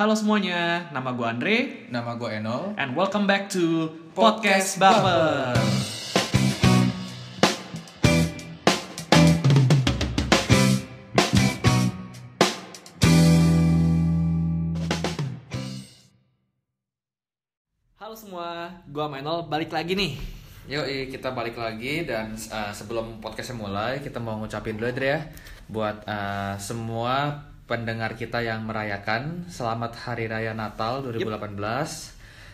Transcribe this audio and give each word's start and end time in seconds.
Halo 0.00 0.16
semuanya, 0.16 0.88
nama 0.96 1.12
gue 1.12 1.28
Andre 1.28 1.56
Nama 1.92 2.16
gue 2.16 2.40
Enol. 2.40 2.72
and 2.80 2.96
welcome 2.96 3.28
back 3.28 3.52
to 3.52 3.92
Podcast 4.16 4.80
Baper. 4.80 5.52
Halo 18.00 18.16
semua, 18.16 18.72
gue 18.88 19.04
Menol 19.04 19.52
balik 19.52 19.68
lagi 19.68 19.92
nih. 19.92 20.16
Yuk, 20.64 21.12
kita 21.12 21.36
balik 21.36 21.60
lagi 21.60 22.08
dan 22.08 22.32
uh, 22.48 22.72
sebelum 22.72 23.20
podcastnya 23.20 23.60
mulai, 23.60 24.00
kita 24.00 24.16
mau 24.16 24.40
ngucapin 24.40 24.80
dulu 24.80 24.96
Dre 24.96 25.08
ya 25.12 25.20
buat 25.68 26.08
uh, 26.08 26.56
semua 26.56 27.49
pendengar 27.70 28.18
kita 28.18 28.42
yang 28.42 28.66
merayakan 28.66 29.46
selamat 29.46 29.94
Hari 29.94 30.26
Raya 30.26 30.58
Natal 30.58 31.06
2018. 31.06 31.54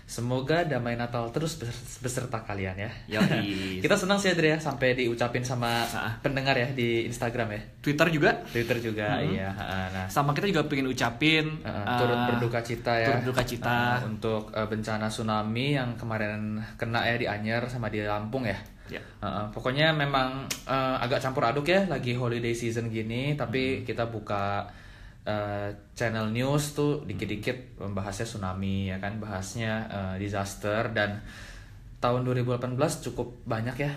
Semoga 0.06 0.62
damai 0.62 0.94
Natal 0.94 1.32
terus 1.34 1.56
bes- 1.58 1.98
beserta 1.98 2.44
kalian 2.44 2.76
ya. 2.78 2.92
Yoi. 3.10 3.80
kita 3.84 3.96
senang 3.96 4.20
sih 4.20 4.30
ya 4.30 4.60
sampai 4.60 4.92
diucapin 4.92 5.40
sama 5.40 5.82
pendengar 6.20 6.52
ya 6.54 6.68
di 6.70 7.08
Instagram 7.08 7.48
ya. 7.48 7.60
Twitter 7.80 8.12
juga, 8.12 8.44
Twitter 8.44 8.76
juga 8.78 9.18
Hmm. 9.18 9.32
iya. 9.34 9.50
Nah, 9.90 10.06
sama 10.06 10.36
kita 10.36 10.52
juga 10.52 10.68
pengen 10.68 10.92
ucapin 10.92 11.48
Uh, 11.64 11.96
turut 11.96 12.14
uh, 12.14 12.26
berduka 12.30 12.60
cita 12.60 12.92
ya. 13.00 13.08
turut 13.08 13.32
berduka 13.32 13.42
cita. 13.48 14.04
Uh, 14.04 14.12
untuk 14.12 14.42
uh, 14.52 14.68
bencana 14.68 15.08
tsunami 15.08 15.74
yang 15.74 15.96
kemarin 15.96 16.60
kena 16.76 17.02
ya 17.02 17.16
di 17.16 17.26
Anyer 17.26 17.64
sama 17.66 17.88
di 17.88 18.04
Lampung 18.04 18.44
ya. 18.44 18.60
Ya. 18.86 19.00
Uh, 19.18 19.48
pokoknya 19.50 19.90
memang 19.90 20.44
uh, 20.68 21.02
agak 21.02 21.18
campur 21.18 21.42
aduk 21.42 21.66
ya 21.66 21.88
lagi 21.90 22.14
holiday 22.14 22.54
season 22.54 22.86
gini 22.86 23.34
tapi 23.34 23.82
kita 23.82 24.06
buka 24.06 24.62
uh, 25.26 25.68
channel 25.92 26.30
news 26.30 26.72
tuh 26.72 27.02
dikit-dikit 27.04 27.82
membahasnya 27.82 28.26
tsunami 28.26 28.88
ya 28.88 28.96
kan 29.02 29.18
bahasnya 29.18 29.72
uh, 29.90 30.14
disaster 30.16 30.88
dan 30.94 31.20
tahun 31.98 32.22
2018 32.24 32.78
cukup 33.10 33.42
banyak 33.44 33.76
ya 33.82 33.92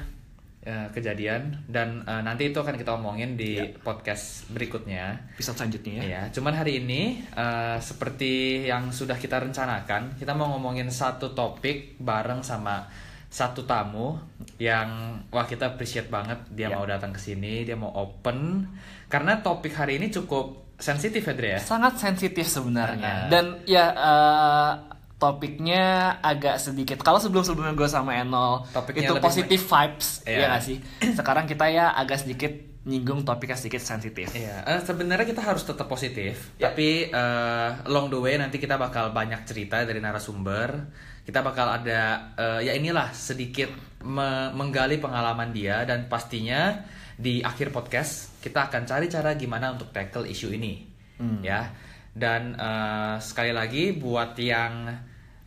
uh, 0.66 0.88
kejadian 0.92 1.64
dan 1.70 2.04
uh, 2.04 2.20
nanti 2.26 2.52
itu 2.52 2.58
akan 2.60 2.76
kita 2.76 2.96
omongin 2.96 3.38
di 3.40 3.60
podcast 3.80 4.50
berikutnya. 4.52 5.36
episode 5.36 5.56
selanjutnya 5.62 5.94
ya. 6.00 6.04
Iya, 6.04 6.22
cuman 6.36 6.54
hari 6.56 6.84
ini 6.84 7.24
eh, 7.24 7.78
seperti 7.80 8.66
yang 8.68 8.92
sudah 8.92 9.16
kita 9.16 9.40
rencanakan, 9.40 10.20
kita 10.20 10.36
mau 10.36 10.52
ngomongin 10.56 10.92
satu 10.92 11.32
topik 11.32 12.00
bareng 12.00 12.44
sama 12.44 12.88
satu 13.30 13.62
tamu 13.70 14.18
yang 14.58 15.22
wah 15.30 15.46
kita 15.46 15.78
appreciate 15.78 16.10
banget 16.10 16.50
dia 16.50 16.66
Ya. 16.66 16.76
mau 16.76 16.86
datang 16.90 17.14
ke 17.14 17.22
sini, 17.22 17.62
dia 17.62 17.78
mau 17.78 17.94
open 17.94 18.66
karena 19.06 19.38
topik 19.46 19.78
hari 19.78 20.02
ini 20.02 20.10
cukup 20.10 20.69
sensitif 20.80 21.22
ya 21.22 21.36
ya. 21.36 21.60
sangat 21.60 21.94
sensitif 21.96 22.44
sebenarnya 22.44 23.28
Ah. 23.28 23.28
dan 23.28 23.46
ya 23.64 23.86
eh, 23.92 24.72
topiknya 25.20 25.84
agak 26.18 26.58
sedikit 26.58 26.98
kalau 26.98 27.20
sebelum 27.20 27.44
sebelumnya 27.44 27.76
gue 27.76 27.86
sama 27.86 28.16
Enol 28.16 28.64
Topiknya 28.66 29.06
itu 29.06 29.16
positive 29.20 29.60
vibes 29.62 30.24
Iya. 30.24 30.34
ya 30.34 30.46
nggak 30.48 30.64
sih 30.64 30.78
sekarang 31.20 31.46
kita 31.46 31.66
ya 31.68 31.92
agak 31.92 32.20
sedikit 32.20 32.54
nyinggung 32.82 33.22
topiknya 33.22 33.54
sedikit 33.54 33.84
sensitif 33.84 34.32
Iya, 34.32 34.64
eh, 34.66 34.80
sebenarnya 34.80 35.28
kita 35.28 35.44
harus 35.44 35.62
tetap 35.62 35.86
positif, 35.86 36.56
Ya. 36.56 36.72
tapi 36.72 37.06
eh, 37.06 37.70
along 37.86 38.08
the 38.08 38.18
way 38.18 38.34
nanti 38.34 38.56
kita 38.56 38.76
bakal 38.76 39.12
banyak 39.12 39.44
cerita 39.44 39.84
dari 39.84 40.00
narasumber. 40.00 40.88
Kita 41.22 41.44
bakal 41.44 41.68
ada 41.76 42.02
eh, 42.34 42.60
ya 42.64 42.74
inilah 42.74 43.12
sedikit 43.12 43.70
me- 44.00 44.50
menggali 44.52 44.98
pengalaman 44.98 45.52
dia 45.52 45.84
dan 45.84 46.08
pastinya 46.08 46.82
di 47.20 47.44
akhir 47.44 47.76
podcast 47.76 48.40
kita 48.40 48.72
akan 48.72 48.88
cari 48.88 49.12
cara 49.12 49.36
gimana 49.36 49.76
untuk 49.76 49.92
tackle 49.92 50.24
isu 50.24 50.56
ini, 50.56 50.88
Hmm. 51.20 51.44
ya. 51.44 51.68
Dan 52.16 52.56
eh, 52.56 53.16
sekali 53.20 53.52
lagi 53.52 53.92
buat 53.92 54.40
yang 54.40 54.88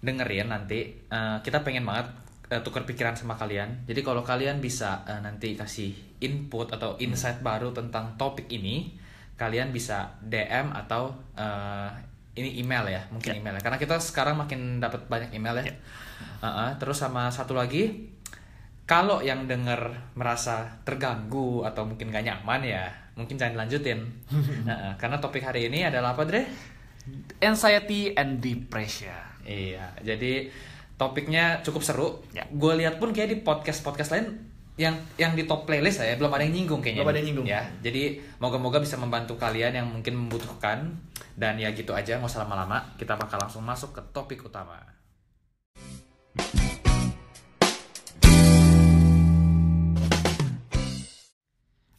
dengerin 0.05 0.53
nanti 0.53 0.93
eh, 1.09 1.37
kita 1.41 1.65
pengen 1.65 1.89
banget 1.89 2.13
eh, 2.53 2.61
tukar 2.61 2.85
pikiran 2.85 3.17
sama 3.17 3.41
kalian. 3.41 3.89
Jadi 3.89 4.05
kalau 4.05 4.21
kalian 4.21 4.61
bisa 4.61 5.01
eh, 5.09 5.17
nanti 5.25 5.57
kasih 5.57 5.97
input 6.21 6.69
atau 6.69 7.01
insight 7.01 7.41
baru 7.41 7.73
tentang 7.73 8.21
topik 8.21 8.53
ini, 8.53 8.93
kalian 9.41 9.73
bisa 9.73 10.13
DM 10.21 10.77
atau 10.77 11.17
eh, 11.35 11.89
ini 12.33 12.61
email 12.61 12.85
ya, 12.89 13.03
mungkin 13.09 13.33
email 13.33 13.57
ya. 13.57 13.63
Karena 13.65 13.81
kita 13.81 13.97
sekarang 13.97 14.37
makin 14.37 14.77
dapat 14.77 15.09
banyak 15.09 15.33
email 15.33 15.57
ya. 15.57 15.73
Uh-uh, 16.41 16.77
terus 16.77 17.01
sama 17.01 17.29
satu 17.29 17.53
lagi, 17.53 18.13
kalau 18.93 19.25
yang 19.25 19.49
denger 19.49 20.13
merasa 20.13 20.69
terganggu 20.85 21.65
atau 21.65 21.89
mungkin 21.89 22.13
gak 22.13 22.29
nyaman 22.29 22.61
ya, 22.61 22.93
mungkin 23.17 23.41
jangan 23.41 23.65
lanjutin. 23.65 24.05
Uh-uh, 24.29 24.93
karena 25.01 25.17
topik 25.17 25.41
hari 25.41 25.73
ini 25.73 25.89
adalah 25.89 26.13
apa, 26.13 26.29
Dre? 26.29 26.45
anxiety 27.43 28.15
and 28.15 28.39
depression 28.39 29.11
Iya, 29.43 29.91
jadi 30.07 30.53
topiknya 30.95 31.65
cukup 31.67 31.83
seru. 31.83 32.09
Ya. 32.31 32.47
Gue 32.47 32.79
lihat 32.79 33.03
pun 33.03 33.11
kayak 33.11 33.33
di 33.33 33.39
podcast-podcast 33.43 34.11
lain 34.15 34.27
yang 34.79 34.97
yang 35.21 35.37
di 35.37 35.45
top 35.45 35.69
playlist 35.69 36.01
ya 36.01 36.17
belum 36.17 36.33
ada 36.33 36.47
yang 36.47 36.55
nyinggung 36.55 36.79
kayaknya. 36.79 37.03
Belum 37.03 37.11
ada 37.11 37.19
yang 37.19 37.29
nyinggung. 37.33 37.47
Ya, 37.51 37.63
jadi 37.83 38.23
moga-moga 38.39 38.79
bisa 38.79 38.95
membantu 39.03 39.35
kalian 39.35 39.83
yang 39.83 39.89
mungkin 39.91 40.15
membutuhkan 40.15 40.95
dan 41.35 41.59
ya 41.59 41.75
gitu 41.75 41.91
aja 41.91 42.23
nggak 42.23 42.31
usah 42.31 42.47
lama-lama. 42.47 42.95
Kita 42.95 43.19
bakal 43.19 43.43
langsung 43.43 43.67
masuk 43.67 43.99
ke 43.99 44.03
topik 44.15 44.47
utama. 44.47 44.79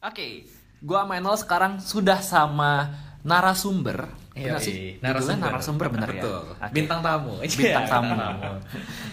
Oke 0.03 0.27
gue 0.83 0.97
sama 0.99 1.13
Enol 1.15 1.35
sekarang 1.39 1.73
sudah 1.79 2.19
sama 2.19 2.91
narasumber 3.23 4.11
Iya, 4.33 4.57
sih? 4.57 4.97
iya. 4.97 5.13
Judulnya 5.13 5.45
narasumber 5.45 5.93
bener 5.93 6.09
ya. 6.17 6.25
Oke. 6.25 6.73
Bintang 6.73 7.05
tamu. 7.05 7.37
bintang 7.61 7.85
tamu. 7.85 8.17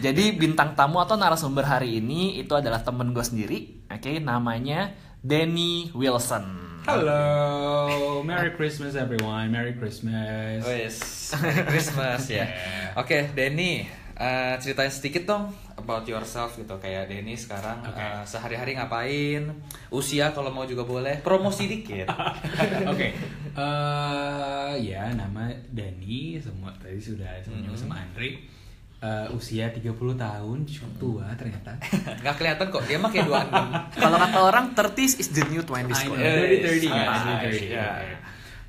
Jadi 0.00 0.24
bintang 0.32 0.72
tamu 0.72 0.96
atau 0.96 1.20
narasumber 1.20 1.60
hari 1.60 2.00
ini 2.00 2.40
itu 2.40 2.56
adalah 2.56 2.80
temen 2.80 3.12
gue 3.12 3.20
sendiri, 3.20 3.84
oke, 3.92 4.16
namanya 4.24 4.96
Danny 5.20 5.92
Wilson. 5.92 6.72
Hello, 6.88 8.24
Merry 8.24 8.56
Christmas 8.56 8.96
everyone, 8.96 9.52
Merry 9.52 9.76
Christmas. 9.76 10.64
Wes, 10.64 10.96
Merry 11.36 11.68
Christmas 11.68 12.24
ya. 12.24 12.48
Oke, 13.04 13.28
Denny, 13.36 13.84
eh, 14.16 14.54
ceritain 14.56 14.88
sedikit 14.88 15.28
dong 15.28 15.52
about 15.80 16.04
yourself 16.04 16.54
gitu. 16.54 16.76
Kayak 16.76 17.08
Denny 17.08 17.34
sekarang 17.34 17.80
Oke. 17.82 17.96
eh, 17.96 18.22
sehari-hari 18.24 18.76
ngapain? 18.76 19.48
Usia 19.88 20.30
kalau 20.30 20.52
mau 20.52 20.68
juga 20.68 20.84
boleh. 20.84 21.24
Promosi 21.24 21.66
dikit. 21.66 22.06
Oke, 22.92 23.08
eh, 23.56 24.72
ya 24.80 25.10
nama 25.16 25.48
Dani, 25.72 26.36
semua 26.38 26.70
tadi 26.76 27.00
sudah 27.00 27.40
semuanya 27.40 27.72
sama 27.74 27.98
Andre. 28.00 28.60
Eh, 29.00 29.28
usia 29.32 29.72
30 29.72 29.96
tahun, 30.12 30.58
cukup 30.68 30.92
tua 31.00 31.26
ternyata. 31.32 31.72
Nggak 32.20 32.34
kelihatan 32.36 32.66
kok, 32.68 32.84
dia 32.84 33.00
mah 33.00 33.08
kayak 33.08 33.32
26. 33.32 33.96
Kalau 33.96 34.16
kata 34.20 34.38
orang 34.44 34.64
30 34.76 35.20
is 35.24 35.28
the 35.32 35.40
new 35.48 35.64
20 35.64 35.72
I 35.72 35.82
know, 35.88 35.96
school. 35.96 36.20
Eh, 36.20 36.60
30 36.60 36.84
ya, 36.84 37.04
santai, 37.08 37.48
30, 37.48 37.72
ya. 37.72 37.88
oke. 37.96 38.16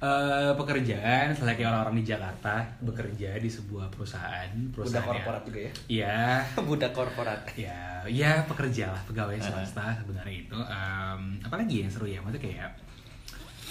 Eh, 0.01 0.51
pekerjaan, 0.57 1.29
selain 1.29 1.53
kayak 1.53 1.69
orang-orang 1.69 2.01
di 2.01 2.09
Jakarta, 2.09 2.65
bekerja 2.81 3.37
di 3.37 3.45
sebuah 3.45 3.85
perusahaan, 3.93 4.49
Budak 4.49 4.97
perusahaan 4.97 5.05
korporat 5.13 5.41
juga 5.45 5.59
ya. 5.61 5.71
Iya, 5.85 6.21
Budak 6.67 6.91
korporat. 6.97 7.41
ya 7.53 8.01
ya 8.09 8.41
pekerja 8.49 8.89
lah 8.89 9.01
pegawai 9.05 9.37
swasta 9.37 9.93
sebenarnya 10.01 10.35
itu. 10.41 10.57
Em, 10.57 11.37
apalagi 11.45 11.85
yang 11.85 11.91
seru 11.93 12.09
ya 12.09 12.17
maksudnya 12.17 12.49
kayak 12.49 12.69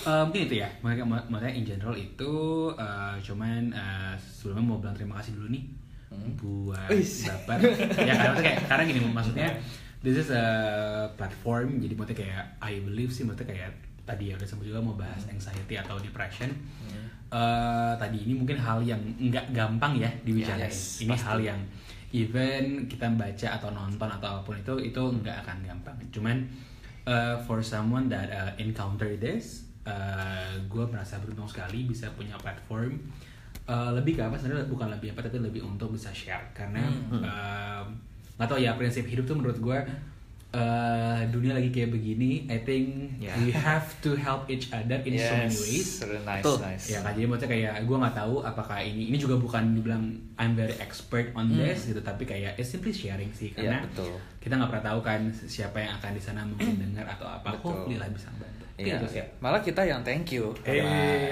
eh, 0.06 0.22
mungkin 0.22 0.42
itu 0.46 0.54
ya. 0.62 0.68
Makanya 0.86 1.04
makanya 1.26 1.50
in 1.58 1.66
general 1.66 1.98
itu 1.98 2.34
eh, 2.78 3.14
cuman 3.26 3.74
eh, 3.74 4.14
sebelumnya 4.22 4.62
mau 4.70 4.78
bilang 4.78 4.94
terima 4.94 5.18
kasih 5.18 5.34
dulu 5.34 5.50
nih 5.50 5.66
buat 6.38 6.90
Wis. 6.94 7.26
bapak 7.26 7.58
ya 8.06 8.14
karena 8.18 8.38
kayak 8.42 8.58
karena 8.66 8.82
gini 8.82 8.98
maksudnya 9.14 9.48
this 10.02 10.18
is 10.18 10.30
a 10.34 10.46
platform 11.14 11.78
jadi 11.78 11.94
maksudnya 11.94 12.18
kayak 12.22 12.44
I 12.58 12.82
believe 12.82 13.14
sih 13.14 13.22
maksudnya 13.22 13.54
kayak 13.54 13.70
tadi 14.10 14.30
ya 14.30 14.34
udah 14.34 14.48
sempat 14.48 14.66
juga 14.66 14.82
mau 14.82 14.98
bahas 14.98 15.22
anxiety 15.30 15.78
atau 15.78 15.94
depression. 16.02 16.50
Eh, 17.30 17.92
tadi 17.94 18.26
ini 18.26 18.34
mungkin 18.34 18.58
hal 18.58 18.82
yang 18.82 18.98
nggak 18.98 19.54
gampang 19.54 19.94
ya 19.94 20.10
dibicarain. 20.26 20.66
Yes, 20.66 20.98
ini 20.98 21.14
pasti. 21.14 21.26
hal 21.30 21.38
yang 21.38 21.60
even 22.10 22.90
kita 22.90 23.06
baca 23.14 23.48
atau 23.54 23.70
nonton 23.70 24.10
atau 24.10 24.26
apa 24.34 24.42
pun 24.42 24.58
itu 24.58 24.74
itu 24.82 24.98
nggak 24.98 25.46
akan 25.46 25.62
gampang. 25.62 25.94
Cuman 26.10 26.42
uh, 27.06 27.38
for 27.46 27.62
someone 27.62 28.10
that 28.10 28.26
uh, 28.34 28.50
encounter 28.58 29.14
this 29.14 29.70
uh, 29.86 30.58
gue 30.66 30.84
merasa 30.90 31.22
beruntung 31.22 31.46
sekali 31.46 31.86
bisa 31.86 32.10
punya 32.18 32.34
platform. 32.34 32.98
Uh, 33.70 33.94
lebih 33.94 34.18
ke 34.18 34.26
apa 34.26 34.34
sebenarnya? 34.34 34.66
Bukan 34.66 34.90
lebih 34.90 35.14
apa 35.14 35.22
tapi 35.22 35.38
lebih 35.38 35.62
untuk 35.62 35.94
bisa 35.94 36.10
share. 36.10 36.50
Karena 36.50 36.82
um, 37.14 37.86
nggak 38.42 38.48
tahu 38.50 38.58
ya 38.58 38.74
prinsip 38.74 39.06
hidup 39.06 39.22
tuh 39.30 39.38
menurut 39.38 39.62
gue 39.62 39.78
eh, 40.50 41.20
dunia 41.26 41.52
lagi 41.52 41.70
kayak 41.70 41.90
begini, 41.90 42.42
I 42.44 42.58
think 42.60 42.86
Yeah. 43.16 43.36
we 43.38 43.50
have 43.50 43.86
to 44.00 44.14
help 44.14 44.44
each 44.46 44.66
other 44.70 44.98
in 45.00 45.14
so 45.14 45.30
many 45.30 45.54
ways. 45.54 46.00
really 46.00 46.18
nice, 46.20 46.40
Betul. 46.40 46.58
nice. 46.60 46.84
Ya 46.88 46.98
kan 47.00 47.12
jadi 47.12 47.24
maksudnya 47.24 47.50
kayak 47.50 47.74
gue 47.80 47.96
nggak 47.96 48.16
tahu 48.16 48.34
apakah 48.40 48.78
ini 48.80 49.02
ini 49.06 49.16
juga 49.16 49.36
bukan 49.36 49.62
dibilang 49.72 50.02
I'm 50.34 50.52
very 50.54 50.74
expert 50.76 51.30
on 51.32 51.52
this 51.52 51.84
gitu 51.84 52.00
tapi 52.00 52.24
kayak 52.24 52.56
it's 52.56 52.66
simply 52.68 52.90
sharing 52.90 53.30
sih 53.30 53.50
Hmm. 53.50 53.60
Iya, 53.60 53.70
karena 53.70 53.78
betul. 53.86 54.12
kita 54.38 54.52
nggak 54.56 54.70
pernah 54.70 54.86
tahu 54.86 55.00
kan 55.00 55.20
siapa 55.30 55.76
yang 55.78 55.92
akan 55.94 56.10
di 56.10 56.22
sana 56.22 56.40
mungkin 56.42 56.72
dengar 56.82 57.06
atau 57.08 57.26
apa 57.26 57.48
Betul. 57.52 57.70
hopefully 57.70 57.96
lah 57.96 58.08
bisa 58.08 58.28
bantu. 58.32 58.64
Iya, 58.74 58.96
Gitu 58.96 59.06
sih. 59.12 59.24
malah 59.38 59.60
kita 59.60 59.84
yang 59.84 60.00
thank 60.00 60.32
you 60.32 60.56
Eh, 60.64 60.80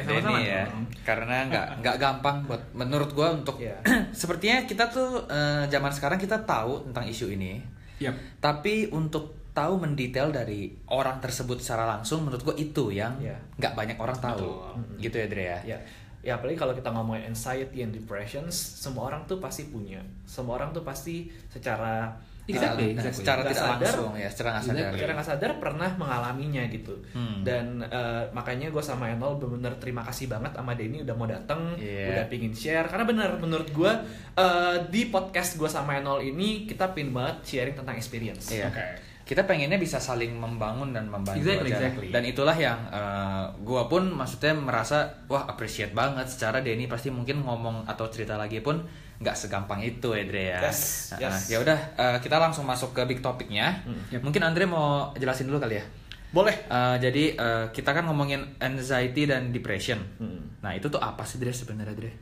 sama 0.04 0.20
Denny 0.36 0.44
ya, 0.46 0.62
karena 1.02 1.36
nggak 1.48 1.66
nggak 1.80 1.96
gampang 1.96 2.36
buat 2.44 2.60
menurut 2.72 3.10
gua 3.10 3.32
untuk 3.32 3.56
Iya. 3.58 3.80
sepertinya 4.14 4.62
kita 4.62 4.86
tuh 4.86 5.24
eh, 5.26 5.64
zaman 5.66 5.88
sekarang 5.88 6.20
kita 6.20 6.36
tahu 6.38 6.84
tentang 6.86 7.08
isu 7.08 7.32
ini, 7.32 7.56
Yap. 7.98 8.14
tapi 8.38 8.86
untuk 8.90 9.50
tahu 9.54 9.74
mendetail 9.82 10.30
dari 10.30 10.70
orang 10.86 11.18
tersebut 11.18 11.58
secara 11.58 11.82
langsung 11.86 12.22
menurut 12.22 12.42
gua 12.46 12.54
itu 12.54 12.94
yang 12.94 13.18
Iya. 13.18 13.34
nggak 13.58 13.74
banyak 13.74 13.98
orang 13.98 14.18
tahu, 14.22 14.62
gitu 15.02 15.18
ya 15.18 15.26
Dre 15.26 15.44
ya. 15.44 15.60
ya 15.74 15.78
ya 16.18 16.32
apalagi 16.34 16.58
kalau 16.58 16.74
kita 16.74 16.90
ngomongin 16.90 17.30
anxiety 17.30 17.82
and 17.82 17.94
depressions 17.94 18.54
semua 18.54 19.06
orang 19.06 19.22
tuh 19.30 19.38
pasti 19.38 19.70
punya 19.70 20.02
semua 20.26 20.58
orang 20.58 20.74
tuh 20.74 20.82
pasti 20.82 21.30
secara 21.46 22.10
Exactly, 22.48 22.86
Nah, 22.88 23.04
exactly. 23.04 23.18
secara 23.20 23.40
tidak 23.42 23.54
sadar, 23.54 23.76
langsung 23.92 24.12
ya, 24.14 24.28
secara 24.28 24.48
nggak 24.50 24.64
sadar. 24.64 24.88
secara 24.90 25.12
nggak 25.12 25.28
sadar 25.28 25.50
pernah 25.58 25.90
mengalaminya 25.94 26.62
gitu 26.66 26.94
Hmm. 27.10 27.40
dan 27.42 27.64
eh, 27.82 28.24
makanya 28.30 28.68
gue 28.68 28.80
sama 28.80 29.04
Enol 29.06 29.36
bener-bener 29.36 29.76
terima 29.76 30.00
kasih 30.02 30.26
banget 30.26 30.52
sama 30.52 30.72
Denny 30.72 31.02
udah 31.02 31.12
mau 31.12 31.26
dateng 31.26 31.76
Iya. 31.76 32.08
udah 32.10 32.24
pingin 32.26 32.50
share 32.50 32.84
karena 32.84 33.04
bener 33.04 33.30
menurut 33.36 33.68
gue 33.68 33.92
eh, 34.34 34.76
di 34.88 35.02
podcast 35.06 35.54
gue 35.54 35.68
sama 35.68 35.96
Enol 35.96 36.24
ini 36.24 36.64
kita 36.64 36.88
pingin 36.88 37.12
banget 37.12 37.36
sharing 37.44 37.76
tentang 37.76 37.94
experience 37.94 38.48
Iya. 38.48 38.68
Oke. 38.68 38.84
Kita 39.24 39.44
pengennya 39.44 39.76
bisa 39.76 40.00
saling 40.00 40.32
membangun 40.32 40.88
dan 40.88 41.04
membantu 41.04 41.36
Exactly, 41.38 41.68
aja. 41.68 41.76
exactly. 41.84 42.08
Dan 42.08 42.24
itulah 42.24 42.56
yang 42.56 42.80
uh, 42.88 43.52
gua 43.60 43.84
pun 43.84 44.08
maksudnya 44.08 44.56
merasa 44.56 45.04
wah 45.28 45.44
appreciate 45.44 45.92
banget 45.92 46.24
secara 46.26 46.64
Denny 46.64 46.88
pasti 46.88 47.12
mungkin 47.12 47.44
ngomong 47.44 47.84
atau 47.84 48.08
cerita 48.08 48.34
lagi 48.34 48.58
pun 48.58 48.80
nggak 49.18 49.34
segampang 49.34 49.82
itu 49.82 50.14
ya 50.14 50.24
Dre 50.26 50.44
ya. 50.54 50.60
Yes, 50.62 51.10
Uh, 51.14 51.26
yes. 51.26 51.50
ya 51.50 51.58
udah 51.58 51.78
uh, 51.98 52.18
kita 52.22 52.38
langsung 52.38 52.62
masuk 52.62 52.94
ke 52.94 53.02
big 53.06 53.18
topiknya. 53.18 53.82
Yep. 54.14 54.22
Mungkin 54.22 54.42
Andre 54.46 54.64
mau 54.66 55.10
jelasin 55.18 55.50
dulu 55.50 55.58
kali 55.58 55.78
ya. 55.78 55.84
boleh 56.28 56.52
Uh, 56.68 57.00
jadi 57.00 57.32
uh, 57.40 57.66
kita 57.72 57.96
kan 57.96 58.04
ngomongin 58.04 58.44
anxiety 58.60 59.24
dan 59.24 59.48
depression. 59.48 59.98
Hmm. 60.20 60.60
Nah 60.60 60.76
itu 60.76 60.86
tuh 60.92 61.00
apa 61.00 61.24
sih 61.24 61.40
Dre 61.40 61.50
sebenarnya 61.50 61.96
Dre? 61.96 62.12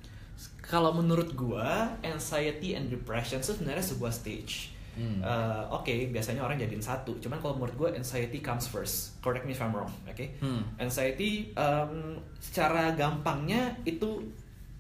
kalau 0.67 0.91
menurut 0.91 1.31
gua 1.39 1.95
anxiety 2.03 2.75
and 2.75 2.91
depression 2.91 3.39
itu 3.39 3.55
sebenarnya 3.55 3.87
sebuah 3.87 4.11
stage. 4.11 4.75
Hmm. 4.99 5.21
Eh, 5.23 5.65
Oke, 5.71 6.11
biasanya 6.11 6.43
orang 6.43 6.59
jadiin 6.59 6.83
satu. 6.83 7.15
Cuman 7.23 7.39
kalau 7.39 7.55
menurut 7.55 7.77
gua 7.79 7.89
anxiety 7.95 8.43
comes 8.43 8.67
first. 8.67 9.15
Correct 9.23 9.47
me 9.47 9.55
if 9.55 9.63
I'm 9.63 9.71
wrong. 9.71 9.93
Oke. 10.09 10.35
Hmm. 10.43 10.67
Anxiety 10.81 11.55
em, 11.55 12.19
secara 12.43 12.91
gampangnya 12.99 13.79
itu 13.87 14.27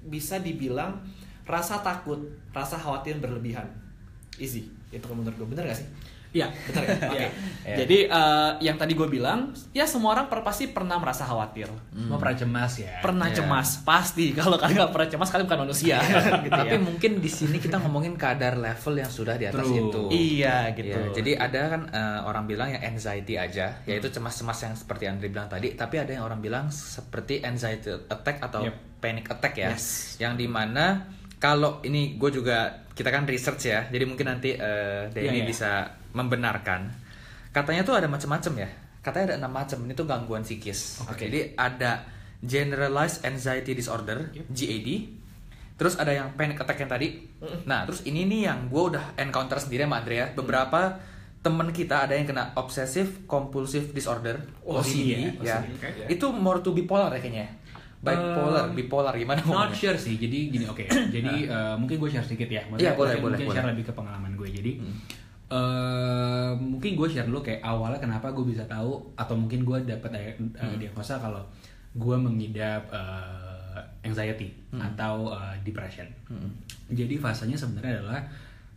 bisa 0.02 0.42
dibilang 0.42 0.98
rasa 1.46 1.78
takut, 1.78 2.18
rasa 2.50 2.74
khawatir 2.74 3.16
berlebihan. 3.16 3.66
Easy. 4.36 4.68
Itu 4.90 5.06
menurut 5.10 5.34
gua 5.36 5.48
bener 5.48 5.64
gak 5.66 5.78
sih? 5.78 5.88
Iya. 6.26 6.52
Bener 6.68 6.82
ya? 6.84 6.96
Oke. 7.08 7.16
Iya. 7.16 7.28
Iya. 7.64 7.76
Jadi 7.80 7.98
eh, 8.04 8.50
yang 8.60 8.76
tadi 8.76 8.92
gue 8.92 9.08
bilang, 9.08 9.38
ya 9.72 9.88
semua 9.88 10.12
orang 10.12 10.28
per- 10.28 10.44
pasti 10.44 10.68
pernah 10.68 11.00
merasa 11.00 11.24
khawatir. 11.24 11.64
Semua 11.88 12.20
pernah 12.20 12.36
cemas 12.36 12.72
ya. 12.76 12.92
Pernah 13.00 13.28
Iya. 13.30 13.36
cemas, 13.40 13.68
pasti. 13.80 14.26
Kalau 14.36 14.60
kalian 14.60 14.76
nggak 14.76 14.92
pernah 14.92 15.08
cemas, 15.08 15.28
kalian 15.32 15.46
bukan 15.48 15.60
manusia. 15.64 15.96
gitu 16.44 16.52
Tapi 16.52 16.76
ya. 16.76 16.82
mungkin 16.82 17.10
di 17.24 17.30
sini 17.30 17.56
kita 17.56 17.80
ngomongin 17.80 18.20
kadar 18.20 18.52
level 18.54 18.94
yang 19.00 19.08
sudah 19.08 19.40
di 19.40 19.48
atas 19.48 19.64
True. 19.64 19.80
itu. 19.80 20.00
Iya 20.12 20.76
gitu. 20.76 20.92
Iya, 20.92 21.14
jadi 21.16 21.30
ada 21.40 21.60
kan 21.72 21.82
eh, 21.88 22.20
orang 22.20 22.44
bilang 22.44 22.68
yang 22.68 22.84
anxiety 22.84 23.40
aja, 23.40 23.80
yaitu 23.88 24.12
cemas-cemas 24.12 24.60
yang 24.60 24.74
seperti 24.76 25.08
Andri 25.08 25.32
bilang 25.32 25.48
tadi. 25.48 25.72
Tapi 25.72 25.96
ada 25.96 26.10
yang 26.10 26.26
orang 26.26 26.44
bilang 26.44 26.68
seperti 26.68 27.40
anxiety 27.40 27.88
attack 28.06 28.44
atau 28.44 28.60
Yep. 28.60 28.74
panic 29.00 29.24
attack 29.30 29.54
ya, 29.56 29.72
Yes. 29.72 30.18
yang 30.18 30.36
di 30.36 30.44
mana 30.44 31.15
kalau 31.36 31.80
ini 31.82 32.16
gue 32.16 32.30
juga 32.32 32.72
kita 32.92 33.12
kan 33.12 33.28
research 33.28 33.68
ya, 33.68 33.84
jadi 33.86 34.04
mungkin 34.04 34.24
nanti 34.26 34.56
eh, 34.56 35.12
Denny 35.12 35.28
Iya, 35.28 35.44
iya. 35.44 35.44
bisa 35.44 35.70
membenarkan. 36.12 36.88
Katanya 37.52 37.84
tuh 37.84 37.94
ada 37.94 38.08
macam-macam 38.08 38.52
ya. 38.56 38.68
Katanya 39.00 39.24
ada 39.32 39.36
enam 39.44 39.52
macam. 39.52 39.78
Ini 39.84 39.92
tuh 39.92 40.04
gangguan 40.04 40.42
psikis. 40.42 41.04
Oke. 41.04 41.28
Jadi 41.28 41.52
ada 41.54 42.04
generalized 42.40 43.20
anxiety 43.22 43.72
disorder 43.72 44.32
(GAD). 44.48 44.88
Terus 45.76 46.00
ada 46.00 46.08
yang 46.08 46.32
panic 46.32 46.56
attack 46.56 46.80
yang 46.80 46.88
tadi. 46.88 47.20
Nah, 47.68 47.84
terus 47.84 48.00
ini 48.02 48.24
nih 48.24 48.48
yang 48.48 48.72
gue 48.72 48.82
udah 48.96 49.12
encounter 49.14 49.60
sendiri 49.60 49.84
sama 49.84 50.00
Andrea. 50.00 50.32
Beberapa 50.32 50.96
temen 51.38 51.68
kita 51.70 52.08
ada 52.08 52.16
yang 52.16 52.24
kena 52.24 52.56
obsessive 52.56 53.22
compulsive 53.24 53.92
disorder 53.92 54.40
Oh, 54.64 54.80
OCD 54.80 54.98
ini 55.14 55.26
ya. 55.38 55.54
ya, 55.54 55.56
OCD, 55.62 55.70
oke. 55.78 56.02
Itu 56.10 56.26
more 56.32 56.58
to 56.58 56.72
bipolar 56.72 57.12
ya 57.12 57.20
kayaknya. 57.20 57.46
Bipolar, 58.08 58.64
Um, 58.64 58.72
bipolar 58.72 59.14
gimana 59.14 59.38
Not 59.38 59.46
ngomongnya? 59.46 59.74
sure 59.74 59.98
sih. 59.98 60.14
Jadi 60.14 60.38
gini, 60.48 60.64
oke. 60.64 60.86
Jadi 61.16 61.34
eh, 61.44 61.74
mungkin 61.74 61.96
gue 61.96 62.08
share 62.08 62.22
sedikit 62.22 62.46
ya. 62.48 62.62
Iya, 62.72 62.94
boleh, 62.94 63.18
mungkin 63.18 63.18
boleh, 63.18 63.18
Mungkin 63.34 63.46
boleh. 63.46 63.56
share 63.56 63.68
lebih 63.68 63.84
ke 63.84 63.92
pengalaman 63.92 64.32
gue. 64.32 64.48
Jadi 64.48 64.72
eh, 65.48 66.50
mungkin 66.56 66.92
gue 66.92 67.08
share 67.08 67.24
dulu 67.24 67.40
kayak 67.40 67.60
awalnya 67.60 67.98
kenapa 67.98 68.30
gue 68.30 68.44
bisa 68.44 68.62
tahu 68.64 68.98
atau 69.14 69.34
mungkin 69.34 69.62
gue 69.62 69.78
dapat 69.84 70.10
eh, 70.14 70.34
eh, 70.34 70.76
diagnosa 70.76 71.16
kalau 71.16 71.42
gue 71.92 72.16
mengidap 72.16 72.86
eh, 72.90 73.82
anxiety 74.02 74.50
atau 74.72 75.32
eh, 75.32 75.54
depression. 75.62 76.06
Jadi 76.86 77.14
fasenya 77.16 77.54
sebenarnya 77.54 77.98
adalah 77.98 78.22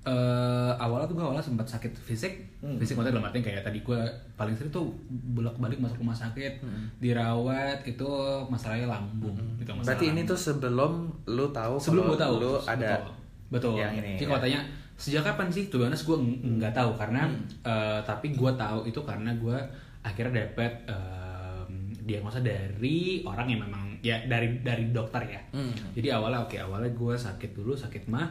eh 0.01 0.71
awalnya 0.75 1.05
tuh 1.05 1.13
gue 1.13 1.21
awalnya 1.21 1.43
sempat 1.43 1.67
sakit 1.67 1.91
fisik, 1.93 2.33
fisik 2.79 2.95
maksudnya 2.95 3.11
dalam 3.11 3.25
artian 3.25 3.43
kayak 3.43 3.61
tadi 3.61 3.79
gue 3.79 3.99
paling 4.33 4.55
sering 4.55 4.71
tuh 4.71 4.87
bolak-balik 5.29 5.75
masuk 5.77 5.99
rumah 5.99 6.15
sakit, 6.15 6.63
dirawat 6.97 7.83
itu 7.83 8.07
masalahnya 8.47 8.87
lambung. 8.87 9.35
Gitu, 9.55 9.67
masalah 9.67 9.85
Berarti 9.85 10.05
ini 10.07 10.15
lambung. 10.17 10.29
tuh 10.29 10.39
sebelum 10.39 10.91
lu 11.27 11.45
tahu 11.49 11.75
sebelum 11.77 12.03
gue 12.07 12.17
tahu 12.17 12.33
lu 12.37 12.53
ada 12.63 12.91
betul, 12.95 13.11
betul. 13.49 13.73
yang 13.75 13.91
ini, 13.93 14.15
Jadi 14.15 14.25
ya. 14.25 14.39
tanya 14.39 14.61
sejak 14.95 15.23
kapan 15.25 15.47
sih 15.47 15.67
tuh 15.67 15.83
gue 15.83 16.17
nggak 16.57 16.71
tahu 16.73 16.91
karena 16.93 17.23
Hmm. 17.23 17.43
eh, 17.61 17.99
tapi 18.01 18.31
gue 18.31 18.51
tahu 18.53 18.79
itu 18.85 18.99
karena 19.01 19.31
gue 19.33 19.57
akhirnya 19.99 20.43
dapat 20.45 20.71
em, 20.87 21.71
diagnosa 22.01 22.39
dari 22.39 23.19
orang 23.21 23.47
yang 23.47 23.61
memang 23.61 23.83
ya 23.99 24.15
dari 24.25 24.59
dari 24.59 24.89
dokter 24.89 25.23
ya 25.25 25.41
Hmm. 25.51 25.71
jadi 25.91 26.15
awalnya 26.15 26.39
oke 26.41 26.55
awalnya 26.57 26.87
gue 26.89 27.15
sakit 27.15 27.51
dulu 27.53 27.71
sakit 27.73 28.07
mah 28.07 28.27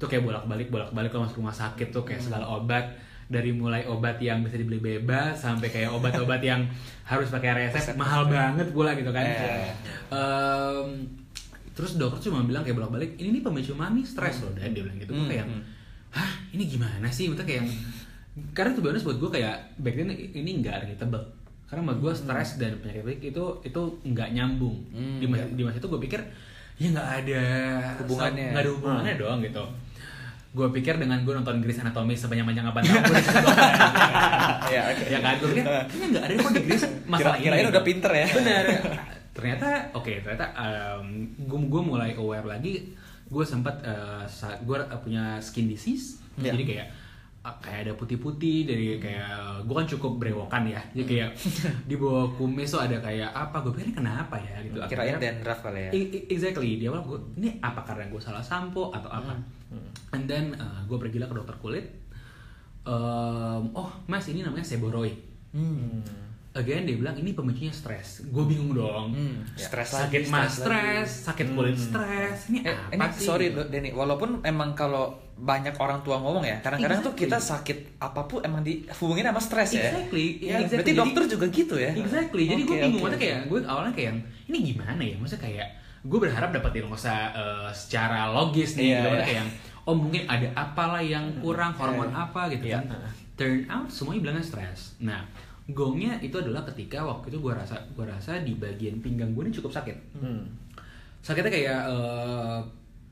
tuh 0.00 0.08
kayak 0.08 0.24
bolak 0.24 0.48
balik 0.48 0.72
bolak 0.72 0.88
balik 0.90 1.12
kalau 1.12 1.28
masuk 1.28 1.38
rumah 1.38 1.52
sakit 1.52 1.92
tuh 1.92 2.00
Hmm. 2.00 2.08
kayak 2.08 2.22
segala 2.24 2.48
obat. 2.48 2.84
Dari 3.30 3.54
mulai 3.54 3.86
obat 3.86 4.18
yang 4.18 4.42
bisa 4.42 4.58
dibeli 4.58 4.82
bebas 4.82 5.38
sampai 5.38 5.70
kayak 5.70 5.94
obat-obat 5.94 6.42
yang 6.42 6.66
harus 7.06 7.30
pakai 7.30 7.70
resep 7.70 7.94
mahal 7.94 8.26
banget 8.26 8.74
pula 8.74 8.90
gitu 8.98 9.14
kan. 9.14 9.22
Eh. 9.22 9.70
Em, 10.10 11.06
terus 11.70 11.94
dokter 11.94 12.26
cuma 12.26 12.42
bilang 12.42 12.66
kayak 12.66 12.74
bolak 12.74 12.90
balik 12.90 13.10
ini 13.16 13.38
nih 13.38 13.42
pemicu 13.44 13.70
mami 13.72 14.02
stres 14.02 14.42
loh. 14.42 14.50
Dan 14.50 14.74
dia 14.74 14.82
bilang 14.82 14.98
gitu. 14.98 15.14
Hmm, 15.14 15.30
kayak 15.30 15.46
hmm. 15.46 15.62
hah 16.10 16.30
ini 16.50 16.66
gimana 16.66 17.06
sih? 17.06 17.30
Maksudnya 17.30 17.46
kayak 17.46 17.64
karena 18.50 18.74
tuh 18.74 18.82
bonus 18.82 19.06
buat 19.06 19.18
gue 19.18 19.30
kayak 19.30 19.56
back 19.78 19.94
then 19.94 20.10
ini 20.10 20.50
nggak 20.58 20.86
relatable 20.86 21.22
karena 21.70 21.86
buat 21.86 21.98
gue 22.00 22.12
stres 22.16 22.58
dan 22.58 22.82
penyakit 22.82 23.02
fisik 23.06 23.30
itu 23.30 23.44
itu 23.62 23.82
nggak 24.02 24.28
nyambung. 24.34 24.74
Hmm, 24.90 25.22
di 25.22 25.30
masa 25.30 25.46
di 25.46 25.62
masa 25.62 25.78
itu 25.78 25.86
gue 25.86 26.00
pikir 26.02 26.18
ya 26.80 26.88
nggak 26.90 27.08
ada 27.22 27.42
Hubungannya. 28.02 28.48
nggak 28.50 28.62
ada 28.64 28.70
hubungannya 28.72 29.14
doang 29.14 29.38
gitu 29.38 29.62
gue 30.50 30.66
pikir 30.72 30.98
dengan 30.98 31.22
gue 31.22 31.30
nonton 31.30 31.62
Grey's 31.62 31.78
Anatomy 31.78 32.12
sebanyak 32.12 32.42
banyak 32.42 32.64
apa 32.64 32.78
tahun 32.82 33.02
Iya, 34.66 34.80
oke. 34.90 35.04
ya 35.06 35.18
kan? 35.20 35.34
Gue 35.38 35.48
pikir 35.52 35.64
kayaknya 35.64 36.06
nggak 36.10 36.24
ada 36.24 36.32
kok 36.36 36.50
di 36.50 36.60
Grey's 36.60 36.84
masalah 37.06 37.36
Kira- 37.36 37.42
kirain 37.54 37.62
ini, 37.62 37.70
udah 37.70 37.84
pinter 37.84 38.12
ya. 38.12 38.26
bener. 38.28 38.64
Ternyata 39.36 39.66
oke 39.92 40.12
ternyata 40.20 40.46
gue 41.38 41.58
gue 41.64 41.82
mulai 41.82 42.10
aware 42.12 42.44
lagi 42.44 42.82
gue 43.24 43.44
sempat 43.46 43.78
gue 44.60 44.76
punya 45.00 45.38
skin 45.38 45.70
disease. 45.70 46.18
Iya. 46.34 46.50
jadi 46.50 46.64
kayak 46.66 46.86
uh, 47.40 47.56
kayak 47.58 47.78
ada 47.86 47.92
putih-putih 47.94 48.66
dari 48.66 48.98
kayak 48.98 49.62
gue 49.62 49.74
kan 49.76 49.86
cukup 49.86 50.18
brewokan 50.18 50.66
ya. 50.66 50.82
Jadi 50.90 51.04
kayak 51.06 51.30
di 51.86 51.94
bawah 51.94 52.26
kumis 52.34 52.68
tuh 52.68 52.82
ada 52.82 52.98
kayak 52.98 53.30
apa 53.30 53.62
gue 53.62 53.70
pikir 53.70 53.94
kenapa 53.94 54.34
ya? 54.34 54.66
Gitu. 54.66 54.76
Kirain 54.88 55.14
dandruff 55.16 55.62
kali 55.62 55.80
ya. 55.80 55.90
Exactly 56.26 56.70
di 56.76 56.90
awal 56.90 57.06
gue 57.06 57.18
ini 57.38 57.54
apa 57.62 57.86
karena 57.86 58.10
gue 58.10 58.18
salah 58.18 58.42
sampo 58.42 58.90
atau 58.90 59.08
apa 59.08 59.30
and 60.10 60.24
then 60.24 60.52
uh, 60.54 60.82
gue 60.84 60.96
pergilah 60.96 61.26
ke 61.26 61.34
dokter 61.34 61.56
kulit 61.56 61.86
Um, 62.80 63.76
oh 63.76 63.92
mas 64.06 64.24
ini 64.26 64.40
namanya 64.40 64.64
seboroid 64.64 65.12
Hmm. 65.50 66.00
again 66.50 66.82
dia 66.82 66.94
bilang 66.94 67.12
ini 67.12 67.30
pemicunya 67.30 67.68
stres 67.68 68.24
gue 68.24 68.44
bingung 68.46 68.72
dong 68.72 69.10
Hmm, 69.10 69.44
stres 69.52 69.92
lagi, 69.92 70.16
sakit 70.16 70.22
mas 70.26 70.48
stres 70.48 70.64
stres 70.64 71.10
sakit 71.26 71.46
kulit 71.52 71.76
stres 71.76 72.48
ini 72.48 72.62
Eh, 72.62 72.72
apa 72.72 72.94
ini 72.96 73.04
sih 73.12 73.26
sorry 73.26 73.46
loh, 73.50 73.62
Denny, 73.64 73.90
walaupun 73.90 74.40
emang 74.42 74.72
kalau 74.72 75.12
banyak 75.36 75.72
orang 75.74 76.00
tua 76.00 76.16
ngomong 76.18 76.40
ya, 76.42 76.60
kadang-kadang 76.60 77.00
tuh 77.02 77.12
Exactly. 77.12 77.24
kita 77.26 77.38
sakit 77.38 77.78
apa 77.98 78.20
pun 78.24 78.40
emang 78.40 78.60
dihubungin 78.60 79.24
sama 79.24 79.40
stres 79.40 79.70
ya. 79.72 79.80
Exactly, 79.82 80.26
Ya, 80.38 80.56
exactly. 80.56 80.68
Berarti 80.70 80.84
Jadi- 80.86 81.00
dokter 81.00 81.22
juga 81.28 81.46
gitu 81.50 81.74
ya. 81.76 81.90
Exactly. 81.94 82.44
Jadi 82.46 82.62
gue 82.62 82.76
Oke, 82.76 82.84
bingung 82.86 83.02
oke. 83.02 83.16
kayak 83.16 83.38
gue 83.44 83.58
awalnya 83.62 83.92
kayak 83.92 84.12
ini 84.46 84.58
gimana 84.66 85.00
ya? 85.00 85.16
Maksudnya 85.16 85.42
kayak 85.42 85.68
gue 86.02 86.18
berharap 86.18 86.48
dapat 86.50 86.70
diagnosa 86.72 87.12
eh, 87.30 87.70
secara 87.70 88.28
logis 88.28 88.74
nih. 88.74 88.84
Iya, 88.86 88.98
gitu. 88.98 89.08
Iya. 89.10 89.22
kayak 89.22 89.44
oh 89.82 89.94
mungkin 89.94 90.22
ada 90.24 90.48
apalah 90.54 91.00
yang 91.00 91.24
kurang 91.38 91.72
hormon 91.72 92.08
apa 92.08 92.48
gitu 92.48 92.68
Iya. 92.68 92.80
kan. 92.80 93.00
turn 93.34 93.64
out 93.66 93.88
semuanya 93.88 94.20
bilangnya 94.22 94.44
stres 94.44 95.00
nah 95.00 95.24
gongnya 95.66 96.18
itu 96.18 96.36
adalah 96.36 96.60
ketika 96.62 97.00
waktu 97.00 97.30
itu 97.30 97.38
gue 97.38 97.48
rasa 97.50 97.72
gue 97.90 98.04
rasa 98.04 98.36
di 98.38 98.52
bagian 98.54 99.00
pinggang 99.00 99.32
gue 99.32 99.42
ini 99.42 99.52
cukup 99.52 99.72
sakit 99.72 99.96
Hmm. 100.14 100.44
sakitnya 101.18 101.48
kayak 101.48 101.80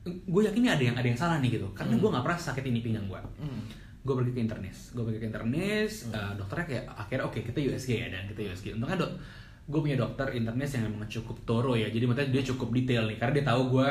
gue 0.05 0.41
yakin 0.43 0.59
ini 0.59 0.69
ada 0.69 0.83
yang 0.83 0.95
ada 0.95 1.05
yang 1.05 1.17
salah 1.17 1.37
nih 1.37 1.51
gitu 1.51 1.67
karena 1.71 1.93
gue 1.93 2.09
nggak 2.09 2.23
pernah 2.23 2.39
sakit 2.39 2.63
ini 2.63 2.79
pinggang 2.79 3.05
gue 3.05 3.21
Hmm. 3.37 3.61
gue 3.99 4.13
pergi 4.15 4.31
ke 4.31 4.39
internis 4.39 4.77
gue 4.91 5.03
pergi 5.03 5.19
ke 5.19 5.27
internis 5.27 5.91
eh, 6.07 6.31
dokternya 6.35 6.65
kayak 6.67 6.83
akhirnya 6.89 7.25
oke 7.25 7.39
kita 7.43 7.59
USG 7.59 7.89
ya 7.95 8.07
dan 8.07 8.23
kita 8.25 8.39
USG 8.47 8.65
untungnya 8.73 8.97
dok 8.99 9.11
gue 9.69 9.79
punya 9.85 9.93
dokter 9.93 10.33
internis 10.33 10.73
yang 10.73 10.89
emang 10.89 11.05
cukup 11.05 11.37
toro 11.45 11.77
ya. 11.77 11.85
Jadi 11.93 12.03
maksudnya 12.09 12.29
dia 12.33 12.43
cukup 12.49 12.73
detail 12.73 13.05
nih 13.05 13.17
karena 13.21 13.33
dia 13.37 13.45
tahu 13.45 13.61
gue 13.77 13.87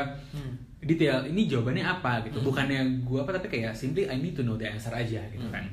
detail 0.83 1.23
ini 1.23 1.47
jawabannya 1.47 1.85
apa 1.87 2.27
gitu. 2.27 2.43
Bukannya 2.43 2.99
gue 3.07 3.19
apa 3.23 3.31
tapi 3.39 3.47
kayak 3.47 3.71
simply 3.71 4.11
I 4.11 4.19
need 4.19 4.35
to 4.35 4.43
know 4.43 4.59
the 4.59 4.67
answer 4.67 4.91
aja 4.91 5.23
gitu 5.31 5.47
kan. 5.47 5.63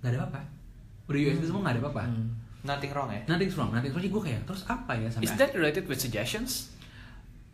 Nggak 0.00 0.10
ada 0.16 0.18
apa-apa. 0.24 0.40
Udah 1.12 1.20
USG 1.20 1.44
semua 1.44 1.60
nggak 1.68 1.74
ada 1.76 1.82
apa-apa. 1.84 2.04
Hmm. 2.08 2.28
Nothing 2.66 2.90
wrong 2.98 3.10
ya? 3.14 3.22
nothing's 3.30 3.54
wrong 3.54 3.70
nothing's 3.70 3.94
wrong. 3.94 4.08
Gue 4.08 4.22
kayak 4.26 4.42
terus 4.48 4.66
apa 4.66 4.96
ya 4.96 5.06
sampai 5.12 5.28
Is 5.28 5.36
that 5.38 5.52
related 5.52 5.84
with 5.86 6.00
suggestions? 6.00 6.72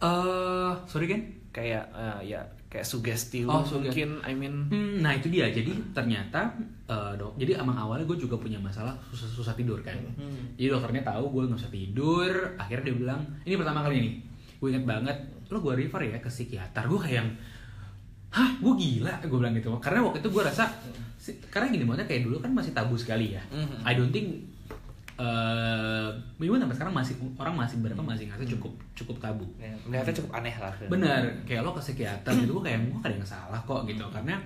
eh 0.02 0.72
sorry 0.90 1.06
kan 1.06 1.20
Kayak 1.54 1.84
eh, 1.94 2.32
ya 2.32 2.40
kayak 2.72 2.82
sugesti 2.82 3.44
Oh, 3.44 3.60
suge- 3.60 3.92
mungkin 3.92 4.16
I 4.20 4.32
mean 4.32 4.64
Hmm, 4.66 4.94
nah 4.98 5.12
itu 5.12 5.28
dia. 5.28 5.44
Jadi 5.46 5.92
ternyata 5.92 6.56
eh, 6.82 7.12
dok, 7.14 7.36
jadi 7.36 7.60
emang 7.60 7.76
awalnya 7.76 8.04
gue 8.04 8.16
juga 8.18 8.34
punya 8.34 8.56
masalah 8.56 8.96
susah 9.06 9.28
susah 9.28 9.52
tidur 9.52 9.76
kan. 9.80 9.92
Hmm. 10.16 10.56
Jadi 10.56 10.72
dokternya 10.72 11.04
tahu 11.04 11.24
gue 11.30 11.42
nggak 11.46 11.60
usah 11.60 11.68
tidur. 11.70 12.32
Akhirnya 12.56 12.84
dia 12.86 12.96
bilang, 12.96 13.20
ini 13.42 13.54
pertama 13.54 13.80
kali 13.82 13.96
nih. 14.00 14.12
Gue 14.56 14.68
inget 14.70 14.84
banget, 14.84 15.16
lo 15.46 15.58
gue 15.58 15.74
refer 15.76 16.00
ya 16.06 16.16
ke 16.16 16.26
psikiater. 16.26 16.86
Gue 16.86 16.96
kayak 16.96 17.16
yang, 17.18 17.28
hah, 18.30 18.50
gue 18.54 18.72
gila. 18.74 19.20
Gue 19.22 19.36
bilang 19.36 19.52
gitu. 19.52 19.68
Karena 19.76 20.00
waktu 20.00 20.18
itu 20.18 20.28
gue 20.30 20.42
rasa, 20.42 20.64
karena 21.48 21.68
gini 21.68 21.84
maksudnya 21.84 22.08
kayak 22.08 22.22
dulu 22.24 22.36
kan 22.38 22.50
masih 22.50 22.72
tabu 22.72 22.96
sekali 22.96 23.36
ya. 23.36 23.42
Mhm. 23.48 23.84
I 23.84 23.92
don't 23.92 24.10
think 24.10 24.48
eh 25.20 26.08
uh, 26.40 26.58
sampai 26.60 26.76
sekarang 26.76 26.94
masih 26.96 27.14
orang 27.36 27.54
masih 27.54 27.76
berapa 27.84 28.00
masih 28.00 28.24
ngerasa 28.32 28.48
cukup 28.56 28.72
cukup 28.96 29.16
tabu. 29.20 29.44
Ya, 29.60 29.72
cukup 30.16 30.32
aneh 30.40 30.56
lah. 30.56 30.72
Bener, 30.88 31.20
kayak 31.44 31.62
lo 31.66 31.76
ke 31.76 31.82
psikiater 31.84 32.32
gitu, 32.40 32.56
gue 32.56 32.64
kayak 32.64 32.80
gue 32.88 33.00
ada 33.04 33.12
yang 33.12 33.28
salah 33.28 33.60
kok 33.60 33.84
gitu 33.84 34.04
Karena 34.08 34.40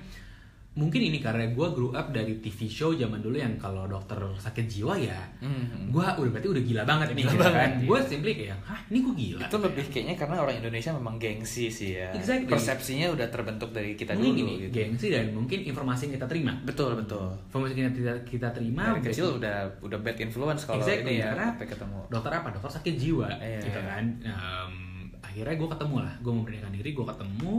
mungkin 0.76 1.00
ini 1.02 1.18
karena 1.18 1.49
gue 1.49 1.66
grew 1.71 1.88
up 1.90 2.09
dari 2.11 2.37
TV 2.37 2.64
show 2.66 2.92
zaman 2.92 3.18
dulu 3.18 3.33
yang 3.35 3.56
kalau 3.56 3.85
dokter 3.85 4.12
sakit 4.37 4.66
jiwa 4.66 4.92
ya 4.95 5.16
Mhm. 5.40 5.88
gue 5.88 6.04
udah 6.04 6.30
berarti 6.30 6.49
udah 6.49 6.62
gila 6.62 6.83
banget 6.85 7.09
nih 7.11 7.16
Gila 7.18 7.33
gitu 7.33 7.40
banget, 7.40 7.56
kan 7.56 7.71
iya. 7.73 7.87
Gue 7.87 7.99
simply 8.02 8.33
kayak, 8.35 8.56
hah 8.62 8.80
ini 8.87 8.99
gue 9.00 9.14
gila 9.16 9.40
Itu 9.42 9.56
lebih 9.59 9.85
kayaknya 9.87 10.14
karena 10.14 10.37
orang 10.38 10.56
Indonesia 10.59 10.90
memang 10.92 11.14
gengsi 11.16 11.66
sih 11.66 11.97
ya. 11.97 12.12
Exactly. 12.12 12.45
Persepsinya 12.47 13.09
udah 13.11 13.26
terbentuk 13.26 13.71
dari 13.71 13.92
kita 13.95 14.12
Mungkin 14.12 14.28
dulu 14.28 14.37
gini, 14.38 14.52
gitu. 14.61 14.73
gengsi 14.75 15.06
dan 15.09 15.25
mungkin 15.30 15.59
informasi 15.62 16.00
yang 16.04 16.14
kita 16.14 16.26
terima 16.26 16.52
Betul 16.61 16.90
betul. 16.95 17.25
Informasi 17.47 17.73
yang 17.75 17.90
kita, 17.90 18.12
kita 18.23 18.49
terima 18.52 18.83
Dari 18.92 19.02
kecil 19.06 19.26
udah 19.35 19.56
udah 19.80 19.99
bad 19.99 20.18
influence 20.18 20.62
kalau 20.62 20.76
Exactly, 20.78 21.09
ini 21.11 21.21
ya 21.21 21.33
karena 21.33 21.49
ketemu. 21.59 21.99
dokter 22.06 22.30
apa 22.30 22.49
dokter 22.50 22.71
sakit 22.75 22.95
jiwa 22.95 23.28
Iya. 23.35 23.61
gitu 23.62 23.80
kan 23.80 24.04
Em, 24.21 24.73
akhirnya 25.18 25.54
gue 25.54 25.68
ketemu 25.71 25.97
lah 25.99 26.14
gue 26.18 26.33
memberanikan 26.35 26.68
diri 26.71 26.92
gue 26.92 27.06
ketemu 27.06 27.54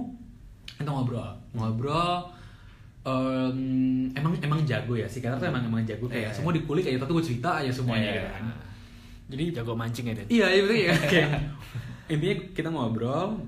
kita 0.69 0.86
ngobrol 0.88 1.25
ngobrol 1.51 2.29
em, 3.07 3.59
emang 4.11 4.33
emang 4.37 4.59
jago 4.61 4.93
ya 4.93 5.05
psikiater 5.05 5.37
tuh 5.37 5.47
emang 5.47 5.63
emang 5.63 5.81
jago 5.81 6.05
kayak 6.05 6.27
Iya. 6.27 6.35
semua 6.35 6.51
dikulik 6.51 6.83
aja 6.83 6.99
tapi 6.99 7.11
gue 7.13 7.25
cerita 7.25 7.49
aja 7.55 7.71
semuanya 7.71 8.03
Iya. 8.05 8.15
gitu 8.17 8.29
kan 8.29 8.43
jadi 9.27 9.43
jago 9.53 9.73
mancing 9.73 10.05
ya 10.05 10.13
Den? 10.13 10.27
iya 10.27 10.47
iya 10.49 10.61
betul 10.61 10.77
ya 10.77 10.93
kayak 11.11 11.29
intinya 12.07 12.35
kita 12.51 12.69
ngobrol 12.69 13.39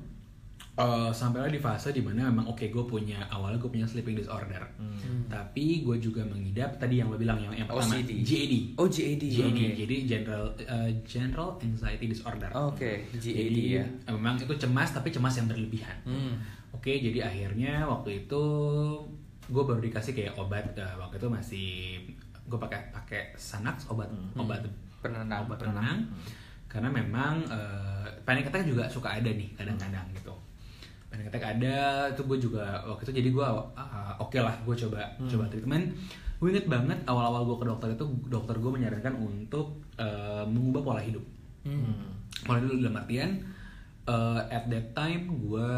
eh 0.76 1.12
sampailah 1.12 1.48
di 1.48 1.58
fase 1.58 1.92
di 1.92 2.00
mana 2.00 2.24
memang 2.26 2.48
oke 2.48 2.64
gue 2.66 2.86
punya 2.86 3.20
awalnya 3.28 3.56
gue 3.58 3.68
punya 3.70 3.84
sleeping 3.84 4.16
disorder 4.16 4.64
Hmm. 4.80 5.28
tapi 5.28 5.82
gue 5.82 5.98
juga 5.98 6.24
mengidap 6.24 6.76
tadi 6.76 6.98
yang 6.98 7.08
lo 7.08 7.16
bilang 7.16 7.36
yang 7.38 7.52
yang 7.54 7.66
pertama 7.66 7.94
OCD. 7.94 8.20
GAD 8.22 8.54
Oh 8.76 8.88
GAD. 8.88 9.24
GAD 9.26 9.48
oke. 9.50 9.68
jadi 9.78 9.96
general 10.06 10.44
eh, 10.58 10.92
general 11.04 11.50
anxiety 11.58 12.06
disorder 12.08 12.48
Oke, 12.54 13.04
GAD 13.14 13.36
jadi 13.44 13.64
ya. 13.74 13.84
memang 14.10 14.36
itu 14.38 14.54
cemas 14.58 14.90
tapi 14.90 15.10
cemas 15.10 15.34
yang 15.34 15.48
berlebihan 15.48 15.98
Hmm. 16.02 16.40
oke 16.72 16.88
jadi 16.90 17.20
akhirnya 17.26 17.84
waktu 17.86 18.22
itu 18.22 18.44
gue 19.50 19.64
baru 19.66 19.82
dikasih 19.82 20.14
kayak 20.14 20.38
obat 20.38 20.66
eh, 20.78 20.96
waktu 20.96 21.18
itu 21.18 21.28
masih 21.28 21.68
gue 22.50 22.60
pakai 22.62 22.94
pakai 22.94 23.22
Xanax 23.34 23.90
obat 23.90 24.10
obat 24.38 24.62
Penenang. 25.00 25.48
obat 25.48 25.58
penenang 25.62 26.00
karena 26.70 26.90
memang 26.94 27.42
eh, 27.50 28.08
panic 28.22 28.54
attack 28.54 28.70
juga 28.70 28.86
suka 28.86 29.10
ada 29.18 29.30
nih 29.34 29.50
kadang-kadang 29.58 30.06
gitu. 30.14 30.34
Panic 31.10 31.34
attack 31.34 31.58
ada 31.58 32.06
itu 32.14 32.22
gue 32.22 32.38
juga 32.38 32.86
waktu 32.86 33.10
itu 33.10 33.14
jadi 33.26 33.30
gue 33.34 33.48
uh, 33.50 34.14
oke 34.22 34.38
lah 34.38 34.54
gue 34.62 34.76
coba 34.86 35.02
coba 35.26 35.50
treatment. 35.50 35.90
Gue 36.38 36.56
inget 36.56 36.70
banget 36.70 37.02
awal-awal 37.10 37.50
gue 37.50 37.58
ke 37.58 37.66
dokter 37.68 37.90
itu 37.98 38.06
dokter 38.30 38.56
gue 38.62 38.72
menyarankan 38.72 39.18
untuk 39.18 39.82
eh, 39.98 40.46
mengubah 40.46 40.82
pola 40.86 41.02
hidup. 41.02 41.26
Hmm. 41.66 42.16
pola 42.46 42.62
hidup 42.62 42.80
dalam 42.80 43.02
artian 43.02 43.30
eh, 44.06 44.42
at 44.54 44.64
that 44.70 44.94
time 44.94 45.28
gue 45.42 45.72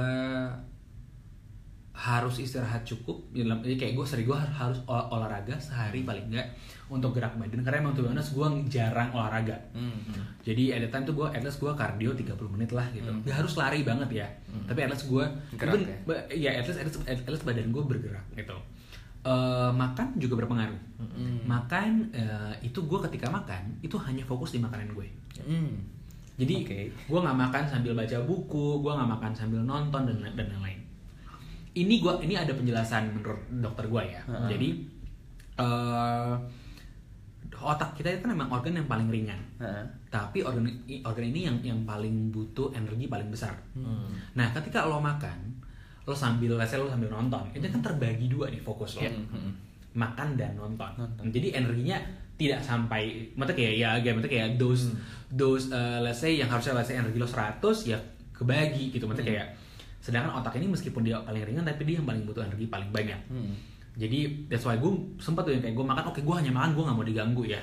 harus 2.01 2.39
istirahat 2.39 2.81
cukup 2.81 3.13
dalam 3.31 3.61
kayak 3.61 3.93
gue 3.93 4.01
sering 4.01 4.25
gue 4.25 4.33
harus 4.33 4.81
ol- 4.83 5.07
olahraga 5.11 5.53
sehari 5.55 6.01
paling 6.01 6.25
enggak 6.27 6.49
untuk 6.87 7.13
gerak 7.13 7.37
badan 7.37 7.61
karena 7.61 7.77
emang 7.79 7.93
tuh 7.93 8.09
gue 8.09 8.47
jarang 8.67 9.09
olahraga 9.11 9.53
Hmm. 9.71 10.01
jadi 10.41 10.81
that 10.81 10.89
time 10.91 11.05
tuh 11.05 11.13
gue 11.13 11.27
at 11.27 11.39
least 11.39 11.57
gue 11.57 11.69
cardio 11.71 12.09
30 12.11 12.25
menit 12.49 12.69
lah 12.71 12.89
gitu 12.89 13.05
Hmm. 13.05 13.21
Gak 13.21 13.37
harus 13.37 13.53
lari 13.55 13.85
banget 13.85 14.09
ya 14.15 14.27
tapi 14.65 14.81
at 14.81 14.89
least 14.89 15.05
gue 15.05 15.21
Gerak 15.53 15.77
even- 15.77 15.93
ya? 16.33 16.49
ya 16.49 16.51
at 16.57 16.65
least, 16.65 16.79
at 16.79 16.85
least, 16.85 16.99
at 17.05 17.29
least 17.29 17.45
badan 17.45 17.69
gue 17.69 17.83
bergerak 17.85 18.25
gitu 18.33 18.57
Eh, 19.21 19.71
makan 19.71 20.17
juga 20.17 20.33
berpengaruh 20.35 20.81
Hmm. 20.97 21.45
makan 21.45 22.09
eh, 22.11 22.53
itu 22.63 22.81
gue 22.81 22.99
ketika 23.05 23.29
makan 23.29 23.77
itu 23.79 23.93
hanya 23.99 24.25
fokus 24.25 24.49
di 24.49 24.59
makanan 24.59 24.89
gue 24.91 25.05
Hmm. 25.37 25.77
jadi 26.33 26.65
Oke. 26.65 26.79
gue 26.89 27.19
nggak 27.21 27.37
makan 27.39 27.63
sambil 27.63 27.93
baca 27.93 28.17
buku, 28.19 28.81
gue 28.81 28.89
nggak 28.91 29.09
makan 29.11 29.31
sambil 29.31 29.61
nonton 29.61 30.01
dan 30.03 30.17
dan 30.31 30.49
lain-lain. 30.49 30.80
Ini 31.71 32.03
gua 32.03 32.19
ini 32.19 32.35
ada 32.35 32.51
penjelasan 32.51 33.15
menurut 33.15 33.39
dokter 33.63 33.87
gue 33.87 34.03
ya. 34.11 34.21
Heeh. 34.27 34.47
Jadi 34.51 34.69
eh, 35.59 36.33
otak 37.61 37.93
kita 37.95 38.09
itu 38.11 38.19
kan 38.25 38.31
memang 38.33 38.49
organ 38.51 38.75
yang 38.75 38.89
paling 38.89 39.07
ringan. 39.07 39.39
Heeh. 39.61 39.85
Tapi 40.09 40.43
organ 40.43 40.67
organ 41.05 41.25
ini 41.25 41.47
yang 41.47 41.57
yang 41.61 41.79
paling 41.87 42.33
butuh 42.33 42.73
energi 42.75 43.07
paling 43.07 43.29
besar. 43.31 43.55
Hmm. 43.77 44.11
Nah, 44.35 44.51
ketika 44.51 44.83
lo 44.89 44.99
makan, 44.99 45.61
lo 46.03 46.15
sambil 46.17 46.57
let's 46.57 46.73
say 46.73 46.81
lo 46.81 46.89
sambil 46.89 47.07
nonton, 47.13 47.47
itu 47.53 47.63
kan 47.69 47.79
terbagi 47.79 48.27
dua 48.27 48.49
nih 48.51 48.59
fokus 48.59 48.99
lo. 48.99 49.05
Hmm, 49.05 49.27
hmm. 49.31 49.51
Makan 49.95 50.35
dan 50.35 50.57
nonton. 50.57 50.91
Nonton. 50.97 51.23
Jadi 51.29 51.55
energinya 51.55 51.99
tidak 52.41 52.57
sampai 52.65 53.29
maksudnya 53.37 53.57
kayak 53.61 53.73
ya 53.77 53.89
kayak 54.01 54.13
maksudnya 54.17 54.33
kayak 54.33 54.49
dose 54.57 54.89
dose 55.29 55.69
uh, 55.69 56.01
let's 56.01 56.25
say 56.25 56.41
yang 56.41 56.49
harusnya 56.49 56.73
let's 56.73 56.89
say 56.89 56.97
energi 56.97 57.21
lo 57.21 57.29
100 57.29 57.61
ya 57.85 58.01
kebagi 58.33 58.89
gitu 58.89 59.05
maksudnya 59.05 59.29
kayak 59.29 59.47
sedangkan 60.01 60.41
otak 60.41 60.57
ini 60.57 60.67
meskipun 60.67 61.05
dia 61.05 61.21
paling 61.21 61.45
ringan 61.45 61.63
tapi 61.63 61.85
dia 61.85 62.01
yang 62.01 62.07
paling 62.09 62.25
butuh 62.25 62.41
energi 62.41 62.65
paling 62.65 62.89
banyak. 62.89 63.21
Hmm. 63.29 63.53
Jadi 63.91 64.47
that's 64.47 64.63
why 64.63 64.79
gue 64.79 64.87
sempat 65.19 65.43
tuh 65.43 65.51
yang 65.51 65.59
kayak 65.59 65.75
gue 65.75 65.83
makan 65.83 66.03
oke 66.15 66.19
gue 66.23 66.35
hanya 66.39 66.47
makan 66.49 66.73
gue 66.73 66.83
nggak 66.87 66.97
mau 66.97 67.05
diganggu 67.05 67.43
ya. 67.43 67.61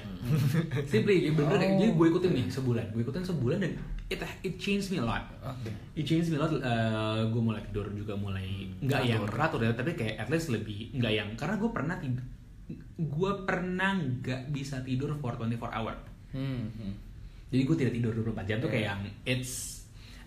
Simply 0.92 1.24
ya 1.24 1.32
bener 1.32 1.56
kayak 1.56 1.80
jadi 1.80 1.92
gue 1.96 2.06
ikutin 2.14 2.32
nih 2.36 2.46
sebulan 2.52 2.84
gue 2.92 3.00
ikutin 3.00 3.24
sebulan 3.24 3.58
dan 3.64 3.72
it 4.12 4.20
it 4.44 4.54
changed 4.60 4.92
me 4.92 5.00
a 5.00 5.04
lot. 5.08 5.24
Oke. 5.40 5.72
It 5.96 6.04
changed 6.04 6.28
me 6.28 6.36
a 6.36 6.44
lot. 6.44 6.52
gue 7.32 7.42
mulai 7.42 7.64
tidur 7.64 7.88
juga 7.96 8.12
mulai 8.12 8.68
nggak 8.76 9.02
yang 9.08 9.24
teratur 9.24 9.60
ya, 9.64 9.72
tapi 9.72 9.96
kayak 9.96 10.20
at 10.20 10.28
least 10.28 10.52
lebih 10.52 10.92
nggak 11.00 11.12
yang 11.16 11.28
karena 11.32 11.56
gue 11.56 11.70
pernah 11.72 11.96
tidur, 11.96 12.24
gue 13.00 13.32
pernah 13.48 13.90
nggak 13.96 14.52
bisa 14.52 14.84
tidur 14.84 15.16
for 15.18 15.32
24 15.32 15.58
hour. 15.74 15.96
Hmm. 16.36 16.68
hmm. 16.76 16.92
Jadi 17.48 17.62
gue 17.64 17.76
tidak 17.80 17.92
tidur 17.96 18.12
24 18.12 18.44
jam 18.44 18.60
tuh 18.60 18.68
Iya. 18.68 18.74
kayak 18.76 18.84
yang 18.84 19.00
it's 19.24 19.77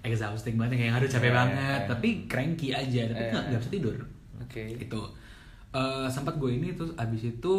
exhausting 0.02 0.58
banget 0.58 0.82
kayak 0.82 0.98
aduh 0.98 1.10
capek 1.10 1.30
Iya, 1.30 1.38
banget, 1.38 1.80
iya. 1.80 1.90
tapi 1.90 2.10
cranky 2.26 2.68
aja, 2.72 3.02
tapi 3.08 3.24
nggak 3.30 3.62
bisa 3.62 3.72
tidur. 3.72 3.98
Oke. 4.42 4.64
Gitu. 4.76 5.02
Eh, 5.72 6.08
sempat 6.08 6.36
gue 6.36 6.52
ini 6.52 6.74
terus 6.74 6.92
abis 6.96 7.32
itu 7.32 7.56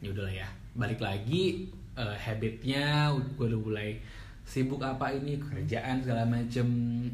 ya 0.00 0.10
udahlah 0.10 0.34
ya 0.34 0.48
balik 0.72 0.98
lagi 0.98 1.70
eh, 1.94 2.16
habitnya 2.18 3.06
gue 3.38 3.46
udah 3.46 3.60
mulai 3.60 4.00
sibuk 4.42 4.80
apa 4.80 5.14
ini 5.14 5.38
kerjaan 5.38 6.02
segala 6.02 6.26
macem 6.26 6.66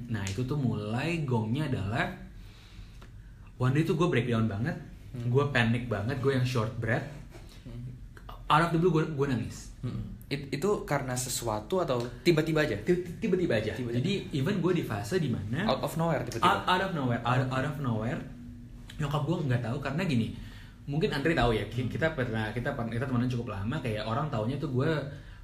nah 0.09 0.25
itu 0.25 0.41
tuh 0.41 0.57
mulai 0.57 1.21
gongnya 1.21 1.69
adalah 1.69 2.09
one 3.59 3.73
day 3.73 3.85
tuh 3.85 3.93
gue 3.93 4.09
breakdown 4.09 4.49
banget 4.49 4.73
gue 5.13 5.45
panik 5.51 5.85
banget 5.85 6.17
gue 6.17 6.33
yang 6.33 6.45
short 6.45 6.73
breath 6.77 7.05
out 8.47 8.63
of 8.63 8.71
the 8.71 8.79
blue 8.79 8.89
gue, 8.91 9.05
gue 9.05 9.27
nangis 9.29 9.69
Hmm. 9.85 10.16
It- 10.27 10.51
itu 10.51 10.69
karena 10.83 11.15
sesuatu 11.15 11.79
atau 11.79 11.99
tiba-tiba 12.21 12.61
aja? 12.61 12.75
Tiba- 12.79 13.07
tiba-tiba 13.17 13.55
aja 13.55 13.71
Tiba-tiba. 13.73 13.97
jadi 13.97 14.13
even 14.35 14.59
gue 14.59 14.73
di 14.73 14.83
fase 14.83 15.17
di 15.17 15.29
mana 15.29 15.63
Out 15.65 15.81
of 15.81 15.93
nowhere 15.95 16.19
out, 16.19 16.27
tiba-tiba. 16.27 16.67
out 16.67 16.83
of 16.83 16.93
nowhere 16.93 17.23
out, 17.23 17.47
out 17.47 17.63
of 17.65 17.77
nowhere 17.79 18.19
nyokap 18.97 19.23
gue 19.23 19.37
nggak 19.45 19.63
tahu 19.63 19.79
karena 19.79 20.03
gini 20.03 20.35
mungkin 20.85 21.11
Andre 21.11 21.31
tahu 21.33 21.51
ya 21.53 21.63
ki- 21.67 21.87
kita 21.87 22.11
pernah 22.13 22.51
kita 22.51 22.73
pernah 22.73 22.91
kita 22.91 23.05
temenan 23.05 23.29
cukup 23.29 23.53
lama 23.53 23.77
kayak 23.79 24.03
orang 24.03 24.27
taunya 24.27 24.57
tuh 24.57 24.73
gue 24.73 24.91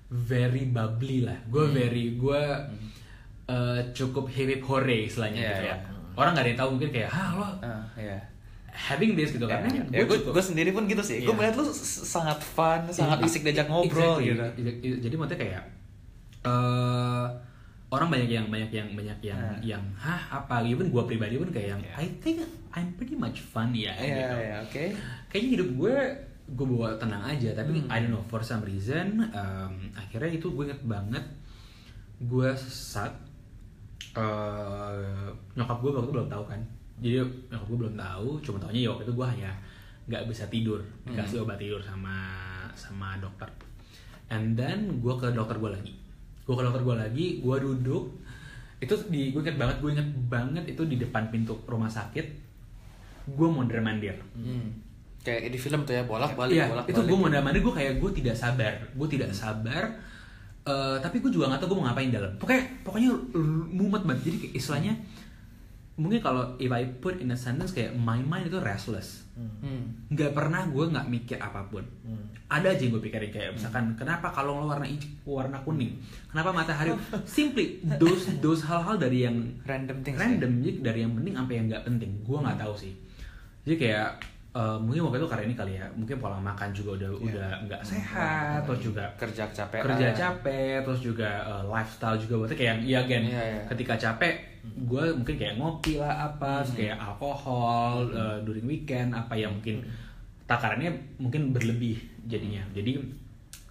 very 0.09 0.67
bubbly 0.67 1.23
lah 1.23 1.39
gue 1.45 1.65
very 1.69 2.17
gue 2.17 2.43
uh, 3.47 3.81
cukup 3.93 4.27
hip 4.29 4.49
hip 4.49 4.63
hore 4.63 5.05
istilahnya 5.05 5.39
Iya, 5.39 5.51
gitu 5.53 5.63
lah 5.65 5.79
orang 6.15 6.31
nggak 6.33 6.43
ada 6.43 6.51
yang 6.51 6.61
tahu 6.61 6.71
mungkin 6.73 6.91
kayak 6.91 7.09
ah 7.09 7.29
lo 7.33 7.49
Ah, 7.61 7.85
iya. 7.95 8.19
Having 8.73 9.13
this 9.13 9.31
gitu 9.31 9.45
karena 9.45 9.69
Ya, 9.69 10.03
gue 10.03 10.17
gue 10.17 10.33
gue 10.33 10.43
sendiri 10.43 10.71
pun 10.71 10.85
gitu 10.85 11.01
sih. 11.01 11.21
Gue 11.21 11.31
Iya. 11.31 11.39
melihat 11.39 11.55
lu 11.57 11.65
sangat 12.03 12.41
fun, 12.41 12.81
sangat 12.89 13.19
Iya, 13.19 13.27
asik 13.27 13.43
diajak 13.43 13.67
ngobrol 13.67 14.17
exactly. 14.17 14.33
gitu. 14.81 14.99
Jadi 15.03 15.15
maksudnya 15.15 15.41
kayak 15.41 15.63
eh 16.43 17.27
orang 17.89 18.09
banyak 18.09 18.31
yang 18.31 18.47
banyak 18.49 18.71
yang 18.71 18.89
banyak 18.91 19.19
yang 19.23 19.37
Nah. 19.39 19.61
yang 19.63 19.83
hah 19.95 20.17
apa 20.33 20.65
even 20.65 20.89
gue 20.89 21.03
pribadi 21.03 21.37
pun 21.37 21.49
kayak 21.49 21.69
yang 21.71 21.81
Iya. 21.83 21.95
I 21.95 22.07
think 22.19 22.41
I'm 22.71 22.89
pretty 22.93 23.13
much 23.15 23.45
fun 23.45 23.71
ya 23.71 23.93
Iya, 23.93 24.09
gitu. 24.17 24.37
iya, 24.39 24.57
oke. 24.61 24.85
Kayaknya 25.29 25.49
hidup 25.51 25.69
gue 25.75 25.97
gue 26.51 26.67
bawa 26.67 26.97
tenang 26.97 27.23
aja 27.23 27.53
tapi 27.53 27.77
Hmm. 27.79 27.89
I 27.89 28.01
don't 28.01 28.11
know 28.11 28.25
for 28.27 28.41
some 28.41 28.61
reason 28.63 29.21
um, 29.31 29.73
akhirnya 29.95 30.33
itu 30.33 30.49
gue 30.49 30.65
inget 30.67 30.83
banget 30.83 31.25
gue 32.19 32.49
sesat 32.53 33.13
eh 34.13 35.27
nyokap 35.53 35.79
gue 35.79 35.91
waktu 35.91 36.05
itu 36.05 36.15
belum 36.15 36.29
tahu 36.29 36.45
kan 36.47 36.61
jadi 37.03 37.21
nyokap 37.49 37.67
gue 37.67 37.79
belum 37.79 37.95
tahu 37.95 38.29
cuma 38.41 38.57
tahunya 38.59 38.81
ya 38.81 38.91
waktu 38.91 39.05
itu 39.05 39.13
gue 39.13 39.27
hanya 39.29 39.51
nggak 40.05 40.23
bisa 40.25 40.45
tidur 40.47 40.79
dikasih 41.05 41.37
Hmm. 41.37 41.45
obat 41.45 41.59
tidur 41.59 41.81
sama 41.81 42.15
sama 42.73 43.19
dokter 43.19 43.51
and 44.29 44.55
then 44.55 44.79
gue 44.97 45.15
ke 45.15 45.29
dokter 45.29 45.57
gue 45.57 45.71
lagi 45.73 45.93
gue 46.41 46.55
ke 46.55 46.63
dokter 46.63 46.81
gue 46.81 46.97
lagi 46.97 47.27
gue 47.39 47.57
duduk 47.61 48.05
itu 48.79 48.95
di 49.07 49.31
gue 49.31 49.41
inget 49.41 49.55
banget 49.57 49.77
gue 49.79 49.91
inget 49.91 50.09
banget 50.27 50.65
itu 50.69 50.83
di 50.85 50.97
depan 50.97 51.29
pintu 51.29 51.55
rumah 51.65 51.87
sakit 51.87 52.27
gue 53.29 53.49
mondar 53.49 53.79
mandir 53.81 54.17
Hmm. 54.33 54.83
Kayak 55.21 55.51
di 55.51 55.59
film 55.61 55.87
tuh 55.87 55.95
ya, 55.95 56.03
bolak-balik, 56.03 56.51
Iya, 56.53 56.67
bolak-balik. 56.67 56.91
itu 56.91 57.01
gue 57.05 57.15
mondar 57.17 57.41
mandir 57.41 57.63
gue 57.63 57.71
kayak 57.71 57.95
gue 57.97 58.11
tidak 58.13 58.35
sabar, 58.35 58.75
gue 58.75 59.07
tidak 59.09 59.31
sabar. 59.31 59.87
Eh, 60.63 60.97
tapi 60.99 61.19
gue 61.19 61.31
juga 61.31 61.47
nggak 61.47 61.63
tahu 61.63 61.69
gue 61.69 61.79
mau 61.79 61.87
ngapain 61.87 62.11
dalam. 62.11 62.35
Pokoknya 62.37 62.63
pokoknya 62.83 63.11
mumet 63.71 64.03
banget. 64.03 64.23
Jadi 64.25 64.37
kayak 64.41 64.55
istilahnya 64.57 64.93
mungkin 65.95 66.19
kalau 66.19 66.57
if 66.57 66.69
I 66.69 66.89
put 66.97 67.17
in 67.17 67.29
a 67.29 67.37
sentence 67.37 67.71
kayak 67.71 67.93
my 67.93 68.19
mind 68.19 68.47
itu 68.47 68.57
restless. 68.59 69.29
Hmm. 69.33 69.93
Nggak 70.09 70.33
pernah 70.33 70.65
gue 70.67 70.85
nggak 70.87 71.07
mikir 71.07 71.37
apa 71.37 71.65
pun. 71.67 71.81
Hmm. 72.03 72.21
Ada 72.47 72.69
aja 72.71 72.83
yang 72.83 72.93
gue 72.93 73.03
pikirin 73.03 73.29
kayak 73.29 73.51
misalkan 73.53 73.93
kenapa 73.93 74.29
kalau 74.29 74.59
lo 74.59 74.67
warna 74.67 74.85
hijau, 74.85 75.09
warna 75.35 75.57
kuning, 75.59 75.97
kenapa 76.27 76.49
matahari 76.51 76.93
simply 77.27 77.77
those 77.95 78.29
those 78.39 78.61
hal-hal 78.63 78.95
dari 78.95 79.23
yang 79.23 79.37
Random 79.63 80.01
things. 80.01 80.17
random 80.17 80.61
jadi 80.61 80.79
dari 80.83 80.99
yang 81.01 81.13
penting 81.13 81.33
sampai 81.35 81.55
yang 81.55 81.67
nggak 81.67 81.83
penting 81.83 82.11
gue 82.21 82.39
nggak 82.39 82.59
tahu 82.59 82.75
sih 82.75 82.93
jadi 83.63 83.77
kayak 83.79 84.09
eh, 84.53 84.79
mungkin 84.79 85.01
waktu 85.03 85.17
itu 85.17 85.27
karena 85.27 85.45
ini 85.47 85.57
kali 85.57 85.73
ya 85.75 85.87
mungkin 85.91 86.17
pola 86.19 86.37
makan 86.37 86.69
juga 86.71 86.91
udah 86.95 87.09
Iya. 87.09 87.25
udah 87.25 87.51
nggak 87.65 87.83
sehat 87.83 88.61
terus 88.63 88.81
juga 88.83 89.05
kerja 89.17 89.45
capek. 89.49 89.81
kerja 89.83 90.09
capek 90.13 90.77
terus 90.85 91.01
juga 91.01 91.31
eh, 91.43 91.65
lifestyle 91.65 92.19
juga 92.19 92.35
berarti 92.37 92.57
kayak 92.59 92.75
ya 92.83 92.99
again 93.01 93.25
Iya, 93.25 93.41
iya. 93.41 93.61
ketika 93.67 93.97
capek 93.97 94.52
gue 94.63 95.05
mungkin 95.19 95.35
kayak 95.35 95.59
ngopi 95.59 95.99
lah 95.99 96.31
apa 96.31 96.63
terus 96.63 96.79
kayak 96.79 96.99
alkohol 97.03 98.07
eh, 98.15 98.39
during 98.47 98.63
weekend 98.63 99.11
apa 99.11 99.35
yang 99.35 99.51
mungkin 99.59 99.83
takarannya 100.47 100.91
mungkin 101.19 101.51
berlebih 101.51 101.99
jadinya. 102.31 102.63
Jadi 102.71 102.95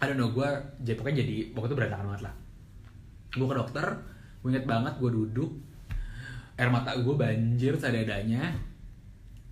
I 0.02 0.04
don't 0.04 0.20
know 0.20 0.36
gue 0.36 0.48
jadi 0.84 1.00
pokoknya 1.00 1.24
jadi 1.24 1.36
waktu 1.56 1.68
itu 1.72 1.78
berantakan 1.80 2.06
banget 2.12 2.24
lah. 2.28 2.34
Gue 3.32 3.48
ke 3.48 3.56
dokter 3.56 3.86
gue 4.42 4.50
inget 4.52 4.66
banget 4.68 4.94
gue 5.00 5.12
duduk 5.14 5.52
air 6.60 6.68
mata 6.68 6.92
gue 6.94 7.16
banjir 7.16 7.74
seadanya. 7.80 8.52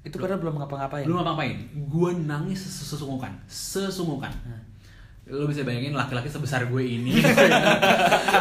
Itu 0.04 0.16
padahal 0.16 0.40
belum 0.44 0.60
ngapa-ngapain. 0.60 1.04
belum 1.08 1.20
apa-apain 1.24 1.56
gue 1.76 2.10
nangis 2.24 2.68
ses- 2.68 2.96
sesunggukan 2.96 3.32
sesunggukan 3.48 4.32
lo 5.30 5.46
bisa 5.46 5.62
bayangin 5.62 5.94
laki-laki 5.94 6.26
sebesar 6.26 6.66
gue 6.66 6.82
ini. 6.82 7.14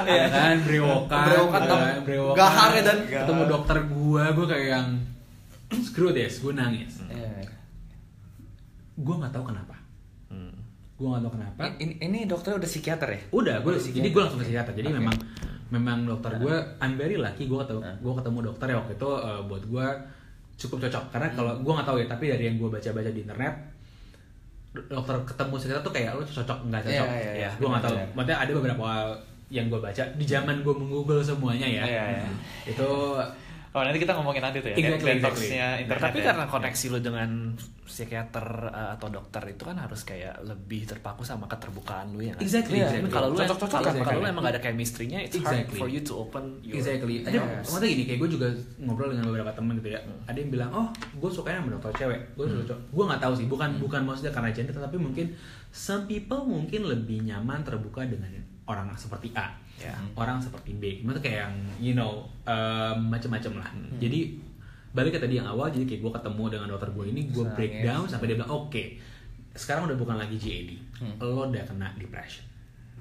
Ya 0.08 0.24
kan 0.26 0.56
brewokan 0.62 1.24
Brewokan, 1.26 1.60
ya 1.60 1.68
kan, 1.68 1.96
brewokan 2.02 2.36
gahar 2.36 2.70
ya, 2.72 2.82
dan- 2.82 3.04
ketemu 3.04 3.42
dokter 3.44 3.76
gue 3.84 4.24
gue 4.26 4.46
kayak 4.46 4.66
yang 4.70 4.88
screw 5.78 6.10
this 6.10 6.40
gue 6.40 6.50
nangis. 6.50 7.04
Iya. 7.06 7.44
gue 8.96 9.14
nggak 9.14 9.30
tahu 9.30 9.44
kenapa. 9.46 9.76
Hmm. 10.26 10.50
gue 10.96 11.06
nggak 11.06 11.22
tahu 11.22 11.32
kenapa. 11.34 11.60
Ini, 11.76 11.92
ini 12.00 12.18
dokternya 12.24 12.58
udah 12.58 12.70
psikiater 12.70 13.08
ya? 13.08 13.20
udah 13.30 13.54
gue 13.58 13.70
Udah 13.70 13.78
jadi 13.78 13.84
psikiater. 13.84 14.10
gue 14.10 14.20
langsung 14.20 14.38
ke 14.38 14.46
psikiater. 14.46 14.72
Jadi 14.74 14.88
memang 14.90 15.16
memang 15.68 15.98
dokter 16.02 16.32
gue 16.36 16.54
I'm 16.78 16.96
very 16.96 17.14
lucky 17.14 17.44
gue 17.44 17.58
ketemu 17.58 17.80
gue 18.00 18.12
ketemu 18.14 18.38
dokter 18.42 18.66
ya 18.66 18.76
waktu 18.76 18.92
itu 18.94 19.10
eh, 19.14 19.40
buat 19.44 19.62
gue 19.62 19.86
cukup 20.58 20.76
cocok. 20.82 21.02
Hmm. 21.04 21.10
karena 21.12 21.28
kalau 21.32 21.52
gue 21.58 21.72
nggak 21.72 21.86
tahu 21.86 21.96
ya 21.98 22.06
tapi 22.08 22.24
dari 22.26 22.44
yang 22.44 22.56
gue 22.56 22.68
baca-baca 22.68 23.10
di 23.10 23.20
internet 23.22 23.54
dokter 24.86 25.16
ketemu 25.26 25.54
psikiater 25.58 25.82
tuh 25.82 25.92
kayak 25.92 26.10
lo 26.14 26.22
cocok 26.22 26.58
nggak 26.70 26.82
cocok? 26.86 27.06
Iya, 27.10 27.18
iya, 27.18 27.32
iya. 27.34 27.50
gue 27.58 27.68
nggak 27.68 27.82
tahu. 27.82 27.94
Benar, 27.98 28.08
maksudnya 28.14 28.38
ada 28.38 28.52
beberapa 28.54 28.88
yang 29.48 29.66
gue 29.66 29.80
baca. 29.80 30.02
Di 30.14 30.24
zaman 30.28 30.56
gue 30.62 30.74
menggoogle 30.76 31.20
semuanya 31.24 31.66
ya. 31.66 31.82
Iya, 31.84 32.02
iya. 32.20 32.28
itu 32.68 32.90
Oh 33.78 33.86
nanti 33.86 34.02
kita 34.02 34.10
ngomongin 34.12 34.42
nanti 34.42 34.58
tuh 34.58 34.74
ya. 34.74 34.76
Exactly, 34.76 35.10
exactly. 35.14 35.46
internet. 35.54 36.02
Tapi 36.02 36.18
ya. 36.18 36.24
karena 36.26 36.44
koneksi 36.44 36.86
lu 36.90 36.98
dengan 36.98 37.30
psikiater 37.88 38.46
uh, 38.68 38.90
atau 38.98 39.08
dokter 39.08 39.42
itu 39.48 39.62
kan 39.62 39.78
harus 39.78 40.02
kayak 40.02 40.42
lebih 40.42 40.84
terpaku 40.84 41.22
sama 41.22 41.46
keterbukaan 41.46 42.10
lu 42.10 42.20
ya 42.20 42.34
kan? 42.34 42.42
Exactly, 42.42 42.78
Iya, 42.78 42.90
exactly. 42.90 43.08
Kalau 43.08 43.28
lu 43.30 43.38
Cocok-cocokan. 43.38 43.80
kalau, 43.86 44.04
kalau 44.04 44.20
lu 44.20 44.26
emang 44.26 44.42
gak 44.44 44.54
ada 44.58 44.62
chemistry-nya, 44.62 45.18
it's 45.22 45.38
hard 45.38 45.62
Exactly. 45.62 45.78
for 45.78 45.88
you 45.88 46.02
to 46.02 46.12
open 46.18 46.58
your 46.60 46.76
Exactly. 46.76 47.22
Ada 47.22 47.38
Yes. 47.38 47.64
maksudnya 47.64 47.88
gini, 47.88 48.02
kayak 48.04 48.18
gue 48.18 48.30
juga 48.34 48.46
ngobrol 48.78 49.08
dengan 49.14 49.24
beberapa 49.30 49.50
temen 49.54 49.72
gitu 49.78 49.88
ya. 49.88 50.00
Hmm. 50.02 50.20
Ada 50.26 50.36
yang 50.36 50.50
bilang, 50.50 50.70
oh, 50.74 50.86
gue 50.92 51.30
sukanya 51.30 51.62
sama 51.62 51.70
dokter 51.72 51.92
cewek. 51.96 52.20
Gue 52.34 52.44
suka 52.44 52.62
cowok. 52.68 52.80
Gue 52.90 53.04
nggak 53.08 53.20
tahu 53.22 53.32
sih. 53.34 53.46
Bukan 53.46 53.68
Hmm. 53.72 53.80
bukan 53.80 54.00
maksudnya 54.04 54.32
karena 54.34 54.50
gender, 54.50 54.74
tapi 54.74 54.96
mungkin 54.98 55.26
some 55.70 56.04
people 56.04 56.42
mungkin 56.42 56.82
lebih 56.84 57.24
nyaman 57.24 57.62
terbuka 57.62 58.02
dengan 58.02 58.28
orang 58.66 58.92
seperti 58.94 59.32
A, 59.32 59.48
Ya. 59.80 59.94
orang 60.14 60.38
seperti 60.38 60.70
B. 60.72 60.82
Maksudnya 61.00 61.22
kayak 61.22 61.38
yang 61.40 61.54
you 61.78 61.92
know 61.92 62.12
um, 62.44 63.08
macem-macem 63.08 63.54
lah. 63.54 63.68
Hmm. 63.68 63.94
Jadi 63.96 64.38
balik 64.88 65.12
ke 65.12 65.20
tadi 65.20 65.36
yang 65.36 65.46
awal, 65.46 65.68
jadi 65.68 65.84
kayak 65.84 66.00
gue 66.00 66.12
ketemu 66.12 66.44
dengan 66.48 66.66
dokter 66.68 66.90
gue 66.90 67.04
ini, 67.06 67.20
gue 67.28 67.44
breakdown 67.48 68.04
sampai 68.04 68.26
dia 68.26 68.36
bilang, 68.36 68.52
oke, 68.56 68.82
sekarang 69.52 69.84
udah 69.84 69.96
bukan 69.96 70.16
lagi 70.16 70.34
GAD, 70.34 70.70
Hmm. 70.98 71.14
lo 71.20 71.46
udah 71.46 71.62
kena 71.62 71.94
depression. 71.94 72.42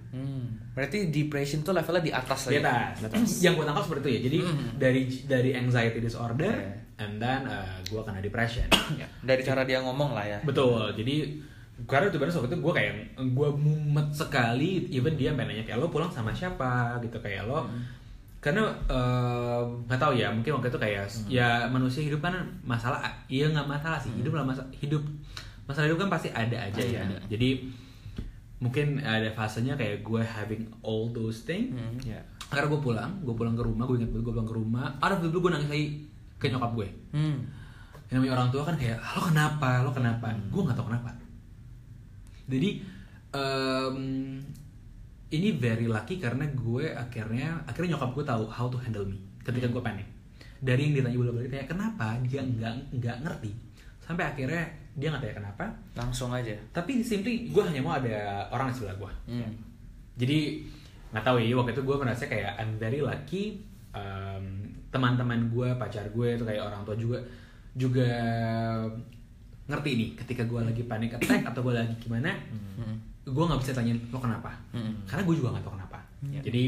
Hmm. 0.07 0.55
Berarti 0.71 1.09
depression 1.09 1.59
tuh 1.61 1.71
levelnya 1.71 1.99
di 2.01 2.11
atas 2.11 2.45
di 2.45 2.57
lagi. 2.57 3.03
atas. 3.03 3.41
yang 3.41 3.53
gue 3.53 3.63
tangkap 3.63 3.83
seperti 3.83 4.01
itu 4.01 4.09
ya 4.09 4.19
jadi 4.21 4.37
Hmm. 4.41 4.67
dari 4.77 5.01
dari 5.25 5.49
anxiety 5.53 5.99
disorder 5.99 6.47
Yeah. 6.47 7.01
and 7.01 7.11
then 7.17 7.43
uh, 7.43 7.75
gue 7.83 7.99
kena 7.99 8.19
depression 8.19 8.63
Ya, 8.95 9.07
Dari 9.19 9.41
cara 9.41 9.61
dia 9.61 9.79
ngomong 9.79 10.11
lah 10.11 10.23
ya. 10.23 10.39
betul 10.41 10.93
jadi 10.93 11.35
karena 11.85 12.07
itu 12.07 12.17
benar 12.17 12.33
waktu 12.33 12.49
itu 12.49 12.57
gue 12.57 12.73
kayak 12.73 12.93
gue 13.29 13.49
mumet 13.53 14.09
sekali 14.09 14.69
even 14.89 15.13
dia 15.13 15.29
sampai 15.29 15.45
nanya 15.45 15.61
kayak 15.61 15.77
lo 15.77 15.87
pulang 15.87 16.09
sama 16.09 16.31
siapa 16.31 16.97
gitu 16.99 17.17
kayak 17.17 17.45
lo 17.45 17.61
Hmm. 17.61 17.85
karena 18.39 18.65
eh, 18.87 19.59
nggak 19.83 19.99
tahu 19.99 20.13
ya 20.13 20.29
mungkin 20.29 20.55
waktu 20.55 20.67
itu 20.67 20.79
kayak 20.79 21.05
Hmm. 21.05 21.27
ya 21.27 21.47
manusia 21.67 22.01
hidup 22.01 22.17
kan 22.19 22.33
masalah 22.63 22.97
iya 23.27 23.45
nggak 23.47 23.67
masalah 23.67 23.95
sih 23.95 24.09
hidup 24.11 24.33
lah 24.33 24.43
masa 24.43 24.65
hidup 24.73 25.03
masalah 25.63 25.85
hidup 25.85 25.99
kan 25.99 26.09
pasti 26.09 26.29
ada 26.31 26.57
aja 26.57 26.73
Pasti 26.73 26.93
ya 26.93 27.03
ada. 27.03 27.17
jadi 27.27 27.49
mungkin 28.57 28.97
ada 28.97 29.29
fasenya 29.31 29.75
kayak 29.75 30.01
gue 30.01 30.17
having 30.19 30.65
all 30.81 31.05
those 31.11 31.45
things 31.45 31.69
Hmm. 31.69 31.93
Ya. 32.01 32.17
karena 32.47 32.65
gue 32.67 32.79
pulang 32.79 33.11
gue 33.21 33.35
pulang 33.35 33.53
ke 33.53 33.61
rumah 33.61 33.85
gue 33.85 34.01
ingat 34.01 34.09
gue 34.11 34.23
pulang 34.25 34.47
ke 34.47 34.55
rumah 34.55 34.87
ada 34.97 35.19
dulu 35.19 35.45
gue 35.45 35.51
nangis 35.53 35.69
lagi 35.69 35.87
ke 36.37 36.47
nyokap 36.47 36.73
gue 36.73 36.87
Hmm. 37.11 37.37
yang 38.07 38.17
namanya 38.17 38.33
orang 38.35 38.49
tua 38.49 38.63
kan 38.63 38.73
kayak 38.73 38.97
lo 38.97 39.21
kenapa 39.21 39.69
lo 39.83 39.91
kenapa 39.91 40.31
gue 40.31 40.61
nggak 40.63 40.73
tahu 40.73 40.87
kenapa 40.87 41.11
jadi 42.47 42.69
em, 43.35 43.97
ini 45.27 45.49
very 45.59 45.85
lucky 45.85 46.17
karena 46.17 46.47
gue 46.51 46.95
akhirnya 46.95 47.67
akhirnya 47.67 47.99
nyokap 47.99 48.11
gue 48.15 48.25
tahu 48.25 48.43
how 48.47 48.71
to 48.71 48.79
handle 48.79 49.03
me 49.03 49.19
ketika 49.43 49.67
gue 49.67 49.83
panik 49.83 50.07
dari 50.57 50.89
yang 50.89 50.93
ditanya 51.01 51.17
bolak 51.21 51.33
balik 51.37 51.49
kayak 51.53 51.67
kenapa? 51.69 52.07
Dia 52.25 52.41
nggak 52.41 52.73
nggak 52.97 53.17
ngerti. 53.25 53.51
Sampai 54.01 54.23
akhirnya 54.25 54.63
dia 54.97 55.07
nggak 55.13 55.21
tanya 55.21 55.35
kenapa. 55.43 55.65
Langsung 55.93 56.33
aja. 56.33 56.53
tapi 56.73 57.05
simply 57.05 57.49
gue 57.49 57.63
hanya 57.63 57.81
mau 57.81 57.93
ada 57.97 58.49
orang 58.49 58.73
di 58.73 58.75
sebelah 58.77 58.97
gue. 58.97 59.11
Hmm. 59.33 59.51
jadi 60.17 60.65
nggak 61.13 61.23
tahu 61.23 61.37
ya 61.39 61.55
waktu 61.55 61.71
itu 61.77 61.83
gue 61.85 61.97
merasa 62.01 62.23
kayak 62.25 62.57
I'm 62.57 62.81
very 62.81 63.01
lucky. 63.05 63.61
Um, 63.93 64.65
teman-teman 64.89 65.49
gue 65.53 65.69
pacar 65.77 66.09
gue 66.09 66.27
itu 66.37 66.43
kayak 66.45 66.63
orang 66.63 66.81
tua 66.85 66.95
juga 66.97 67.17
juga 67.77 68.09
ngerti 69.67 69.89
nih 69.93 70.09
ketika 70.15 70.43
gue 70.43 70.61
lagi 70.61 70.83
panic 70.83 71.11
attack 71.13 71.43
atau 71.43 71.61
gue 71.61 71.73
lagi 71.73 71.93
gimana 71.97 72.31
Hmm. 72.77 72.95
gue 73.23 73.43
nggak 73.43 73.59
bisa 73.59 73.71
tanya 73.73 73.91
lo 74.07 74.17
kenapa 74.17 74.55
Hmm. 74.71 74.95
karena 75.03 75.21
gue 75.21 75.35
juga 75.35 75.49
nggak 75.51 75.63
tahu 75.63 75.73
kenapa 75.73 75.99
Ya. 76.23 76.41
jadi 76.41 76.63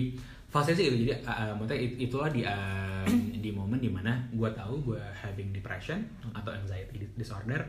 fase 0.45 0.71
sih 0.71 0.83
gitu 0.83 0.97
jadi 1.03 1.21
uh, 1.21 1.53
maksudnya 1.53 1.79
it- 1.79 1.97
itulah 2.01 2.27
di 2.27 2.41
uh, 2.41 3.05
di 3.33 3.49
momen 3.49 3.77
di 3.77 3.87
mana 3.87 4.17
gue 4.29 4.49
tahu 4.51 4.81
gue 4.83 5.01
having 5.15 5.49
depression 5.49 6.01
atau 6.31 6.51
anxiety 6.51 7.05
disorder 7.13 7.61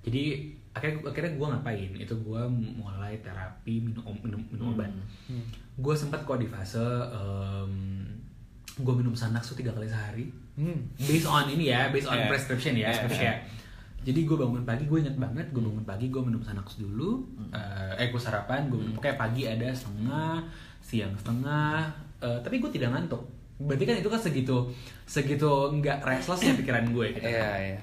jadi 0.00 0.40
akhirnya 0.72 1.04
akhirnya 1.04 1.32
gue 1.34 1.46
ngapain 1.48 1.90
itu 1.94 2.14
gue 2.16 2.42
mulai 2.74 3.18
terapi 3.18 3.84
minum 3.84 4.02
minum, 4.18 4.40
minum 4.48 4.72
obat 4.72 4.88
Hmm. 5.28 5.44
gue 5.76 5.94
sempat 5.94 6.24
kok 6.24 6.36
di 6.36 6.46
fase 6.46 6.80
gue 8.74 8.94
minum 8.94 9.12
Xanax 9.12 9.42
tuh 9.48 9.56
tiga 9.56 9.70
kali 9.70 9.86
sehari 9.86 10.26
Hmm. 10.54 10.90
based 10.98 11.22
on 11.24 11.46
ini 11.46 11.70
ya 11.70 11.86
based 11.88 12.06
on 12.06 12.16
Yeah. 12.16 12.26
prescription 12.26 12.74
ya 12.74 12.90
Yeah. 12.90 13.06
kayak 13.06 13.36
jadi 14.08 14.24
gue 14.24 14.36
bangun 14.36 14.64
pagi 14.64 14.88
gue 14.88 14.98
inget 14.98 15.14
banget 15.14 15.52
gue 15.52 15.60
bangun 15.60 15.84
pagi 15.84 16.08
gue 16.08 16.16
minum 16.18 16.40
Xanax 16.40 16.80
dulu. 16.80 17.28
Eh 17.52 17.92
eh 17.98 18.06
gue 18.08 18.16
sarapan 18.16 18.64
gue 18.66 18.80
minum. 18.80 18.96
Pokoknya 18.96 19.20
pagi 19.20 19.44
ada 19.44 19.68
setengah 19.70 20.40
siang 20.80 21.12
setengah. 21.12 21.84
Eh, 22.18 22.38
tapi 22.40 22.56
gue 22.56 22.70
tidak 22.70 22.96
ngantuk. 22.96 23.20
Berarti 23.60 23.84
kan 23.84 23.96
itu 23.96 24.08
kan 24.08 24.16
segitu 24.16 24.56
segitu 25.04 25.50
nggak 25.76 26.00
restlessnya 26.00 26.56
pikiran 26.56 26.88
gue 26.88 27.06
gitu 27.12 27.26
Iya, 27.26 27.50
iya. 27.60 27.78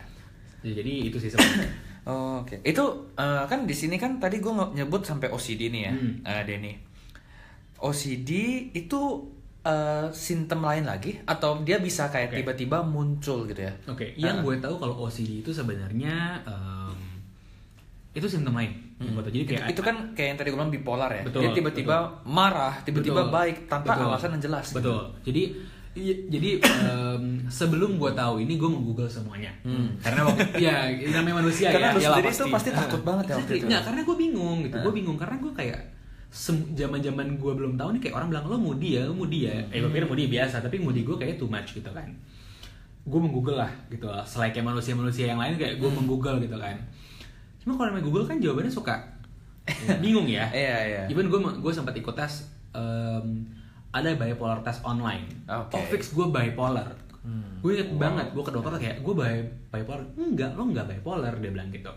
jadi 0.65 0.93
itu 1.05 1.17
sih 1.21 1.29
sebenarnya. 1.29 1.69
Oh, 2.05 2.45
Oke, 2.45 2.61
itu 2.61 2.85
eh, 3.17 3.43
kan 3.45 3.65
di 3.65 3.73
sini 3.73 3.97
kan 3.97 4.21
tadi 4.21 4.37
gue 4.37 4.53
nyebut 4.73 5.01
sampai 5.01 5.25
OCD 5.27 5.73
nih 5.73 5.81
ya, 5.83 5.93
Hmm. 5.93 6.21
eh, 6.21 6.41
Denny. 6.45 6.73
OCD 7.81 8.29
itu 8.71 9.01
eh, 9.65 10.05
simptom 10.11 10.61
lain 10.61 10.83
lagi 10.83 11.17
atau 11.23 11.57
dia 11.59 11.77
bisa 11.77 12.07
kayak 12.07 12.29
Oke. 12.29 12.37
tiba-tiba 12.39 12.77
muncul 12.81 13.43
gitu 13.43 13.59
ya? 13.59 13.73
Oke, 13.87 14.13
yang 14.15 14.39
Ah. 14.39 14.43
gue 14.43 14.55
tahu 14.57 14.75
kalau 14.77 14.95
OCD 15.01 15.41
itu 15.41 15.49
sebenarnya 15.49 16.13
em, 16.43 16.93
itu 18.11 18.25
simptom 18.25 18.53
lain. 18.53 18.71
gue 18.95 19.11
tahu. 19.11 19.27
Jadi 19.27 19.43
kayak 19.45 19.61
itu, 19.65 19.71
itu 19.73 19.81
kan 19.83 19.95
kayak 20.13 20.27
yang 20.29 20.37
tadi 20.37 20.47
gue 20.47 20.55
bilang 20.55 20.71
bipolar 20.71 21.11
ya. 21.11 21.23
Betul, 21.23 21.41
dia 21.41 21.51
tiba-tiba 21.53 21.95
marah, 22.23 22.79
tiba-tiba 22.81 23.21
Betul. 23.21 23.33
baik 23.33 23.57
tanpa 23.65 23.91
Betul. 23.91 24.07
alasan 24.07 24.29
yang 24.31 24.43
jelas. 24.43 24.65
gitu. 24.67 24.77
Betul. 24.79 25.01
Jadi 25.21 25.41
i- 25.95 26.21
jadi 26.29 26.49
em, 26.61 27.23
sebelum 27.49 27.97
gue 27.97 28.11
tahu 28.13 28.39
ini 28.39 28.55
gue 28.55 28.69
mau 28.69 28.79
google 28.79 29.09
semuanya. 29.09 29.51
Karena 29.99 30.21
waktu 30.23 30.45
ya 30.63 30.75
namanya 31.11 31.41
manusia 31.41 31.67
Hmm. 31.67 31.75
Karena 31.75 31.89
ya. 31.89 31.97
iyalah 31.97 32.03
sendiri 32.13 32.29
pasti. 32.29 32.39
tuh 32.39 32.47
pasti 32.53 32.69
takut 32.71 33.01
banget 33.01 33.25
ya 33.25 33.35
waktu 33.35 33.53
itu. 33.53 33.65
Nggak, 33.65 33.81
karena 33.83 34.01
gue 34.01 34.15
bingung 34.15 34.57
gitu. 34.61 34.75
Gue 34.79 34.93
bingung 34.93 35.17
karena 35.17 35.35
gue 35.35 35.51
kayak 35.51 35.79
sem- 36.35 36.75
zaman-zaman 36.75 37.39
gue 37.39 37.53
belum 37.55 37.73
tahu 37.73 37.95
nih 37.95 38.01
kayak 38.03 38.15
orang 38.15 38.27
bilang 38.27 38.45
lo 38.45 38.59
moody 38.59 38.89
ya, 38.93 39.07
lo 39.07 39.15
moody 39.15 39.47
ya. 39.47 39.55
Eh 39.71 39.79
gue 39.79 39.87
pikir 39.89 40.03
moody 40.05 40.27
biasa, 40.27 40.59
tapi 40.59 40.77
moody 40.77 41.01
gue 41.01 41.15
kayak 41.15 41.39
too 41.39 41.47
much 41.47 41.71
gitu 41.71 41.87
kan. 41.87 42.03
Gue 43.01 43.17
menggoogle 43.17 43.55
lah 43.55 43.71
gitu. 43.87 44.03
Selain 44.25 44.51
kayak 44.51 44.67
manusia-manusia 44.67 45.25
yang 45.27 45.39
lain 45.39 45.55
kayak 45.55 45.79
gue 45.79 45.87
menggoogle 45.87 46.37
gitu 46.39 46.57
kan. 46.57 46.75
Cuma 47.57 47.73
kalau 47.73 47.89
namanya 47.89 48.03
Google 48.03 48.25
kan 48.25 48.37
jawabannya 48.37 48.69
suka 48.69 48.93
bingung 50.03 50.27
ya. 50.27 50.45
Iya, 50.51 50.77
iya. 50.85 51.01
Even 51.07 51.25
gue 51.25 51.39
gue 51.39 51.71
sempat 51.71 51.95
ikut 51.95 52.13
tes 52.13 52.45
em, 52.71 53.47
ada 53.89 54.11
bipolar 54.11 54.59
test 54.59 54.83
online. 54.83 55.23
Oke. 55.47 55.71
Oh 55.71 55.83
fix 55.87 56.11
gue 56.11 56.27
bipolar. 56.27 56.91
Gue 57.57 57.73
inget 57.73 57.89
banget, 57.95 58.27
gue 58.29 58.43
ke 58.43 58.51
dokter 58.51 58.69
kayak 58.75 58.97
gue 59.01 59.13
bi- 59.15 59.49
bipolar. 59.71 60.03
Enggak, 60.15 60.53
lo 60.53 60.67
enggak 60.67 60.85
bipolar 60.87 61.33
dia 61.33 61.49
bilang 61.49 61.71
gitu. 61.71 61.89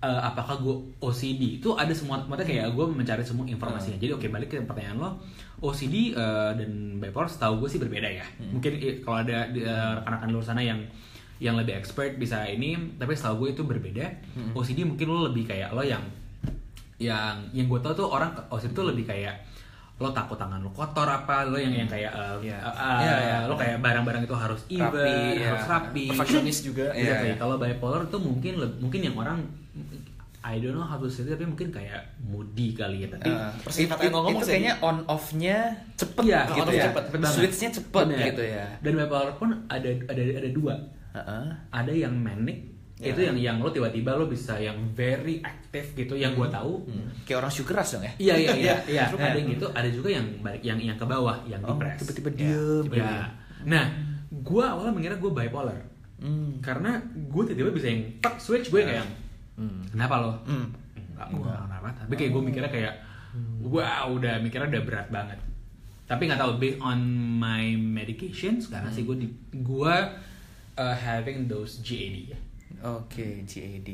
Eh, 0.00 0.20
apakah 0.24 0.56
gue 0.64 0.96
OCD? 1.04 1.60
Itu 1.60 1.76
ada 1.76 1.92
semua, 1.92 2.24
maksudnya 2.24 2.48
kayak 2.48 2.72
gue 2.72 2.86
mencari 2.88 3.20
semua 3.20 3.44
informasinya. 3.44 4.00
Jadi 4.00 4.16
oke 4.16 4.32
balik 4.32 4.48
ke 4.48 4.56
pertanyaan 4.64 4.96
lo, 4.96 5.10
OCD 5.60 6.16
eh, 6.16 6.52
dan 6.56 6.96
bipolar 6.96 7.28
setahu 7.28 7.60
gue 7.60 7.68
sih 7.68 7.76
berbeda 7.76 8.08
ya. 8.08 8.24
Mungkin 8.48 8.80
eh, 8.80 9.04
kalau 9.04 9.20
ada 9.20 9.52
di, 9.52 9.60
eh, 9.60 9.92
rekan-rekan 10.00 10.28
luar 10.32 10.44
sana 10.48 10.64
yang 10.64 10.80
yang 11.36 11.52
lebih 11.52 11.76
expert 11.76 12.16
bisa 12.16 12.48
ini, 12.48 12.96
tapi 12.96 13.12
setahu 13.12 13.44
gue 13.44 13.60
itu 13.60 13.62
berbeda. 13.68 14.08
OCD 14.56 14.88
mungkin 14.88 15.04
lo 15.04 15.28
lebih 15.28 15.52
kayak 15.52 15.76
lo 15.76 15.84
yang 15.84 16.00
yang 16.96 17.52
yang 17.52 17.68
gue 17.68 17.80
tau 17.84 17.92
tuh 17.92 18.08
orang 18.08 18.32
OCD 18.48 18.72
tuh 18.72 18.88
lebih 18.88 19.04
kayak 19.04 19.36
lo 20.00 20.08
takut 20.10 20.34
tangan 20.34 20.58
lo 20.58 20.70
kotor 20.70 21.04
apa 21.04 21.44
lo 21.44 21.54
yang 21.54 21.70
yang 21.74 21.84
kayak 21.86 22.08
uh, 22.10 22.40
Iya. 22.40 22.56
uh, 22.58 22.68
uh, 22.68 22.98
Iya, 22.98 23.14
iya. 23.18 23.36
lo 23.44 23.54
kayak 23.54 23.78
barang-barang 23.78 24.24
itu 24.24 24.32
harus 24.34 24.60
even 24.66 24.88
Rapi, 24.88 25.12
iya. 25.36 25.46
harus 25.46 25.64
rapi 25.66 26.04
Perfeksionis 26.08 26.58
juga. 26.62 26.86
Exactly. 26.90 27.26
iya. 27.26 27.36
kalau 27.36 27.54
bipolar 27.54 28.02
tuh 28.06 28.18
mungkin 28.18 28.52
mungkin 28.78 29.00
yang 29.02 29.14
orang 29.14 29.44
I 30.40 30.56
don't 30.56 30.72
know 30.72 30.80
how 30.82 30.96
to 30.96 31.04
say 31.04 31.20
it, 31.20 31.28
tapi 31.30 31.44
mungkin 31.44 31.68
kayak 31.68 32.00
moody 32.18 32.72
kali 32.72 33.04
ya 33.04 33.12
tapi 33.12 33.28
Eh, 33.28 33.52
itu, 33.76 33.84
kata 33.86 34.00
yang 34.00 34.14
ngomong 34.16 34.32
itu 34.32 34.40
sih. 34.40 34.50
kayaknya 34.50 34.72
on 34.80 34.96
off-nya 35.04 35.58
cepet 35.94 36.22
Iya, 36.24 36.40
gitu 36.48 36.60
on-off 36.64 36.72
ya. 36.72 36.84
cepet, 36.86 37.02
cepet 37.04 37.20
banget. 37.20 37.36
Switch-nya 37.36 37.68
cepet 37.70 38.04
Bener. 38.08 38.26
gitu 38.26 38.42
ya. 38.48 38.64
dan 38.80 38.92
bipolar 38.96 39.30
pun 39.36 39.48
ada 39.68 39.90
ada 40.06 40.22
ada 40.34 40.48
dua 40.50 40.74
Heeh. 41.12 41.44
ada 41.70 41.92
yang 41.92 42.16
manic 42.16 42.69
Ya. 43.00 43.10
itu 43.10 43.20
yang 43.22 43.36
yang 43.36 43.56
lo 43.58 43.68
tiba-tiba 43.68 44.12
lo 44.12 44.24
bisa 44.24 44.54
yang 44.54 44.76
very 44.90 45.40
aktif 45.40 45.92
gitu 45.94 46.12
yang 46.12 46.32
gue 46.32 46.44
tahu 46.46 46.84
Hmm. 46.84 47.08
Kayak 47.22 47.38
orang 47.40 47.50
sugar 47.50 47.74
rush 47.76 47.92
dong 47.92 48.04
ya. 48.04 48.12
Iya 48.18 48.34
iya 48.36 48.52
iya, 48.52 48.76
iya. 48.92 49.04
Iya. 49.08 49.16
ada 49.16 49.34
yang 49.34 49.48
gitu, 49.50 49.66
ada 49.66 49.88
juga 49.88 50.08
yang 50.10 50.26
balik 50.38 50.60
yang 50.60 50.78
yang 50.78 50.94
ke 50.94 51.04
bawah, 51.04 51.40
yang 51.44 51.60
Oh, 51.62 51.72
depres. 51.74 51.96
tiba-tiba 51.98 52.28
Ya, 52.36 52.60
diem. 52.84 53.00
Ya. 53.00 53.24
Nah, 53.62 53.84
gua 54.42 54.64
awalnya 54.70 54.92
mengira 54.92 55.14
gue 55.14 55.30
bipolar. 55.30 55.80
Hmm. 56.16 56.60
Karena 56.60 57.00
gue 57.10 57.42
tiba-tiba 57.42 57.72
bisa 57.72 57.88
yang 57.88 58.04
tak 58.18 58.36
switch 58.36 58.68
gue 58.68 58.82
kayak 58.82 59.08
Hmm. 59.54 59.80
kenapa 59.86 60.14
lo? 60.18 60.32
Hmm. 60.44 60.68
Enggak, 60.92 61.28
gue 61.30 61.44
kenapa. 61.46 61.88
Tapi 61.98 62.14
kayak 62.14 62.30
gue 62.30 62.42
mikirnya 62.42 62.70
kayak 62.70 62.94
wow, 63.62 64.10
udah 64.10 64.34
mikirnya 64.38 64.68
udah 64.68 64.82
berat 64.82 65.08
banget. 65.08 65.38
Tapi 66.04 66.26
nggak 66.26 66.36
tahu 66.38 66.52
based 66.58 66.80
on 66.80 66.98
my 67.38 67.64
medication 67.72 68.58
sekarang 68.58 68.90
sih 68.90 69.04
gue 69.04 69.16
di 69.16 69.28
gue 69.54 69.94
uh, 70.74 70.96
having 70.96 71.46
those 71.46 71.78
GAD. 71.80 72.34
Oke, 72.82 73.44
GAD. 73.44 73.90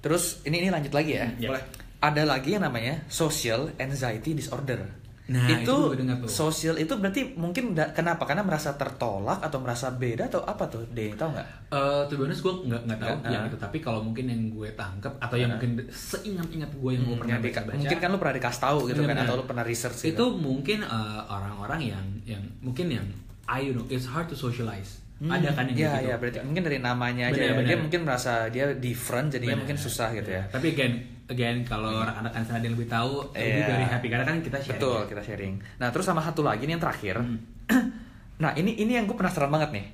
Terus 0.00 0.44
ini 0.44 0.60
ini 0.60 0.68
lanjut 0.68 0.92
lagi 0.92 1.16
ya. 1.16 1.26
Ya. 1.38 1.48
Boleh. 1.50 1.64
Ada 1.98 2.22
lagi 2.28 2.52
yang 2.52 2.64
namanya 2.64 3.00
social 3.08 3.72
anxiety 3.80 4.36
disorder. 4.36 5.04
Nah, 5.24 5.48
itu 5.48 5.96
tuh. 5.96 6.28
social 6.28 6.76
itu 6.76 6.92
berarti 7.00 7.32
mungkin 7.32 7.72
da- 7.72 7.96
kenapa? 7.96 8.28
Karena 8.28 8.44
merasa 8.44 8.76
tertolak 8.76 9.40
atau 9.40 9.56
merasa 9.56 9.88
beda 9.88 10.28
atau 10.28 10.44
apa 10.44 10.68
tuh? 10.68 10.84
Deh, 10.92 11.16
tahu 11.16 11.32
nggak? 11.32 11.48
Eh, 11.72 12.12
honest 12.12 12.44
gue 12.44 12.52
nggak 12.68 12.82
nggak 12.84 12.98
tahu 13.00 13.16
Nggak, 13.16 13.32
yang 13.32 13.40
ah. 13.40 13.48
itu 13.48 13.56
tapi 13.56 13.78
kalau 13.80 14.04
mungkin 14.04 14.28
yang 14.28 14.52
gue 14.52 14.68
tangkep 14.76 15.12
atau 15.16 15.36
yang 15.40 15.48
Ah. 15.48 15.56
mungkin 15.56 15.70
seingat-ingat 15.88 16.70
gue 16.76 16.90
yang 16.92 17.02
gue 17.02 17.16
Hmm, 17.16 17.22
pernah 17.24 17.40
baca, 17.40 17.60
baca 17.64 17.72
mungkin 17.72 17.96
kan 17.96 18.08
lu 18.12 18.18
pernah 18.20 18.34
dikasih 18.36 18.60
tahu 18.60 18.78
gitu 18.84 19.00
kan 19.02 19.16
atau 19.16 19.34
lu 19.34 19.44
pernah 19.48 19.64
research 19.64 19.98
gitu. 19.98 20.12
itu 20.12 20.24
mungkin 20.36 20.78
eh, 20.84 21.20
orang-orang 21.24 21.80
yang 21.82 22.04
yang 22.28 22.44
mungkin 22.60 22.86
yang 22.92 23.06
I 23.48 23.64
don't 23.64 23.80
know 23.80 23.86
it's 23.88 24.04
hard 24.04 24.28
to 24.28 24.36
socialize 24.36 25.00
Hmm, 25.14 25.30
ada 25.30 25.46
kan 25.48 25.64
yang 25.64 25.78
Iya, 25.78 25.90
gitu 25.94 26.04
iya, 26.04 26.14
berarti 26.18 26.38
mungkin 26.42 26.62
dari 26.62 26.78
namanya 26.78 27.24
aja 27.26 27.34
Bener, 27.34 27.46
ya. 27.46 27.54
bener. 27.54 27.68
Dia 27.68 27.78
mungkin 27.78 28.00
merasa 28.02 28.32
dia 28.48 28.64
different 28.74 29.30
jadinya 29.30 29.54
Bener. 29.54 29.62
mungkin 29.62 29.78
susah 29.78 30.08
gitu 30.12 30.26
ya. 30.28 30.42
tapi 30.48 30.66
again 30.70 30.92
again 31.24 31.56
kalau 31.62 31.88
anak-anak 31.96 32.44
sana 32.44 32.58
ada 32.58 32.66
yang 32.66 32.74
lebih 32.74 32.86
tahu 32.86 33.12
lebih 33.30 33.40
Iya. 33.54 33.66
very 33.70 33.86
happy 33.86 34.06
karena 34.08 34.24
kan 34.24 34.36
kita 34.38 34.58
sharing 34.58 34.76
Betul, 34.76 34.98
ya. 34.98 35.08
kita 35.08 35.22
sharing. 35.24 35.54
Nah, 35.76 35.88
terus 35.88 36.04
sama 36.04 36.20
satu 36.20 36.42
lagi 36.42 36.64
nih 36.64 36.74
yang 36.74 36.82
terakhir. 36.82 37.16
Hmm. 37.16 37.38
nah, 38.42 38.52
ini 38.52 38.74
ini 38.76 38.92
yang 38.92 39.06
gue 39.06 39.14
penasaran 39.14 39.48
banget 39.48 39.70
nih. 39.72 39.86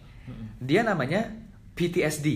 Dia 0.59 0.81
namanya 0.83 1.29
PTSD, 1.71 2.27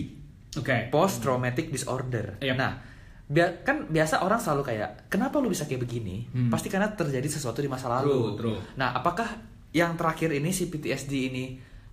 oke 0.55 0.89
Post 0.89 1.21
Traumatic 1.21 1.69
Disorder. 1.69 2.39
Yep. 2.39 2.55
Nah, 2.55 2.79
bia- 3.25 3.61
kan 3.61 3.85
biasa 3.87 4.21
orang 4.21 4.39
selalu 4.39 4.63
kayak, 4.67 5.09
kenapa 5.09 5.37
lu 5.37 5.49
bisa 5.49 5.65
kayak 5.65 5.83
begini? 5.83 6.29
Hmm. 6.29 6.49
Pasti 6.49 6.69
karena 6.69 6.89
terjadi 6.91 7.27
sesuatu 7.27 7.59
di 7.59 7.67
masa 7.67 7.89
lalu. 7.91 8.37
True, 8.37 8.55
true. 8.55 8.59
Nah, 8.75 8.93
apakah 8.93 9.27
yang 9.71 9.93
terakhir 9.95 10.31
ini 10.31 10.49
si 10.49 10.69
PTSD 10.69 11.13
ini 11.27 11.45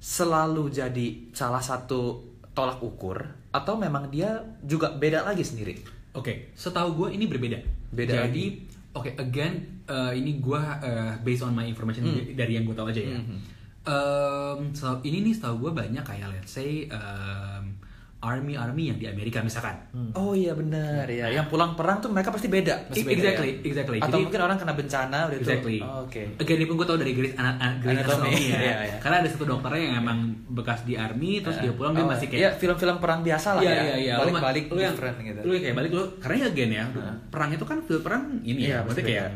selalu 0.02 0.74
jadi 0.74 1.30
salah 1.30 1.62
satu 1.62 2.26
tolak 2.52 2.82
ukur 2.82 3.22
atau 3.54 3.78
memang 3.78 4.10
dia 4.10 4.34
juga 4.66 4.90
beda 4.90 5.22
lagi 5.22 5.46
sendiri? 5.46 5.78
Oke, 6.18 6.52
setahu 6.58 7.06
gue 7.06 7.10
ini 7.16 7.30
berbeda. 7.30 7.62
Beda 7.94 8.26
Jadi, 8.28 8.66
oke, 8.92 9.14
again, 9.16 9.86
eh, 9.86 10.12
ini 10.18 10.42
gue 10.42 10.58
eh, 10.60 11.14
based 11.22 11.46
on 11.46 11.54
my 11.54 11.64
information 11.64 12.04
Hmm. 12.04 12.34
dari 12.34 12.58
yang 12.58 12.66
gue 12.66 12.74
tahu 12.74 12.90
aja 12.90 13.00
ya. 13.00 13.16
Mhm. 13.16 13.38
Em, 13.82 14.60
so, 14.74 15.00
ini 15.02 15.26
nih 15.26 15.34
setahu 15.34 15.70
gue 15.70 15.72
banyak 15.74 16.04
kayak 16.04 16.28
let's 16.30 16.54
say 16.54 16.86
army 16.90 17.74
army 18.22 18.54
yang 18.86 18.98
di 18.98 19.10
Amerika 19.10 19.42
misalkan. 19.42 19.82
Oh 20.14 20.38
iya 20.38 20.54
benar 20.54 21.10
ya. 21.10 21.26
Yang 21.28 21.50
pulang 21.50 21.74
perang 21.74 21.98
tuh 21.98 22.14
mereka 22.14 22.30
pasti 22.30 22.46
beda. 22.46 22.86
Pasti 22.86 23.02
beda, 23.02 23.18
exactly, 23.18 23.50
ya? 23.50 23.66
exactly. 23.66 23.98
Atau 23.98 24.10
Jadi- 24.14 24.24
mungkin 24.24 24.42
orang 24.42 24.58
kena 24.58 24.74
bencana 24.74 25.18
udah 25.26 25.36
itu. 25.36 25.44
Exactly. 25.44 25.78
Oh, 25.82 26.06
Oke. 26.06 26.24
Again, 26.38 26.58
ini 26.58 26.66
pun 26.66 26.76
gue 26.78 26.86
tau 26.86 26.98
dari 26.98 27.12
Grey's, 27.12 27.34
Ana- 27.34 27.58
Grey's 27.78 27.98
Anatomy, 28.00 28.30
Anatomy 28.30 28.44
ya. 28.46 28.60
iya, 28.62 28.76
iya. 28.86 28.96
Karena 29.02 29.16
ada 29.20 29.30
satu 29.30 29.44
dokternya 29.44 29.82
yang 29.82 29.96
emang 30.00 30.20
bekas 30.48 30.86
di 30.86 30.94
army, 30.94 31.42
terus 31.42 31.58
dia 31.58 31.74
pulang 31.74 31.92
dia 31.92 32.06
Oh, 32.06 32.10
masih 32.10 32.28
Iya, 32.28 32.34
kayak 32.38 32.52
film-film 32.62 32.98
perang 33.02 33.22
biasa 33.22 33.48
lah 33.58 33.62
Iya 33.62 33.74
ya. 33.74 33.82
iya 33.82 33.96
iya. 33.98 34.14
Balik-balik 34.22 34.66
lu, 34.70 34.78
yang 34.78 34.94
different 34.94 35.18
gitu. 35.20 35.40
Lu 35.42 35.52
kayak 35.52 35.76
balik 35.76 35.92
lu 35.92 36.04
karena 36.22 36.36
ya 36.38 36.48
again 36.48 36.72
ya. 36.72 36.84
Perang 37.28 37.50
itu 37.50 37.66
kan 37.66 37.78
film 37.82 38.02
perang 38.02 38.24
ini 38.42 38.62
Iya, 38.62 38.70
ya, 38.70 38.78
maksudnya 38.82 38.86
pasti 38.86 39.02
kayak 39.10 39.28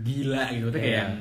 gila 0.00 0.42
gitu, 0.48 0.64
maksudnya 0.64 0.78
kayak 0.78 0.94
Iya. 0.94 1.02
yang 1.02 1.12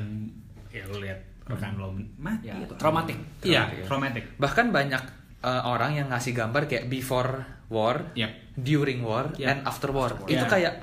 ya 0.69 0.84
lu 0.86 0.97
lihat 1.01 1.19
rekan 1.47 1.73
lo 1.80 1.88
mati 2.19 2.45
Ya, 2.45 2.60
atau 2.60 2.75
traumatic. 2.77 3.17
Iya, 3.41 3.62
Traumatic, 3.88 4.23
ya. 4.23 4.36
Bahkan 4.38 4.65
banyak 4.69 5.01
uh, 5.39 5.62
orang 5.65 5.95
yang 5.95 6.08
ngasih 6.08 6.32
gambar 6.32 6.65
kayak 6.65 6.88
before 6.88 7.43
war, 7.67 8.10
Yep. 8.13 8.32
during 8.56 9.02
war, 9.02 9.34
Yep. 9.36 9.47
and 9.47 9.60
after 9.63 9.91
war. 9.91 10.15
Iya. 10.26 10.39
Itu 10.39 10.45
kayak 10.47 10.73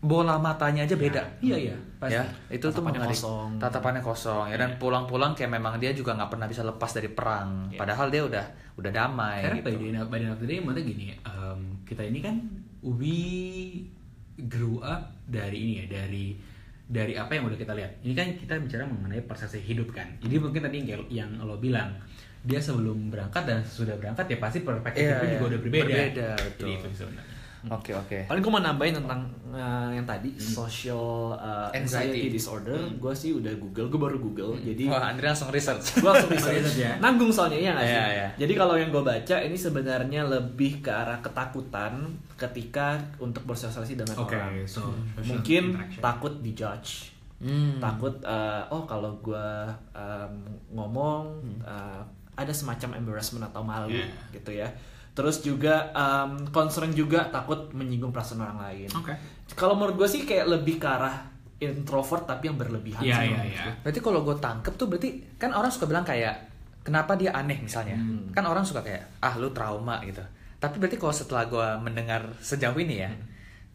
bola 0.00 0.40
matanya 0.40 0.88
aja 0.88 0.96
beda. 0.96 1.22
Iya 1.44 1.56
iya, 1.60 1.76
pasti. 2.00 2.16
Ya, 2.16 2.24
itu 2.48 2.64
tuh 2.64 2.80
Tatapannya 2.80 3.00
mengeri. 3.04 3.12
kosong. 3.12 3.50
Tatapannya 3.60 4.00
kosong 4.00 4.44
ya 4.48 4.56
dan 4.56 4.80
pulang-pulang 4.80 5.36
kayak 5.36 5.52
memang 5.52 5.76
dia 5.76 5.92
juga 5.92 6.16
nggak 6.16 6.32
pernah 6.32 6.48
bisa 6.48 6.64
lepas 6.64 6.88
dari 6.90 7.12
perang. 7.12 7.68
Iya. 7.68 7.76
Padahal 7.76 8.08
dia 8.08 8.22
udah 8.24 8.44
udah 8.80 8.90
damai 8.90 9.44
Karena 9.44 9.56
gitu. 9.60 9.66
by 9.68 9.74
the 9.76 9.84
end, 9.92 10.08
by 10.08 10.16
the 10.16 10.24
end 10.24 10.32
of 10.32 10.40
the 10.40 10.48
day, 10.48 10.58
maksudnya 10.58 10.84
gini, 10.88 11.04
em, 11.12 11.60
kita 11.84 12.00
ini 12.00 12.18
kan 12.18 12.36
we 12.80 13.18
grew 14.40 14.80
up 14.80 15.12
dari 15.22 15.58
ini 15.60 15.72
ya, 15.78 16.00
dari 16.00 16.32
dari 16.90 17.12
apa 17.14 17.36
yang 17.36 17.46
udah 17.46 17.54
kita 17.54 17.70
lihat. 17.70 18.00
Ini 18.00 18.12
kan 18.16 18.26
kita 18.34 18.56
bicara 18.56 18.82
mengenai 18.82 19.22
persepsi 19.22 19.60
hidup 19.60 19.92
kan. 19.92 20.10
Jadi 20.18 20.40
mungkin 20.40 20.64
tadi 20.64 20.80
yang, 20.80 21.04
yang 21.06 21.30
lo 21.38 21.54
bilang, 21.54 21.92
dia 22.42 22.56
sebelum 22.58 23.08
berangkat 23.08 23.44
dan 23.44 23.60
sesudah 23.60 23.94
berangkat 23.96 24.24
ya 24.26 24.38
pasti 24.38 24.58
perspektifnya 24.60 25.12
Iya, 25.12 25.20
juga 25.20 25.36
iya. 25.36 25.40
udah 25.46 25.60
berbeda. 25.60 25.84
Berbeda, 25.86 26.28
Jadi 26.32 26.44
betul. 26.46 26.68
itu 26.70 26.88
sebenarnya. 26.96 27.28
Oke 27.60 27.92
oke. 27.92 28.24
Paling 28.24 28.40
gue 28.40 28.48
mau 28.50 28.64
nambahin 28.64 28.96
tentang 28.96 29.20
uh, 29.46 29.92
yang 29.92 30.08
tadi 30.08 30.32
social 30.32 31.36
uh, 31.36 31.68
Anxiety. 31.70 32.16
anxiety, 32.16 32.28
disorder. 32.32 32.72
Gue 32.96 33.12
sih 33.12 33.30
udah 33.30 33.52
google, 33.54 33.86
gue 33.86 34.00
baru 34.00 34.16
google. 34.16 34.56
Jadi 34.56 34.88
Wah, 34.88 35.12
Andri 35.12 35.28
langsung 35.28 35.52
research. 35.52 35.92
gue 35.94 36.08
langsung 36.08 36.32
research 36.32 36.56
Research 36.56 36.80
ya. 36.80 36.96
nanggung 36.96 37.28
soalnya 37.28 37.60
ya 37.60 37.70
nggak 37.70 37.84
sih 37.84 37.92
Iya, 37.92 38.06
iya. 38.10 38.28
jadi 38.38 38.52
kalau 38.56 38.74
yang 38.74 38.88
gue 38.88 39.04
baca 39.04 39.36
ini 39.38 39.52
sebenarnya 39.54 40.24
lebih 40.24 40.80
ke 40.80 40.88
arah 40.88 41.20
ketakutan 41.20 42.08
ketika 42.34 42.96
untuk 43.18 43.44
bersosialisasi 43.44 43.92
dengan 43.94 44.16
Oke, 44.16 44.32
orang 44.32 44.64
so 44.64 44.88
mungkin 45.20 45.76
takut 46.00 46.40
dijudge 46.40 47.12
Hmm. 47.36 47.76
takut 47.76 48.12
uh, 48.20 48.68
oh 48.68 48.84
kalau 48.84 49.16
gue 49.18 49.48
um, 49.90 50.32
ngomong 50.70 51.40
Hmm. 51.40 51.60
uh, 51.62 52.00
ada 52.40 52.52
semacam 52.56 52.96
embarrassment 52.96 53.44
atau 53.44 53.60
malu 53.60 53.92
Yeah. 53.92 54.08
gitu 54.32 54.50
ya 54.56 54.68
Terus 55.10 55.42
juga 55.42 55.90
um, 55.90 56.46
concern 56.54 56.94
juga 56.94 57.26
takut 57.28 57.74
menyinggung 57.74 58.14
perasaan 58.14 58.40
orang 58.46 58.58
lain. 58.62 58.88
Oke. 58.94 59.12
Kalau 59.58 59.74
menurut 59.74 59.98
gue 59.98 60.08
sih 60.08 60.22
kayak 60.22 60.46
lebih 60.46 60.78
ke 60.78 60.86
arah 60.86 61.26
introvert 61.60 62.24
tapi 62.24 62.48
yang 62.48 62.56
berlebihan 62.56 63.02
Iya 63.04 63.16
sih 63.20 63.28
iya 63.28 63.40
iya. 63.44 63.62
gue. 63.68 63.74
Berarti 63.84 64.00
kalau 64.00 64.22
gue 64.22 64.36
tangkep 64.38 64.72
tuh 64.78 64.86
berarti 64.88 65.10
kan 65.36 65.50
orang 65.52 65.68
suka 65.68 65.90
bilang 65.90 66.06
kayak 66.06 66.48
kenapa 66.86 67.18
dia 67.18 67.34
aneh 67.34 67.58
misalnya. 67.58 67.98
Hmm. 67.98 68.30
Kan 68.30 68.46
orang 68.46 68.62
suka 68.62 68.86
kayak 68.86 69.18
ah 69.20 69.34
lu 69.36 69.50
trauma 69.50 69.98
gitu. 70.06 70.22
Tapi 70.62 70.76
berarti 70.78 70.96
kalau 70.96 71.12
setelah 71.12 71.44
gue 71.50 71.68
mendengar 71.82 72.30
sejauh 72.40 72.78
ini 72.78 73.02
ya, 73.02 73.10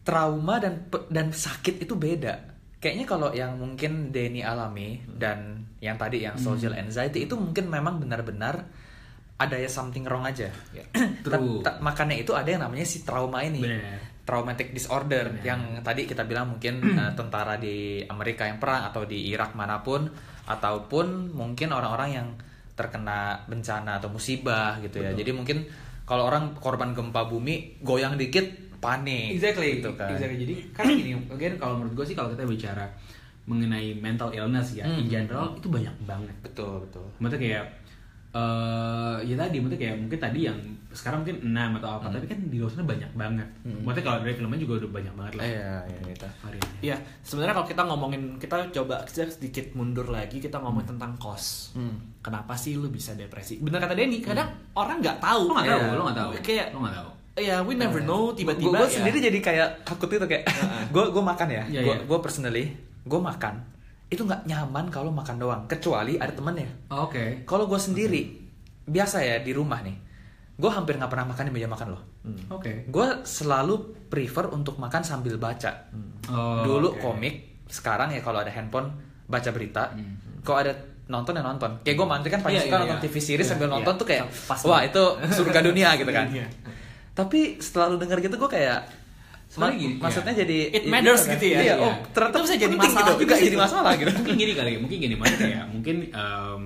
trauma 0.07 0.57
dan 0.57 0.87
dan 1.11 1.29
sakit 1.35 1.83
itu 1.83 1.93
beda. 1.93 2.54
Kayaknya 2.85 3.05
kalau 3.09 3.33
yang 3.33 3.57
mungkin 3.57 4.13
Denny 4.13 4.45
alami 4.45 5.01
dan 5.09 5.65
yang 5.81 5.97
tadi 5.97 6.21
yang 6.21 6.37
social 6.37 6.77
anxiety 6.77 7.25
itu 7.25 7.33
mungkin 7.33 7.65
memang 7.65 7.97
benar-benar 7.97 8.61
ada 9.41 9.57
ya 9.57 9.65
something 9.65 10.05
wrong 10.05 10.21
aja. 10.21 10.53
Ya. 10.69 10.85
True. 11.25 11.65
Ta- 11.65 11.73
ta- 11.73 11.79
makanya 11.81 12.13
itu 12.13 12.37
ada 12.37 12.45
yang 12.45 12.61
namanya 12.61 12.85
si 12.85 13.01
trauma 13.01 13.41
ini. 13.41 13.65
Benar. 13.65 14.21
Traumatic 14.21 14.69
disorder 14.69 15.33
Benar. 15.33 15.41
yang 15.41 15.61
tadi 15.81 16.05
kita 16.05 16.29
bilang 16.29 16.53
mungkin 16.53 16.77
eh, 17.01 17.11
tentara 17.17 17.57
di 17.57 18.05
Amerika 18.05 18.45
yang 18.45 18.61
perang 18.61 18.85
atau 18.85 19.01
di 19.09 19.33
Irak 19.33 19.57
mana 19.57 19.81
pun 19.81 20.05
ataupun 20.45 21.33
mungkin 21.33 21.73
orang-orang 21.73 22.09
yang 22.13 22.27
terkena 22.77 23.41
bencana 23.49 23.97
atau 23.97 24.13
musibah 24.13 24.77
gitu 24.85 25.01
ya. 25.01 25.17
Jadi 25.17 25.33
mungkin 25.33 25.65
kalau 26.05 26.29
orang 26.29 26.53
korban 26.61 26.93
gempa 26.93 27.25
bumi 27.25 27.81
goyang 27.81 28.13
dikit 28.13 28.74
panik 28.77 29.33
Exactly, 29.33 29.79
gitu 29.79 29.91
kan. 29.93 30.09
exactly. 30.09 30.37
Jadi 30.39 30.53
kan 30.71 30.85
gini, 30.85 31.11
again 31.27 31.55
kalau 31.55 31.77
menurut 31.77 31.95
gue 31.95 32.05
sih 32.05 32.15
kalau 32.15 32.29
kita 32.29 32.43
bicara 32.43 32.85
mengenai 33.43 33.93
mental 33.95 34.29
illness 34.29 34.73
ya, 34.73 34.83
in 34.83 35.05
Hmm. 35.05 35.07
general 35.07 35.53
itu 35.53 35.67
banyak 35.67 35.93
banget. 36.01 36.33
Betul, 36.41 36.81
betul. 36.81 37.05
Maksudnya 37.17 37.41
kayak 37.41 37.65
eh 38.33 39.17
ya 39.23 39.35
tadi 39.37 39.55
maksudnya 39.57 39.79
kayak 39.81 39.95
mungkin 39.97 40.19
tadi 40.19 40.39
yang 40.43 40.57
sekarang 40.91 41.23
mungkin 41.23 41.37
6 41.45 41.55
atau 41.77 41.87
Hmm. 41.87 41.97
apa, 41.97 42.07
tapi 42.09 42.25
kan 42.25 42.39
di 42.41 42.57
luar 42.57 42.67
sana 42.67 42.83
banyak 42.83 43.11
banget. 43.13 43.47
Maksudnya 43.63 44.03
kalau 44.03 44.19
dari 44.19 44.33
filmnya 44.33 44.59
juga 44.59 44.73
udah 44.77 44.91
banyak 44.91 45.13
banget 45.13 45.33
lah. 45.33 45.43
Iya, 45.45 45.71
iya 45.85 45.99
gitu. 46.05 46.27
variannya. 46.41 46.79
Iya, 46.81 46.95
sebenarnya 47.21 47.53
kalau 47.53 47.67
kita 47.67 47.81
ngomongin 47.85 48.21
kita 48.35 48.55
coba 48.73 48.95
kita 49.03 49.27
sedikit 49.29 49.65
mundur 49.73 50.07
lagi 50.07 50.37
kita 50.37 50.57
ngomong 50.57 50.83
tentang 50.85 51.15
kos. 51.15 51.71
Hmm. 51.73 51.95
Kenapa 52.19 52.55
sih 52.55 52.75
lu 52.75 52.87
bisa 52.89 53.13
depresi? 53.13 53.55
Bener 53.57 53.77
kata 53.77 53.93
Denny, 53.93 54.19
kadang 54.19 54.47
orang 54.73 54.99
nggak 54.99 55.15
tahu. 55.17 55.41
Lo 55.45 55.53
nggak 55.53 55.67
tahu, 55.69 55.79
Iya. 55.81 55.91
lo 55.91 56.01
nggak 56.03 56.17
tahu. 56.17 56.29
Kayak 56.41 56.67
lo 56.71 56.79
nggak 56.81 56.95
tahu. 56.97 57.09
Ya 57.37 57.59
we 57.61 57.73
never 57.73 57.99
know 57.99 58.31
tiba-tiba 58.31 58.71
gue 58.73 58.87
ya. 58.87 58.95
sendiri 58.95 59.17
jadi 59.21 59.39
kayak 59.39 59.67
takut 59.83 60.07
itu 60.07 60.23
kayak 60.23 60.47
gue 60.87 61.03
gue 61.13 61.23
makan 61.23 61.47
ya 61.49 61.63
Iya, 61.65 61.81
gue 61.81 61.93
iya. 61.93 62.01
gue 62.01 62.19
personally 62.19 62.65
gue 63.01 63.19
makan 63.21 63.59
itu 64.07 64.21
nggak 64.21 64.45
nyaman 64.45 64.85
kalau 64.87 65.11
makan 65.11 65.35
doang 65.35 65.61
kecuali 65.65 66.15
ada 66.15 66.31
temennya 66.31 66.71
Oh, 66.87 67.05
Oke. 67.05 67.43
kalau 67.43 67.65
gue 67.65 67.75
sendiri 67.77 68.21
biasa 68.83 69.19
ya 69.19 69.35
di 69.37 69.51
rumah 69.51 69.81
nih 69.81 69.97
gue 70.55 70.69
hampir 70.69 70.95
nggak 70.95 71.07
pernah 71.07 71.27
makan 71.27 71.43
di 71.45 71.53
meja 71.53 71.67
makan 71.67 71.89
loh 71.91 72.03
Hmm. 72.25 72.41
Oke. 72.49 72.89
gue 72.89 73.07
selalu 73.21 73.75
prefer 74.07 74.49
untuk 74.49 74.75
makan 74.75 75.01
sambil 75.01 75.35
baca 75.35 75.93
Oh, 76.25 76.63
dulu 76.63 76.89
oke. 76.89 76.97
komik 76.99 77.35
sekarang 77.67 78.09
ya 78.09 78.17
kalau 78.19 78.39
ada 78.39 78.49
handphone 78.49 78.89
baca 79.25 79.51
berita 79.51 79.91
Hmm. 79.91 80.41
kalau 80.41 80.57
ada 80.59 80.73
nonton 81.05 81.33
ya 81.33 81.43
nonton 81.43 81.69
kayak 81.79 81.93
gue 81.93 82.07
mantri 82.07 82.29
kan 82.29 82.39
paling 82.39 82.55
Iya, 82.55 82.65
suka 82.65 82.73
iya, 82.73 82.81
nonton 82.81 82.97
iya. 82.97 83.05
TV 83.05 83.15
series 83.19 83.37
Iya, 83.39 83.51
sambil 83.51 83.67
iya. 83.67 83.73
nonton 83.75 83.93
tuh 83.95 84.07
kayak 84.07 84.25
Pas 84.41 84.57
wah 84.63 84.81
itu 84.81 85.03
surga 85.29 85.59
dunia 85.61 85.93
gitu 85.93 86.09
kan 86.09 86.25
Iya. 86.27 86.47
Tapi 87.15 87.39
setelah 87.57 87.87
lu 87.89 87.97
denger 87.97 88.19
gitu 88.21 88.35
gue 88.37 88.51
kayak 88.51 88.79
Sebenarnya 89.45 89.71
ma- 89.71 89.79
gini, 89.79 89.93
maksudnya 89.97 90.33
iya. 90.33 90.41
jadi 90.41 90.57
It 90.69 90.83
matters 90.85 91.21
kan. 91.21 91.31
gitu 91.31 91.45
ya. 91.47 91.57
iya, 91.57 91.63
Iya. 91.71 91.75
oh 91.79 91.93
ternyata 92.11 92.33
Itu 92.33 92.43
bisa 92.43 92.55
jadi 92.57 92.75
masalah 92.75 93.05
gitu, 93.07 93.21
juga 93.21 93.33
jadi 93.37 93.47
sih. 93.47 93.59
masalah 93.59 93.91
gitu 93.95 94.09
mungkin 94.11 94.35
gini 94.35 94.53
kali 94.53 94.71
mungkin 94.75 94.97
gini 94.99 95.15
maksudnya 95.15 95.47
kayak 95.47 95.65
mungkin 95.69 95.95
em, 96.09 96.63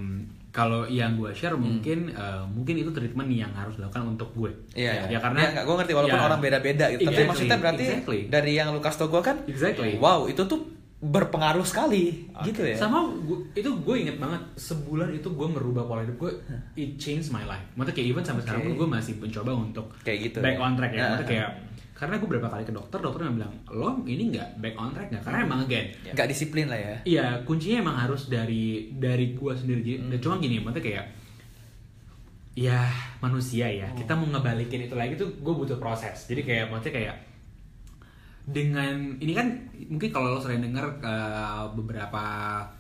kalau 0.49 0.81
yang 0.83 1.13
gue 1.13 1.29
share 1.31 1.53
Hmm. 1.53 1.61
mungkin 1.61 1.99
eh, 2.09 2.43
mungkin 2.49 2.73
itu 2.75 2.89
treatment 2.89 3.29
yang 3.29 3.51
harus 3.53 3.75
dilakukan 3.75 4.01
untuk 4.09 4.33
gue 4.33 4.51
Iya, 4.73 5.05
ya 5.07 5.19
karena 5.19 5.53
gue 5.53 5.75
ngerti 5.75 5.93
walaupun 5.93 6.17
ya, 6.17 6.25
orang 6.25 6.39
beda-beda 6.39 6.85
gitu. 6.89 6.99
Tapi 6.99 7.13
exactly, 7.13 7.29
maksudnya 7.29 7.57
berarti 7.59 7.83
exactly. 7.85 8.19
dari 8.27 8.51
yang 8.53 8.67
lu 8.69 8.79
kasih 8.79 8.97
tau 8.97 9.07
gue 9.07 9.21
kan, 9.21 9.37
Exactly. 9.45 9.91
wow 9.97 10.25
itu 10.25 10.41
tuh 10.43 10.59
berpengaruh 10.99 11.63
sekali 11.63 12.27
gitu 12.43 12.59
ya. 12.61 12.75
sama 12.75 13.07
gua- 13.23 13.39
itu 13.53 13.71
gue 13.71 13.95
inget 13.97 14.19
banget 14.19 14.43
sebulan 14.53 15.09
itu 15.09 15.27
gue 15.27 15.47
merubah 15.47 15.83
pola 15.83 16.03
hidup 16.03 16.19
gue 16.19 16.31
it 16.75 16.95
changed 16.95 17.29
my 17.29 17.41
life 17.41 17.63
maksudnya 17.73 17.95
kayak 17.95 18.07
even 18.09 18.19
sampai 18.21 18.43
sekarang 18.43 18.61
Oke. 18.61 18.67
pun 18.67 18.75
gue 18.77 18.89
masih 18.89 19.13
mencoba 19.15 19.51
untuk 19.53 19.85
Kayak 20.01 20.19
gitu 20.21 20.37
back 20.39 20.53
ya. 20.53 20.59
on 20.59 20.73
track 20.75 20.91
ya 20.91 20.99
maksudnya 21.05 21.29
kayak 21.29 21.49
karena 21.93 22.15
gue 22.15 22.27
berapa 22.29 22.47
kali 22.49 22.63
ke 22.63 22.73
dokter 22.73 22.97
dokter 22.97 23.21
yang 23.21 23.35
bilang 23.35 23.53
lo 23.69 23.89
ini 24.03 24.23
nggak 24.29 24.49
back 24.57 24.75
on 24.75 24.91
track 24.91 25.07
nggak 25.09 25.23
karena 25.23 25.39
emang 25.41 25.59
again 25.61 25.87
Gak 26.09 26.27
disiplin 26.27 26.67
lah 26.67 26.75
ya. 26.77 26.95
Iya, 27.05 27.25
kuncinya 27.43 27.77
emang 27.81 27.97
harus 27.97 28.27
dari 28.27 28.63
dari 28.89 29.31
gua 29.33 29.51
sendiri. 29.53 29.99
Hmm. 29.99 30.11
Cuma 30.17 30.35
gini, 30.37 30.57
maksudnya 30.57 30.83
kayak 30.85 31.05
ya 32.55 32.79
manusia 33.19 33.67
ya. 33.69 33.87
Kita 33.93 34.15
mau 34.15 34.27
ngebalikin 34.27 34.83
itu 34.83 34.95
lagi 34.95 35.15
tuh 35.15 35.31
gue 35.33 35.53
butuh 35.53 35.75
proses. 35.75 36.23
Jadi 36.25 36.41
kayak 36.41 36.65
maksudnya 36.67 36.93
kayak 36.93 37.15
dengan 38.49 39.13
ini 39.17 39.31
kan 39.31 39.47
mungkin 39.87 40.09
kalau 40.09 40.33
lo 40.33 40.39
sering 40.39 40.59
dengar 40.59 40.97
uh, 40.99 41.69
beberapa 41.69 42.23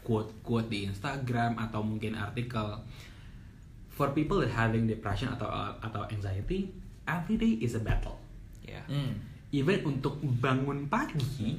quote 0.01 0.33
quote 0.41 0.65
di 0.65 0.83
Instagram 0.83 1.59
atau 1.59 1.79
mungkin 1.79 2.13
artikel 2.13 2.73
for 3.87 4.09
people 4.09 4.39
that 4.39 4.49
having 4.49 4.83
depression 4.83 5.29
atau 5.29 5.45
atau 5.77 6.07
anxiety 6.07 6.73
every 7.05 7.35
day 7.35 7.53
is 7.59 7.73
a 7.73 7.81
battle 7.81 8.17
Ya. 8.61 8.85
Hmm. 8.85 9.17
even 9.49 9.81
untuk 9.83 10.17
bangun 10.21 10.85
pagi 10.85 11.57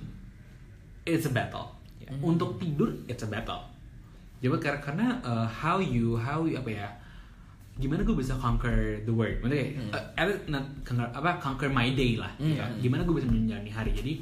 it's 1.03 1.27
a 1.27 1.33
battle 1.33 1.75
Ya. 1.99 2.11
untuk 2.19 2.55
tidur 2.57 2.91
it's 3.05 3.23
a 3.23 3.29
battle 3.29 3.67
coba 4.39 4.57
kar- 4.57 4.81
karena 4.81 5.19
uh, 5.21 5.45
how 5.45 5.77
you 5.77 6.15
how 6.15 6.43
you, 6.43 6.55
apa 6.55 6.71
ya 6.73 6.89
gimana 7.81 8.01
gue 8.01 8.13
bisa 8.13 8.37
conquer 8.37 8.77
the 9.01 9.11
world 9.11 9.41
maksudnya 9.41 9.65
kayak, 9.65 9.91
uh, 9.91 10.05
at 10.15 10.25
least 10.27 10.45
not 10.47 10.63
conquer, 10.83 11.09
apa 11.11 11.31
conquer 11.39 11.69
my 11.69 11.89
day 11.91 12.15
lah 12.15 12.29
Hmm. 12.37 12.53
ya. 12.53 12.69
gimana 12.79 13.03
gue 13.03 13.15
bisa 13.15 13.27
menjalani 13.27 13.69
hari 13.69 13.91
jadi 13.91 14.13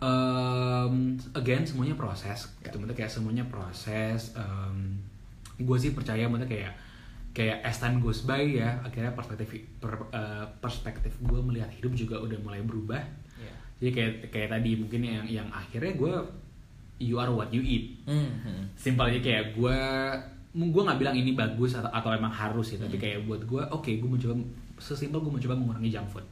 um, 0.00 0.94
again 1.34 1.62
semuanya 1.62 1.94
proses 1.94 2.48
gitu 2.58 2.74
maksudnya 2.74 2.96
kayak 2.96 3.12
semuanya 3.12 3.44
proses 3.46 4.32
um, 4.34 4.96
gue 5.56 5.76
sih 5.76 5.92
percaya 5.92 6.24
maksudnya 6.24 6.48
kayak 6.48 6.72
kayak 7.30 7.62
as 7.62 7.78
time 7.78 8.00
goes 8.00 8.24
by 8.24 8.40
ya 8.40 8.80
akhirnya 8.82 9.12
perspektif 9.12 9.46
per- 9.76 10.10
uh, 10.10 10.48
perspektif 10.58 11.14
gue 11.20 11.40
melihat 11.40 11.70
hidup 11.70 11.92
juga 11.94 12.16
udah 12.16 12.38
mulai 12.40 12.60
berubah 12.60 13.00
Ya. 13.40 13.52
jadi 13.80 13.90
kayak 13.90 14.12
kayak 14.28 14.48
tadi 14.50 14.70
mungkin 14.74 15.00
yang 15.00 15.24
yang 15.24 15.48
akhirnya 15.48 15.94
gue 15.94 16.12
you 16.98 17.16
are 17.16 17.30
what 17.30 17.48
you 17.48 17.60
eat 17.60 17.96
Hmm, 18.04 18.28
hmm. 18.38 18.64
simpel 18.74 19.06
aja 19.06 19.16
kayak 19.18 19.54
gue 19.54 19.78
gue 20.50 20.82
nggak 20.82 20.98
bilang 20.98 21.14
ini 21.14 21.30
bagus 21.38 21.78
atau, 21.78 21.90
atau 21.94 22.10
emang 22.10 22.32
harus 22.34 22.74
ya 22.74 22.78
tapi 22.82 22.98
kayak 22.98 23.22
buat 23.22 23.46
gue 23.46 23.62
oke 23.70 23.90
gue 24.02 24.10
mencoba 24.10 24.34
sesimpel 24.82 25.22
gue 25.22 25.32
mencoba 25.38 25.54
mengurangi 25.54 25.90
junk 25.90 26.08
food. 26.10 26.26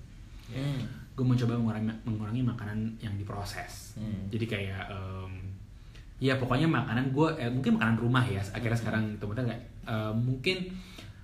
Hmm. 0.48 0.80
gue 1.12 1.26
mencoba 1.26 1.60
mengurangi 1.60 1.92
mengurangi 2.02 2.42
makanan 2.42 2.78
yang 2.98 3.14
diproses. 3.14 3.94
Hmm. 3.94 4.26
jadi 4.32 4.44
kayak 4.48 4.82
em, 4.90 5.32
ya 6.18 6.34
pokoknya 6.34 6.66
makanan 6.66 7.14
gue 7.14 7.28
eh, 7.38 7.50
mungkin 7.50 7.78
makanan 7.78 7.96
rumah 8.00 8.24
ya 8.26 8.42
akhirnya 8.50 8.78
sekarang 8.78 9.04
teman-teman 9.22 9.54
kayak 9.54 9.62
eh, 9.86 10.14
mungkin 10.14 10.56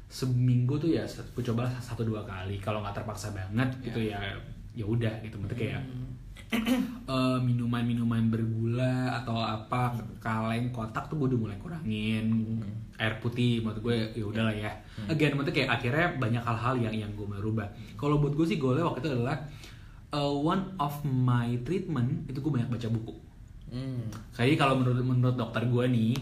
seminggu 0.07 0.79
tuh 0.79 0.95
ya 0.95 1.03
gue 1.07 1.43
coba 1.43 1.67
satu 1.83 2.07
dua 2.07 2.23
kali 2.23 2.63
kalau 2.63 2.79
nggak 2.79 3.03
terpaksa 3.03 3.35
banget 3.35 3.67
gitu 3.83 3.99
ya. 4.15 4.23
ya 4.75 4.87
udah 4.87 5.23
gitu. 5.23 5.39
Maksudnya 5.39 5.59
kayak 5.59 5.83
eh, 7.15 7.39
minuman-minuman 7.43 8.31
bergula 8.31 9.19
atau 9.23 9.39
apa 9.39 9.95
kaleng 10.23 10.71
kotak 10.71 11.07
tuh 11.11 11.25
gue 11.25 11.35
udah 11.35 11.41
mulai 11.49 11.59
kurangin 11.59 12.61
air 12.95 13.19
putih 13.19 13.61
menurut 13.61 13.81
gue 13.83 13.97
ya 14.15 14.25
udahlah 14.25 14.55
ya 14.55 14.71
again 15.11 15.35
maksudnya 15.35 15.55
kayak 15.55 15.71
akhirnya 15.81 16.07
banyak 16.17 16.43
hal-hal 16.47 16.75
yang 16.79 16.95
yang 16.95 17.11
gue 17.19 17.27
mau 17.27 17.43
rubah 17.43 17.67
kalau 17.99 18.23
buat 18.23 18.39
gue 18.39 18.47
sih 18.47 18.59
goalnya 18.63 18.87
waktu 18.87 19.03
itu 19.03 19.11
adalah 19.19 19.37
uh, 20.15 20.31
one 20.31 20.63
of 20.79 20.95
my 21.03 21.59
treatment 21.67 22.31
itu 22.31 22.39
gue 22.39 22.53
banyak 22.55 22.71
baca 22.71 22.89
buku 22.89 23.25
Hmm. 23.75 24.07
Jadi 24.31 24.55
kalau 24.55 24.79
menurut 24.79 25.03
menurut 25.03 25.35
dokter 25.35 25.67
gue 25.67 25.85
nih, 25.91 26.15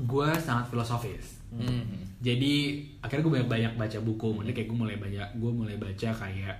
gue 0.00 0.28
sangat 0.40 0.72
filosofis. 0.72 1.44
Hmm. 1.52 1.84
Jadi 2.24 2.82
akhirnya 3.04 3.22
gue 3.28 3.32
banyak 3.36 3.48
banyak 3.48 3.72
baca 3.76 3.98
buku. 4.00 4.28
Maksudnya 4.32 4.56
kayak 4.56 4.68
gue 4.72 4.78
mulai 4.80 4.96
banyak 4.96 5.28
gue 5.36 5.52
mulai 5.52 5.76
baca 5.76 6.08
kayak 6.08 6.56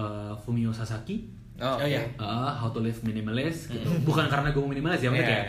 uh, 0.00 0.32
Fumio 0.40 0.72
Sasaki, 0.72 1.28
Oh, 1.60 1.66
Oh, 1.66 1.76
oke. 1.76 1.86
iya. 1.86 2.00
uh, 2.16 2.50
How 2.50 2.68
to 2.68 2.80
Live 2.80 3.00
Minimalist 3.00 3.68
gitu. 3.68 3.84
Bukan 4.02 4.26
karena 4.26 4.48
gue 4.48 4.58
mau 4.58 4.68
minimalis 4.68 4.98
ya, 4.98 5.08
maksudnya 5.08 5.28
Iya. 5.28 5.36
kayak 5.36 5.46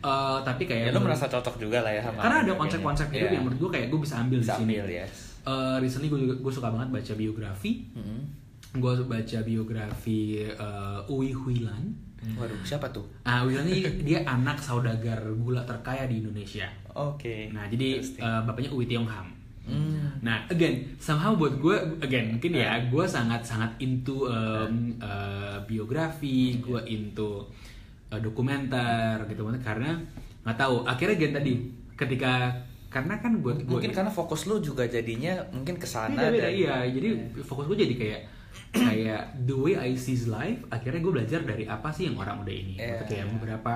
uh, 0.00 0.38
tapi 0.40 0.62
kayak 0.64 0.84
Ya 0.86 0.92
lu 0.92 1.00
merasa 1.02 1.26
cocok 1.26 1.58
juga 1.58 1.82
lah 1.82 1.90
ya 1.90 2.00
sama 2.00 2.22
karena 2.22 2.36
ada 2.40 2.52
konsep-konsep 2.54 3.06
hidup 3.10 3.26
Iya. 3.26 3.34
yang 3.34 3.44
menurut 3.44 3.60
gue 3.60 3.70
kayak 3.72 3.86
gue 3.88 4.00
bisa 4.00 4.14
ambil 4.16 4.38
bisa 4.38 4.46
di 4.48 4.58
sini. 4.58 4.72
ambil 4.72 4.86
ya. 4.88 5.06
Uh, 5.40 5.76
recently 5.76 6.06
gue 6.06 6.20
juga 6.20 6.34
gue 6.36 6.52
suka 6.52 6.68
banget 6.68 6.88
baca 6.90 7.12
biografi. 7.14 7.72
Hmm. 7.92 8.22
Gue 8.72 8.92
baca 9.02 9.38
biografi 9.42 10.20
uh, 10.48 11.02
Uwi 11.06 11.30
Huilan. 11.32 11.84
Waduh, 12.36 12.60
siapa 12.62 12.86
tuh? 12.90 13.02
Ah, 13.22 13.42
Uwi 13.42 13.56
Huilan 13.56 13.66
ini 13.66 13.80
dia 14.04 14.20
anak 14.22 14.56
saudagar 14.56 15.18
gula 15.34 15.64
terkaya 15.64 16.04
di 16.04 16.20
Indonesia. 16.20 16.68
Oke. 16.92 17.48
Nah, 17.50 17.66
jadi 17.66 17.98
uh, 18.20 18.44
bapaknya 18.44 18.70
Uwi 18.70 18.84
Tiong 18.84 19.08
Ham. 19.08 19.26
Hmm. 19.70 20.20
Nah, 20.20 20.44
again, 20.50 20.84
somehow 21.00 21.32
buat 21.32 21.56
gue, 21.56 21.76
again, 22.04 22.36
mungkin 22.36 22.52
ya, 22.52 22.76
gue 22.84 23.04
sangat-sangat 23.06 23.80
into 23.80 24.28
um, 24.28 24.92
uh, 25.00 25.56
biografi, 25.64 26.60
gue 26.60 26.76
into 26.84 27.48
uh, 28.10 28.20
dokumenter 28.20 29.24
gitu, 29.30 29.48
karena 29.64 29.96
nggak 30.44 30.58
tahu. 30.58 30.84
Akhirnya 30.84 31.16
again 31.16 31.32
tadi, 31.32 31.52
ketika 31.96 32.52
karena 32.90 33.22
kan 33.22 33.38
buat 33.38 33.62
gue 33.62 33.70
mungkin 33.70 33.94
karena 33.94 34.10
fokus 34.10 34.50
lu 34.50 34.58
juga 34.58 34.82
jadinya 34.82 35.38
mungkin 35.54 35.78
ke 35.78 35.86
sana 35.86 36.10
beda 36.10 36.26
beda 36.34 36.42
dan- 36.50 36.58
iya. 36.58 36.76
Jadi 36.90 37.08
fokus 37.46 37.70
gue 37.70 37.78
jadi 37.86 37.94
kayak 37.94 38.20
kayak 38.74 39.22
the 39.46 39.54
way 39.54 39.78
I 39.78 39.94
see 39.94 40.18
life 40.26 40.66
akhirnya 40.74 40.98
gue 40.98 41.12
belajar 41.14 41.40
dari 41.46 41.70
apa 41.70 41.94
sih 41.94 42.10
yang 42.10 42.18
orang 42.18 42.42
udah 42.42 42.50
ini. 42.50 42.74
Maksudnya 42.82 43.06
kayak 43.06 43.26
beberapa 43.38 43.72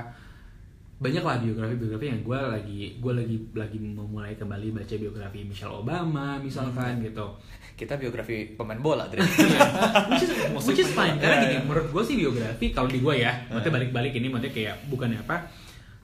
banyak 0.95 1.21
lah 1.21 1.37
biografi 1.37 1.75
biografi 1.75 2.07
yang 2.07 2.21
gue 2.21 2.39
lagi 2.39 2.79
gue 2.97 3.13
lagi 3.13 3.37
lagi 3.53 3.79
memulai 3.79 4.35
kembali 4.35 4.71
baca 4.73 4.95
biografi 4.95 5.43
Michelle 5.43 5.75
Obama 5.77 6.39
misalkan 6.39 6.97
Hmm. 6.97 7.05
gitu 7.05 7.27
kita 7.75 7.95
biografi 7.95 8.55
pemain 8.55 8.79
bola 8.79 9.05
Dre. 9.05 9.19
which 10.11 10.23
is 10.23 10.31
which 10.71 10.81
is 10.81 10.91
fine 10.91 11.19
karena 11.19 11.35
Iya, 11.35 11.43
gini 11.43 11.55
iya. 11.57 11.63
menurut 11.63 11.89
gue 11.91 12.03
sih 12.05 12.17
biografi 12.17 12.67
kalau 12.71 12.87
di 12.87 12.99
gue 12.99 13.15
ya 13.17 13.33
maksudnya 13.49 13.73
balik-balik 13.75 14.13
ini 14.13 14.29
maksudnya 14.29 14.53
kayak 14.53 14.77
bukannya 14.87 15.19
apa 15.19 15.37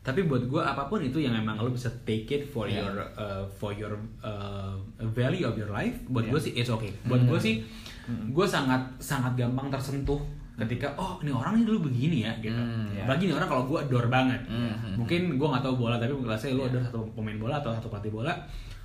tapi 0.01 0.25
buat 0.25 0.43
gue 0.43 0.59
apa 0.59 0.83
pun 0.85 0.99
itu 0.99 1.19
yang 1.19 1.33
emang 1.35 1.55
lo 1.57 1.69
bisa 1.69 1.87
take 2.03 2.27
it 2.29 2.43
for 2.45 2.67
Iya. 2.67 2.83
your 2.83 2.95
uh, 3.15 3.45
for 3.53 3.71
your 3.71 3.95
uh, 4.19 4.75
value 5.09 5.45
of 5.45 5.55
your 5.55 5.69
life 5.69 6.03
buat 6.07 6.27
Iya. 6.27 6.33
gue 6.33 6.41
sih 6.41 6.53
it's 6.57 6.69
okay 6.69 6.91
buat 7.05 7.23
gue 7.23 7.39
sih 7.39 7.63
gue 8.11 8.47
sangat 8.49 8.99
sangat 8.99 9.39
gampang 9.39 9.71
tersentuh 9.71 10.19
ketika 10.61 10.93
oh 10.95 11.17
ini 11.19 11.31
orang 11.31 11.57
ini 11.57 11.65
dulu 11.65 11.89
begini 11.89 12.23
ya 12.23 12.33
gitu. 12.39 12.53
Hmm, 12.53 12.93
apalagi 12.95 13.25
ini 13.25 13.35
orang 13.35 13.49
kalau 13.49 13.65
gue 13.65 13.79
adore 13.81 14.07
banget. 14.07 14.41
Hmm, 14.45 14.95
mungkin 14.95 15.35
gue 15.35 15.49
nggak 15.49 15.65
tahu 15.65 15.75
bola 15.77 15.97
tapi 15.97 16.13
let's 16.21 16.41
say 16.41 16.53
lo 16.53 16.65
adore 16.65 16.83
satu 16.83 17.01
pemain 17.13 17.37
bola 17.37 17.59
atau 17.59 17.73
satu 17.73 17.89
pelatih 17.89 18.13
bola. 18.13 18.33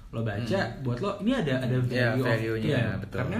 Lo 0.09 0.21
baca 0.21 0.59
buat 0.79 0.97
lo 0.97 1.19
ini 1.19 1.31
ada 1.33 1.59
ada 1.59 1.75
value 1.75 2.23
of- 2.23 2.27
value-nya, 2.29 2.69
iya, 2.71 2.95
betul. 2.95 3.17
karena 3.19 3.39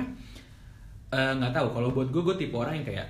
eh, 1.10 1.32
nggak 1.34 1.52
tahu. 1.52 1.68
Kalau 1.72 1.90
buat 1.90 2.08
gue 2.10 2.22
gue 2.22 2.36
tipe 2.36 2.54
orang 2.54 2.76
yang 2.76 2.86
kayak 2.86 3.08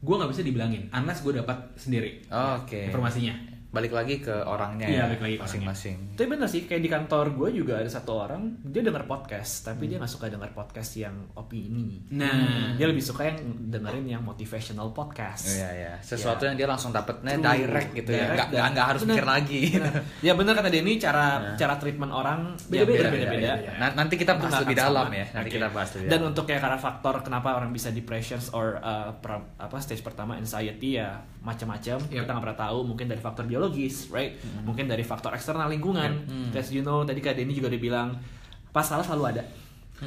gue 0.00 0.14
nggak 0.14 0.30
bisa 0.30 0.40
dibilangin 0.40 0.88
unless 0.88 1.20
gue 1.20 1.34
dapat 1.34 1.52
sendiri 1.76 2.24
Oh, 2.32 2.56
Oke. 2.56 2.88
informasinya 2.88 3.36
Balik 3.70 3.94
lagi 3.94 4.18
ke 4.18 4.34
orangnya 4.34 4.82
Iya, 4.82 4.98
ya, 4.98 5.04
balik 5.06 5.22
lagi 5.22 5.36
masing-masing. 5.38 6.18
Tapi 6.18 6.26
bener 6.26 6.44
sih, 6.44 6.66
kayak 6.66 6.82
di 6.82 6.90
kantor 6.90 7.30
gue 7.32 7.54
juga 7.54 7.78
ada 7.78 7.86
satu 7.86 8.18
orang, 8.18 8.58
dia 8.64 8.82
denger 8.82 9.06
podcast, 9.06 9.62
tapi 9.62 9.86
dia 9.86 9.94
nggak 9.96 10.10
suka 10.10 10.26
denger 10.26 10.50
podcast 10.50 10.90
yang 10.96 11.14
opini. 11.32 12.02
nah 12.10 12.74
Dia 12.74 12.84
lebih 12.84 12.98
suka 12.98 13.22
yang 13.24 13.38
dengerin 13.70 14.10
yang 14.10 14.22
motivational 14.22 14.90
podcast. 14.90 15.54
Iya 15.54 15.70
ya, 15.70 15.92
sesuatu 15.96 16.42
Ya. 16.42 16.46
yang 16.50 16.56
dia 16.56 16.66
langsung 16.66 16.90
dapetnya 16.90 17.30
True. 17.32 17.46
direct 17.46 17.90
gitu 17.94 18.10
ya, 18.10 18.26
nggak 18.32 18.48
dan- 18.50 18.70
nggak 18.74 18.86
harus 18.90 19.00
bener. 19.00 19.14
mikir 19.14 19.26
lagi. 19.28 19.62
Bener. 19.70 19.94
ya 20.26 20.32
bener 20.34 20.52
kata 20.52 20.68
Denny, 20.68 20.92
cara 20.96 21.24
Nah. 21.30 21.54
cara 21.54 21.74
treatment 21.76 22.10
orang 22.10 22.40
Beda-beda, 22.66 23.06
ya, 23.06 23.10
beda-beda. 23.14 23.52
Nah, 23.78 23.88
nanti 23.94 24.18
kita 24.18 24.34
bahas 24.34 24.66
lebih 24.66 24.74
dalam 24.74 25.06
sama. 25.06 25.14
ya. 25.14 25.26
Nanti 25.30 25.46
Oke. 25.46 25.56
kita 25.56 25.68
bahas 25.70 25.90
lebih 25.94 26.06
Dan 26.06 26.18
dalam. 26.18 26.30
untuk 26.30 26.44
kayak 26.44 26.58
karena 26.60 26.78
faktor 26.80 27.14
kenapa 27.22 27.54
orang 27.54 27.70
bisa 27.70 27.88
depression 27.88 28.42
or 28.50 28.82
uh, 28.82 29.14
pra- 29.14 29.46
apa 29.56 29.78
stage 29.78 30.02
pertama 30.02 30.34
anxiety 30.34 30.98
ya 30.98 31.22
macam-macam. 31.40 32.02
Yep. 32.02 32.18
Kita 32.18 32.30
nggak 32.34 32.44
pernah 32.44 32.60
tahu. 32.60 32.78
Mungkin 32.82 33.06
dari 33.06 33.18
faktor 33.18 33.44
biologis, 33.44 33.58
right? 34.08 34.32
Hmm. 34.40 34.64
Mungkin 34.64 34.88
dari 34.88 35.04
faktor 35.04 35.36
eksternal 35.36 35.68
lingkungan. 35.68 36.24
As 36.56 36.72
you 36.72 36.80
know, 36.80 37.04
tadi 37.04 37.20
kak 37.20 37.36
Denny 37.36 37.52
juga 37.52 37.68
udah 37.68 37.82
bilang 37.82 38.08
masalah 38.72 39.04
selalu 39.04 39.36
ada. 39.36 39.44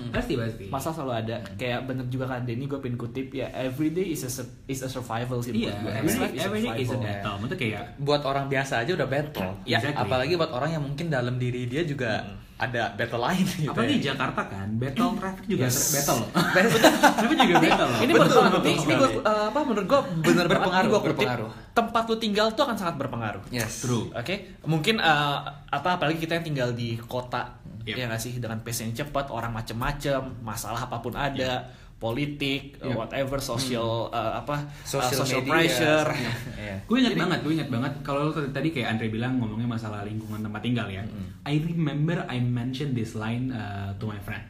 pasti 0.10 0.34
pasti 0.34 0.66
Masalah 0.74 0.96
selalu 0.98 1.14
ada. 1.22 1.36
Kayak 1.54 1.86
bener 1.86 2.06
juga 2.10 2.26
kan 2.26 2.42
Denny 2.42 2.66
gue 2.66 2.82
pengen 2.82 2.98
kutip 2.98 3.30
ya 3.30 3.54
every 3.54 3.94
day 3.94 4.10
is 4.10 4.26
a 4.26 4.32
is 4.66 4.82
a 4.82 4.90
survival 4.90 5.38
sih 5.46 5.54
iya 5.54 5.70
buat 5.78 5.86
gue. 5.86 5.94
every 5.94 6.14
every 6.42 6.62
day 6.66 6.82
is 6.82 6.90
a 6.90 6.98
battle 6.98 7.38
itu 7.46 7.56
kayak 7.62 7.94
buat 8.02 8.26
orang 8.26 8.50
biasa 8.50 8.82
aja 8.82 8.98
udah 8.98 9.06
battle. 9.06 9.54
Ya, 9.70 9.78
exactly. 9.78 10.02
apalagi 10.02 10.34
buat 10.34 10.50
orang 10.50 10.74
yang 10.74 10.84
mungkin 10.84 11.14
dalam 11.14 11.38
diri 11.38 11.70
dia 11.70 11.86
juga 11.86 12.26
ada 12.64 12.84
battle 12.94 13.22
lain 13.22 13.46
gitu. 13.46 13.70
apalagi 13.70 13.96
ya. 13.96 14.04
Jakarta 14.10 14.42
kan 14.46 14.68
battle 14.74 15.12
traffic 15.16 15.46
juga 15.46 15.62
Yes. 15.64 15.78
battle 15.92 16.18
loh 16.22 16.30
traffic 16.32 17.38
juga 17.40 17.56
battle 17.60 17.88
loh 17.88 18.00
Ini 18.00 18.12
Betul, 18.14 18.42
betul 18.46 18.62
ini, 18.64 18.74
ini 18.80 18.94
gua, 18.96 19.10
uh, 19.22 19.46
apa 19.50 19.60
menurut 19.62 19.86
gua 19.86 20.02
bener 20.18 20.46
Berpengaruh, 20.46 20.88
gua 20.88 21.00
kutip, 21.00 21.18
berpengaruh. 21.20 21.50
tempat 21.72 22.04
lu 22.06 22.16
tinggal 22.16 22.48
tuh 22.50 22.64
akan 22.64 22.76
sangat 22.76 22.96
berpengaruh. 22.98 23.44
Yes. 23.50 23.82
True. 23.82 24.10
Oke, 24.12 24.36
mungkin 24.64 24.98
uh, 24.98 25.38
apa 25.68 25.98
apalagi 25.98 26.18
kita 26.18 26.38
yang 26.38 26.46
tinggal 26.46 26.70
di 26.72 26.96
kota 27.00 27.60
Yep. 27.84 27.96
ya 27.96 28.06
nggak 28.08 28.22
sih 28.22 28.34
dengan 28.38 28.64
pace 28.64 28.80
yang 28.82 28.96
cepat, 28.96 29.28
orang 29.28 29.52
macem-macem, 29.52 30.40
masalah 30.40 30.88
apa 30.88 30.98
pun 30.98 31.12
ada, 31.14 31.68
politik, 32.04 32.76
uh, 32.78 32.86
Yep. 32.86 32.96
whatever, 32.98 33.38
social 33.40 33.90
uh, 34.10 34.36
apa 34.36 34.60
uh, 34.60 34.84
Social 34.84 35.24
social 35.24 35.40
media. 35.40 35.52
pressure. 35.56 36.08
Iya. 36.54 36.76
gue 36.88 36.98
inget 37.00 37.16
banget 37.16 37.40
gue 37.40 37.54
inget 37.54 37.70
banget 37.70 37.94
kalau 38.02 38.28
lo 38.28 38.52
tadi 38.52 38.70
kayak 38.70 38.88
Andre 38.92 39.08
bilang 39.08 39.40
ngomongnya 39.40 39.70
masalah 39.70 40.04
lingkungan 40.04 40.42
tempat 40.42 40.60
tinggal 40.60 40.88
ya 40.88 41.00
I 41.42 41.56
remember 41.58 42.20
I 42.26 42.38
mentioned 42.38 42.92
this 42.92 43.14
line 43.14 43.50
uh, 43.50 43.94
to 43.94 44.04
my 44.04 44.20
friend 44.20 44.44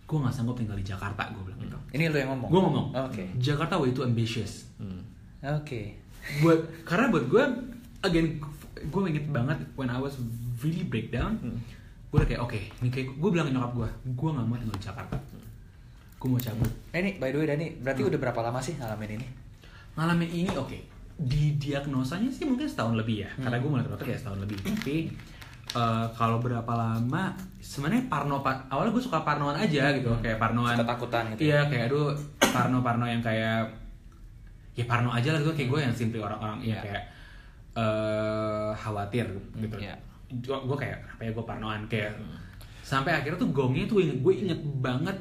gue 0.00 0.16
nggak 0.16 0.30
sanggup 0.30 0.54
tinggal 0.54 0.74
di 0.74 0.84
Jakarta 0.84 1.26
gue 1.28 1.42
bilang 1.44 1.58
gitu 1.60 1.78
Ini 1.90 2.06
lu 2.06 2.16
yang 2.16 2.30
ngomong. 2.32 2.48
gue 2.48 2.60
ngomong 2.60 2.86
Oke. 3.04 3.24
Jakarta 3.36 3.74
way 3.74 3.90
too 3.90 4.02
ambitious 4.02 4.70
Hmm. 4.76 5.02
Oke. 5.42 5.98
buat 6.38 6.58
karena 6.82 7.08
buat 7.08 7.26
gue 7.26 7.42
again 8.00 8.38
gue 8.78 9.00
inget 9.04 9.26
banget 9.28 9.58
when 9.72 9.88
I 9.88 9.96
was 9.96 10.14
really 10.60 10.82
breakdown 10.82 11.38
gue 12.06 12.16
udah 12.16 12.28
kayak 12.28 12.38
oke 12.40 12.60
ini 12.78 12.88
kayak 12.88 13.08
gue 13.12 13.28
bilang 13.28 13.46
ke 13.46 13.52
nyokap 13.52 13.72
gue 13.74 13.88
gue 14.08 14.28
nggak 14.30 14.44
mau 14.44 14.54
tinggal 14.54 14.74
di 14.74 14.84
Jakarta 14.84 15.16
gue 16.26 16.32
mau 16.32 16.42
cabut. 16.42 16.66
Eh, 16.90 16.98
ini 16.98 17.10
by 17.14 17.30
the 17.30 17.38
way 17.38 17.46
Dani, 17.46 17.66
berarti 17.78 18.02
udah 18.02 18.18
berapa 18.20 18.40
lama 18.42 18.58
sih 18.58 18.74
ngalamin 18.74 19.14
ini? 19.14 19.26
ngalamin 19.94 20.28
ini 20.28 20.50
oke. 20.52 20.76
Di 21.16 21.56
diagnosanya 21.56 22.28
sih 22.28 22.44
mungkin 22.44 22.66
setahun 22.66 22.92
lebih 22.94 23.22
ya 23.22 23.30
karena 23.38 23.56
gue 23.56 23.70
mulai 23.70 23.80
terbatas 23.80 24.04
ya 24.04 24.18
setahun 24.18 24.40
lebih. 24.42 24.58
Tapi 24.60 24.96
eh, 25.72 26.06
kalau 26.12 26.36
berapa 26.36 26.68
lama 26.68 27.30
sebenarnya 27.56 28.04
parno 28.06 28.42
pa- 28.42 28.66
awalnya 28.68 28.90
gue 28.90 29.00
suka 29.00 29.22
parnoan 29.22 29.56
aja 29.56 29.94
gitu 29.94 30.10
kayak 30.18 30.36
parnoan. 30.36 30.76
Ketakutan 30.76 31.30
gitu 31.32 31.46
iya 31.46 31.64
kayak 31.64 31.88
aduh 31.88 32.10
parno 32.44 32.82
parno 32.82 33.06
yang 33.06 33.22
kayak 33.22 33.64
ya 34.74 34.84
parno 34.84 35.08
aja 35.08 35.32
lah 35.32 35.40
gitu 35.40 35.54
kayak 35.54 35.70
gue 35.70 35.80
yang 35.80 35.94
simply 35.94 36.20
orang-orang 36.20 36.60
ya 36.60 36.68
Iya. 36.68 36.80
kayak 36.82 37.02
eh 37.74 38.70
khawatir 38.74 39.26
gitu. 39.56 39.76
Iya. 39.78 39.94
gue 40.42 40.76
kayak 40.76 40.98
apa 41.06 41.22
ya 41.22 41.30
gue 41.30 41.44
parnoan 41.44 41.80
kayak 41.86 42.12
sampai 42.82 43.14
akhirnya 43.14 43.38
tuh 43.38 43.50
gongnya 43.50 43.86
tuh 43.86 43.98
inget, 43.98 44.18
gue 44.20 44.32
inget 44.36 44.60
banget 44.78 45.16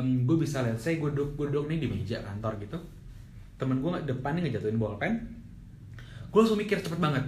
gue 0.00 0.36
bisa 0.36 0.60
lihat 0.60 0.76
saya 0.76 0.96
gue 0.96 1.10
duduk 1.10 1.34
gue 1.34 1.46
duduk 1.48 1.66
nih 1.66 1.78
di 1.78 1.88
meja 1.88 2.18
kantor 2.18 2.56
gitu 2.58 2.78
temen 3.56 3.78
gue 3.78 3.90
depan 4.04 4.34
nih 4.34 4.46
ngejatuhin 4.46 4.76
bolpen 4.76 5.12
gue 6.28 6.38
langsung 6.38 6.56
mikir 6.56 6.78
cepet 6.78 6.98
banget 6.98 7.22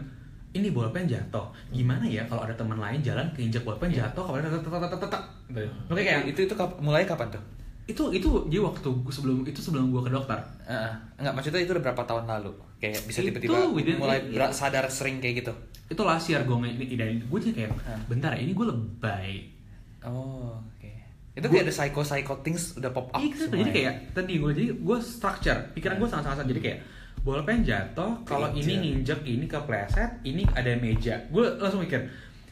ini 0.50 0.70
bolpen 0.70 1.04
jatuh 1.04 1.46
gimana 1.68 2.04
ya 2.04 2.22
kalau 2.24 2.42
ada 2.42 2.54
teman 2.54 2.76
lain 2.76 3.00
jalan 3.00 3.26
keinjak 3.32 3.62
bolpen 3.62 3.88
jatuh 3.88 4.22
kalau 4.22 4.38
ada 4.38 4.48
tetek 4.48 4.70
tetek 4.70 5.00
tetek 5.00 5.22
oke 5.86 6.00
kayak 6.00 6.22
itu 6.26 6.40
itu 6.42 6.54
kap- 6.54 6.78
mulai 6.78 7.04
kapan 7.04 7.28
tuh? 7.28 7.42
itu 7.84 8.00
itu 8.10 8.28
dia 8.48 8.58
waktu 8.58 8.88
gua 8.88 9.12
sebelum 9.12 9.44
itu 9.44 9.60
sebelum 9.60 9.92
gue 9.92 10.00
ke 10.00 10.08
dokter 10.08 10.40
Heeh. 10.64 10.92
enggak 11.20 11.36
maksudnya 11.36 11.60
itu 11.60 11.68
udah 11.70 11.84
berapa 11.84 12.02
tahun 12.02 12.24
lalu? 12.24 12.56
Kayak 12.80 13.04
bisa 13.04 13.20
tiba-tiba 13.20 13.60
mulai 14.00 14.24
i- 14.24 14.32
bera- 14.32 14.56
sadar 14.56 14.88
sering 14.88 15.20
kayak 15.20 15.44
gitu. 15.44 15.52
itu 15.84 16.00
last 16.00 16.26
year 16.26 16.40
gue 16.40 16.56
dan 16.96 17.20
gue 17.20 17.38
jadi 17.38 17.52
kayak 17.54 17.70
Hah. 17.78 18.00
bentar 18.08 18.32
ya 18.32 18.40
ini 18.40 18.52
gue 18.52 18.66
lebay 18.66 19.30
Oh. 20.00 20.56
Itu 21.34 21.46
kayak 21.46 21.64
ada 21.64 21.74
psycho 21.74 22.00
psycho 22.00 22.34
things 22.40 22.74
udah 22.74 22.88
pop 22.88 23.10
up 23.10 23.18
Iya, 23.18 23.34
semua 23.36 23.56
jadi 23.56 23.64
ya? 23.64 23.74
kayak 23.74 23.94
tadi 24.12 24.32
gue 24.36 24.50
jadi 24.52 24.66
gue 24.72 24.98
structure 25.00 25.60
pikiran 25.72 25.96
gue 25.96 26.06
sangat-sangat 26.06 26.46
jadi 26.46 26.60
kayak 26.62 26.78
bolpen 27.20 27.60
jatuh 27.60 28.10
kalau 28.22 28.52
ini 28.52 28.72
nginjek 28.76 29.20
ini 29.22 29.44
kepleset 29.44 30.22
ini 30.22 30.44
ada 30.48 30.76
meja 30.76 31.18
gue 31.26 31.44
langsung 31.56 31.80
mikir 31.80 32.06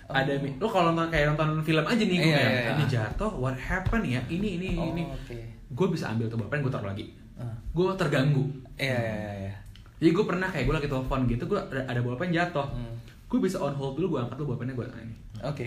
ada 0.05 0.33
me- 0.35 0.57
lo 0.57 0.67
kalau 0.67 0.91
nonton 0.91 1.09
kayak 1.09 1.31
nonton 1.31 1.61
film 1.61 1.85
aja 1.85 2.01
nih 2.01 2.17
gue 2.17 2.25
Iya, 2.25 2.35
kayak 2.35 2.49
iya, 2.49 2.61
iya. 2.61 2.73
ini 2.73 2.85
jatuh 2.87 3.31
what 3.33 3.55
happened 3.55 4.05
ya 4.05 4.21
ini 4.27 4.49
ini 4.57 4.69
Oh, 4.75 4.91
ini 4.91 5.03
oke. 5.05 5.39
gue 5.69 5.87
bisa 5.89 6.09
ambil 6.09 6.27
tuh 6.27 6.37
bolpen 6.37 6.61
gue 6.61 6.71
taruh 6.71 6.89
lagi 6.89 7.07
Ah. 7.35 7.49
gue 7.71 7.87
terganggu 7.95 8.45
Iya, 8.75 8.99
iya, 8.99 9.15
iya. 9.43 9.53
jadi 9.99 10.11
gue 10.11 10.25
pernah 10.25 10.49
kayak 10.49 10.65
gue 10.65 10.75
lagi 10.75 10.89
telepon 10.89 11.21
gitu 11.27 11.45
gue 11.47 11.61
ada, 11.63 11.83
ada 11.87 12.01
bolpen 12.01 12.29
jatuh 12.29 12.67
Hmm. 12.69 12.97
gue 13.27 13.39
bisa 13.41 13.57
on 13.59 13.73
hold 13.73 13.95
dulu 13.95 14.07
gue 14.11 14.21
angkat 14.21 14.37
tuh 14.37 14.47
bolpennya 14.47 14.75
gue 14.75 14.87
ini 14.97 15.15
Oke. 15.43 15.65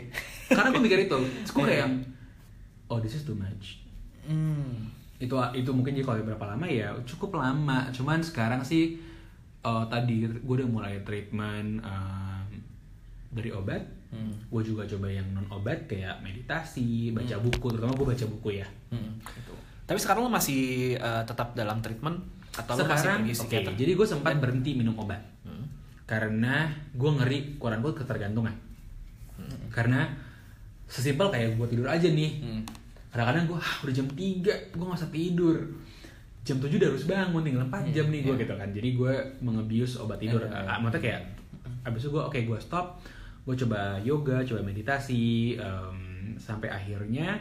karena 0.47 0.67
gue 0.69 0.82
mikir 0.82 0.99
itu 1.04 1.17
gue 1.45 1.63
kayak 1.63 1.88
oh 2.87 2.97
this 2.97 3.13
is 3.13 3.23
too 3.23 3.33
much 3.33 3.81
Hmm. 4.21 4.89
itu 5.15 5.31
itu 5.53 5.69
mungkin 5.69 5.93
jadi 5.93 6.01
kalau 6.03 6.25
berapa 6.25 6.45
lama 6.47 6.65
ya 6.65 6.89
cukup 7.03 7.37
lama 7.37 7.85
cuman 7.89 8.19
sekarang 8.19 8.59
sih 8.59 8.97
eh, 9.61 9.85
tadi 9.87 10.25
gue 10.25 10.55
udah 10.55 10.65
mulai 10.65 10.97
treatment 11.01 11.79
em, 11.79 12.47
dari 13.29 13.49
obat 13.49 13.81
Hmm. 14.05 14.31
gue 14.47 14.61
juga 14.63 14.87
coba 14.87 15.07
yang 15.07 15.27
non 15.29 15.43
obat 15.49 15.85
kayak 15.85 16.21
meditasi 16.21 17.11
baca 17.11 17.35
buku 17.37 17.67
terutama 17.67 17.91
gue 17.93 18.07
baca 18.07 18.25
buku 18.27 18.49
ya 18.55 18.67
Hmm. 18.87 19.19
Tapi 19.83 19.99
sekarang 19.99 20.23
lu 20.23 20.31
masih 20.31 20.61
uh, 20.97 21.21
tetap 21.21 21.53
dalam 21.53 21.77
treatment 21.77 22.17
atau 22.51 22.73
masih 22.73 22.85
sekarang 22.95 23.19
pergi 23.21 23.29
oke 23.29 23.39
psikiater? 23.43 23.73
jadi 23.75 23.91
gue 23.93 24.07
sempat 24.07 24.33
berhenti 24.35 24.71
minum 24.73 24.95
obat 24.95 25.21
Hmm. 25.43 25.67
karena 26.05 26.65
gue 26.91 27.11
ngeri 27.13 27.39
koran 27.55 27.79
gue 27.79 27.93
ketergantungan 27.93 28.55
karena 29.69 30.07
sesimpel 30.95 31.27
kayak 31.27 31.53
gue 31.53 31.67
tidur 31.67 31.86
aja 31.86 32.08
nih 32.08 32.31
Hmm. 32.39 32.63
kadang-kadang 33.10 33.43
gue 33.45 33.58
ah, 33.58 33.75
udah 33.81 33.93
jam 33.93 34.08
3 34.08 34.15
gue 34.71 34.86
gak 34.86 34.95
usah 34.97 35.12
tidur 35.12 35.58
jam 36.41 36.58
7 36.58 36.71
udah 36.71 36.89
harus 36.89 37.05
bangun 37.05 37.41
tinggal 37.41 37.63
4 37.65 37.91
jam 37.91 38.05
nih 38.05 38.21
gue 38.21 38.31
Iya. 38.31 38.41
gitu 38.41 38.53
kan 38.53 38.69
jadi 38.69 38.89
gue 38.91 39.13
mengebius 39.39 39.97
obat 39.97 40.17
tidur 40.17 40.39
Iya, 40.41 40.55
iya. 40.55 40.67
Ah, 40.67 40.77
maksudnya 40.77 41.03
kayak 41.03 41.21
abis 41.84 42.01
itu 42.01 42.09
gue 42.09 42.22
oke 42.22 42.39
gue 42.39 42.59
stop 42.59 43.03
gue 43.43 43.55
coba 43.57 43.80
yoga 43.99 44.41
coba 44.41 44.61
meditasi 44.61 45.24
em, 45.55 45.97
sampai 46.36 46.67
akhirnya 46.67 47.38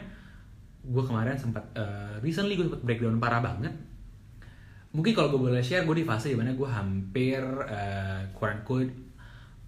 gue 0.81 1.01
kemarin 1.01 1.33
sempat 1.33 1.65
eh, 1.73 2.19
recently 2.19 2.53
gue 2.53 2.65
sempat 2.65 2.81
breakdown 2.81 3.17
parah 3.17 3.41
banget 3.41 3.73
mungkin 4.91 5.11
kalau 5.11 5.27
gue 5.29 5.41
boleh 5.41 5.59
share 5.59 5.83
gue 5.83 5.95
di 5.95 6.03
fase 6.03 6.29
di 6.29 6.37
mana 6.37 6.51
gue 6.51 6.63
hampir 6.63 7.41
uh, 7.43 8.21
quote 8.31 8.53
unquote 8.53 8.91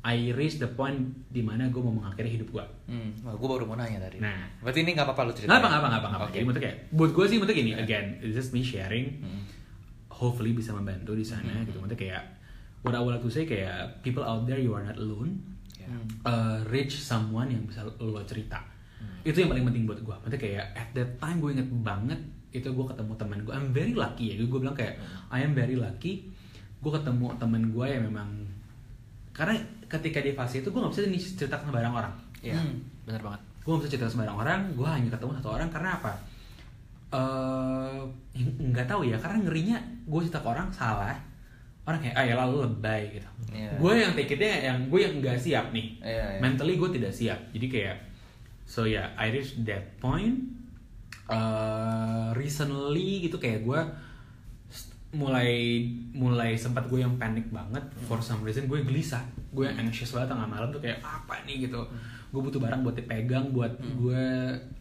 I 0.08 0.32
reach 0.32 0.56
the 0.56 0.70
point 0.70 0.96
di 1.28 1.42
mana 1.42 1.68
gue 1.68 1.78
mau 1.78 1.92
mengakhiri 1.92 2.30
hidup 2.34 2.50
gue 2.50 2.66
Hmm, 2.86 3.12
wah, 3.20 3.34
gue 3.34 3.48
baru 3.50 3.64
mau 3.64 3.76
nanya 3.76 4.00
tadi. 4.02 4.18
Nah. 4.18 4.48
berarti 4.58 4.80
ini 4.80 4.92
nggak 4.92 5.04
apa-apa 5.04 5.22
lu 5.22 5.34
cerita. 5.34 5.50
nggak 5.50 5.60
apa 5.60 5.68
nggak 5.68 5.78
apa 5.78 5.88
nggak 5.88 6.00
apa 6.00 6.08
nggak 6.08 6.18
apa. 6.18 6.26
Oke. 6.26 6.34
jadi 6.34 6.44
maksudnya 6.44 6.64
kayak 6.64 6.78
buat 6.92 7.12
gue 7.12 7.26
sih 7.26 7.36
maksudnya 7.36 7.58
gini 7.58 7.72
again 7.76 8.06
it's 8.18 8.34
just 8.34 8.50
me 8.50 8.62
sharing 8.62 9.06
Hmm. 9.20 9.44
hopefully 10.10 10.52
bisa 10.52 10.72
membantu 10.72 11.12
di 11.12 11.24
sana 11.24 11.52
gitu 11.62 11.78
maksudnya 11.78 12.00
kayak 12.00 12.24
what 12.82 12.94
I 12.94 13.00
would 13.00 13.12
like 13.12 13.22
to 13.22 13.30
say 13.30 13.44
kayak 13.44 13.76
people 14.00 14.24
out 14.24 14.44
there 14.44 14.58
you 14.58 14.72
are 14.72 14.82
not 14.82 14.96
alone 14.96 15.44
Hmm. 15.80 16.04
uh, 16.22 16.60
reach 16.66 16.98
someone 16.98 17.48
yang 17.48 17.64
bisa 17.64 17.80
lo 17.82 18.20
cerita 18.24 18.60
Hmm. 18.98 19.24
itu 19.24 19.38
yang 19.38 19.50
paling 19.50 19.64
penting 19.64 19.84
buat 19.84 20.00
gue 20.00 20.16
maksudnya 20.18 20.36
kayak 20.38 20.66
at 20.74 20.90
that 20.92 21.16
time 21.18 21.38
gue 21.38 21.52
inget 21.54 21.70
banget 21.78 22.20
itu 22.50 22.66
gue 22.66 22.86
ketemu 22.88 23.12
teman 23.14 23.40
gue 23.42 23.52
I'm 23.52 23.70
very 23.70 23.94
lucky 23.94 24.32
ya 24.32 24.42
gue 24.42 24.58
bilang 24.58 24.74
kayak 24.74 24.96
Hmm. 24.96 25.30
I 25.30 25.44
am 25.44 25.54
very 25.54 25.76
lucky 25.76 26.28
gue 26.78 26.92
ketemu 26.94 27.36
teman 27.36 27.64
gue 27.68 27.86
yang 27.86 28.04
memang 28.06 28.30
karena 29.30 29.54
ketika 29.88 30.20
di 30.20 30.32
fase 30.32 30.60
itu 30.60 30.68
gue 30.68 30.78
nggak 30.78 30.92
bisa 30.92 31.02
nih 31.04 31.20
cerita 31.20 31.56
ke 31.56 31.66
sembarang 31.66 31.94
orang 31.94 32.14
Iya, 32.38 32.54
Hmm. 32.54 32.78
benar 33.04 33.22
banget. 33.24 33.42
gue 33.64 33.72
gak 33.72 33.82
bisa 33.82 33.92
cerita 33.92 34.08
sembarang 34.08 34.38
orang 34.38 34.60
gue 34.72 34.88
hanya 34.88 35.10
ketemu 35.10 35.32
satu 35.34 35.50
orang 35.52 35.68
karena 35.68 35.90
apa 35.94 36.12
eh 37.08 38.00
nggak 38.62 38.84
tahu 38.86 39.02
ya 39.04 39.16
karena 39.16 39.38
ngerinya 39.42 39.78
gue 40.06 40.20
cerita 40.22 40.40
ke 40.40 40.48
orang 40.48 40.68
salah 40.70 41.16
orang 41.84 42.00
kayak 42.00 42.14
ah 42.14 42.24
ya 42.24 42.36
lalu 42.38 42.64
lebay 42.64 43.02
gitu 43.14 43.30
Iya. 43.50 43.72
gue 43.76 43.94
yang 43.98 44.12
take 44.14 44.32
it-nya 44.34 44.52
yang 44.68 44.78
gue 44.86 45.00
yang 45.00 45.14
nggak 45.18 45.36
siap 45.38 45.72
nih 45.72 45.88
Iya, 46.00 46.26
iya. 46.36 46.40
mentally 46.40 46.76
gue 46.76 46.90
tidak 46.92 47.12
siap 47.12 47.40
jadi 47.50 47.68
kayak 47.68 47.98
so 48.64 48.84
ya 48.84 49.08
yeah, 49.08 49.08
I 49.16 49.32
reached 49.32 49.64
that 49.64 49.96
point 49.98 50.36
eh 51.28 52.28
recently 52.34 53.20
gitu 53.22 53.36
kayak 53.36 53.64
gue 53.64 53.80
mulai 55.08 55.84
mulai 56.12 56.54
sempat 56.54 56.86
gue 56.88 57.00
yang 57.00 57.16
panik 57.16 57.48
banget. 57.48 57.84
For 58.06 58.20
some 58.20 58.44
reason 58.44 58.68
gue 58.68 58.84
gelisah. 58.84 59.24
Gue 59.50 59.66
yang 59.66 59.80
anxious 59.80 60.12
banget 60.12 60.36
tengah 60.36 60.48
malam 60.48 60.68
tuh 60.70 60.80
kayak 60.80 61.00
apa 61.00 61.40
nih? 61.48 61.66
gitu. 61.66 61.80
Gue 62.28 62.42
butuh 62.44 62.60
barang 62.60 62.84
buat 62.84 62.94
dipegang 62.94 63.56
buat 63.56 63.72
gue 63.80 64.24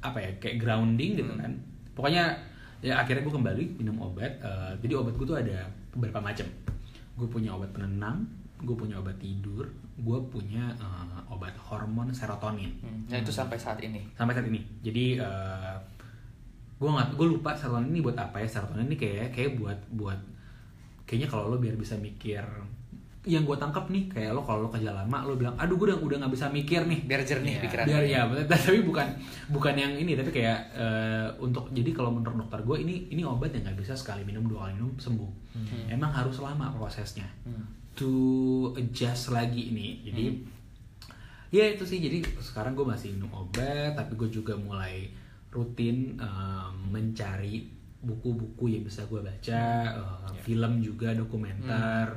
apa 0.02 0.18
ya 0.18 0.30
kayak 0.38 0.58
grounding 0.58 1.14
gitu 1.16 1.32
kan. 1.34 1.52
Pokoknya 1.94 2.34
ya 2.82 2.98
akhirnya 3.00 3.22
gue 3.24 3.34
kembali 3.34 3.64
minum 3.80 3.96
obat 4.02 4.32
Eh, 4.36 4.72
jadi 4.82 4.98
obat 4.98 5.14
gue 5.16 5.26
tuh 5.26 5.38
ada 5.38 5.64
beberapa 5.94 6.18
macam. 6.20 6.46
Gue 7.16 7.28
punya 7.30 7.54
obat 7.54 7.70
penenang 7.72 8.26
gue 8.56 8.72
punya 8.72 8.96
obat 8.96 9.12
tidur 9.20 9.68
gue 10.00 10.18
punya 10.28 10.72
eh, 10.76 11.32
obat 11.32 11.54
hormon 11.56 12.10
serotonin. 12.10 12.72
Hmm, 12.82 13.04
Dan 13.06 13.22
itu 13.22 13.30
sampai 13.30 13.56
saat 13.56 13.78
ini. 13.80 14.02
sampai 14.12 14.34
saat 14.34 14.44
ini. 14.44 14.60
Jadi 14.82 15.16
eh 15.16 15.76
gue 16.76 16.86
nggak 16.86 17.08
gue 17.12 17.26
lupa 17.28 17.50
serotonin 17.52 17.88
ini 17.88 18.00
buat 18.00 18.16
apa 18.16 18.36
ya 18.36 18.46
serotonin 18.46 18.84
ini 18.84 18.96
kayak 18.96 19.30
kayak 19.30 19.56
buat 19.56 19.78
buat 19.90 20.20
kayaknya 21.02 21.26
kalau 21.26 21.48
lo 21.48 21.56
biar 21.56 21.72
bisa 21.74 21.96
mikir 21.96 22.44
yang 23.24 23.42
gue 23.42 23.56
tangkap 23.56 23.88
nih 23.88 24.06
kayak 24.06 24.30
lo 24.30 24.40
kalau 24.40 24.62
lo 24.62 24.68
kerja 24.68 24.92
lama 24.92 25.18
lo 25.20 25.34
bilang 25.34 25.56
aduh 25.56 25.74
gue 25.74 25.88
udah 25.88 25.98
udah 25.98 26.16
nggak 26.20 26.30
bisa 26.30 26.46
mikir 26.48 26.84
nih 26.84 27.00
Biar 27.02 27.20
jernih 27.20 27.52
Iya. 27.52 27.62
pikiran. 27.64 27.84
biar 27.84 28.04
ya 28.04 28.20
betul. 28.24 28.46
tapi 28.54 28.78
bukan 28.82 29.06
bukan 29.48 29.74
yang 29.74 29.92
ini 29.92 30.14
tapi 30.14 30.30
kayak 30.30 30.58
eh, 30.72 31.26
untuk 31.38 31.66
jadi 31.70 31.90
kalau 31.90 32.12
menurut 32.12 32.38
dokter 32.38 32.62
gue 32.62 32.76
ini 32.78 33.08
ini 33.08 33.22
obat 33.22 33.50
yang 33.50 33.64
nggak 33.64 33.80
bisa 33.80 33.92
sekali 33.92 34.22
minum 34.22 34.44
dua 34.44 34.64
kali 34.64 34.76
minum 34.76 34.94
sembuh 34.94 35.30
emang 35.88 36.12
harus 36.12 36.38
lama 36.38 36.70
prosesnya 36.70 37.26
Hmm. 37.42 37.66
to 37.92 38.12
adjust 38.74 39.30
lagi 39.30 39.70
ini 39.70 40.04
jadi 40.04 40.24
ya 41.48 41.64
itu 41.68 41.82
sih 41.82 41.98
jadi 41.98 42.20
sekarang 42.36 42.74
gue 42.74 42.84
masih 42.84 43.10
minum 43.10 43.32
obat 43.32 43.90
tapi 43.92 44.14
gue 44.14 44.28
juga 44.28 44.54
mulai 44.54 45.10
rutin 45.56 45.96
um, 46.18 46.74
mencari 46.90 47.64
buku-buku 47.98 48.70
yang 48.70 48.84
bisa 48.84 49.02
gue 49.04 49.18
baca 49.18 49.62
uh, 49.96 50.30
film 50.38 50.78
juga 50.78 51.10
dokumenter 51.10 52.12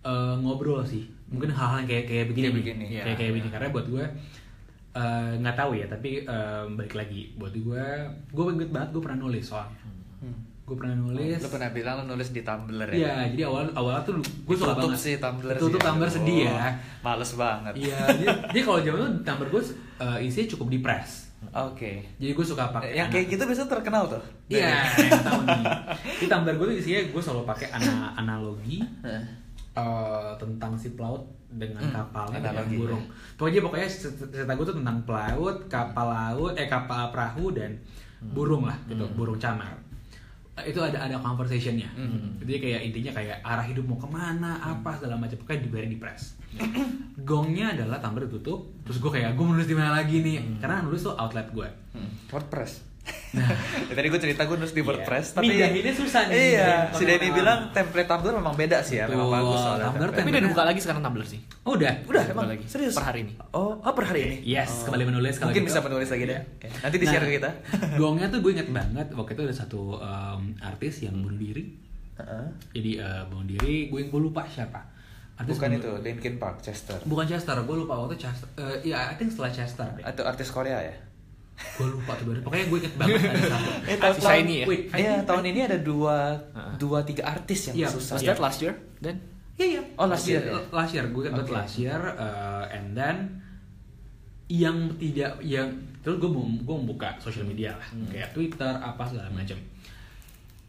Uh, 0.00 0.36
ngobrol 0.36 0.84
sih 0.84 1.00
mungkin 1.26 1.48
hal-hal 1.48 1.80
yang 1.80 1.88
kayak 1.88 2.04
kayak 2.04 2.24
begini 2.28 2.44
Kayak 2.44 2.52
nih. 2.52 2.60
begini, 2.60 2.84
kayak 2.92 3.08
ya. 3.08 3.14
kayak 3.16 3.32
begini 3.32 3.48
karena 3.50 3.68
buat 3.70 3.86
gue 3.88 4.04
uh, 4.92 5.32
nggak 5.34 5.56
tahu 5.56 5.70
ya 5.74 5.86
tapi 5.88 6.10
um, 6.24 6.66
balik 6.76 6.92
lagi 6.94 7.32
buat 7.34 7.50
gue 7.50 7.84
gue 8.30 8.44
inget 8.52 8.68
banget 8.68 8.88
gue 8.92 9.00
pernah 9.00 9.18
nulis 9.18 9.40
soalnya 9.42 9.80
Hmm. 10.20 10.40
gue 10.62 10.72
pernah 10.74 10.96
nulis 10.98 11.36
Lu 11.38 11.48
pernah 11.48 11.68
bilang 11.70 11.94
lu 12.00 12.04
nulis 12.10 12.28
di 12.30 12.40
Tumblr 12.40 12.84
ya? 12.86 12.96
Iya, 12.96 13.12
jadi 13.30 13.42
awal 13.44 13.64
awal 13.72 13.96
tuh 14.00 14.20
gue 14.20 14.52
suka 14.54 14.72
Tutup 14.74 14.92
banget. 14.92 15.00
sih 15.00 15.14
Tumblr 15.16 15.56
Tutup 15.58 15.76
sih. 15.76 15.84
Tumblr 15.84 16.08
sedih 16.10 16.38
ya. 16.42 16.52
Oh, 16.52 16.72
Males 17.02 17.32
banget. 17.34 17.72
Iya, 17.74 17.98
jadi, 18.10 18.26
jadi 18.48 18.60
kalau 18.60 18.78
zaman 18.80 18.98
itu 19.00 19.20
Tumblr 19.20 19.48
gue 19.50 19.62
uh, 19.98 20.18
isinya 20.18 20.46
cukup 20.50 20.66
depres. 20.70 21.23
Oke. 21.50 21.92
Jadi 22.16 22.30
gue 22.30 22.46
suka 22.46 22.70
pakai 22.70 22.94
Yang 22.94 23.08
kayak 23.10 23.26
gitu 23.28 23.42
biasanya 23.44 23.70
terkenal 23.70 24.02
tuh. 24.06 24.22
Iya, 24.46 24.84
yang 25.04 25.22
tahu 25.22 25.40
nih. 25.42 25.64
Di 26.16 26.26
Tumblr 26.26 26.54
gue 26.54 26.66
tuh 26.68 26.76
isinya 26.76 27.00
gue 27.06 27.22
selalu 27.22 27.42
pakai 27.44 27.68
ana- 27.70 28.12
analogi 28.14 28.80
uh, 29.74 30.32
tentang 30.36 30.72
si 30.74 30.92
pelaut 30.92 31.22
dengan 31.48 31.80
Hmm, 31.80 31.94
kapalnya 31.94 32.38
dengan 32.40 32.54
analogi, 32.56 32.76
burung. 32.76 33.04
Pokoknya 33.34 33.60
pokoknya 33.60 33.88
cerita 33.88 34.52
gue 34.52 34.66
tuh 34.66 34.76
tentang 34.76 34.98
pelaut, 35.02 35.56
kapal 35.66 36.06
laut, 36.06 36.52
eh 36.54 36.66
kapal 36.66 37.10
perahu 37.10 37.50
dan 37.50 37.78
burung 38.24 38.64
lah 38.64 38.74
gitu, 38.86 39.04
burung 39.12 39.36
camar. 39.36 39.76
Itu 40.62 40.78
ada 40.78 41.02
ada 41.02 41.18
conversationnya. 41.18 41.90
Hmm. 41.98 42.38
Jadi 42.38 42.62
kayak 42.62 42.80
intinya 42.86 43.12
kayak 43.18 43.42
arah 43.42 43.66
hidup 43.66 43.90
mau 43.90 43.98
ke 43.98 44.06
mana, 44.06 44.62
apa 44.62 44.94
segala 44.94 45.18
macam 45.18 45.34
pokoknya 45.42 45.66
di 45.66 45.70
very 45.70 45.88
depressed. 45.90 46.38
Gongnya 47.28 47.74
adalah 47.74 47.98
Tumblr 47.98 48.30
tutup, 48.30 48.70
terus 48.86 49.02
gue 49.02 49.10
kayak 49.10 49.34
gue 49.34 49.42
menulis 49.42 49.66
di 49.66 49.74
mana 49.74 49.98
lagi 49.98 50.22
nih, 50.22 50.62
karena 50.62 50.86
nulis 50.86 51.02
tuh 51.02 51.18
outlet 51.18 51.50
gue. 51.50 51.68
Hmm. 51.98 52.10
WordPress. 52.30 52.93
Ya, 53.34 53.92
tadi 53.98 54.06
gue 54.06 54.16
cerita 54.16 54.42
gue 54.44 54.56
nulis 54.56 54.70
di 54.70 54.78
Iya. 54.78 54.88
WordPress, 54.88 55.26
tapi 55.34 55.50
Mindahinnya 55.50 55.92
susah 55.92 56.22
nih. 56.24 56.54
Iya, 56.54 56.68
si 56.90 57.02
Denny 57.02 57.28
bilang 57.30 57.68
template 57.70 58.06
Tumblr 58.06 58.32
memang 58.32 58.54
beda 58.54 58.78
sih 58.80 58.96
ya, 58.96 59.04
memang 59.04 59.28
bagus 59.28 59.58
soalnya. 59.58 59.84
Tumblr 59.86 60.00
template. 60.06 60.18
Tapi 60.18 60.30
udah 60.30 60.42
dibuka 60.42 60.62
lagi 60.64 60.80
sekarang 60.80 61.02
Tumblr 61.02 61.26
sih. 61.26 61.40
Oh, 61.62 61.72
udah. 61.74 61.92
Udah, 62.04 62.22
emang 62.24 62.46
lagi. 62.46 62.64
serius 62.64 62.94
Per 62.94 63.04
hari 63.04 63.20
ini. 63.22 63.32
Oh, 63.50 63.76
oh 63.76 63.92
per 63.92 64.04
hari 64.06 64.20
ini. 64.22 64.36
Yes, 64.42 64.70
Oh. 64.70 64.88
kembali 64.88 65.04
menulis 65.06 65.36
kalau 65.36 65.50
Mungkin 65.50 65.62
gitu. 65.62 65.70
bisa 65.70 65.80
menulis 65.82 66.08
lagi 66.08 66.24
deh. 66.24 66.32
Iya. 66.32 66.40
Oke. 66.46 66.68
Nanti 66.80 66.96
di 66.96 67.06
share 67.06 67.20
Nah, 67.20 67.28
ke 67.28 67.34
kita. 67.34 67.50
Gongnya 68.00 68.26
tuh 68.28 68.38
gue 68.40 68.50
inget 68.52 68.68
banget 68.70 69.06
waktu 69.10 69.30
itu 69.32 69.42
ada 69.42 69.54
satu 69.56 69.80
um, 69.98 70.42
artis 70.62 70.94
yang 71.02 71.14
bunuh 71.16 71.36
diri. 71.36 71.64
Heeh. 72.14 72.44
Jadi 72.72 72.90
uh, 72.98 73.22
bunuh 73.26 73.46
diri, 73.48 73.88
gue 73.88 74.00
gue 74.06 74.20
lupa 74.22 74.46
siapa. 74.46 74.80
Artis 75.34 75.58
Bukan 75.58 75.70
itu, 75.74 75.90
Linkin 75.98 76.38
Park, 76.38 76.62
Chester. 76.62 76.94
Bukan 77.02 77.26
Chester, 77.26 77.58
gue 77.58 77.76
lupa 77.76 77.98
waktu 77.98 78.14
Chester. 78.16 78.46
Uh, 78.54 78.78
Iya, 78.80 79.10
I 79.10 79.18
think 79.18 79.28
setelah 79.28 79.50
Chester 79.50 79.82
deh. 79.90 80.00
Atau 80.00 80.22
artis 80.22 80.46
Korea 80.48 80.78
ya? 80.78 80.94
Gue 81.54 81.88
lupa 81.88 82.12
tuh 82.14 82.26
baru. 82.26 82.40
Pokoknya 82.42 82.66
gue 82.66 82.78
inget 82.78 82.94
banget 82.94 83.18
ada 83.20 83.42
satu. 83.46 83.70
Eh, 83.90 83.96
tahun- 83.96 84.42
ini 84.42 84.54
ya? 84.54 84.66
Wait, 84.66 84.82
Iya, 84.88 84.92
think- 84.92 85.26
tahun 85.26 85.44
ini 85.46 85.60
ada 85.62 85.78
dua, 85.78 86.16
Heeh. 86.50 86.74
dua 86.76 86.98
tiga 87.02 87.22
artis 87.28 87.60
yang 87.70 87.76
Iya, 87.76 87.88
susah. 87.90 88.14
Was 88.14 88.22
that 88.24 88.38
last 88.38 88.58
year? 88.60 88.74
Dan 88.98 89.14
Iya, 89.54 89.66
iya. 89.70 89.82
Oh, 89.94 90.06
last 90.06 90.26
year 90.26 90.42
ya? 90.42 90.58
Last 90.68 90.92
year, 90.92 91.06
gue 91.06 91.22
banget 91.24 91.46
Oke. 91.46 91.54
last 91.54 91.74
year. 91.78 92.00
uh, 92.18 92.66
and 92.66 92.90
then 92.92 93.16
yang 94.44 94.76
tidak 94.94 95.40
yang 95.40 95.72
terus 96.00 96.20
gue 96.20 96.28
mau 96.28 96.44
gue 96.44 96.76
membuka 96.76 97.16
social 97.16 97.42
media 97.42 97.72
lah 97.72 97.88
Hmm. 97.88 98.04
kayak 98.06 98.30
Twitter 98.30 98.68
apa 98.68 99.02
segala 99.02 99.30
macam. 99.30 99.56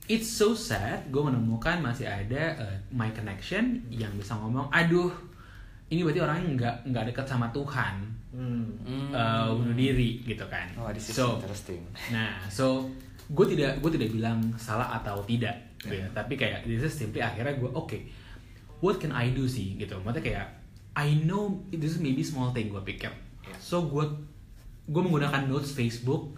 It's 0.05 0.29
so 0.29 0.53
sad 0.53 1.09
gue 1.09 1.19
menemukan 1.19 1.81
masih 1.81 2.05
ada 2.05 2.55
uh, 2.55 2.77
my 2.89 3.09
connection 3.09 3.83
yang 3.89 4.13
bisa 4.13 4.31
ngomong, 4.33 4.69
aduh 4.69 5.09
ini 5.88 6.01
berarti 6.01 6.21
orangnya 6.21 6.45
nggak 6.47 6.75
nggak 6.88 7.03
dekat 7.09 7.25
sama 7.25 7.49
Tuhan, 7.49 8.05
Hmm. 8.36 9.15
uh, 9.15 9.55
bunuh 9.55 9.71
diri 9.71 10.19
gitu 10.27 10.43
kan. 10.51 10.67
Oh, 10.75 10.91
this 10.91 11.07
is 11.07 11.15
so 11.15 11.39
interesting. 11.39 11.79
Nah, 12.11 12.43
so 12.51 12.83
gue 13.31 13.45
tidak 13.55 13.79
gue 13.79 13.91
tidak 13.95 14.11
bilang 14.11 14.43
salah 14.59 14.91
atau 14.99 15.23
tidak, 15.23 15.55
gitu. 15.79 15.95
Yeah. 15.97 16.11
tapi 16.11 16.36
kayak 16.36 16.67
this 16.67 16.83
is 16.83 16.93
simply 16.93 17.23
akhirnya 17.23 17.55
gue 17.55 17.71
oke, 17.71 17.95
what 18.83 18.99
can 18.99 19.15
I 19.15 19.31
do 19.31 19.47
sih 19.47 19.79
gitu. 19.79 19.95
Maksudnya 20.03 20.23
kayak 20.23 20.47
I 20.99 21.15
know 21.23 21.63
this 21.71 21.95
is 21.95 21.99
maybe 22.03 22.21
small 22.27 22.51
thing 22.51 22.67
gue 22.67 22.83
pikir. 22.83 23.09
So 23.57 23.88
gue 23.88 24.03
gue 24.86 25.01
menggunakan 25.01 25.47
notes 25.47 25.71
Facebook 25.71 26.36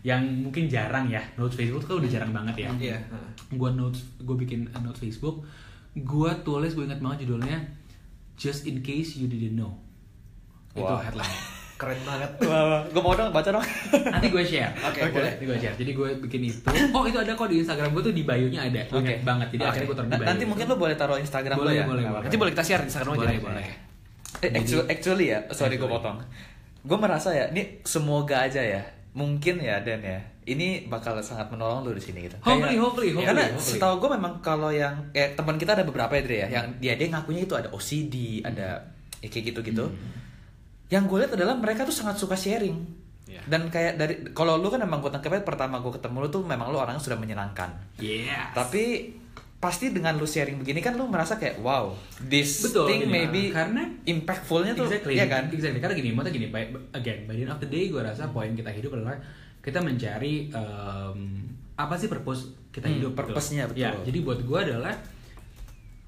yang 0.00 0.24
mungkin 0.48 0.64
jarang 0.70 1.12
ya 1.12 1.20
notes 1.36 1.58
Facebook 1.58 1.84
kan 1.84 1.98
udah 1.98 2.10
jarang 2.10 2.30
banget 2.30 2.64
ya. 2.64 2.70
Iya. 2.78 2.98
Gue 3.50 3.74
notes 3.74 4.06
gue 4.22 4.36
bikin 4.38 4.70
notes 4.86 5.02
Facebook, 5.02 5.42
gue 5.98 6.30
tulis 6.46 6.72
gue 6.78 6.86
ingat 6.86 7.02
banget 7.02 7.26
judulnya 7.26 7.80
Just 8.40 8.64
in 8.64 8.80
case 8.80 9.20
you 9.20 9.28
didn't 9.28 9.52
know. 9.52 9.76
Itu 10.72 10.82
Wow. 10.82 10.98
headline. 10.98 11.36
Keren 11.74 11.96
banget. 12.04 12.30
Wah, 12.44 12.84
gue 12.84 13.00
mau 13.00 13.14
dong 13.14 13.32
baca 13.32 13.48
dong. 13.48 13.64
Nanti 14.06 14.28
gue 14.28 14.44
share. 14.44 14.68
Oke, 14.82 15.00
Oke, 15.00 15.16
boleh. 15.16 15.32
Nanti 15.32 15.44
gue 15.44 15.58
share. 15.58 15.76
Jadi 15.76 15.90
gue 15.90 16.08
bikin 16.20 16.40
itu. 16.44 16.60
Oh, 16.92 17.04
itu 17.04 17.16
ada 17.16 17.32
kok 17.32 17.48
di 17.48 17.56
Instagram 17.58 17.88
gue 17.90 18.02
tuh 18.02 18.12
di 18.12 18.22
bio-nya 18.22 18.60
ada. 18.62 18.82
Gue 18.86 19.00
ingat 19.00 19.24
banget. 19.24 19.48
Jadi 19.50 19.62
Oke. 19.62 19.70
akhirnya 19.70 19.86
gue 19.86 19.96
taruh 19.96 20.08
di 20.08 20.14
bio. 20.14 20.26
Nanti 20.28 20.44
mungkin 20.44 20.64
lo 20.66 20.76
boleh 20.76 20.94
taruh 20.94 21.16
Instagram 21.16 21.56
lo 21.56 21.62
Boleh, 21.64 21.74
ya. 21.74 21.84
boleh, 21.84 22.04
boleh. 22.06 22.22
Nanti 22.22 22.36
boleh 22.36 22.52
kita 22.52 22.64
share 22.66 22.82
di 22.82 22.88
Instagram 22.88 23.10
aja. 23.10 23.18
Boleh, 23.18 23.34
ya? 23.34 23.40
boleh. 23.40 23.66
Eh, 24.40 24.50
actually, 24.52 24.84
actually 24.86 25.26
ya, 25.28 25.38
sorry 25.50 25.74
gue 25.74 25.88
potong. 25.88 26.20
Gue 26.80 26.96
merasa 26.96 27.28
ya, 27.30 27.48
ini 27.48 27.80
semoga 27.82 28.40
aja 28.40 28.60
ya, 28.60 28.80
mungkin 29.12 29.60
ya 29.60 29.80
Dan 29.80 30.00
ya, 30.00 30.16
ini 30.46 30.84
bakal 30.84 31.20
sangat 31.20 31.48
menolong 31.48 31.82
lo 31.82 31.92
di 31.92 32.00
sini 32.00 32.24
gitu. 32.24 32.36
Hopefully, 32.40 32.72
Kayak- 32.72 32.80
hopefully, 32.80 33.08
hopefully, 33.10 33.26
Karena 33.26 33.42
hopefully. 33.50 33.72
setahu 33.74 33.94
gue 33.98 34.10
memang 34.14 34.32
kalau 34.40 34.70
yang 34.70 34.94
kayak 35.10 35.32
teman 35.34 35.56
kita 35.56 35.72
ada 35.74 35.84
beberapa 35.84 36.12
ya 36.14 36.22
Dre 36.22 36.36
ya, 36.38 36.48
yang 36.50 36.66
dia 36.76 36.92
dia 36.94 37.08
ngakunya 37.08 37.42
itu 37.44 37.52
ada 37.52 37.68
OCD, 37.68 38.14
ada 38.40 38.80
ya, 39.20 39.28
kayak 39.28 39.44
gitu-gitu. 39.50 39.84
Yang 40.90 41.02
gue 41.06 41.18
lihat 41.22 41.32
adalah 41.32 41.54
mereka 41.54 41.86
tuh 41.86 41.94
sangat 41.94 42.18
suka 42.18 42.34
sharing. 42.34 42.76
Iya. 43.24 43.46
Dan 43.46 43.70
kayak 43.70 43.94
dari 43.94 44.14
kalau 44.30 44.58
lu 44.58 44.66
kan 44.66 44.78
memang 44.78 44.98
gue 44.98 45.08
tangkapnya 45.08 45.40
pertama 45.40 45.78
gue 45.78 45.92
ketemu 45.94 46.16
lu 46.18 46.28
tuh 46.28 46.42
memang 46.42 46.68
lu 46.68 46.76
orang 46.76 46.98
yang 46.98 47.04
sudah 47.04 47.14
menyenangkan. 47.14 47.70
Yeah. 47.96 48.50
Tapi 48.50 49.14
pasti 49.60 49.92
dengan 49.92 50.16
lu 50.16 50.24
sharing 50.24 50.56
begini 50.56 50.80
kan 50.80 50.96
lu 50.96 51.04
merasa 51.04 51.36
kayak 51.36 51.60
wow 51.60 51.92
this 52.18 52.64
Betul, 52.64 52.88
thing 52.88 53.04
gini, 53.04 53.12
maybe 53.12 53.42
karena 53.52 53.84
impactfulnya 54.02 54.72
tuh 54.72 54.88
exactly, 54.88 55.14
ya 55.14 55.28
kan 55.28 55.46
exactly. 55.46 55.78
Karena 55.78 55.94
gini, 55.94 56.10
maksudnya 56.10 56.32
gini, 56.32 56.46
by, 56.48 56.64
again, 56.90 57.28
by 57.28 57.36
the 57.36 57.44
end 57.44 57.52
of 57.52 57.60
the 57.60 57.68
day, 57.68 57.86
gue 57.86 58.00
rasa 58.00 58.32
poin 58.32 58.48
kita 58.50 58.72
hidup 58.72 58.96
adalah 58.96 59.20
kita 59.60 59.78
mencari 59.78 60.48
em, 60.48 61.18
apa 61.76 61.94
sih 61.94 62.08
purpose 62.08 62.50
kita 62.72 62.88
Hmm, 62.88 62.96
hidup. 62.96 63.12
purpose-nya, 63.12 63.68
betul. 63.68 63.78
Ya, 63.78 63.92
jadi 64.00 64.18
buat 64.24 64.40
gue 64.40 64.58
adalah 64.58 64.96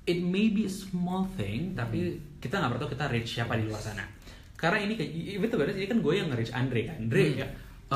it 0.02 0.18
may 0.18 0.48
be 0.48 0.64
a 0.64 0.72
small 0.72 1.28
thing, 1.36 1.76
tapi 1.76 1.98
Hmm. 2.08 2.40
kita 2.40 2.56
nggak 2.56 2.70
pernah 2.72 2.82
tahu 2.82 2.92
kita 2.92 3.04
reach 3.06 3.30
siapa 3.36 3.54
di 3.54 3.68
luar 3.68 3.78
sana. 3.78 4.02
Karena 4.62 4.78
ini 4.78 4.94
kayak, 4.94 5.10
betul 5.42 5.56
betul, 5.58 5.74
ini 5.74 5.90
kan 5.90 5.98
gue 5.98 6.12
yang 6.14 6.30
nge-reach 6.30 6.54
Andre 6.54 6.80
kan. 6.86 6.96
Andre, 7.02 7.22
Hmm. 7.26 7.40
ya, 7.42 7.46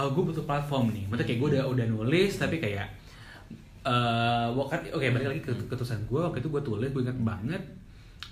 gue 0.05 0.23
butuh 0.27 0.43
platform 0.43 0.91
nih. 0.91 1.05
Maksudnya 1.07 1.27
kayak 1.31 1.39
gue 1.39 1.49
udah 1.55 1.64
udah 1.71 1.87
nulis, 1.87 2.33
tapi 2.35 2.59
kayak 2.59 2.91
waktu 4.51 4.91
oke 4.91 5.07
balik 5.14 5.29
lagi 5.31 5.41
ke 5.41 5.53
Hmm. 5.55 5.71
ketusan 5.71 6.03
gue. 6.05 6.19
Waktu 6.19 6.43
itu 6.43 6.51
gue 6.51 6.59
tulis 6.61 6.91
gue 6.91 7.03
ingat 7.03 7.19
banget 7.19 7.62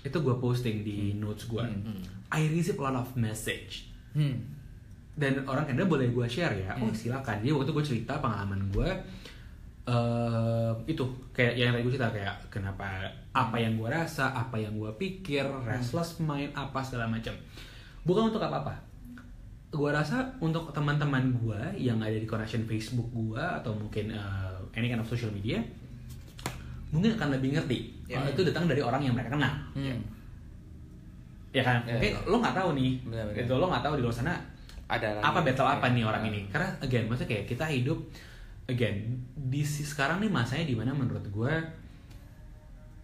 itu 0.03 0.17
gue 0.19 0.35
posting 0.37 0.83
di 0.83 1.15
notes 1.15 1.47
gue. 1.47 1.63
I 2.29 2.51
receive 2.51 2.75
a 2.75 2.83
lot 2.83 2.97
of 2.97 3.09
message. 3.15 3.87
Hmm. 4.11 4.51
dan 5.15 5.47
orang 5.47 5.63
Kanada 5.63 5.87
boleh 5.87 6.11
gue 6.11 6.27
share 6.27 6.51
ya 6.59 6.75
oh 6.75 6.91
silakan. 6.91 7.39
Jadi 7.39 7.55
waktu 7.55 7.65
itu 7.65 7.73
gue 7.73 7.85
cerita 7.87 8.19
pengalaman 8.19 8.67
gue 8.67 8.89
eh 9.85 10.71
itu 10.87 11.03
kayak 11.31 11.55
yang 11.55 11.71
tadi 11.71 11.83
gue 11.83 11.93
cerita 11.93 12.11
kayak 12.11 12.35
kenapa 12.49 12.83
apa 13.31 13.55
yang 13.55 13.79
gue 13.79 13.85
rasa 13.85 14.35
apa 14.35 14.57
yang 14.57 14.75
gue 14.75 14.91
pikir 14.97 15.47
restless 15.63 16.19
mind 16.19 16.51
apa 16.51 16.83
segala 16.83 17.07
macam 17.07 17.31
bukan 18.05 18.29
untuk 18.29 18.39
apa 18.39 18.57
apa 18.59 18.73
gue 19.67 19.89
rasa 19.91 20.23
untuk 20.39 20.71
teman-teman 20.71 21.35
gue 21.35 21.59
yang 21.75 21.99
ada 21.99 22.13
di 22.13 22.23
connection 22.23 22.63
Facebook 22.63 23.09
gue 23.09 23.35
atau 23.41 23.73
mungkin 23.73 24.07
eh, 24.07 24.55
any 24.73 24.87
kind 24.87 24.97
of 24.97 25.09
social 25.09 25.27
media 25.29 25.59
mungkin 26.89 27.13
akan 27.13 27.33
lebih 27.33 27.51
ngerti 27.53 27.79
Ya. 28.05 28.21
kalau 28.21 28.29
itu 28.29 28.41
datang 28.45 28.65
dari 28.65 28.79
orang 28.79 29.01
yang 29.01 29.11
mereka 29.11 29.33
kenal 29.33 29.49
Hmm. 29.73 29.97
ya 31.49 31.59
kan 31.59 31.81
Oke, 31.83 32.05
ya. 32.05 32.21
lo 32.23 32.37
nggak 32.37 32.53
tahu 32.53 32.69
nih 32.73 32.91
Benar-benar. 33.01 33.41
itu 33.41 33.53
lo 33.53 33.65
nggak 33.65 33.81
tahu 33.81 33.93
di 33.95 34.01
luar 34.01 34.13
sana 34.13 34.33
ada 34.85 35.07
apa 35.17 35.39
battle 35.41 35.65
apa 35.65 35.89
Ya. 35.89 35.93
nih 35.97 36.03
orang 36.05 36.23
ini 36.23 36.41
karena 36.47 36.69
again 36.79 37.05
maksudnya 37.05 37.29
kayak 37.33 37.45
kita 37.49 37.65
hidup 37.65 37.97
again 38.67 38.95
di 39.35 39.61
si- 39.61 39.81
sekarang 39.81 40.21
nih 40.21 40.29
masanya 40.29 40.63
di 40.63 40.77
mana 40.77 40.93
menurut 40.93 41.25
gue 41.25 41.53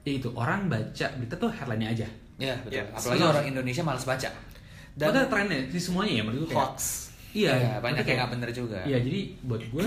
ya 0.04 0.14
itu 0.14 0.30
orang 0.32 0.66
baca 0.68 1.08
berita 1.12 1.36
tuh 1.36 1.50
headline-nya 1.50 1.90
aja 1.92 2.08
ya 2.38 2.54
betul 2.60 2.78
Ya, 2.78 2.84
apalagi 2.88 3.24
orang 3.24 3.46
Indonesia 3.48 3.82
malas 3.82 4.04
baca 4.04 4.30
dan 4.94 5.10
dan 5.10 5.26
trennya 5.26 5.60
di 5.66 5.78
semuanya 5.78 6.14
ya 6.14 6.24
menurut 6.24 6.42
gue 6.42 6.50
kayak- 6.50 6.68
hoax 6.68 6.80
iya 7.32 7.52
Ya, 7.54 7.74
banyak 7.78 8.04
kayak- 8.04 8.20
nggak 8.20 8.32
bener 8.34 8.50
juga. 8.52 8.80
Iya 8.84 8.98
jadi 9.00 9.20
buat 9.42 9.64
gue 9.66 9.86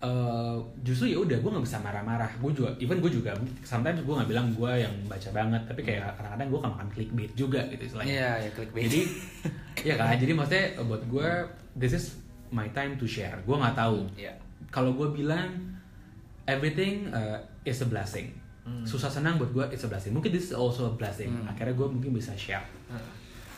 eh, 0.00 0.56
justru 0.82 1.08
ya 1.08 1.18
udah 1.18 1.38
gue 1.38 1.50
nggak 1.50 1.64
bisa 1.64 1.80
marah-marah. 1.80 2.28
Gue 2.36 2.52
juga 2.52 2.68
even 2.76 3.00
gue 3.00 3.08
juga 3.10 3.32
sometimes 3.62 3.98
gue 3.98 4.14
nggak 4.14 4.28
bilang 4.28 4.52
gue 4.52 4.72
yang 4.76 4.92
baca 5.04 5.28
banget 5.30 5.62
tapi 5.64 5.80
kayak 5.80 6.12
kadang-kadang 6.14 6.48
gue 6.50 6.60
kan 6.60 6.70
makan 6.70 6.88
clickbait 6.90 7.32
juga 7.32 7.60
gitu 7.66 7.82
istilahnya. 7.86 8.12
Iya, 8.12 8.30
ya 8.38 8.50
clickbait. 8.52 8.82
jadi 8.84 9.00
ya 9.88 9.94
kan? 9.96 10.14
Jadi 10.14 10.32
maksudnya 10.32 10.64
buat 10.84 11.02
gue 11.04 11.28
this 11.74 11.92
is 11.92 12.04
my 12.50 12.68
time 12.70 12.94
to 12.94 13.06
share. 13.06 13.40
Gue 13.42 13.56
nggak 13.56 13.72
tahu. 13.74 14.04
Ya 14.14 14.36
kalau 14.68 14.92
gue 14.92 15.08
bilang 15.14 15.48
everything 16.44 17.08
uh, 17.10 17.36
is 17.62 17.80
a 17.80 17.88
blessing. 17.88 18.28
Susah 18.82 19.08
senang 19.08 19.36
buat 19.36 19.48
gue 19.50 19.64
it's 19.70 19.80
a 19.80 19.88
blessing. 19.88 20.12
Mungkin 20.12 20.28
this 20.28 20.48
is 20.48 20.54
also 20.54 20.88
a 20.88 20.94
blessing. 20.94 21.28
Hmm. 21.30 21.48
akhirnya 21.48 21.72
gue 21.72 21.84
mungkin 21.86 22.12
bisa 22.12 22.32
share. 22.34 22.64
Nah, 22.86 23.00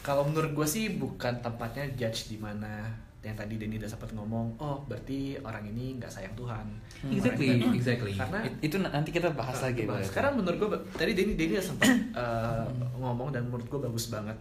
kalau 0.06 0.22
menurut 0.22 0.54
gue 0.54 0.66
sih 0.68 0.94
bukan 0.94 1.34
tempatnya 1.40 1.82
judge 1.92 2.30
di 2.30 2.38
mana 2.38 2.86
yang 3.20 3.34
tadi 3.34 3.58
Denny 3.58 3.74
udah 3.74 3.90
sempat 3.90 4.14
ngomong 4.14 4.54
oh 4.56 4.78
berarti 4.86 5.34
orang 5.36 5.66
ini 5.66 5.98
nggak 5.98 6.06
sayang 6.06 6.30
Tuhan 6.32 6.62
exactly 7.04 7.46
Orang 7.50 7.58
ini- 7.66 7.74
exactly 7.74 8.12
karena 8.14 8.38
It- 8.40 8.60
itu 8.62 8.76
nanti 8.78 9.10
kita 9.10 9.34
bahas 9.34 9.58
lagi 9.60 9.82
Bahas. 9.82 9.98
Bang. 9.98 10.06
Sekarang 10.06 10.32
menurut 10.38 10.56
gue 10.56 10.68
tadi 10.94 11.10
Denny 11.12 11.34
Denny 11.34 11.52
udah 11.52 11.66
sempat 11.66 11.90
uh, 12.14 12.62
ngomong 12.96 13.34
dan 13.34 13.42
menurut 13.44 13.66
gue 13.66 13.80
bagus 13.82 14.06
banget. 14.08 14.38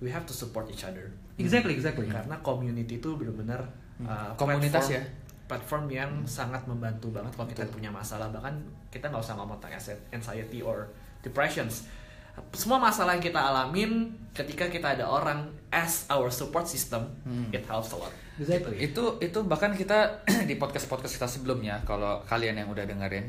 We 0.00 0.08
have 0.08 0.24
to 0.24 0.34
support 0.34 0.66
each 0.66 0.82
other. 0.82 1.06
exactly 1.38 1.70
exactly 1.70 2.04
Karena 2.04 2.34
community 2.40 2.98
itu 2.98 3.14
benar-benar 3.14 3.62
uh, 4.02 4.34
Komunitas 4.34 4.74
platform- 4.82 4.96
ya? 4.96 5.02
Platform 5.46 5.84
yang 5.88 6.10
sangat 6.24 6.62
membantu 6.64 7.10
banget 7.10 7.30
kalau 7.30 7.46
kita 7.46 7.62
punya 7.68 7.90
masalah. 7.90 8.26
Bahkan 8.28 8.54
kita 8.88 9.06
nggak 9.06 9.18
usah 9.18 9.34
ngomong 9.34 9.58
tentang 9.58 9.78
anxiety 10.10 10.60
or 10.60 10.86
depressions. 11.20 11.86
Semua 12.50 12.78
masalah 12.78 13.14
yang 13.14 13.22
kita 13.22 13.40
alamin 13.40 14.08
ketika 14.30 14.66
kita 14.66 14.94
ada 14.94 15.04
orang 15.04 15.44
as 15.68 16.06
our 16.06 16.28
support 16.28 16.64
system, 16.64 17.06
Hmm. 17.22 17.46
it 17.50 17.62
helps 17.64 17.92
a 17.92 17.98
lot. 17.98 18.12
exactly 18.36 18.72
itu 18.80 19.20
itu 19.20 19.36
bahkan 19.44 19.68
kita 19.70 20.24
di 20.48 20.56
podcast 20.56 20.88
podcast 20.88 21.12
kita 21.12 21.28
sebelumnya 21.28 21.76
kalau 21.84 22.24
kalian 22.24 22.56
yang 22.56 22.68
udah 22.68 22.88
dengerin 22.88 23.28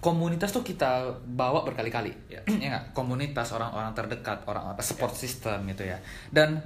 komunitas 0.00 0.48
tuh 0.50 0.60
kita 0.60 1.04
bawa 1.26 1.64
berkali-kali 1.64 2.12
Ya. 2.28 2.40
ya 2.62 2.68
nggak 2.72 2.84
komunitas 2.92 3.52
orang-orang 3.52 3.92
terdekat 3.92 4.40
orang-orang 4.44 4.80
support 4.80 5.12
system 5.12 5.68
gitu 5.68 5.84
ya 5.84 6.00
dan 6.30 6.64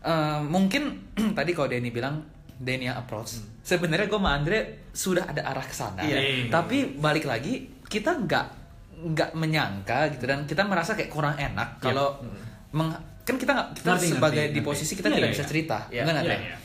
eh, 0.00 0.40
mungkin 0.40 1.04
tadi 1.38 1.52
kalau 1.52 1.68
Denny 1.68 1.92
bilang 1.92 2.24
Denny 2.54 2.88
yang 2.88 2.96
approach 2.96 3.44
sebenarnya 3.60 4.08
gue 4.08 4.16
sama 4.16 4.32
Andre 4.32 4.88
sudah 4.88 5.28
ada 5.28 5.44
arah 5.44 5.64
ke 5.64 5.74
sana 5.74 6.00
Iya. 6.00 6.48
tapi 6.48 6.96
balik 6.96 7.28
lagi 7.28 7.68
kita 7.84 8.16
nggak 8.16 8.63
nggak 8.96 9.30
menyangka 9.32 10.08
gitu 10.10 10.24
dan 10.24 10.42
kita 10.42 10.62
merasa 10.62 10.92
kayak 10.92 11.08
kurang 11.08 11.34
enak 11.34 11.78
kalau 11.78 12.18
meng- 12.70 12.94
kan 13.20 13.34
kita 13.34 13.50
nggak 13.50 13.68
kita 13.74 13.88
Ngerti, 13.90 14.08
sebagai 14.10 14.42
ngerti, 14.42 14.50
di 14.50 14.60
ngerti. 14.60 14.68
posisi 14.68 14.92
kita 14.92 15.06
Iya, 15.06 15.14
tidak 15.14 15.24
iya, 15.24 15.32
bisa 15.32 15.42
iya. 15.42 15.50
cerita 15.50 15.78
Iya, 15.88 16.02
nggak 16.02 16.14
iya, 16.14 16.22
Dre? 16.22 16.36
iya. 16.38 16.56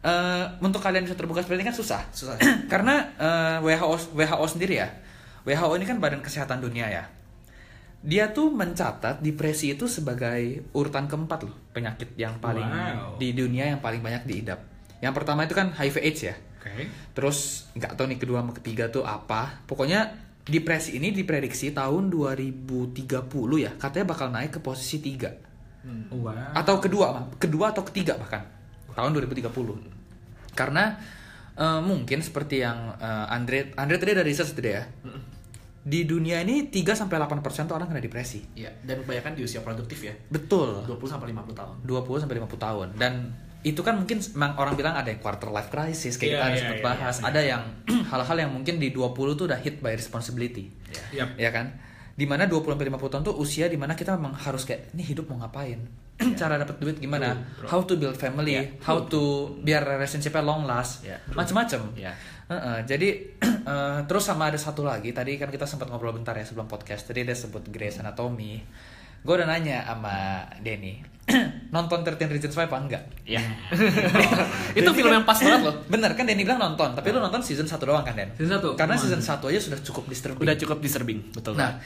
Eh, 0.00 0.44
untuk 0.60 0.80
kalian 0.80 1.04
bisa 1.04 1.12
terbuka 1.12 1.40
seperti 1.40 1.60
ini 1.60 1.66
kan 1.66 1.76
susah. 1.76 2.00
Susah. 2.10 2.40
Karena 2.72 2.94
eh, 3.14 3.56
WHO 3.60 4.16
WHO 4.16 4.46
sendiri 4.48 4.74
ya. 4.76 4.88
WHO 5.42 5.72
ini 5.74 5.84
kan 5.84 5.96
Badan 5.96 6.20
Kesehatan 6.20 6.58
Dunia 6.58 6.88
ya. 6.88 7.04
Dia 8.00 8.28
tuh 8.30 8.48
mencatat 8.48 9.20
depresi 9.20 9.76
itu 9.76 9.84
sebagai 9.84 10.40
urutan 10.70 11.04
keempat 11.04 11.44
loh 11.44 11.52
penyakit 11.70 12.16
yang 12.16 12.40
paling 12.40 12.64
Wow. 12.64 13.20
di 13.20 13.32
dunia 13.32 13.68
yang 13.68 13.78
paling 13.78 14.00
banyak 14.00 14.24
diidap. 14.24 14.64
Yang 14.98 15.14
pertama 15.14 15.44
itu 15.44 15.52
kan 15.52 15.68
HIV 15.70 15.96
AIDS 15.98 16.20
ya. 16.22 16.36
oke 16.56 16.88
Terus 17.12 17.38
nggak 17.74 17.92
tahu 17.94 18.08
nih 18.08 18.16
kedua 18.16 18.40
sama 18.40 18.52
ketiga 18.54 18.88
tuh 18.88 19.04
apa. 19.04 19.60
Pokoknya 19.64 20.29
depresi 20.50 20.98
ini 20.98 21.14
diprediksi 21.14 21.70
tahun 21.70 22.10
2030 22.10 23.06
ya. 23.62 23.70
Katanya 23.78 24.06
bakal 24.10 24.28
naik 24.34 24.58
ke 24.58 24.60
posisi 24.60 24.98
3 24.98 25.50
wow 26.12 26.52
atau 26.52 26.76
kedua 26.76 27.32
kedua 27.40 27.72
atau 27.72 27.82
ketiga 27.88 28.16
bahkan 28.20 28.44
tahun 28.92 29.16
2030 29.16 29.48
karena 30.52 30.98
eh, 31.56 31.80
mungkin 31.80 32.20
seperti 32.20 32.60
yang 32.60 32.96
eh, 33.00 33.26
Andre 33.32 33.72
Andre 33.78 33.96
tadi 33.96 34.12
ada 34.12 34.24
research 34.26 34.52
tadi 34.52 34.70
ya 34.70 34.84
di 35.80 36.04
dunia 36.04 36.44
ini 36.44 36.68
3 36.68 36.76
sampai 36.92 37.16
8 37.16 37.40
persen 37.40 37.64
tuh 37.64 37.72
orang 37.72 37.88
kena 37.88 38.04
depresi. 38.04 38.44
Iya, 38.52 38.68
dan 38.84 39.00
kebanyakan 39.00 39.32
di 39.32 39.48
usia 39.48 39.64
produktif 39.64 40.04
ya. 40.04 40.12
betul. 40.28 40.84
20 40.84 40.92
sampai 41.08 41.32
50 41.32 41.56
tahun. 41.56 41.74
20 41.88 42.20
sampai 42.20 42.36
50 42.36 42.60
tahun. 42.60 42.88
Dan 43.00 43.32
itu 43.60 43.80
kan 43.84 43.92
mungkin 44.00 44.24
memang 44.32 44.56
orang 44.56 44.72
bilang 44.72 44.96
ada 44.96 45.12
yang 45.12 45.20
quarter 45.20 45.52
life 45.52 45.68
crisis 45.68 46.16
kayak 46.16 46.32
Iya, 46.32 46.36
kita 46.36 46.44
ada 46.44 46.52
iya, 46.52 46.60
sempat 46.64 46.78
iya, 46.80 46.86
bahas 46.88 47.16
iya. 47.20 47.24
ada 47.28 47.40
yang 47.44 47.62
hal-hal 48.10 48.36
yang 48.40 48.50
mungkin 48.56 48.74
di 48.80 48.88
20 48.88 49.36
tuh 49.36 49.44
udah 49.44 49.60
hit 49.60 49.84
by 49.84 49.92
responsibility. 49.92 50.72
Yap. 51.12 51.36
ya 51.36 51.52
kan? 51.52 51.76
Di 52.16 52.24
mana 52.24 52.48
20 52.48 52.76
sampai 52.76 52.88
50 52.88 53.12
tahun 53.12 53.22
tuh 53.28 53.36
usia 53.36 53.68
di 53.68 53.76
mana 53.76 53.92
kita 53.92 54.16
memang 54.16 54.36
harus 54.36 54.64
kayak 54.64 54.96
ini 54.96 55.04
hidup 55.12 55.28
mau 55.28 55.44
ngapain? 55.44 55.76
Cara 56.40 56.56
dapat 56.56 56.76
duit 56.80 56.96
gimana? 57.00 57.36
True, 57.36 57.68
how 57.68 57.80
to 57.84 57.96
build 58.00 58.16
family 58.16 58.56
Yeah, 58.56 58.80
how 58.84 59.04
to 59.08 59.52
biar 59.60 59.84
relationshipnya 59.84 60.40
long 60.40 60.64
last. 60.64 61.04
Yeah, 61.04 61.20
macem-macem. 61.32 61.96
Yeah. 62.00 62.16
Heeh, 62.48 62.78
jadi 62.88 63.08
eh, 63.72 63.98
terus 64.08 64.24
sama 64.24 64.48
ada 64.48 64.56
satu 64.56 64.84
lagi. 64.84 65.12
Tadi 65.12 65.36
kan 65.36 65.52
kita 65.52 65.68
sempat 65.68 65.92
ngobrol 65.92 66.16
bentar 66.16 66.32
ya 66.32 66.44
sebelum 66.48 66.64
podcast. 66.64 67.08
Tadi 67.12 67.28
dia 67.28 67.36
sebut 67.36 67.68
Grey's 67.68 68.00
Anatomy 68.00 68.60
gue 69.20 69.34
udah 69.34 69.46
nanya 69.46 69.84
sama 69.84 70.14
Denny 70.58 71.00
nonton 71.70 72.02
13 72.02 72.18
Reasons 72.26 72.54
Why 72.54 72.66
apa 72.66 72.76
enggak 72.76 73.02
Iya. 73.22 73.38
itu 74.78 74.90
film 74.90 75.12
yang 75.12 75.22
pas 75.22 75.36
banget 75.36 75.62
loh. 75.62 75.74
bener 75.86 76.10
kan 76.12 76.24
Denny 76.24 76.42
bilang 76.42 76.58
nonton 76.58 76.90
tapi 76.90 77.08
lu 77.08 77.18
nonton 77.18 77.38
season 77.38 77.64
1 77.64 77.78
doang 77.80 78.02
kan 78.02 78.14
Den 78.14 78.30
Season 78.34 78.58
satu. 78.58 78.74
karena 78.74 78.94
season 78.96 79.20
1 79.20 79.38
aja 79.46 79.60
sudah 79.60 79.78
cukup 79.80 80.04
disturbing 80.06 80.42
Udah 80.42 80.56
cukup 80.56 80.78
disturbing, 80.78 81.20
betul. 81.30 81.54
Nah, 81.54 81.78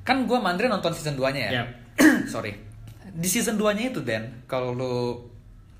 kan 0.00 0.24
gue 0.24 0.36
Mandre 0.36 0.66
nonton 0.66 0.92
season 0.92 1.14
2-nya 1.14 1.40
ya. 1.40 1.50
Yap. 1.56 1.68
Sorry. 2.32 2.52
Di 3.10 3.26
season 3.26 3.56
2-nya 3.56 3.90
itu, 3.90 4.00
Dan, 4.00 4.44
kalau 4.44 4.70
lu 4.70 4.94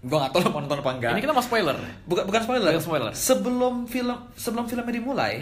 gue 0.00 0.16
gak 0.16 0.30
tau 0.30 0.40
lu 0.40 0.48
mau 0.48 0.60
nonton 0.60 0.80
apa 0.80 0.90
enggak. 0.94 1.10
ini 1.12 1.20
kita 1.20 1.32
mau 1.32 1.40
spoiler. 1.40 1.76
bukan 2.04 2.24
bukan 2.24 2.40
spoiler. 2.40 2.68
Bukan 2.70 2.80
spoiler. 2.82 3.12
Sebelum 3.12 3.74
film 3.84 4.16
sebelum 4.34 4.64
filmnya 4.64 4.88
dimulai, 4.90 5.32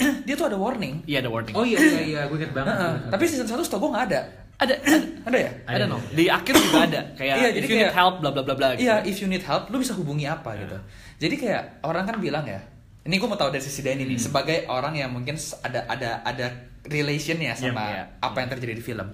dia 0.24 0.34
tuh 0.34 0.48
ada 0.48 0.56
warning. 0.56 1.04
Iya 1.04 1.20
ada 1.20 1.28
warning. 1.28 1.52
oh 1.52 1.62
iya 1.62 1.76
iya 1.76 2.00
iya 2.06 2.20
gue 2.24 2.36
inget 2.36 2.52
banget 2.52 2.72
tapi 3.08 3.24
season 3.24 3.44
1 3.44 3.60
setahu 3.60 3.84
gue 3.84 3.90
gak 3.92 4.06
ada. 4.08 4.20
Ada 4.58 4.74
ada, 4.74 4.98
Ada 5.24 5.38
ya? 5.38 5.50
ada 5.64 5.84
no. 5.86 5.98
Di 6.10 6.26
akhir 6.26 6.54
juga 6.56 6.78
ada 6.82 7.00
kayak 7.14 7.34
Iya, 7.36 7.48
if 7.48 7.54
jadi 7.54 7.64
you 7.64 7.70
need 7.70 7.82
kayak- 7.86 7.94
help 7.94 8.14
bla 8.18 8.30
bla 8.30 8.42
bla 8.42 8.54
bla 8.54 8.68
gitu. 8.74 8.82
Iya, 8.84 8.94
if 9.02 9.16
you 9.18 9.28
need 9.28 9.42
help, 9.42 9.70
lu 9.70 9.78
bisa 9.78 9.94
hubungi 9.94 10.26
apa 10.26 10.50
gitu. 10.56 10.74
Jadi 11.18 11.34
kayak 11.36 11.62
orang 11.82 12.04
kan 12.04 12.18
bilang 12.18 12.42
ya, 12.42 12.58
ini 13.02 13.14
gue 13.14 13.24
mau 13.24 13.34
tahu 13.34 13.48
dari 13.48 13.60
sisi 13.60 13.80
Danny 13.80 14.02
nih, 14.04 14.18
sebagai 14.18 14.66
orang 14.66 14.94
yang 14.94 15.10
mungkin 15.10 15.38
ada 15.60 15.86
ada 15.86 16.10
ada 16.22 16.46
relationnya 16.84 17.54
sama 17.54 17.86
Iya, 17.86 17.94
iya. 17.94 18.04
apa 18.18 18.36
yang 18.36 18.48
terjadi 18.50 18.72
di 18.72 18.82
film. 18.82 19.08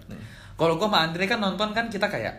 Kalau 0.55 0.75
gue 0.75 0.87
sama 0.87 0.99
Andre 1.03 1.25
kan 1.25 1.39
nonton 1.39 1.69
kan 1.71 1.87
kita 1.89 2.07
kayak 2.07 2.35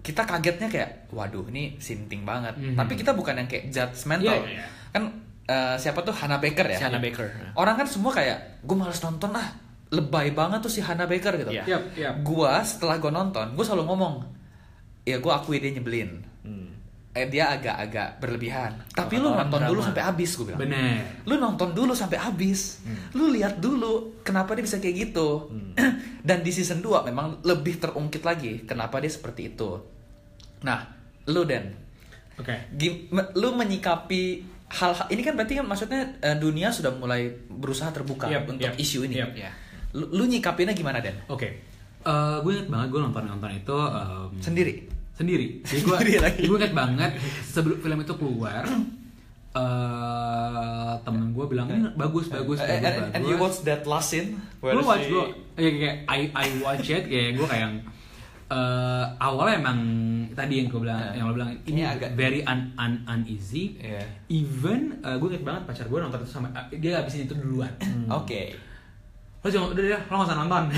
kita 0.00 0.22
kagetnya 0.22 0.66
kayak, 0.66 0.90
waduh 1.10 1.42
ini 1.50 1.74
sinting 1.76 2.22
banget. 2.22 2.54
Mhm. 2.54 2.74
Tapi 2.74 2.94
kita 2.94 3.10
bukan 3.10 3.34
yang 3.36 3.46
kayak 3.46 3.68
judgmental. 3.68 4.30
Iya, 4.32 4.38
iya, 4.40 4.50
iya. 4.56 4.66
Kan 4.90 5.02
eh, 5.44 5.74
siapa 5.76 6.00
tuh 6.00 6.10
Hannah 6.10 6.38
Baker 6.38 6.62
ya 6.64 6.74
Si 6.74 6.82
Hannah 6.82 6.98
Baker. 6.98 7.54
orang 7.54 7.74
kan 7.76 7.86
semua 7.86 8.10
kayak 8.10 8.62
gue 8.62 8.74
males 8.74 8.98
nonton 8.98 9.30
ah 9.30 9.46
lebay 9.88 10.30
banget 10.30 10.58
tuh 10.58 10.68
si 10.68 10.80
Hannah 10.80 11.04
Baker 11.04 11.36
gitu 11.36 11.50
Iya. 11.50 11.64
Yap, 11.68 11.82
yap. 11.94 12.14
gua 12.20 12.58
setelah 12.60 12.96
gue 12.96 13.08
nonton 13.08 13.46
gue 13.50 13.62
selalu 13.62 13.84
ngomong 13.86 14.14
ya 15.02 15.16
gue 15.16 15.32
akui 15.32 15.56
dia 15.56 15.70
nyebelin 15.70 16.22
Hmm. 16.42 16.70
eh, 17.10 17.26
dia 17.26 17.50
agak-agak 17.50 18.18
berlebihan 18.18 18.86
tapi 18.88 19.16
lu 19.16 19.30
nonton 19.32 19.58
dulu 19.60 19.80
sampai 19.80 20.02
habis 20.04 20.30
gue 20.32 20.46
bilang 20.46 20.60
Bener. 20.60 21.22
lu 21.22 21.34
nonton 21.36 21.70
dulu 21.70 21.90
sampai 21.90 22.18
habis 22.18 22.82
lu 23.12 23.28
lihat 23.28 23.56
dulu 23.56 24.20
kenapa 24.20 24.52
dia 24.52 24.62
bisa 24.62 24.76
kayak 24.76 25.10
gitu 25.10 25.50
dan 26.28 26.38
di 26.40 26.50
season 26.50 26.78
2 26.78 27.02
memang 27.04 27.42
lebih 27.42 27.78
terungkit 27.78 28.22
lagi 28.22 28.62
kenapa 28.62 28.98
dia 28.98 29.08
seperti 29.08 29.50
itu 29.50 29.70
nah 30.60 30.86
lu 31.24 31.42
dan 31.42 31.74
Oke. 32.36 32.54
me- 33.08 33.32
lu 33.34 33.48
menyikapi 33.50 34.22
hal-hal 34.68 35.06
ini 35.08 35.22
kan 35.22 35.34
berarti 35.34 35.54
kan 35.56 35.64
maksudnya 35.64 36.00
eh, 36.20 36.36
dunia 36.36 36.68
sudah 36.68 36.90
mulai 36.92 37.26
berusaha 37.48 37.88
terbuka 37.88 38.26
Yap, 38.28 38.44
untuk 38.46 38.66
yap, 38.66 38.74
isu 38.76 39.02
ini 39.02 39.14
yap. 39.16 39.30
Ya. 39.32 39.50
Lu, 39.92 40.06
lu 40.10 40.24
nyikapinnya 40.24 40.72
gimana 40.72 40.98
dan 40.98 41.14
Oke. 41.26 41.48
Eh, 42.00 42.36
gue 42.38 42.52
inget 42.52 42.66
banget 42.66 42.88
gue 42.88 43.00
nonton 43.00 43.22
nonton 43.24 43.50
itu 43.52 43.76
em, 43.76 44.30
sendiri 44.38 44.74
sendiri. 45.12 45.46
Jadi 45.62 45.80
gue 45.80 45.96
gue 46.44 46.56
inget 46.56 46.72
banget 46.72 47.10
sebelum 47.44 47.78
film 47.78 47.98
itu 48.00 48.14
keluar 48.14 48.62
eh 49.56 50.92
temen 51.00 51.32
gue 51.32 51.44
bilang 51.46 51.66
ini 51.66 51.88
bagus 51.94 52.28
bagus 52.28 52.58
Eh, 52.58 52.68
bagus 52.68 52.84
and, 52.84 53.14
and 53.14 53.22
you 53.24 53.34
bagus. 53.34 53.42
watch 53.42 53.64
that 53.64 53.82
last 53.84 54.08
scene 54.10 54.36
Gue 54.58 54.76
watch 54.78 55.06
gue 55.06 55.24
ya 55.56 55.70
kayak 55.72 55.96
I 56.06 56.20
I 56.30 56.46
watch 56.58 56.86
it 56.86 57.04
kayak 57.06 57.30
gue 57.34 57.46
kayak 57.46 57.68
eh 58.46 59.04
awalnya 59.18 59.58
emang 59.58 59.78
tadi 60.30 60.60
yang 60.60 60.68
gue 60.68 60.78
bilang 60.78 61.00
Eh, 61.02 61.16
yang 61.16 61.26
lo 61.26 61.34
bilang 61.34 61.50
ini 61.64 61.72
ini 61.72 61.82
agak- 61.82 62.14
very 62.14 62.44
un, 62.44 62.70
un, 62.76 62.92
uneasy. 63.04 63.74
Iya. 63.74 64.06
Even 64.28 65.00
eh, 65.00 65.16
gue 65.16 65.28
inget 65.28 65.42
banget 65.42 65.62
pacar 65.64 65.86
gue 65.86 65.98
nonton 65.98 66.20
itu 66.20 66.30
sama 66.30 66.46
eh, 66.52 66.76
dia 66.76 67.00
habisin 67.00 67.24
itu 67.24 67.34
duluan. 67.34 67.72
oke 68.08 68.40
Lo 69.36 69.48
cuma 69.48 69.66
udah 69.68 69.78
deh 69.78 69.92
lo 69.92 70.14
gak 70.14 70.26
usah 70.26 70.36
nonton. 70.36 70.62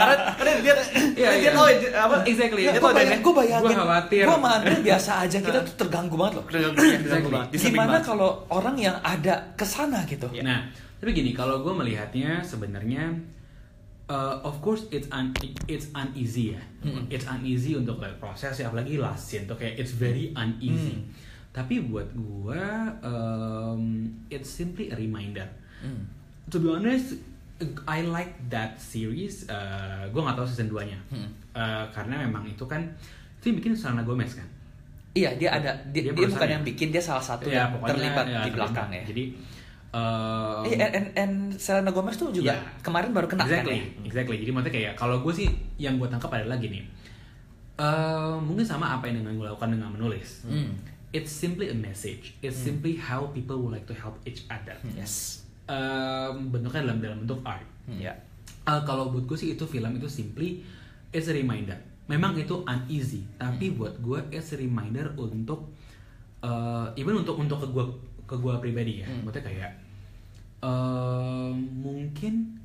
karena 0.00 0.16
karena 0.32 0.52
dia 0.60 0.74
Iya, 1.18 1.28
dia 1.34 1.40
iya. 1.40 1.50
tahu 1.50 1.66
apa 1.90 2.14
Exactly. 2.24 2.62
dia 2.62 2.70
gue 2.70 2.78
tahu 2.78 2.88
bayangin, 2.90 3.10
dia- 3.10 3.20
gue 3.20 3.34
bayangin, 3.34 3.66
Gua 3.66 3.80
khawatir. 3.84 4.22
gue 4.24 4.34
sama 4.34 4.48
Andre 4.54 4.74
biasa 4.80 5.10
aja 5.20 5.38
kita 5.38 5.58
tuh 5.62 5.74
terganggu 5.76 6.14
banget 6.14 6.34
loh. 6.34 6.44
Exactly. 6.46 7.36
Di 7.50 7.56
samping 7.56 7.74
Gimana 7.74 7.90
banget. 7.90 8.02
kalau 8.06 8.30
orang 8.48 8.76
yang 8.76 8.96
ada 9.02 9.34
ke 9.52 9.64
sana 9.64 9.98
gitu? 10.04 10.26
Nah, 10.38 10.70
tapi 10.96 11.10
gini, 11.12 11.30
kalau 11.32 11.60
gue 11.60 11.70
melihatnya 11.70 12.40
sebenarnya, 12.40 13.12
uh, 14.06 14.40
of 14.40 14.58
course 14.58 14.86
it's 14.88 15.10
un 15.10 15.34
it's 15.66 15.90
uneasy 15.92 16.54
ya, 16.54 16.62
it's 17.08 17.26
uneasy 17.26 17.74
untuk 17.74 17.98
like, 17.98 18.16
proses 18.16 18.54
ya, 18.54 18.66
apalagi 18.66 18.96
last 18.96 19.26
scene 19.26 19.44
tuh 19.44 19.54
kayak 19.54 19.76
it's 19.76 19.92
very 19.92 20.30
uneasy. 20.32 20.96
Mm. 20.96 21.12
Tapi 21.50 21.82
buat 21.82 22.08
gue, 22.10 22.62
um, 23.02 23.82
it's 24.28 24.46
simply 24.48 24.88
a 24.88 24.96
reminder. 24.96 25.44
Hmm. 25.78 26.06
To 26.48 26.56
be 26.56 26.68
honest, 26.70 27.20
I 27.84 28.00
like 28.02 28.32
that 28.48 28.78
series. 28.78 29.44
Uh, 29.44 30.06
gue 30.08 30.16
nggak 30.16 30.34
tahu 30.34 30.46
season 30.46 30.68
2 30.68 30.80
nya, 30.84 30.98
Hmm. 31.10 31.28
Uh, 31.52 31.84
karena 31.90 32.22
memang 32.22 32.46
itu 32.46 32.62
kan 32.64 32.80
itu 33.36 33.50
yang 33.50 33.58
bikin 33.58 33.72
Selena 33.74 34.02
Gomez 34.02 34.32
kan. 34.32 34.46
Iya 35.12 35.34
dia 35.34 35.50
ada 35.50 35.74
dia, 35.90 36.00
Dia 36.00 36.02
dia 36.06 36.12
bukan 36.14 36.30
perusahaan 36.30 36.52
yang 36.52 36.62
ya? 36.62 36.68
bikin 36.70 36.88
dia 36.88 37.02
salah 37.02 37.24
satu 37.24 37.48
Ya, 37.48 37.66
yang 37.66 37.82
terlibat 37.82 38.24
ya, 38.24 38.40
di 38.40 38.50
belakang 38.54 38.88
ya. 38.88 39.02
Jadi, 39.02 39.24
um, 39.90 40.62
Eh, 40.62 40.76
and, 40.76 40.92
and, 40.94 41.08
and 41.16 41.34
Selena 41.54 41.90
Gomez 41.90 42.14
tuh 42.14 42.30
juga 42.30 42.54
Iya. 42.54 42.62
kemarin 42.80 43.10
baru 43.10 43.26
kena 43.26 43.42
exactly, 43.42 43.74
kan 43.74 43.82
ya? 43.82 44.06
exactly. 44.06 44.36
Jadi 44.38 44.50
maksudnya 44.52 44.74
kayak 44.78 44.92
kalau 44.94 45.16
gue 45.18 45.34
sih 45.34 45.48
yang 45.76 45.98
gue 45.98 46.06
tangkap 46.06 46.30
adalah 46.30 46.54
gini. 46.56 46.86
Eh, 47.74 48.34
mungkin 48.38 48.62
sama 48.62 48.94
apa 48.94 49.06
yang 49.06 49.20
dengan 49.20 49.34
gue 49.34 49.46
lakukan 49.46 49.74
dengan 49.74 49.90
menulis. 49.90 50.46
Hmm. 50.46 50.78
It's 51.10 51.32
simply 51.32 51.72
a 51.72 51.76
message. 51.76 52.36
It's 52.38 52.54
simply 52.54 52.94
how 52.94 53.32
people 53.32 53.58
would 53.58 53.72
like 53.72 53.88
to 53.88 53.96
help 53.96 54.20
each 54.22 54.44
other. 54.46 54.76
Yes. 54.92 55.42
Em, 55.68 56.48
bentuknya 56.48 56.80
dalam 56.88 56.98
dalam 57.04 57.18
bentuk 57.28 57.44
art. 57.44 57.68
Ya. 57.92 58.16
Eh, 58.64 58.80
kalau 58.88 59.12
buat 59.12 59.28
gue 59.28 59.36
sih 59.36 59.52
itu 59.52 59.68
film 59.68 60.00
itu 60.00 60.08
simply 60.08 60.64
it's 61.12 61.28
a 61.28 61.34
reminder. 61.36 61.76
Memang 62.08 62.40
itu 62.40 62.64
uneasy, 62.64 63.28
tapi 63.36 63.76
buat 63.76 64.00
gue 64.00 64.16
it's 64.32 64.56
a 64.56 64.58
reminder 64.60 65.12
untuk 65.20 65.68
eh, 66.40 66.88
even 66.96 67.20
untuk 67.20 67.36
untuk 67.36 67.60
ke 67.60 67.68
gue 67.68 67.84
ke 68.24 68.36
gue 68.40 68.54
pribadi 68.64 69.04
ya. 69.04 69.08
Hmm. 69.12 69.28
Maksudnya 69.28 69.44
kayak 69.44 69.72
eh, 70.64 71.52
mungkin 71.56 72.56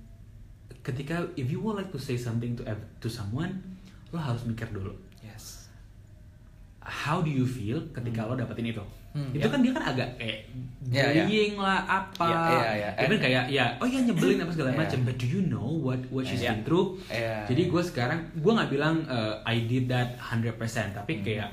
ketika 0.79 1.27
if 1.35 1.51
you 1.51 1.59
would 1.59 1.75
like 1.75 1.91
to 1.91 1.99
say 1.99 2.15
something 2.15 2.55
to 2.55 2.63
to 3.03 3.11
someone, 3.11 3.51
lo 4.15 4.19
harus 4.19 4.47
mikir 4.47 4.71
dulu. 4.71 4.95
Yes. 5.19 5.62
How 6.83 7.19
do 7.19 7.31
you 7.31 7.43
feel 7.43 7.79
ketika 7.91 8.23
lo 8.23 8.35
dapetin 8.35 8.69
itu? 8.69 8.83
Hmm, 9.13 9.29
itu 9.29 9.45
ya. 9.45 9.53
kan 9.53 9.59
dia 9.61 9.71
kan 9.71 9.83
agak 9.93 10.09
kayak 10.17 10.39
Ya, 10.89 11.05
ya. 11.13 11.23
bullying 11.23 11.53
lah 11.55 11.79
apa. 11.85 12.25
Ya, 12.27 12.41
ya, 12.49 12.71
ya. 12.75 12.89
Even 13.05 13.17
kayak 13.21 13.43
ya 13.47 13.65
oh 13.77 13.85
ya 13.85 14.01
nyebelin 14.01 14.41
apa 14.41 14.51
segala 14.51 14.69
Ya. 14.75 14.79
macam. 14.81 14.99
But 15.05 15.15
do 15.15 15.25
you 15.25 15.41
know 15.45 15.69
what 15.69 16.01
what 16.09 16.25
she's 16.25 16.41
Ya. 16.41 16.51
been 16.51 16.65
through? 16.65 16.97
Ya. 17.07 17.45
Jadi 17.45 17.69
gue 17.69 17.81
sekarang 17.81 18.19
gue 18.33 18.51
nggak 18.51 18.67
bilang 18.67 19.05
uh, 19.05 19.37
I 19.45 19.63
did 19.63 19.85
that 19.87 20.17
100% 20.17 20.57
tapi 20.91 21.21
Hmm. 21.21 21.23
kayak 21.23 21.49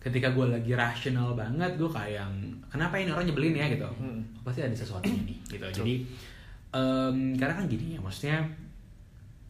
ketika 0.00 0.32
gue 0.32 0.46
lagi 0.48 0.72
rasional 0.72 1.32
banget 1.32 1.76
gue 1.76 1.88
kayak 1.88 2.24
kenapa 2.68 2.96
ini 2.96 3.12
orang 3.12 3.28
nyebelin 3.28 3.52
ya 3.54 3.66
gitu. 3.68 3.88
Hmm. 3.94 4.24
Pasti 4.40 4.64
ada 4.64 4.72
sesuatu 4.72 5.04
nih 5.06 5.38
gitu. 5.44 5.66
Jadi 5.70 5.94
em, 6.72 7.16
karena 7.36 7.54
kan 7.54 7.64
gini 7.68 7.94
ya 7.94 8.00
maksudnya 8.00 8.42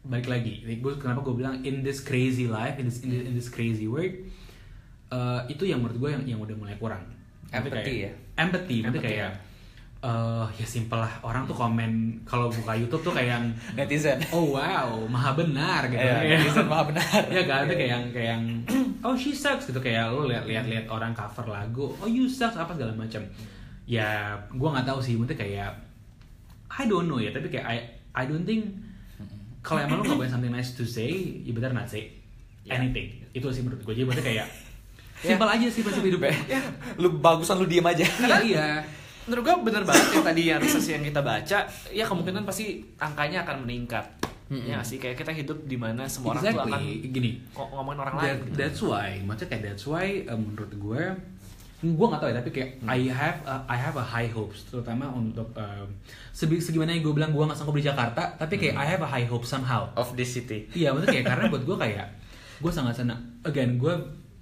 balik 0.05 0.29
lagi 0.29 0.61
gue 0.61 0.93
kenapa 1.01 1.23
gue 1.23 1.33
bilang 1.33 1.65
in 1.65 1.81
this 1.81 1.97
crazy 1.97 2.45
life 2.45 2.77
in 2.77 2.85
this 2.85 3.01
in 3.01 3.09
this, 3.09 3.23
in 3.25 3.33
this 3.33 3.49
crazy 3.49 3.89
world 3.89 4.13
eh, 5.07 5.41
itu 5.47 5.63
yang 5.63 5.79
menurut 5.79 5.97
gue 5.97 6.09
yang 6.11 6.23
yang 6.27 6.39
udah 6.39 6.55
mulai 6.55 6.75
kurang 6.75 7.03
Empathy 7.47 7.71
kayak- 7.71 8.01
ya? 8.01 8.11
empathy 8.35 8.77
Empathy, 8.81 9.07
kayak 9.15 9.31
eh 9.97 10.45
ya 10.53 10.67
simpel 10.67 10.99
lah 10.99 11.09
orang 11.19 11.43
tuh 11.43 11.55
komen 11.55 11.89
kalau 12.23 12.45
buka 12.47 12.77
YouTube 12.77 13.01
tuh 13.01 13.09
kayak 13.11 13.29
yang 13.31 13.45
Netizen. 13.79 14.21
oh 14.29 14.53
wow 14.53 15.01
maha 15.07 15.33
benar 15.33 15.87
gitu 15.87 15.97
Iya, 15.97 16.13
Kayak- 16.15 16.39
netizen 16.41 16.65
maha 16.71 16.83
benar. 16.85 17.21
ya 17.27 17.43
kan 17.43 17.61
itu 17.63 17.73
kayak 17.75 17.91
yang 17.91 18.03
kayak 18.11 18.29
yang 18.29 18.43
oh 19.07 19.15
she 19.15 19.31
sucks 19.31 19.65
gitu 19.65 19.79
kayak 19.79 20.05
lu 20.09 20.27
lihat 20.27 20.45
lihat 20.45 20.65
lihat 20.65 20.85
orang 20.87 21.09
cover 21.11 21.47
lagu 21.47 21.89
oh 21.95 22.05
you 22.05 22.25
sucks 22.25 22.53
apa 22.53 22.69
segala 22.71 22.93
macam 22.93 23.23
ya 23.85 24.33
gua 24.51 24.77
nggak 24.77 24.87
tahu 24.87 24.99
sih 24.99 25.13
mungkin 25.15 25.33
kayak 25.33 25.73
I 26.67 26.85
don't 26.85 27.05
know 27.05 27.17
ya 27.17 27.29
tapi 27.29 27.47
kayak 27.47 27.65
I 27.65 27.77
I 28.13 28.23
don't 28.25 28.43
think 28.43 28.77
kalau 29.61 29.81
emang 29.81 30.01
lu 30.01 30.05
nggak 30.05 30.19
punya 30.19 30.31
something 30.31 30.51
nice 30.51 30.73
to 30.73 30.83
say 30.83 31.09
you 31.41 31.49
better 31.51 31.71
not 31.71 31.85
say 31.85 32.13
Ya. 32.61 32.77
anything 32.77 33.09
itu 33.31 33.45
sih 33.47 33.61
menurut 33.61 33.77
gue 33.79 33.93
jadi 33.95 34.05
maksudnya 34.05 34.25
kayak 34.27 34.47
simpel 35.27 35.49
aja 35.49 35.65
sih 35.65 35.81
prinsip 35.81 36.03
hidup 36.03 36.21
Ya, 36.45 36.61
lu 36.95 37.17
bagusan 37.17 37.55
lu 37.55 37.65
diem 37.65 37.83
aja. 37.83 38.05
iya 38.21 38.37
iya 38.41 38.65
menurut 39.25 39.41
gue 39.41 39.55
bener 39.65 39.81
banget 39.81 40.07
yang 40.11 40.21
tadi 40.23 40.41
yang 40.45 40.59
research 40.59 40.87
yang 40.87 41.01
kita 41.01 41.17
baca 41.19 41.59
ya 41.89 42.03
kemungkinan 42.03 42.43
pasti 42.43 42.65
angkanya 42.95 43.41
akan 43.41 43.65
meningkat 43.65 44.05
Mm-mm. 44.45 44.61
ya 44.63 44.77
sih 44.79 44.95
kayak 44.95 45.17
kita 45.17 45.33
hidup 45.33 45.57
di 45.63 45.73
mana 45.73 46.05
semua 46.05 46.31
orang 46.31 46.45
tuh 46.45 46.53
akan 46.53 46.77
exactly 46.77 47.09
gini 47.09 47.31
ngo- 47.51 47.71
ngomongin 47.71 47.99
orang 47.99 48.13
That- 48.13 48.21
lain 48.21 48.37
gitu. 48.45 48.55
That's 48.55 48.79
why, 48.79 49.09
maksudnya 49.19 49.49
kayak 49.49 49.63
that's 49.65 49.85
why 49.85 50.05
uh, 50.23 50.37
menurut 50.37 50.69
gue, 50.69 51.01
gue 51.83 52.05
gak 52.07 52.19
tahu 52.19 52.29
ya 52.29 52.35
tapi 52.37 52.49
kayak 52.51 52.69
I 52.85 52.99
have 53.09 53.37
a, 53.43 53.55
I 53.65 53.73
have 53.75 53.93
a 53.95 54.05
high 54.05 54.29
hopes 54.29 54.65
terutama 54.67 55.09
untuk 55.09 55.49
um, 55.51 55.89
segi 56.29 56.61
segimana 56.61 56.93
yang 56.93 57.01
gue 57.01 57.13
bilang 57.15 57.29
gue 57.29 57.41
gak 57.43 57.57
sanggup 57.57 57.73
di 57.73 57.81
Jakarta 57.83 58.37
tapi 58.37 58.53
kayak 58.55 58.73
I 58.75 58.85
have 58.87 59.01
a 59.01 59.09
high 59.09 59.25
hope 59.25 59.41
somehow. 59.43 59.89
Of 59.93 60.13
this 60.13 60.29
city. 60.31 60.69
Iya 60.71 60.93
maksudnya 60.93 61.13
kayak 61.15 61.25
karena 61.27 61.43
buat 61.47 61.63
gue 61.63 61.77
kayak 61.79 62.05
gue 62.55 62.69
sangat 62.71 62.93
senang. 62.95 63.17
Again 63.41 63.75
gue 63.75 63.93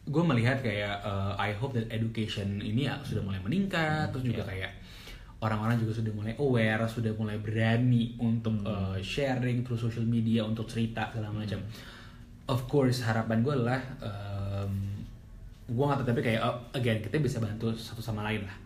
gue 0.03 0.23
melihat 0.23 0.59
kayak 0.59 0.99
uh, 0.99 1.33
I 1.39 1.55
hope 1.55 1.79
that 1.79 1.87
education 1.87 2.59
ini 2.59 2.91
ya 2.91 2.99
sudah 3.07 3.23
mulai 3.23 3.39
meningkat 3.39 4.11
terus 4.11 4.27
juga 4.27 4.43
kayak 4.43 4.71
orang-orang 5.39 5.79
juga 5.79 5.99
sudah 5.99 6.11
mulai 6.11 6.35
aware 6.39 6.83
sudah 6.91 7.11
mulai 7.15 7.39
berani 7.39 8.15
untuk 8.19 8.63
uh, 8.67 8.99
sharing 8.99 9.63
through 9.63 9.79
social 9.79 10.03
media 10.03 10.43
untuk 10.43 10.67
cerita 10.67 11.07
segala 11.11 11.31
macam. 11.31 11.59
Of 12.43 12.67
course 12.67 12.99
harapan 13.07 13.39
gue 13.39 13.53
adalah 13.55 13.79
um, 14.03 14.75
gue 15.71 15.83
nggak 15.83 16.03
tahu 16.03 16.07
tapi 16.11 16.21
kayak 16.23 16.41
uh, 16.43 16.59
again 16.75 16.99
kita 16.99 17.23
bisa 17.23 17.39
bantu 17.39 17.71
satu 17.71 18.03
sama 18.03 18.27
lain 18.27 18.43
lah. 18.43 18.57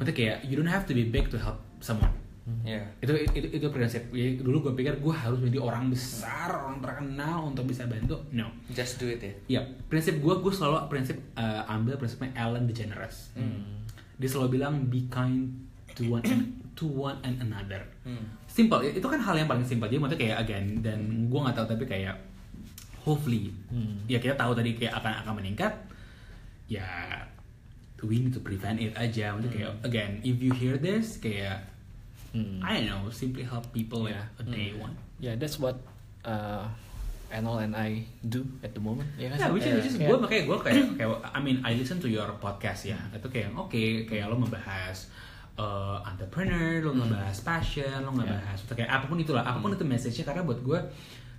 Maksudnya 0.00 0.16
kayak 0.16 0.36
you 0.48 0.56
don't 0.56 0.68
have 0.68 0.84
to 0.84 0.92
be 0.92 1.04
big 1.04 1.28
to 1.32 1.40
help 1.40 1.60
someone 1.80 2.12
Iya. 2.60 2.84
itu 2.98 3.12
itu 3.34 3.46
itu 3.54 3.66
prinsip 3.68 4.02
Jadi 4.08 4.38
dulu 4.38 4.60
gue 4.62 4.74
pikir 4.74 4.98
gue 4.98 5.10
harus 5.10 5.38
menjadi 5.38 5.60
orang 5.62 5.88
besar 5.88 6.48
orang 6.50 6.78
terkenal 6.78 7.46
untuk 7.46 7.64
bisa 7.64 7.84
bantu 7.84 8.20
no 8.30 8.48
Just 8.68 8.96
do 8.96 9.06
it 9.06 9.18
ya. 9.18 9.32
ya 9.50 9.60
prinsip 9.86 10.16
gue 10.16 10.34
gue 10.34 10.50
selalu 10.50 10.84
prinsip 10.86 11.16
eh, 11.32 11.62
ambil 11.66 11.96
prinsipnya 11.96 12.32
Ellen 12.34 12.64
DeGeneres 12.64 13.32
Hmm. 13.32 13.84
dia 14.14 14.26
selalu 14.26 14.48
bilang 14.54 14.86
be 14.86 15.06
kind 15.06 15.52
to 15.92 16.08
one 16.08 16.24
to 16.72 16.86
one 16.86 17.18
and 17.22 17.38
another 17.38 17.82
Hmm. 18.00 18.24
simple 18.46 18.78
itu 18.80 19.02
kan 19.02 19.18
hal 19.18 19.34
yang 19.34 19.46
paling 19.46 19.62
simpel 19.62 19.86
jadi 19.86 19.98
maksudnya 19.98 20.20
kayak 20.26 20.38
again 20.40 20.66
dan 20.78 20.98
gue 21.26 21.38
nggak 21.38 21.54
tahu 21.54 21.66
tapi 21.68 21.84
kayak 21.84 22.16
hopefully 23.00 23.50
Hmm. 23.66 24.02
ya 24.04 24.16
kita 24.16 24.34
tahu 24.34 24.52
tadi 24.52 24.72
kayak 24.74 24.94
akan 24.94 25.12
akan 25.22 25.34
meningkat 25.36 25.72
ya 26.66 26.84
we 28.00 28.18
need 28.18 28.30
to 28.30 28.38
prevent 28.38 28.78
it 28.78 28.94
aja 28.94 29.32
maksudnya 29.32 29.52
kayak 29.54 29.70
Hmm. 29.72 29.84
again 29.84 30.12
if 30.22 30.36
you 30.36 30.50
hear 30.50 30.76
this 30.76 31.16
kayak 31.16 31.64
Hmm. 32.28 32.60
I 32.60 32.84
don't 32.84 32.88
know 32.88 33.08
simply 33.08 33.40
help 33.42 33.64
people 33.72 34.04
Yeah. 34.04 34.24
a 34.36 34.44
day 34.44 34.76
one 34.76 34.92
ya 35.16 35.32
that's 35.34 35.56
what 35.56 35.80
uh, 36.22 36.68
and 37.28 37.44
all 37.44 37.60
and 37.60 37.76
I 37.76 38.04
do 38.24 38.40
at 38.64 38.72
the 38.72 38.80
moment. 38.80 39.04
Ya 39.20 39.28
kan 39.28 39.36
Ya, 39.36 39.46
which 39.52 39.64
is, 39.64 39.72
which 39.76 39.88
is 39.92 39.96
Iya. 40.00 40.08
gue 40.08 40.16
makanya 40.16 40.42
gue 40.48 40.58
kayak, 40.64 40.84
kayak, 40.96 41.12
I 41.28 41.40
mean, 41.44 41.60
I 41.60 41.76
listen 41.76 42.00
to 42.00 42.08
your 42.08 42.24
podcast 42.40 42.88
ya. 42.88 42.96
Itu 43.12 43.28
kayak, 43.28 43.52
oke, 43.52 44.08
kayak 44.08 44.32
lo 44.32 44.40
membahas 44.40 45.12
uh, 45.60 46.00
entrepreneur, 46.08 46.80
lo 46.80 46.96
ngebahas 46.96 47.36
passion, 47.44 48.00
lo 48.00 48.16
ngebahas, 48.16 48.56
atau 48.64 48.72
kayak 48.72 48.88
apa 48.88 49.04
pun 49.04 49.20
itulah, 49.20 49.44
apa 49.44 49.60
pun 49.60 49.76
itu 49.76 49.84
message-nya. 49.84 50.24
Karena 50.24 50.40
buat 50.40 50.64
gue 50.64 50.80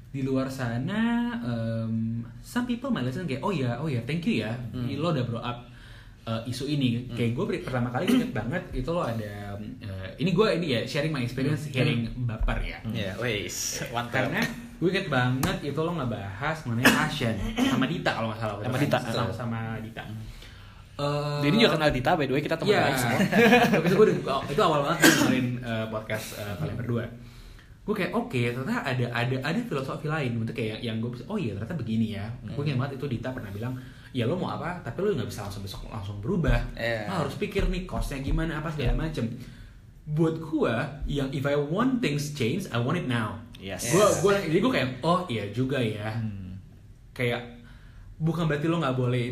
di 0.10 0.22
luar 0.22 0.46
sana, 0.50 1.34
um, 1.42 2.22
some 2.42 2.70
people 2.70 2.94
might 2.94 3.06
listen 3.06 3.26
kayak, 3.26 3.42
oh 3.42 3.50
ya, 3.50 3.74
oh 3.82 3.90
ya, 3.90 3.98
thank 4.06 4.22
you 4.30 4.46
ya, 4.46 4.54
lo 4.94 5.10
udah 5.10 5.26
brought 5.26 5.46
up 5.46 5.58
uh, 6.30 6.42
isu 6.46 6.70
ini. 6.70 7.10
Kayak 7.10 7.34
gue 7.34 7.46
pertama 7.60 7.90
kali 7.90 8.06
inget 8.08 8.30
banget 8.30 8.62
itu 8.72 8.86
lo 8.88 9.02
ada, 9.02 9.58
uh, 9.58 10.08
ini 10.16 10.30
gue 10.30 10.48
ini 10.54 10.68
ya 10.70 10.82
sharing 10.86 11.10
my 11.10 11.26
experience 11.26 11.66
hearing 11.66 12.06
baper 12.24 12.62
ya. 12.62 12.78
Ya, 12.94 13.18
wes, 13.18 13.82
mantap. 13.90 14.30
Karena 14.30 14.46
gue 14.78 14.88
inget 14.88 15.10
banget 15.10 15.58
itu 15.66 15.80
lo 15.80 15.92
ngebahas 15.92 16.58
mengenai 16.64 16.86
passion 16.88 17.34
sama 17.58 17.90
Dita 17.90 18.12
kalau 18.14 18.30
nggak 18.30 18.40
salah. 18.40 18.56
Sama 18.62 18.78
Dita. 18.78 18.98
Sama, 19.02 19.32
sama 19.34 19.60
Dita. 19.82 20.06
Eh, 21.00 21.40
Jadi 21.42 21.56
juga 21.64 21.80
kenal 21.80 21.90
Dita 21.90 22.12
by 22.14 22.28
the 22.28 22.34
way 22.36 22.44
kita 22.44 22.60
teman 22.60 22.76
Iya. 22.76 22.82
baik 22.84 22.98
semua 23.00 23.20
itu 23.88 23.96
gue 23.96 24.06
udah- 24.12 24.44
itu 24.46 24.60
awal 24.60 24.80
banget 24.84 25.00
dengerin 25.08 25.48
eh, 25.64 25.86
podcast 25.88 26.28
eh, 26.36 26.54
kalian 26.60 26.76
berdua. 26.76 27.04
Gue 27.88 27.96
kayak 27.96 28.12
oke 28.12 28.36
ternyata 28.52 28.84
ada 28.84 29.06
ada 29.10 29.36
ada 29.42 29.60
filosofi 29.64 30.06
lain 30.06 30.36
untuk 30.38 30.52
kayak 30.52 30.84
yang 30.84 31.00
gue 31.00 31.08
bisa 31.10 31.24
oh 31.26 31.40
iya 31.40 31.56
ternyata 31.56 31.80
begini 31.80 32.20
ya. 32.20 32.28
Gue 32.52 32.68
ingat 32.68 32.78
banget 32.84 33.00
itu 33.00 33.06
Dita 33.16 33.32
pernah 33.32 33.48
bilang 33.48 33.80
ya 34.12 34.26
lo 34.26 34.34
mau 34.34 34.50
apa 34.50 34.82
tapi 34.82 35.02
lo 35.02 35.14
nggak 35.14 35.28
bisa 35.28 35.44
langsung 35.44 35.62
besok 35.62 35.86
langsung 35.88 36.18
berubah. 36.18 36.60
Lo 37.06 37.24
harus 37.24 37.36
pikir 37.36 37.68
nih 37.68 37.84
costnya 37.84 38.20
gimana 38.20 38.58
apa 38.58 38.70
segala 38.70 38.96
macem. 39.00 39.30
Buat 40.06 40.40
gue 40.40 40.74
yang 41.08 41.30
if 41.30 41.44
I 41.44 41.54
want 41.54 42.00
things 42.00 42.34
change 42.34 42.66
I 42.70 42.78
want 42.78 42.98
it 42.98 43.06
now. 43.06 43.38
Yes. 43.56 43.90
Gue 43.90 44.02
gue 44.22 44.34
jadi 44.50 44.60
gue 44.60 44.72
kayak 44.72 44.90
oh 45.02 45.26
iya 45.26 45.46
juga 45.50 45.78
ya 45.78 46.10
Hmm. 46.16 46.56
kayak 47.12 47.60
bukan 48.16 48.46
berarti 48.46 48.66
lo 48.66 48.80
nggak 48.80 48.96
boleh 48.96 49.26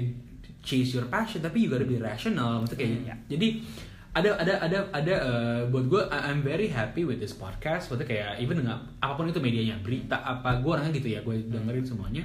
chase 0.59 0.93
your 0.93 1.07
passion 1.07 1.39
tapi 1.39 1.63
juga 1.63 1.79
lebih 1.79 1.97
rational 1.97 2.59
maksudnya 2.59 2.79
kayak 2.81 2.91
Hmm, 2.93 3.07
ya. 3.07 3.15
jadi 3.29 3.47
ada 4.11 4.29
ada 4.35 4.53
ada 4.59 4.77
ada 4.91 5.15
eh, 5.15 5.61
buat 5.67 5.85
gue 5.85 6.01
I'm 6.09 6.41
very 6.41 6.67
happy 6.67 7.03
with 7.03 7.17
this 7.17 7.31
podcast 7.31 7.87
maksudnya 7.87 8.03
kayak 8.05 8.29
even 8.37 8.59
dengan 8.59 8.83
apa 8.97 9.15
pun 9.15 9.27
itu 9.27 9.39
medianya 9.39 9.79
berita 9.79 10.17
apa 10.17 10.59
gue 10.59 10.67
orangnya 10.67 10.91
gitu 10.91 11.07
ya 11.07 11.19
gue 11.21 11.35
dengerin 11.47 11.85
semuanya 11.85 12.23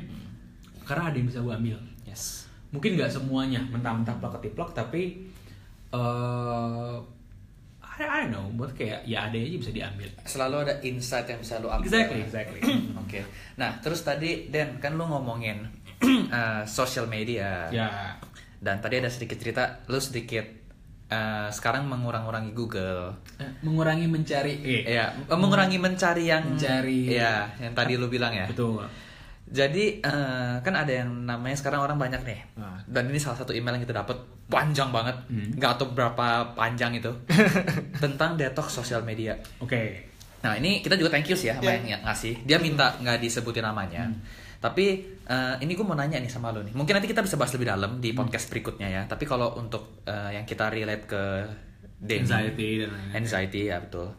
karena 0.82 1.08
ada 1.08 1.16
yang 1.16 1.28
bisa 1.28 1.38
gue 1.38 1.52
ambil 1.52 1.78
yes 2.02 2.41
mungkin 2.72 2.96
nggak 2.96 3.12
semuanya 3.12 3.60
mentah-mentah 3.62 4.16
plak 4.16 4.32
ketiplok 4.36 4.72
tapi 4.72 5.28
eh 5.92 6.96
I, 7.92 8.00
I 8.02 8.18
don't 8.24 8.32
know 8.32 8.46
buat 8.50 8.72
kayak 8.72 9.04
ya 9.04 9.28
ada 9.28 9.36
aja 9.36 9.52
bisa 9.54 9.68
diambil 9.70 10.08
Selalu 10.24 10.56
ada 10.58 10.74
insight 10.80 11.28
yang 11.28 11.38
bisa 11.38 11.60
lu 11.60 11.68
ambil. 11.68 11.84
exactly 11.84 12.20
exactly 12.20 12.60
Oke. 13.04 13.20
Nah, 13.54 13.76
terus 13.78 14.00
tadi 14.00 14.48
Den 14.48 14.80
kan 14.80 14.96
lu 14.96 15.04
ngomongin 15.04 15.68
eh, 16.32 16.64
social 16.64 17.04
media. 17.06 17.68
ya 17.68 18.16
Dan 18.56 18.80
tadi 18.80 18.96
ada 18.96 19.12
sedikit 19.12 19.36
cerita 19.36 19.84
lu 19.86 20.00
sedikit 20.00 20.46
eh, 21.06 21.48
sekarang 21.50 21.84
mengurang-urangi 21.84 22.52
Google. 22.52 23.12
Mengurangi 23.60 24.08
mencari 24.08 24.56
eh 24.56 24.88
Iya, 24.88 25.12
eh, 25.20 25.36
mengurangi 25.36 25.76
mencari 25.76 26.24
yang 26.24 26.48
Mencari- 26.48 27.12
Iya, 27.12 27.52
yang 27.60 27.76
tadi 27.76 28.00
lu 28.00 28.08
bilang 28.08 28.32
ya. 28.32 28.48
betul 28.48 28.80
Jadi 29.52 30.00
eh, 30.00 30.54
kan 30.58 30.72
ada 30.72 30.88
yang 30.90 31.12
namanya 31.22 31.52
sekarang 31.54 31.80
orang 31.80 32.00
banyak 32.00 32.24
nih. 32.24 32.40
Nah. 32.56 32.80
Dan 32.82 33.06
ini 33.06 33.20
salah 33.20 33.36
satu 33.36 33.52
email 33.52 33.76
yang 33.76 33.84
kita 33.84 33.92
dapat 33.94 34.16
panjang 34.48 34.88
banget, 34.88 35.12
Hmm. 35.28 35.52
nggak 35.52 35.76
tahu 35.76 35.92
berapa 35.92 36.26
panjang 36.52 36.92
itu 36.94 37.12
tentang 38.02 38.34
detox 38.34 38.72
sosial 38.72 39.00
media. 39.02 39.36
oke 39.58 40.08
Nah 40.40 40.56
ini 40.56 40.80
kita 40.80 40.96
juga 40.96 41.06
thank 41.08 41.24
you 41.24 41.36
sih 41.36 41.48
ya 41.48 41.54
sama 41.54 41.68
Yeah. 41.68 41.84
yang 41.86 42.02
ngasih. 42.02 42.34
Dia 42.42 42.58
minta 42.58 42.96
nggak 42.96 43.20
disebutin 43.20 43.62
namanya. 43.62 44.08
Tapi 44.58 44.86
eh, 45.22 45.54
ini 45.60 45.72
gue 45.72 45.82
mau 45.82 45.94
nanya 45.94 46.16
nih 46.16 46.26
sama 46.26 46.50
lo 46.50 46.60
nih. 46.60 46.72
Mungkin 46.72 46.92
nanti 46.92 47.06
kita 47.06 47.20
bisa 47.20 47.36
bahas 47.36 47.52
lebih 47.52 47.68
dalam 47.68 47.98
di 47.98 48.10
podcast 48.10 48.48
berikutnya 48.48 48.88
ya. 48.88 49.02
Tapi 49.04 49.22
kalau 49.22 49.54
untuk 49.54 50.02
eh, 50.02 50.34
yang 50.34 50.42
kita 50.42 50.66
relate 50.66 51.04
ke 51.04 51.22
Denny, 51.96 52.26
Anxiety 52.26 52.68
dan 52.80 52.88
lain-lain. 52.90 53.14
anxiety 53.14 53.60
ya 53.64 53.78
betul. 53.78 54.10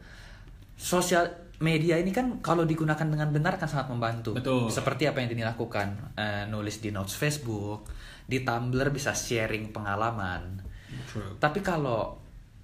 Sosial 0.76 1.30
media 1.60 1.96
ini 1.96 2.12
kan 2.12 2.44
kalau 2.44 2.68
digunakan 2.68 3.06
dengan 3.08 3.30
benar 3.32 3.56
kan 3.56 3.70
sangat 3.70 3.88
membantu. 3.88 4.36
Betul. 4.36 4.68
Seperti 4.68 5.08
apa 5.08 5.24
yang 5.24 5.32
Denny 5.32 5.46
lakukan, 5.46 6.14
Eh, 6.18 6.44
nulis 6.48 6.82
di 6.82 6.92
notes 6.92 7.16
Facebook, 7.16 7.88
di 8.28 8.44
Tumblr 8.44 8.90
bisa 8.90 9.16
sharing 9.16 9.72
pengalaman. 9.72 10.60
True. 11.08 11.40
Tapi 11.40 11.60
kalau 11.62 12.20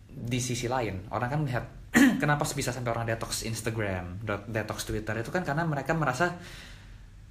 di 0.10 0.42
sisi 0.42 0.68
lain, 0.68 1.08
orang 1.14 1.30
kan 1.30 1.40
melihat 1.42 1.66
kenapa 2.22 2.44
bisa 2.46 2.70
sampai 2.70 2.92
orang 2.92 3.06
detox 3.08 3.48
Instagram, 3.48 4.22
detox 4.46 4.86
Twitter 4.86 5.16
itu 5.18 5.32
kan 5.32 5.42
karena 5.42 5.66
mereka 5.66 5.96
merasa 5.96 6.38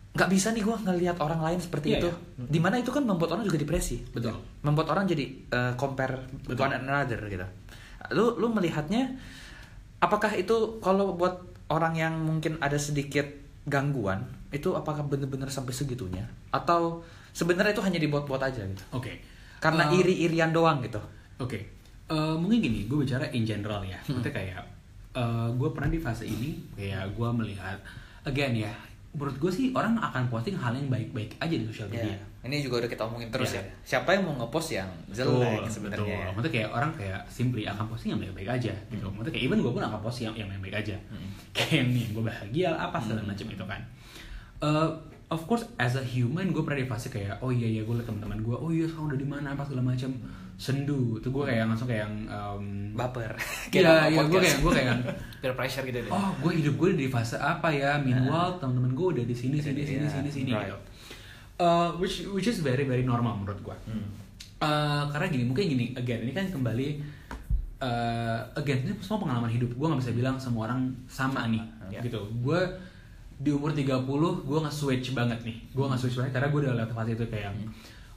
nggak 0.08 0.30
bisa 0.34 0.50
nih 0.50 0.66
gue 0.66 0.76
ngelihat 0.82 1.20
orang 1.22 1.38
lain 1.38 1.60
seperti 1.62 1.94
Iya, 1.94 1.98
itu. 2.02 2.10
iya. 2.10 2.48
Di 2.48 2.58
mana 2.58 2.74
itu 2.80 2.90
kan 2.90 3.06
membuat 3.06 3.38
orang 3.38 3.44
juga 3.46 3.60
depresi. 3.60 4.02
Betul. 4.02 4.34
Membuat 4.66 4.90
orang 4.90 5.04
jadi 5.06 5.24
eh, 5.46 5.72
compare 5.78 6.26
Betul. 6.48 6.58
one 6.64 6.74
another 6.74 7.20
gitu. 7.28 7.46
Lu 8.16 8.34
lu 8.34 8.50
melihatnya 8.50 9.14
apakah 9.98 10.32
itu 10.34 10.78
kalau 10.82 11.14
buat 11.14 11.42
orang 11.68 11.94
yang 11.98 12.14
mungkin 12.18 12.56
ada 12.62 12.78
sedikit 12.80 13.26
gangguan 13.68 14.24
itu 14.48 14.72
apakah 14.72 15.04
bener-bener 15.04 15.52
sampai 15.52 15.76
segitunya 15.76 16.24
atau 16.54 17.04
sebenarnya 17.36 17.76
itu 17.76 17.84
hanya 17.84 18.00
dibuat-buat 18.00 18.40
aja 18.40 18.64
gitu 18.64 18.84
Oke. 18.96 19.20
karena 19.60 19.92
Eh, 19.92 20.00
iri-irian 20.00 20.54
doang 20.54 20.80
gitu 20.80 21.02
Oke. 21.38 21.58
Eh, 22.10 22.34
mungkin 22.34 22.58
gini, 22.58 22.90
gue 22.90 22.98
bicara 23.06 23.30
in 23.30 23.46
general 23.46 23.84
ya. 23.86 23.98
Maksudnya 24.10 24.34
kayak 24.34 24.62
gue 25.58 25.68
pernah 25.74 25.90
di 25.90 25.98
fase 25.98 26.22
ini 26.26 26.54
kayak 26.78 27.10
gue 27.14 27.28
melihat 27.34 27.78
again 28.22 28.54
ya. 28.54 28.70
Menurut 29.14 29.38
gue 29.38 29.50
sih 29.50 29.66
orang 29.74 29.98
akan 29.98 30.30
posting 30.30 30.54
hal 30.54 30.74
yang 30.74 30.86
baik-baik 30.90 31.34
aja 31.38 31.54
di 31.54 31.66
sosial 31.66 31.90
media. 31.90 32.14
Ya, 32.14 32.18
ini 32.48 32.58
juga 32.58 32.80
udah 32.80 32.88
kita 32.88 33.04
omongin 33.04 33.28
terus 33.28 33.52
Ya. 33.52 33.60
ya. 33.60 33.64
Siapa 33.84 34.08
yang 34.10 34.24
mau 34.24 34.34
ngepost 34.34 34.72
yang 34.72 34.88
jelek 35.08 35.28
Betul, 35.60 35.68
sebenarnya? 35.68 36.16
ya? 36.18 36.26
Maksudnya 36.32 36.52
kayak 36.56 36.70
orang 36.72 36.90
kayak 36.96 37.20
simply 37.28 37.62
akan 37.62 37.84
posting 37.86 38.10
yang 38.10 38.20
baik-baik 38.20 38.50
aja 38.50 38.72
gitu. 38.88 39.04
Maksudnya 39.06 39.32
kayak 39.32 39.44
even 39.46 39.58
gue 39.60 39.70
pun 39.70 39.82
akan 39.82 40.00
posting 40.00 40.24
yang 40.26 40.36
yang 40.36 40.48
baik-baik 40.50 40.76
aja. 40.80 40.96
Kayak 41.52 41.72
yang 41.78 41.88
nih 41.92 42.06
gue 42.10 42.24
bahagia 42.24 42.68
apa 42.72 42.96
segala 42.98 43.20
macam 43.22 43.46
itu 43.46 43.64
kan. 43.64 43.80
Eh, 44.58 44.88
of 45.28 45.44
course 45.44 45.68
as 45.76 45.94
a 45.94 46.02
human 46.02 46.50
gue 46.50 46.62
pernah 46.64 46.80
di 46.80 46.88
fase 46.88 47.06
kayak 47.06 47.36
oh 47.38 47.52
iya 47.52 47.68
iya 47.68 47.82
gue 47.84 47.94
liat 47.94 48.08
teman-teman 48.08 48.40
gue 48.40 48.56
oh 48.56 48.72
iya 48.72 48.88
sekarang 48.88 49.12
udah 49.12 49.20
di 49.20 49.28
mana 49.28 49.52
apa 49.52 49.60
segala 49.60 49.84
macam 49.86 50.08
sendu 50.58 51.22
tuh 51.22 51.30
gue 51.30 51.44
kayak 51.46 51.70
langsung 51.70 51.86
kayak 51.86 52.02
yang 52.02 52.14
um, 52.26 52.64
Baper. 52.90 53.30
Iya, 53.70 54.10
iya, 54.10 54.24
gue 54.24 54.40
kayak 54.40 54.58
gue 54.58 54.72
kayak 54.74 54.94
peer 55.44 55.54
pressure 55.54 55.84
gitu 55.84 56.00
deh 56.00 56.10
oh 56.10 56.32
gue 56.40 56.52
hidup 56.58 56.74
gue 56.74 56.88
di 56.96 57.06
fase 57.06 57.36
apa 57.36 57.68
ya 57.68 58.00
meanwhile 58.00 58.56
teman-teman 58.58 58.90
gue 58.90 59.06
udah 59.14 59.24
di 59.28 59.36
sini 59.36 59.60
sini 59.60 59.84
sini 59.84 60.02
Iya, 60.02 60.10
sini 60.10 60.28
sini 60.28 60.50
right. 60.50 60.66
gitu 60.66 60.76
Uh, 61.58 61.90
which 61.96 62.22
which 62.30 62.46
is 62.46 62.60
very 62.60 62.84
very 62.84 63.02
normal 63.02 63.34
menurut 63.34 63.58
gue 63.60 63.76
Hmm. 63.84 64.06
Uh, 64.58 65.06
karena 65.10 65.26
gini 65.28 65.44
mungkin 65.44 65.64
gini 65.66 65.86
again 65.92 66.22
ini 66.22 66.30
kan 66.30 66.46
kembali 66.46 66.98
uh, 67.78 68.38
again 68.54 68.82
ini 68.82 68.94
semua 68.98 69.18
pengalaman 69.20 69.46
hidup. 69.48 69.70
Gue 69.72 69.86
nggak 69.86 70.00
bisa 70.00 70.12
bilang 70.12 70.34
semua 70.36 70.66
orang 70.66 70.86
sama 71.06 71.46
nih 71.46 71.62
Ya. 71.88 72.02
gitu. 72.02 72.20
Gue 72.38 72.58
di 73.38 73.48
umur 73.48 73.70
30 73.70 74.02
gue 74.42 74.58
nge-switch 74.60 75.14
banget 75.14 75.40
nih. 75.42 75.56
Gue 75.70 75.86
nge-switch 75.86 76.18
banget 76.18 76.32
karena 76.32 76.48
gue 76.48 76.60
udah 76.60 76.74
lewat 76.74 76.90
fase 76.92 77.10
itu 77.14 77.26
kayak 77.26 77.54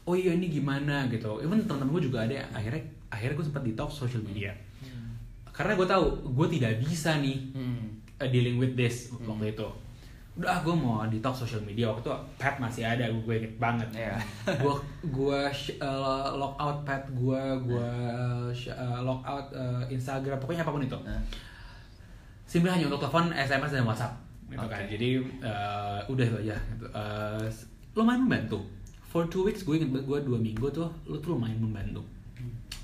oh 0.02 0.14
iya 0.14 0.34
ini 0.34 0.50
gimana? 0.50 1.06
gitu. 1.08 1.40
Even 1.40 1.62
teman-teman 1.62 1.94
gue 1.94 2.04
juga 2.10 2.26
ada 2.26 2.34
akhirnya 2.52 2.82
akhirnya 3.08 3.36
gue 3.38 3.46
sempat 3.48 3.64
detox 3.64 3.90
social 3.96 4.22
media. 4.22 4.54
Karena 5.52 5.74
gue 5.74 5.88
tahu 5.88 6.06
gue 6.32 6.48
tidak 6.52 6.78
bisa 6.80 7.18
nih 7.18 7.38
Hmm. 7.54 7.86
dealing 8.22 8.58
with 8.58 8.74
this 8.74 9.10
waktu 9.20 9.50
itu 9.52 9.66
udah 10.32 10.64
gue 10.64 10.72
mau 10.72 11.04
detox 11.12 11.44
social 11.44 11.60
media. 11.68 11.92
Waktu 11.92 12.08
itu 12.08 12.12
pet 12.40 12.56
masih 12.56 12.88
ada 12.88 13.04
gue 13.12 13.34
inget 13.36 13.54
banget. 13.60 13.90
Iya. 13.92 14.16
gue 14.64 14.76
gue 15.12 15.40
uh, 15.84 16.28
lock 16.40 16.56
out 16.56 16.88
pet 16.88 17.04
gue 17.12 17.42
gue 17.68 17.92
uh, 18.72 19.00
lock 19.04 19.22
out 19.28 19.48
uh, 19.52 19.84
Instagram 19.92 20.40
pokoknya 20.40 20.64
apa 20.64 20.72
pun 20.72 20.84
itu. 20.84 21.00
Nah. 21.04 21.20
simpel 22.48 22.68
hanya 22.68 22.92
untuk 22.92 23.08
telepon 23.08 23.32
SMS 23.32 23.72
dan 23.76 23.84
WhatsApp. 23.88 24.14
Gitu 24.52 24.60
kan. 24.60 24.84
Oke. 24.84 24.92
jadi 24.92 25.10
uh, 25.44 26.00
udah 26.08 26.26
itu 26.28 26.38
aja. 26.48 26.56
Gitu. 26.56 26.86
Uh, 26.92 27.48
lumayan 27.96 28.24
membantu. 28.28 28.60
For 29.12 29.28
two 29.28 29.44
weeks 29.44 29.68
gue 29.68 29.76
inget 29.84 29.92
gue 29.92 30.20
dua 30.24 30.40
minggu 30.40 30.68
tuh 30.72 30.88
lu 31.08 31.20
tuh 31.20 31.36
lumayan 31.36 31.60
membantu. 31.60 32.00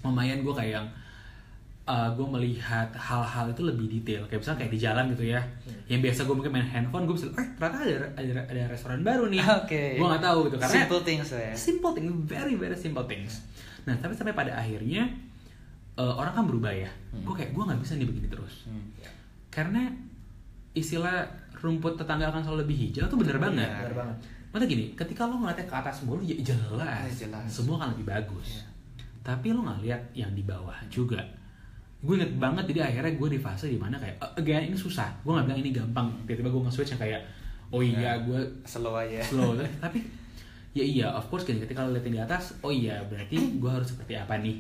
Lumayan 0.04 0.44
gue 0.44 0.52
kayak 0.52 0.84
yang 0.84 0.88
uh, 1.88 2.10
gue 2.12 2.28
melihat 2.30 2.92
hal-hal 2.94 3.50
itu 3.50 3.64
lebih 3.64 3.88
detail 3.90 4.22
kayak 4.26 4.40
misalnya 4.40 4.60
kayak 4.62 4.72
di 4.72 4.80
jalan 4.80 5.06
gitu 5.10 5.24
ya 5.26 5.42
yang 5.88 6.00
biasa 6.00 6.20
gue 6.22 6.36
mungkin 6.36 6.52
main 6.52 6.68
handphone 6.68 7.04
gue 7.04 7.16
bisa 7.16 7.32
eh 7.32 7.48
ternyata 7.56 7.78
ada 7.82 7.96
ada, 8.14 8.42
ada 8.46 8.64
restoran 8.68 9.02
baru 9.02 9.26
nih 9.28 9.40
Oke. 9.64 9.84
gue 9.96 10.06
nggak 10.06 10.22
tahu 10.22 10.40
gitu 10.46 10.58
karena 10.58 10.76
Simple 10.78 11.02
things 11.02 11.28
ya. 11.30 11.52
simple 11.54 11.92
thing 11.92 12.08
very 12.22 12.54
very 12.54 12.76
simple 12.76 13.04
things 13.04 13.42
nah 13.84 13.96
tapi 13.96 14.12
sampai 14.14 14.32
pada 14.32 14.52
akhirnya 14.54 15.08
uh, 15.96 16.14
orang 16.14 16.34
kan 16.34 16.44
berubah 16.44 16.70
ya 16.70 16.92
gue 17.14 17.34
kayak 17.34 17.52
gue 17.52 17.64
nggak 17.64 17.80
bisa 17.80 17.96
nih 17.96 18.06
begini 18.06 18.28
terus 18.28 18.68
Hmm. 18.68 18.84
karena 19.48 19.88
istilah 20.74 21.26
rumput 21.58 21.96
tetangga 21.96 22.28
akan 22.28 22.42
selalu 22.42 22.60
lebih 22.64 22.78
hijau 22.86 23.08
tuh 23.08 23.18
bener 23.18 23.38
banget 23.38 23.66
bener 23.66 23.96
banget. 23.96 24.18
Maksudnya 24.48 24.70
gini, 24.70 24.86
ketika 24.96 25.28
lo 25.28 25.36
ngeliatnya 25.38 25.68
ke 25.68 25.76
atas 25.76 26.02
mulu, 26.02 26.24
ya 26.24 26.34
jelas, 26.40 27.04
Ya, 27.12 27.28
jelas. 27.28 27.46
semua 27.46 27.78
akan 27.78 27.94
lebih 27.94 28.08
bagus. 28.08 28.48
Iya. 28.56 28.64
Tapi 29.22 29.48
lo 29.52 29.60
nggak 29.60 29.80
lihat 29.84 30.02
yang 30.14 30.32
di 30.32 30.42
bawah 30.42 30.74
juga. 30.88 31.20
Gue 32.00 32.14
inget 32.16 32.30
banget, 32.36 32.64
jadi 32.68 32.80
akhirnya 32.86 33.14
gue 33.14 33.30
di 33.30 33.40
fase 33.40 33.66
di 33.68 33.76
mana 33.76 33.96
kayak, 33.96 34.16
"Eh, 34.18 34.32
again 34.38 34.64
ini 34.66 34.78
susah. 34.78 35.10
Gue 35.22 35.32
nggak 35.32 35.46
bilang 35.46 35.60
ini 35.60 35.72
gampang. 35.72 36.08
Tiba-tiba 36.24 36.48
gue 36.48 36.62
nge-switch 36.64 36.94
yang 36.94 37.02
kayak, 37.02 37.22
oh 37.68 37.82
iya 37.82 38.16
gue 38.20 38.40
slow 38.64 38.96
aja 38.96 39.20
slow 39.22 39.52
tapi 39.84 40.00
ya 40.72 40.80
iya 40.80 41.08
of 41.10 41.28
course 41.28 41.44
kan 41.44 41.58
ketika 41.58 41.84
lo 41.84 41.92
liatin 41.92 42.14
di 42.14 42.22
atas 42.22 42.56
oh 42.62 42.72
iya 42.72 42.96
berarti 43.04 43.36
gue 43.36 43.68
harus 43.68 43.92
seperti 43.92 44.16
apa 44.16 44.40
nih 44.40 44.56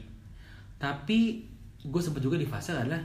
tapi 0.75 1.39
gue 1.79 2.01
sempat 2.03 2.19
juga 2.19 2.35
di 2.35 2.43
fase 2.43 2.75
adalah 2.75 2.99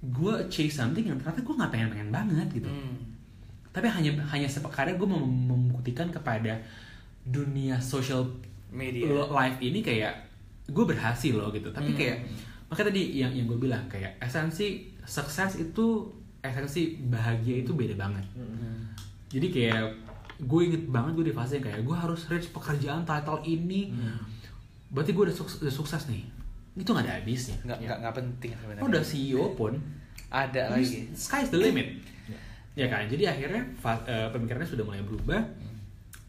gue 0.00 0.34
chase 0.46 0.72
something 0.74 1.04
yang 1.04 1.16
ternyata 1.16 1.40
gue 1.40 1.54
nggak 1.54 1.70
pengen 1.70 1.88
pengen 1.90 2.08
banget 2.10 2.48
gitu 2.54 2.68
Hmm. 2.68 2.96
tapi 3.68 3.84
hanya 3.86 4.16
hanya 4.26 4.44
sep- 4.46 4.64
karena 4.70 4.94
gue 4.94 5.04
mau 5.04 5.18
mem- 5.18 5.44
membuktikan 5.46 6.08
kepada 6.08 6.56
dunia 7.22 7.76
social 7.76 8.24
Media. 8.70 9.04
life 9.26 9.60
ini 9.60 9.80
kayak 9.80 10.12
gue 10.66 10.84
berhasil 10.84 11.32
loh 11.32 11.48
gitu 11.50 11.68
tapi 11.68 11.90
Hmm. 11.90 11.98
kayak 11.98 12.18
makanya 12.70 12.88
tadi 12.90 13.02
yang 13.20 13.32
yang 13.32 13.46
gue 13.46 13.58
bilang 13.60 13.84
kayak 13.86 14.16
esensi 14.18 14.88
sukses 15.04 15.60
itu 15.60 16.08
esensi 16.44 17.00
bahagia 17.08 17.64
itu 17.64 17.72
beda 17.72 17.96
banget. 17.96 18.24
Jadi 19.32 19.46
kayak 19.50 19.82
gue 20.34 20.60
inget 20.66 20.82
banget 20.90 21.12
gue 21.16 21.26
di 21.30 21.34
fase 21.34 21.56
yang 21.58 21.64
kayak 21.64 21.80
gue 21.86 21.96
harus 21.96 22.20
reach 22.28 22.50
pekerjaan 22.52 23.02
title 23.08 23.40
ini. 23.46 23.90
Berarti 24.94 25.10
gue 25.10 25.24
udah, 25.26 25.34
sukses, 25.34 25.58
udah 25.58 25.74
sukses 25.74 26.06
nih. 26.06 26.22
Itu 26.78 26.94
nggak 26.94 27.06
ada 27.06 27.14
habisnya. 27.18 27.56
Nggak 27.66 27.78
nggak 27.82 27.98
nggak 28.04 28.14
penting 28.14 28.50
sebenarnya. 28.54 28.82
Lo 28.82 28.88
udah 28.90 29.04
CEO 29.04 29.44
pun. 29.58 29.72
Ada 30.30 30.74
lagi. 30.74 31.10
sky's 31.14 31.50
the 31.50 31.58
limit. 31.58 32.02
Ya 32.74 32.90
kan? 32.90 33.06
Jadi 33.06 33.24
akhirnya 33.26 33.62
eh, 34.06 34.28
pemikirannya 34.34 34.68
sudah 34.68 34.84
mulai 34.86 35.02
berubah. 35.02 35.40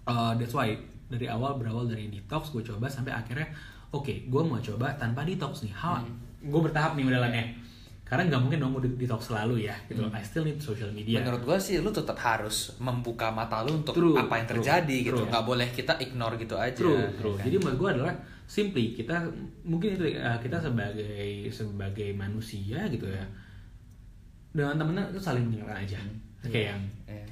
Eh, 0.06 0.32
that's 0.38 0.54
why 0.54 0.74
dari 1.06 1.30
awal 1.30 1.58
berawal 1.58 1.86
dari 1.86 2.10
detox 2.10 2.50
gue 2.50 2.66
coba 2.66 2.90
sampai 2.90 3.14
akhirnya 3.14 3.46
oke 3.94 4.26
gue 4.26 4.42
mau 4.42 4.58
coba 4.62 4.94
tanpa 4.98 5.26
detox 5.26 5.66
nih. 5.66 5.74
How 5.74 6.02
gue 6.46 6.62
bertahap 6.62 6.94
nih 6.94 7.04
modelannya 7.04 7.46
karena 8.06 8.30
nggak 8.30 8.38
mungkin 8.38 8.58
dong 8.62 8.72
gue 8.72 8.86
di- 8.86 9.02
detox 9.02 9.34
selalu 9.34 9.66
ya 9.66 9.74
gitu 9.90 10.06
I 10.06 10.22
still 10.22 10.46
need 10.46 10.62
social 10.62 10.94
media 10.94 11.20
Menurut 11.20 11.42
gua 11.42 11.58
sih 11.58 11.82
lu 11.82 11.90
tetap 11.90 12.14
harus 12.18 12.78
membuka 12.78 13.34
mata 13.34 13.66
lu 13.66 13.82
untuk 13.82 13.98
True, 13.98 14.14
apa 14.14 14.38
yang 14.38 14.46
true, 14.46 14.62
terjadi 14.62 14.98
gitu. 15.02 15.18
true. 15.18 15.26
Nggak 15.26 15.42
boleh 15.44 15.68
kita 15.70 15.94
ignore 15.98 16.38
gitu 16.38 16.54
aja. 16.54 16.78
True, 16.78 17.02
true. 17.18 17.34
kan? 17.34 17.44
Jadi 17.44 17.56
menurut 17.58 17.78
gue 17.82 17.90
adalah 17.98 18.14
simply 18.46 18.94
kita 18.94 19.26
mungkin 19.66 19.98
itu 19.98 20.06
uh, 20.16 20.38
kita 20.38 20.62
sebagai 20.62 21.10
sebagai 21.50 22.14
manusia 22.14 22.86
gitu 22.86 23.10
ya 23.10 23.26
dengan 24.54 24.78
temennya 24.78 25.10
itu 25.10 25.20
saling 25.20 25.44
mengingatkan 25.44 25.78
aja. 25.82 26.00
Kayak 26.46 26.66
yang 26.72 26.82
Iya. 27.06 27.26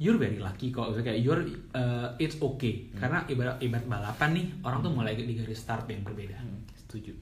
you're 0.00 0.16
very 0.16 0.40
lucky 0.40 0.72
kok. 0.72 0.88
Kayak 0.98 1.20
you're 1.20 1.44
uh, 1.76 2.08
it's 2.16 2.40
okay. 2.40 2.88
Karena 2.96 3.22
ibarat 3.24 3.60
ibarat 3.60 3.84
balapan 3.84 4.30
nih 4.32 4.46
orang 4.64 4.80
tuh 4.80 4.88
mulai 4.88 5.12
di 5.14 5.36
garis 5.36 5.60
start 5.60 5.84
yang 5.84 6.00
berbeda. 6.00 6.40
Setuju. 6.80 7.12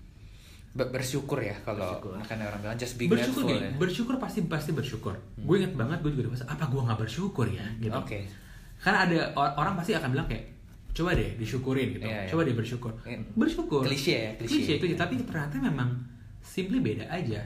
Ber- 0.76 0.92
bersyukur 0.92 1.40
ya 1.40 1.56
kalau 1.64 1.96
makanya 2.20 2.52
orang 2.52 2.60
bilang 2.60 2.76
just 2.76 3.00
be 3.00 3.08
bersyukur 3.08 3.48
grateful 3.48 3.48
deh, 3.48 3.60
ya. 3.64 3.70
bersyukur 3.80 4.14
pasti 4.20 4.44
pasti 4.44 4.70
bersyukur. 4.76 5.16
Gue 5.40 5.56
inget 5.64 5.72
banget 5.72 6.04
gue 6.04 6.12
juga 6.12 6.28
di 6.28 6.30
fase 6.36 6.44
apa 6.44 6.68
gue 6.68 6.80
nggak 6.84 7.00
bersyukur 7.00 7.46
ya 7.48 7.64
gitu. 7.80 7.96
Oke. 7.96 8.28
Karena 8.76 8.98
ada 9.08 9.18
or- 9.32 9.56
orang 9.56 9.74
pasti 9.80 9.96
akan 9.96 10.08
bilang 10.12 10.28
kayak 10.28 10.44
coba 10.92 11.16
deh 11.16 11.30
disyukurin 11.40 11.88
gitu. 11.96 12.04
Iya, 12.04 12.28
iya. 12.28 12.30
Coba 12.30 12.40
deh 12.44 12.52
bersyukur. 12.52 12.92
Iya. 13.08 13.18
Bersyukur. 13.32 13.82
Klise 13.88 14.12
ya, 14.12 14.30
klise. 14.36 14.76
klise. 14.76 14.96
tapi 15.00 15.16
ternyata 15.24 15.56
memang 15.56 15.96
simply 16.44 16.84
beda 16.84 17.08
aja 17.08 17.40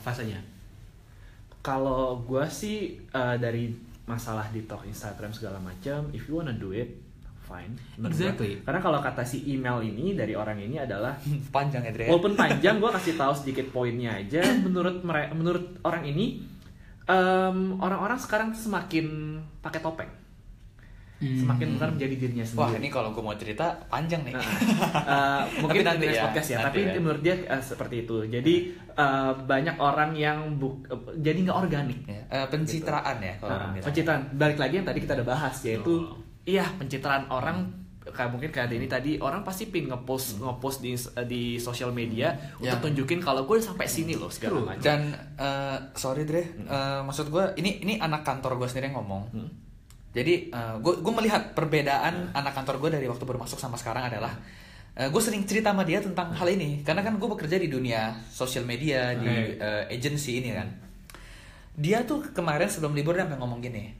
fasenya. 0.00 0.40
Kalau 1.64 2.24
gue 2.24 2.44
sih 2.48 2.96
eh, 3.00 3.36
dari 3.40 3.72
masalah 4.04 4.48
detox 4.52 4.84
Instagram 4.84 5.32
segala 5.32 5.56
macam, 5.60 6.12
if 6.12 6.28
you 6.28 6.36
wanna 6.36 6.52
do 6.52 6.72
it, 6.76 7.03
fine. 7.54 7.72
Gua. 7.96 8.08
Exactly. 8.08 8.52
Karena 8.60 8.80
kalau 8.80 8.98
kata 8.98 9.22
si 9.22 9.46
email 9.46 9.78
ini 9.80 10.12
dari 10.12 10.34
orang 10.34 10.58
ini 10.58 10.76
adalah 10.76 11.14
Panjang 11.54 11.82
ya, 11.82 11.92
Dre. 11.92 12.06
walaupun 12.06 12.34
panjang, 12.34 12.76
gue 12.76 12.90
kasih 12.92 13.14
tahu 13.14 13.32
sedikit 13.32 13.70
poinnya 13.70 14.10
aja. 14.12 14.42
Menurut 14.66 15.00
mere- 15.00 15.30
menurut 15.30 15.62
orang 15.80 16.02
ini, 16.04 16.42
em, 17.04 17.58
orang-orang 17.78 18.16
sekarang 18.16 18.50
semakin 18.50 19.06
pakai 19.60 19.78
topeng, 19.78 20.10
semakin 21.16 21.68
benar 21.74 21.88
menjadi 21.90 22.14
dirinya 22.18 22.44
Wah, 22.52 22.68
sendiri. 22.68 22.76
ini 22.78 22.88
kalau 22.90 23.08
gue 23.10 23.22
mau 23.22 23.32
cerita 23.34 23.64
panjang 23.86 24.20
nih. 24.22 24.34
Nah, 24.34 24.44
eh, 25.14 25.42
mungkin 25.58 25.80
Tapi 25.80 25.88
nanti 25.88 26.04
ya, 26.10 26.22
podcast 26.22 26.48
ya, 26.50 26.58
nanti 26.60 26.66
tapi 26.66 26.80
ya. 26.84 27.00
menurut 27.00 27.22
dia 27.22 27.34
eh, 27.38 27.62
seperti 27.62 27.96
itu. 28.02 28.16
Jadi 28.26 28.54
eh, 28.74 29.32
banyak 29.38 29.76
orang 29.78 30.10
yang 30.12 30.38
buk, 30.54 30.84
eh, 30.84 31.00
jadi 31.18 31.38
nggak 31.40 31.58
organik. 31.58 32.00
Ya, 32.04 32.20
eh, 32.26 32.46
pencitraan 32.46 33.16
ya 33.18 33.34
kalau 33.38 33.52
orang 33.54 33.70
bilang. 33.72 33.86
pencitraan. 33.86 34.20
Balik 34.34 34.58
lagi 34.58 34.74
yang 34.74 34.86
tadi 34.86 34.98
kita 35.00 35.12
udah 35.14 35.28
bahas 35.30 35.56
yaitu 35.62 35.94
Oh. 35.96 36.20
Iya 36.44 36.68
pencitraan 36.76 37.28
orang 37.28 37.72
kayak 38.04 38.30
mungkin 38.30 38.52
kayak 38.52 38.68
Denny 38.68 38.84
tadi 38.84 39.16
orang 39.16 39.40
pasti 39.40 39.64
pin 39.64 39.88
ngepost 39.88 40.36
ngepost 40.36 40.84
di 40.84 40.92
di 41.24 41.42
sosial 41.56 41.88
media 41.88 42.36
Ya. 42.60 42.76
untuk 42.76 42.92
tunjukin 42.92 43.16
kalau 43.18 43.48
gue 43.48 43.56
sampai 43.56 43.88
sini 43.88 44.12
loh 44.12 44.28
segala 44.28 44.60
macam. 44.60 44.84
Dan 44.84 45.08
eh, 45.40 45.78
sorry 45.96 46.28
Dre, 46.28 46.44
eh, 46.44 47.00
maksud 47.00 47.32
gue 47.32 47.56
ini 47.56 47.80
ini 47.80 47.96
anak 47.96 48.20
kantor 48.20 48.60
gue 48.60 48.68
sendiri 48.68 48.92
yang 48.92 49.00
ngomong. 49.00 49.24
Jadi 50.12 50.46
gue 50.54 50.94
gue 51.02 51.12
melihat 51.16 51.56
perbedaan 51.56 52.30
anak 52.30 52.52
kantor 52.54 52.78
gue 52.78 52.90
dari 52.92 53.06
waktu 53.08 53.24
baru 53.24 53.40
masuk 53.40 53.58
sama 53.58 53.74
sekarang 53.74 54.06
adalah 54.06 54.36
gue 54.94 55.18
sering 55.18 55.42
cerita 55.42 55.74
sama 55.74 55.82
dia 55.82 55.98
tentang 55.98 56.30
hal 56.30 56.46
ini. 56.46 56.84
Karena 56.86 57.02
kan 57.02 57.18
gue 57.18 57.26
bekerja 57.26 57.58
di 57.58 57.66
dunia 57.66 58.14
sosial 58.30 58.62
media 58.62 59.16
di 59.16 59.26
eh, 59.58 59.88
agency 59.90 60.38
ini 60.38 60.54
kan. 60.54 60.68
Dia 61.74 62.06
tuh 62.06 62.30
kemarin 62.30 62.70
sebelum 62.70 62.94
libur 62.94 63.18
dia 63.18 63.26
sampai 63.26 63.42
ngomong 63.42 63.58
gini, 63.58 63.90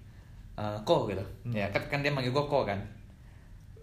eh, 0.54 0.78
ko 0.82 1.06
gitu, 1.06 1.24
ya 1.50 1.66
kan, 1.68 1.82
kan 1.88 1.98
dia 1.98 2.10
manggil 2.10 2.30
gue 2.30 2.44
ko 2.44 2.62
kan. 2.62 2.78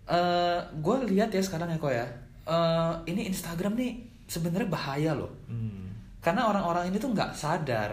Eh 0.04 0.60
gue 0.78 0.96
lihat 1.08 1.30
ya 1.30 1.40
sekarang 1.40 1.68
ya 1.68 1.78
ko 1.78 1.88
ya, 1.88 2.04
eh, 2.44 2.94
ini 3.06 3.28
Instagram 3.28 3.76
nih 3.76 3.92
sebenarnya 4.26 4.68
bahaya 4.68 5.12
loh 5.12 5.28
Hmm. 5.46 5.92
karena 6.20 6.48
orang-orang 6.48 6.88
ini 6.88 6.98
tuh 6.98 7.12
nggak 7.12 7.32
sadar 7.34 7.92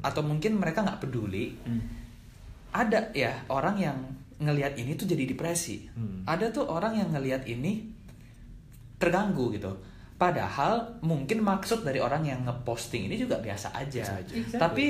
atau 0.00 0.20
mungkin 0.20 0.54
mereka 0.54 0.84
nggak 0.84 1.00
peduli 1.00 1.56
ada 2.70 3.08
ya 3.12 3.32
orang 3.48 3.76
yang 3.76 3.96
ngelihat 4.38 4.76
ini 4.76 4.92
tuh 4.94 5.08
jadi 5.08 5.24
depresi 5.24 5.88
Hmm. 5.88 6.22
ada 6.24 6.46
tuh 6.48 6.68
orang 6.68 6.92
yang 6.94 7.08
ngelihat 7.08 7.42
ini 7.44 7.88
terganggu 8.98 9.48
gitu 9.50 9.72
padahal 10.14 10.98
mungkin 11.00 11.40
maksud 11.40 11.80
dari 11.82 11.98
orang 11.98 12.20
yang 12.22 12.42
ngeposting 12.42 13.06
ini 13.06 13.16
juga 13.16 13.38
biasa 13.38 13.70
aja, 13.72 14.02
Biasa 14.02 14.14
aja. 14.18 14.32
Exactly. 14.34 14.58
tapi 14.58 14.86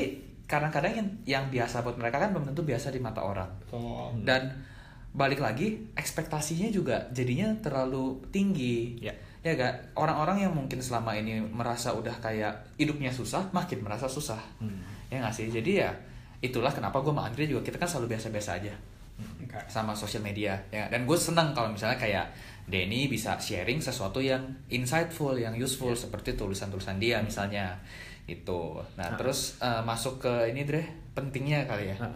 kadang-kadang 0.49 0.93
yang 0.97 1.09
yang 1.29 1.45
biasa 1.53 1.85
buat 1.85 2.01
mereka 2.01 2.17
kan 2.17 2.33
belum 2.33 2.49
tentu 2.49 2.65
biasa 2.65 2.89
di 2.89 2.99
mata 2.99 3.21
orang. 3.21 3.47
Dan 4.25 4.49
balik 5.13 5.45
lagi 5.45 5.93
ekspektasinya 5.93 6.73
juga 6.73 7.05
jadinya 7.13 7.53
terlalu 7.61 8.25
tinggi. 8.33 8.97
Ya. 9.05 9.13
ya 9.45 9.55
gak 9.55 9.95
orang-orang 9.95 10.49
yang 10.49 10.53
mungkin 10.57 10.81
selama 10.81 11.15
ini 11.15 11.39
merasa 11.45 11.93
udah 11.93 12.17
kayak 12.19 12.81
hidupnya 12.81 13.13
susah 13.13 13.53
makin 13.53 13.85
merasa 13.85 14.09
susah. 14.09 14.41
Hmm. 14.59 14.81
ya 15.13 15.21
nggak 15.21 15.35
sih? 15.37 15.53
Jadi 15.53 15.85
ya 15.85 15.93
itulah 16.41 16.73
kenapa 16.73 17.05
gue 17.05 17.13
sama 17.13 17.29
Andre 17.29 17.45
juga 17.45 17.61
kita 17.61 17.77
kan 17.77 17.89
selalu 17.89 18.17
biasa-biasa 18.17 18.51
aja. 18.57 18.75
Oke. 19.19 19.59
sama 19.67 19.99
sosial 19.99 20.23
media 20.23 20.55
ya 20.71 20.87
dan 20.87 21.03
gue 21.03 21.19
senang 21.19 21.51
kalau 21.51 21.75
misalnya 21.75 21.99
kayak 21.99 22.31
Denny 22.71 23.11
bisa 23.11 23.35
sharing 23.35 23.83
sesuatu 23.83 24.23
yang 24.23 24.47
insightful 24.71 25.35
yang 25.35 25.59
useful 25.59 25.91
seperti 25.99 26.39
tulisan-tulisan 26.39 27.03
dia 27.03 27.19
misalnya 27.19 27.75
itu 28.29 28.61
nah 28.95 29.09
Ah. 29.09 29.17
terus 29.17 29.57
eh, 29.59 29.81
masuk 29.83 30.21
ke 30.21 30.33
ini 30.47 30.63
Dre 30.63 30.85
pentingnya 31.13 31.65
kali 31.65 31.89
ya 31.89 31.97
Ah. 31.99 32.13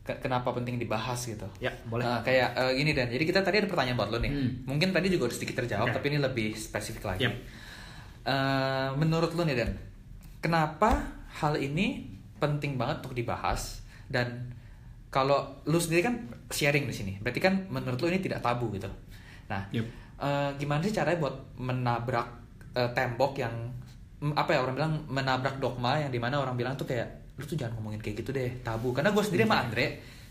Ke- 0.00 0.16
kenapa 0.18 0.48
penting 0.50 0.78
dibahas 0.78 1.20
gitu 1.20 1.44
Ya, 1.58 1.68
boleh. 1.84 2.00
Nah, 2.00 2.22
kayak 2.22 2.54
eh, 2.54 2.72
gini 2.74 2.90
dan 2.92 3.06
jadi 3.06 3.20
kita 3.22 3.42
tadi 3.42 3.58
ada 3.58 3.68
pertanyaan 3.68 3.98
buat 3.98 4.08
lo 4.08 4.18
nih 4.18 4.30
Hmm. 4.30 4.50
mungkin 4.64 4.88
tadi 4.88 5.08
juga 5.08 5.26
udah 5.26 5.36
sedikit 5.36 5.60
terjawab 5.60 5.90
tapi 5.90 6.08
ini 6.08 6.18
lebih 6.18 6.54
spesifik 6.54 7.04
lagi 7.06 7.26
Yep. 7.26 7.34
Eh, 8.24 8.88
menurut 8.94 9.32
lo 9.32 9.42
nih 9.42 9.56
dan 9.56 9.70
kenapa 10.38 11.00
hal 11.34 11.56
ini 11.56 12.06
penting 12.36 12.76
banget 12.76 13.00
untuk 13.00 13.14
dibahas 13.14 13.80
dan 14.06 14.52
kalau 15.08 15.40
lu 15.64 15.76
sendiri 15.76 16.04
kan 16.04 16.14
sharing 16.46 16.84
di 16.84 16.94
sini 16.94 17.12
berarti 17.18 17.38
kan 17.38 17.66
menurut 17.66 17.96
lu 17.98 18.08
ini 18.08 18.20
tidak 18.20 18.38
tabu 18.38 18.68
gitu 18.70 18.86
nah 19.46 19.64
Yep. 19.70 19.84
eh, 20.18 20.50
gimana 20.56 20.80
sih 20.80 20.92
caranya 20.92 21.18
buat 21.18 21.34
menabrak 21.56 22.28
eh, 22.72 22.90
tembok 22.92 23.32
yang 23.36 23.52
apa 24.20 24.50
ya 24.50 24.60
orang 24.60 24.74
bilang 24.74 24.92
menabrak 25.06 25.56
dogma 25.56 25.94
yang 25.96 26.08
di 26.08 26.18
mana 26.18 26.36
orang 26.36 26.54
bilang 26.54 26.74
tuh 26.74 26.84
kayak 26.84 27.06
lu 27.34 27.44
tuh 27.44 27.54
jangan 27.54 27.78
ngomongin 27.78 27.98
kayak 27.98 28.18
gitu 28.18 28.30
deh 28.30 28.50
tabu 28.60 28.90
karena 28.90 29.08
gue 29.08 29.22
sendiri 29.22 29.46
sama 29.46 29.62
Andre 29.62 29.86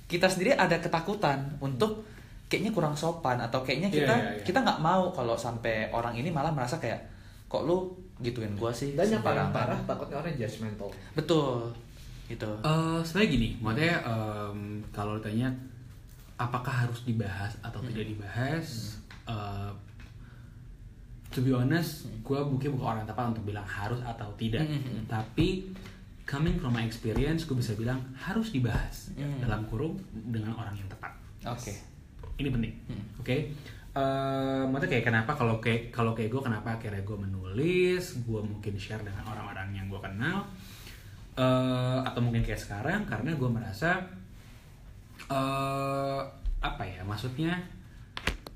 kita 0.06 0.28
sendiri 0.28 0.52
ada 0.54 0.76
ketakutan 0.78 1.40
untuk 1.58 2.04
kayaknya 2.46 2.72
kurang 2.72 2.94
sopan 2.94 3.40
atau 3.40 3.60
kayaknya 3.62 3.88
Iya, 3.88 3.96
kita 3.98 4.14
iya, 4.14 4.28
iya. 4.34 4.44
kita 4.44 4.60
nggak 4.62 4.80
mau 4.80 5.12
kalau 5.12 5.36
sampai 5.36 5.88
orang 5.90 6.12
ini 6.14 6.28
malah 6.28 6.52
merasa 6.52 6.76
kayak 6.78 7.00
kok 7.46 7.64
lu 7.64 7.92
gituin 8.18 8.52
gue 8.54 8.72
sih 8.72 8.92
Dan 8.92 9.08
yang 9.10 9.22
paling 9.22 9.48
sembarangan." 9.48 9.56
parah 9.56 9.80
takutnya 9.86 10.16
orang 10.18 10.36
judgmental. 10.36 10.90
betul 11.14 11.72
gitu 12.28 12.52
Eh, 12.60 13.00
sebenarnya 13.02 13.30
gini, 13.30 13.50
maksudnya 13.58 13.96
em, 14.04 14.60
kalau 14.92 15.16
ditanya 15.16 15.48
apakah 16.36 16.84
harus 16.84 17.02
dibahas 17.02 17.56
atau 17.62 17.80
tidak 17.82 18.04
dibahas, 18.06 19.00
eh, 19.26 19.72
to 21.38 21.46
be 21.46 21.54
honest, 21.54 22.10
gue 22.26 22.40
mungkin 22.42 22.74
bukan 22.74 22.98
orang 22.98 23.06
tepat 23.06 23.30
untuk 23.30 23.46
bilang 23.46 23.62
harus 23.64 24.02
atau 24.02 24.34
tidak. 24.34 24.66
Hmm. 24.66 25.06
Tapi 25.06 25.70
coming 26.26 26.58
from 26.58 26.74
my 26.74 26.82
experience, 26.82 27.46
gue 27.46 27.54
bisa 27.54 27.78
bilang 27.78 28.02
harus 28.18 28.50
dibahas 28.50 29.14
Hmm. 29.14 29.38
dalam 29.38 29.70
kurung 29.70 30.02
dengan 30.12 30.58
orang 30.58 30.74
yang 30.74 30.90
tepat. 30.90 31.14
oke 31.46 31.74
Ini 32.38 32.50
penting, 32.50 32.74
Hmm. 32.90 33.04
oke? 33.22 33.38
Eh, 33.98 34.64
maksudnya 34.70 34.90
kayak 34.94 35.06
kenapa 35.06 35.32
kalau 35.34 35.58
kayak 35.58 35.90
kalau 35.90 36.14
kayak 36.14 36.30
gue 36.30 36.42
kenapa 36.42 36.78
akhirnya 36.78 37.02
gue 37.02 37.18
menulis, 37.18 38.04
gue 38.22 38.42
mungkin 38.42 38.74
share 38.78 39.02
dengan 39.02 39.26
orang-orang 39.26 39.74
yang 39.74 39.86
gue 39.90 39.98
kenal, 39.98 40.46
eh, 41.34 42.00
atau 42.02 42.22
mungkin 42.22 42.42
kayak 42.42 42.62
sekarang 42.62 43.06
karena 43.06 43.34
gue 43.34 43.50
merasa 43.50 44.02
eh 45.28 46.22
apa 46.58 46.84
ya 46.86 47.02
maksudnya 47.02 47.58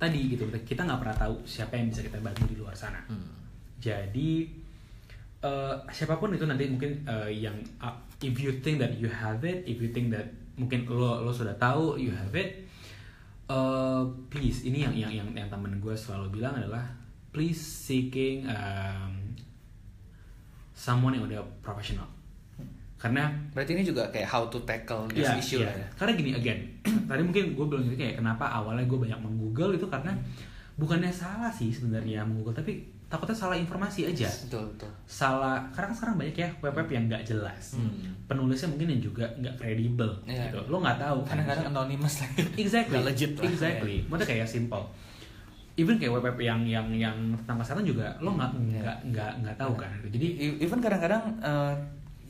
tadi 0.02 0.34
gitu. 0.34 0.50
Kita 0.50 0.82
nggak 0.82 1.00
pernah 1.06 1.18
tahu 1.22 1.46
siapa 1.46 1.78
yang 1.78 1.94
bisa 1.94 2.02
kita 2.02 2.18
bantu 2.18 2.50
di 2.50 2.58
luar 2.58 2.74
sana. 2.74 3.06
Jadi 3.78 4.62
eh, 5.42 5.76
siapa 5.90 6.18
pun 6.22 6.34
itu 6.34 6.46
nanti 6.46 6.70
mungkin 6.70 7.02
eh, 7.06 7.30
yang 7.34 7.58
uh, 7.82 7.94
if 8.22 8.38
you 8.38 8.54
think 8.62 8.78
that 8.78 8.94
you 8.96 9.10
have 9.10 9.42
it 9.42 9.66
if 9.66 9.82
you 9.82 9.90
think 9.90 10.14
that 10.14 10.30
mungkin 10.56 10.86
lo 10.86 11.26
lo 11.26 11.34
sudah 11.34 11.58
tahu 11.58 11.98
you 11.98 12.14
have 12.14 12.32
it 12.38 12.70
eh, 13.50 14.04
please 14.30 14.64
ini 14.70 14.86
yang 14.86 14.94
yang 14.94 15.12
yang, 15.12 15.28
yang 15.34 15.50
temen 15.50 15.82
gue 15.82 15.96
selalu 15.98 16.42
bilang 16.42 16.54
adalah 16.54 16.86
please 17.34 17.60
seeking 17.60 18.46
um, 18.46 19.34
someone 20.78 21.18
yang 21.18 21.26
udah 21.26 21.42
profesional 21.66 22.06
karena 23.02 23.26
Berarti 23.50 23.74
ini 23.74 23.84
juga 23.84 24.06
kayak 24.08 24.30
how 24.30 24.46
to 24.46 24.62
tackle 24.62 25.04
this 25.08 25.26
Iya, 25.26 25.34
issue 25.36 25.60
iya. 25.60 25.68
lah 25.68 25.76
ya. 25.76 25.88
Karena 25.96 26.12
gini 26.14 26.30
again, 26.32 26.60
tadi 27.10 27.22
mungkin 27.22 27.44
gue 27.52 27.66
bilang 27.66 27.84
gitu 27.84 27.98
kayak 27.98 28.16
kenapa 28.16 28.46
awalnya 28.46 28.86
gue 28.86 28.96
banyak 28.96 29.18
menggoogle 29.18 29.74
itu 29.74 29.86
karena 29.86 30.14
bukannya 30.74 31.10
salah 31.10 31.50
sih 31.50 31.68
sebenarnya 31.68 32.22
menggoogle 32.22 32.54
tapi 32.56 32.80
takutnya 33.06 33.36
salah 33.36 33.54
informasi 33.56 34.08
aja. 34.08 34.30
Betul, 34.46 34.72
betul. 34.72 34.88
Salah 35.04 35.60
karena 35.70 35.92
sekarang 35.92 36.16
banyak 36.16 36.36
ya 36.38 36.50
web-web 36.60 36.88
yang 36.88 37.04
nggak 37.06 37.26
jelas. 37.26 37.76
Penulisnya 38.24 38.70
mungkin 38.70 38.88
yang 38.90 39.02
juga 39.04 39.26
nggak 39.36 39.56
kredibel 39.58 40.08
Iya. 40.24 40.48
gitu. 40.48 40.64
Lo 40.66 40.80
nggak 40.80 40.96
tahu 40.98 41.18
kan. 41.22 41.36
Kadang-kadang 41.36 41.68
anonymous 41.74 42.22
lagi. 42.22 42.46
exactly 42.64 42.96
Nggak 42.96 43.06
legit 43.10 43.32
lah. 43.34 43.44
exactly 43.46 43.96
Maksudnya 44.06 44.28
kayak 44.32 44.48
simple 44.48 44.86
even 45.74 45.96
kayak 45.96 46.12
web 46.12 46.22
web 46.22 46.38
yang 46.38 46.62
yang 46.64 46.84
yang 46.92 47.16
tentang 47.34 47.58
kesehatan 47.58 47.82
juga 47.82 48.04
lo 48.20 48.36
nggak 48.36 48.52
Iya. 48.54 48.80
nggak 48.84 48.98
nggak 49.08 49.32
nggak 49.42 49.56
tahu 49.56 49.74
kan 49.74 49.88
jadi 50.06 50.28
E- 50.38 50.58
Even 50.60 50.78
kadang-kadang 50.78 51.24
eh, 51.40 51.74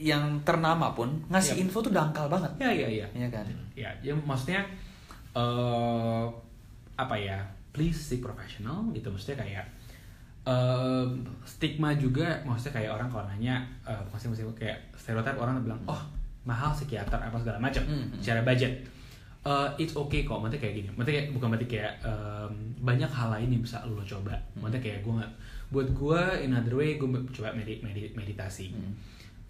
yang 0.04 0.24
ternama 0.42 0.92
pun 0.92 1.08
ngasih 1.28 1.54
Yap. 1.56 1.62
info 1.64 1.78
tuh 1.80 1.92
dangkal 1.92 2.26
banget. 2.26 2.50
ya 2.58 2.70
ya 2.70 2.88
ya 2.90 3.08
Iya 3.12 3.28
kan? 3.30 3.46
ya 3.74 3.90
ya 4.02 4.14
maksudnya 4.18 4.66
eh 5.32 6.24
apa 6.96 7.16
ya 7.16 7.40
please 7.72 7.98
seek 7.98 8.20
professional 8.20 8.84
gitu 8.92 9.08
maksudnya 9.08 9.40
kayak 9.40 9.66
eh, 10.44 11.06
stigma 11.44 11.96
juga 11.96 12.42
maksudnya 12.44 12.74
kayak 12.78 12.92
orang 12.94 13.08
kalau 13.08 13.26
nanya 13.28 13.56
eh, 13.84 14.02
maksudnya 14.06 14.36
maksudnya 14.36 14.58
kayak 14.58 14.78
stereotip 14.94 15.36
orang 15.36 15.62
bilang 15.62 15.80
oh 15.86 16.02
mahal 16.42 16.70
psikiater 16.72 17.16
apa 17.16 17.38
segala 17.38 17.58
macam 17.60 17.84
Hmm, 17.84 18.10
hmm. 18.10 18.20
secara 18.20 18.42
budget 18.44 18.74
Eh, 19.42 19.70
it's 19.80 19.96
okay 19.96 20.22
kok 20.22 20.38
maksudnya 20.38 20.62
kayak 20.62 20.76
gini 20.76 20.90
maksudnya 20.92 21.18
kayak, 21.18 21.28
bukan 21.34 21.48
berarti 21.50 21.68
kayak 21.68 21.94
em, 22.00 22.54
banyak 22.78 23.10
hal 23.10 23.28
lain 23.32 23.50
yang 23.50 23.64
bisa 23.64 23.82
lo 23.84 23.98
coba 24.04 24.38
maksudnya 24.54 24.78
kayak 24.80 25.00
gue 25.02 25.18
buat 25.72 25.88
gue 25.90 26.22
in 26.40 26.54
other 26.54 26.76
way 26.76 26.94
gue 26.94 27.10
coba 27.32 27.50
medi- 27.52 27.82
medi- 27.82 28.14
meditasi 28.14 28.70
Hmm. 28.70 28.94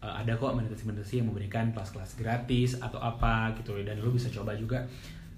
Eh, 0.01 0.09
ada 0.17 0.33
kok 0.33 0.51
meditasi-meditasi 0.51 1.21
yang 1.21 1.29
memberikan 1.29 1.69
kelas-kelas 1.69 2.17
gratis 2.17 2.73
atau 2.75 2.97
apa 2.97 3.53
gitu 3.53 3.77
dan 3.79 3.95
lo 3.95 4.09
bisa 4.09 4.27
coba 4.27 4.49
juga 4.53 4.81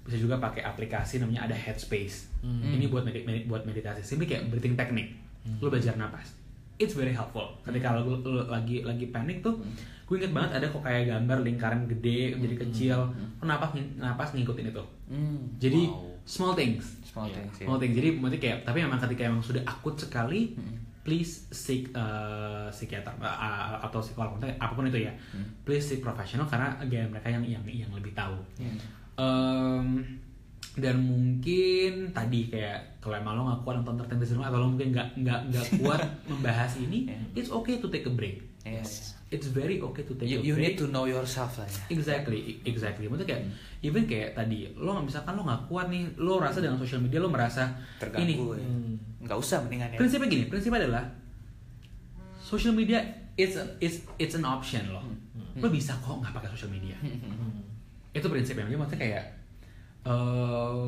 bisa 0.00 0.16
juga 0.16 0.36
pakai 0.36 0.60
aplikasi 0.62 1.20
namanya 1.20 1.44
ada 1.44 1.52
Headspace. 1.54 2.32
Hmm. 2.40 2.64
ini 2.66 2.88
buat 2.88 3.04
medi- 3.04 3.22
medi- 3.22 3.44
buat 3.44 3.60
meditasi. 3.62 4.00
Simply 4.00 4.24
kayak 4.24 4.48
breathing 4.48 4.72
technique. 4.72 5.12
Lo 5.58 5.68
belajar 5.68 5.92
napas. 5.94 6.32
It's 6.74 6.92
very 6.92 7.12
helpful. 7.12 7.60
Ketika 7.60 7.92
Hmm. 7.92 8.02
lo, 8.02 8.16
lo 8.18 8.42
lagi 8.46 8.80
lagi 8.80 9.06
panik 9.06 9.40
tuh 9.40 9.60
gue 10.04 10.16
inget 10.18 10.32
banget 10.32 10.50
ada 10.54 10.66
kok 10.66 10.80
kayak 10.80 11.08
gambar 11.08 11.38
lingkaran 11.42 11.84
gede 11.86 12.32
menjadi 12.34 12.56
kecil. 12.62 12.98
Lo 13.36 13.44
napas 13.44 13.72
ng- 13.72 13.96
napas 13.96 14.32
ngikutin 14.32 14.66
itu? 14.66 14.84
Hmm. 15.06 15.44
jadi 15.58 15.80
Wow. 15.86 16.08
small 16.24 16.52
things. 16.54 17.04
Small 17.04 17.28
Iya, 17.28 17.36
things, 17.38 17.54
ya. 17.54 17.64
small 17.64 17.76
things. 17.78 17.92
Jadi 17.92 18.08
berarti 18.18 18.38
kayak 18.38 18.58
tapi 18.62 18.80
memang 18.80 18.96
ketika 18.98 19.22
emang 19.22 19.40
sudah 19.40 19.60
akut 19.62 19.92
sekali 19.94 20.52
Hmm. 20.52 20.80
Please 21.04 21.46
seek 21.48 21.92
uh, 21.92 22.66
psikiater 22.68 23.12
uh, 23.18 23.76
atau 23.78 24.00
psikolog 24.00 24.34
apa 24.40 24.72
pun 24.72 24.84
itu 24.84 24.98
ya 24.98 25.12
Hmm. 25.30 25.44
please 25.62 25.84
seek 25.84 26.00
professional 26.00 26.44
karena 26.44 26.74
again 26.78 27.06
mereka 27.06 27.28
yang 27.28 27.44
yang 27.44 27.62
yang 27.62 27.92
lebih 27.92 28.10
tahu 28.12 28.34
Hmm. 28.56 28.78
Em, 29.14 29.86
dan 30.74 30.98
mungkin 30.98 32.10
tadi 32.10 32.50
kayak 32.50 32.98
kalau 32.98 33.14
emang 33.14 33.36
lo 33.36 33.46
nggak 33.46 33.60
kuat 33.62 33.74
nonton 33.78 33.94
tertentu 33.94 34.42
atau 34.42 34.58
lo 34.58 34.66
mungkin 34.66 34.90
nggak 34.90 35.08
nggak 35.14 35.40
nggak 35.46 35.66
kuat 35.78 36.00
membahas 36.30 36.74
ini 36.78 37.06
Yeah. 37.06 37.38
it's 37.38 37.48
okay 37.48 37.78
to 37.78 37.86
take 37.86 38.02
a 38.02 38.10
break 38.10 38.42
Iya, 38.64 38.80
it's 39.34 39.50
very 39.50 39.82
okay 39.82 40.00
to 40.00 40.14
take 40.14 40.30
You, 40.30 40.38
a 40.38 40.42
you 40.42 40.54
break 40.54 40.62
need 40.64 40.76
to 40.78 40.86
know 40.86 41.04
yourself 41.04 41.58
lah 41.58 41.66
ya. 41.66 41.80
Exactly, 41.90 42.62
exactly. 42.62 43.04
Maksudnya 43.04 43.34
kayak 43.34 43.42
even 43.82 44.06
kayak 44.06 44.32
tadi 44.32 44.70
lo 44.74 44.94
misalkan 44.98 45.34
lo 45.34 45.42
nggak 45.42 45.66
kuat 45.66 45.90
nih, 45.90 46.14
lo 46.16 46.38
rasa 46.38 46.62
dengan 46.62 46.78
sosial 46.78 47.02
media 47.02 47.18
lo 47.18 47.26
merasa 47.26 47.74
Terganggu 47.98 48.22
ini. 48.22 48.34
ya. 48.54 48.68
Nggak 49.26 49.36
usah 49.36 49.58
mendingan 49.60 49.90
ya. 49.90 49.98
Prinsipnya 49.98 50.28
gini, 50.28 50.44
prinsipnya 50.46 50.78
adalah 50.80 51.04
social 52.40 52.72
media 52.72 53.02
it's 53.34 53.56
a- 53.56 53.74
it's 53.78 53.98
it's 54.16 54.32
an 54.32 54.46
option 54.46 54.86
lo. 54.88 55.02
Lo 55.56 55.66
bisa 55.68 55.94
kok 55.96 56.14
nggak 56.14 56.30
pakai 56.32 56.48
social 56.48 56.70
media. 56.70 56.94
Itu 58.12 58.26
prinsipnya. 58.26 58.64
Jadi 58.64 58.76
maksudnya 58.76 59.00
kayak 59.00 59.24
eh, 60.04 60.84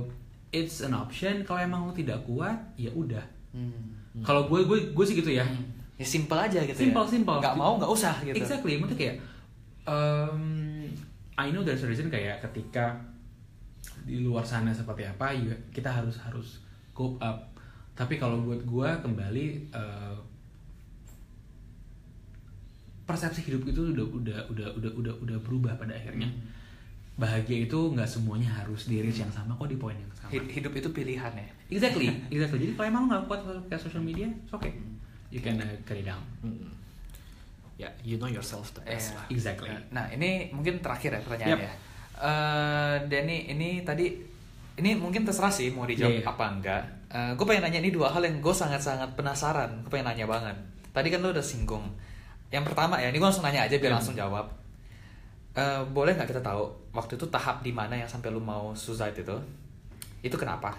it's 0.53 0.79
an 0.81 0.95
option. 0.95 1.43
Kalau 1.43 1.59
emang 1.59 1.81
lo 1.85 1.93
tidak 1.93 2.23
kuat, 2.23 2.55
ya 2.77 2.93
udah. 2.93 3.25
Hmm. 3.51 3.97
Kalau 4.19 4.47
gue 4.47 4.63
gue 4.63 4.79
gue 4.91 5.05
sih 5.05 5.15
gitu 5.15 5.29
ya. 5.31 5.45
Ya 5.97 6.05
simple 6.05 6.37
aja 6.37 6.61
gitu 6.61 6.77
Simple, 6.77 7.05
ya. 7.05 7.13
simple. 7.17 7.37
Nggak 7.41 7.57
mau 7.57 7.73
nggak 7.81 7.89
usah 7.89 8.15
gitu. 8.21 8.37
Exactly, 8.37 8.77
maksudnya 8.77 9.01
kayak 9.01 9.17
um, 9.89 10.41
I 11.37 11.49
know 11.53 11.65
there's 11.65 11.85
a 11.85 11.89
reason 11.89 12.13
kayak 12.13 12.45
ketika 12.45 13.01
di 14.05 14.21
luar 14.21 14.45
sana 14.45 14.71
seperti 14.71 15.09
apa, 15.09 15.33
kita 15.73 15.89
harus 15.89 16.21
harus 16.21 16.61
cope 16.93 17.17
up. 17.25 17.49
Tapi 17.97 18.21
kalau 18.21 18.45
buat 18.45 18.61
gua 18.69 19.01
kembali 19.01 19.73
uh, 19.73 20.17
persepsi 23.07 23.41
hidup 23.47 23.65
itu 23.71 23.95
udah 23.95 24.05
udah 24.05 24.39
udah 24.53 24.69
udah 24.77 24.91
udah 24.99 25.15
udah 25.23 25.39
berubah 25.41 25.73
pada 25.79 25.95
akhirnya. 25.95 26.29
Bahagia 27.17 27.65
itu 27.65 27.79
nggak 27.97 28.05
semuanya 28.05 28.53
harus 28.53 28.93
di 28.93 29.01
reach 29.01 29.25
yang 29.25 29.33
sama 29.33 29.57
kok 29.57 29.73
di 29.73 29.81
poin 29.81 29.97
yang 29.97 30.13
sama. 30.13 30.37
Hid- 30.37 30.53
Hidup 30.53 30.77
itu 30.77 30.89
pilihan 30.93 31.33
ya. 31.33 31.49
Exactly, 31.73 32.13
exactly. 32.29 32.69
Jadi 32.69 32.73
kalau 32.77 32.89
emang 32.93 33.03
lo 33.09 33.17
nggak 33.17 33.23
kuat 33.25 33.41
pakai 33.65 33.79
social 33.81 34.05
media, 34.05 34.29
it's 34.29 34.53
okay. 34.53 34.77
You 35.29 35.41
can 35.41 35.59
uh, 35.59 35.67
cut 35.83 35.97
it 35.97 36.07
down. 36.07 36.23
Hmm. 36.41 36.71
Ya, 37.77 37.93
you 38.01 38.17
know 38.17 38.25
yourself 38.27 38.73
the 38.73 38.81
best 38.83 39.13
lah. 39.13 39.27
Exactly. 39.29 39.69
Nah 39.93 40.09
ini 40.09 40.49
mungkin 40.49 40.81
terakhir 40.81 41.13
ya 41.13 41.21
pertanyaannya. 41.21 41.69
Yep. 41.69 41.85
Eh, 42.17 42.97
Denny 43.13 43.53
ini 43.53 43.85
tadi 43.85 44.17
ini 44.77 44.97
mungkin 44.97 45.29
terserah 45.29 45.53
sih 45.53 45.69
mau 45.69 45.85
dijawab 45.85 46.13
Iya, 46.13 46.21
iya. 46.25 46.29
apa 46.29 46.45
enggak. 46.49 46.83
gue 47.37 47.47
pengen 47.49 47.65
nanya 47.65 47.81
ini 47.81 47.93
dua 47.93 48.13
hal 48.13 48.21
yang 48.21 48.41
gue 48.41 48.53
sangat-sangat 48.53 49.13
penasaran. 49.13 49.85
Gue 49.85 49.93
pengen 49.93 50.09
nanya 50.09 50.25
banget. 50.25 50.57
Tadi 50.93 51.09
kan 51.09 51.21
lo 51.21 51.33
udah 51.33 51.45
singgung. 51.45 51.85
Yang 52.49 52.73
pertama 52.73 52.97
ya, 52.97 53.09
ini 53.09 53.17
gue 53.17 53.25
langsung 53.25 53.45
nanya 53.45 53.65
aja 53.65 53.77
biar 53.77 53.93
Iya. 53.93 53.97
langsung 54.01 54.17
jawab. 54.17 54.47
Eh, 55.57 55.81
boleh 55.89 56.13
nggak 56.13 56.29
kita 56.29 56.41
tahu 56.41 56.69
waktu 56.93 57.17
itu 57.17 57.25
tahap 57.29 57.61
di 57.61 57.73
mana 57.73 57.97
yang 57.97 58.09
sampai 58.09 58.29
lu 58.29 58.41
mau 58.41 58.73
suicide 58.73 59.17
itu? 59.17 59.37
Itu 60.21 60.37
kenapa? 60.37 60.77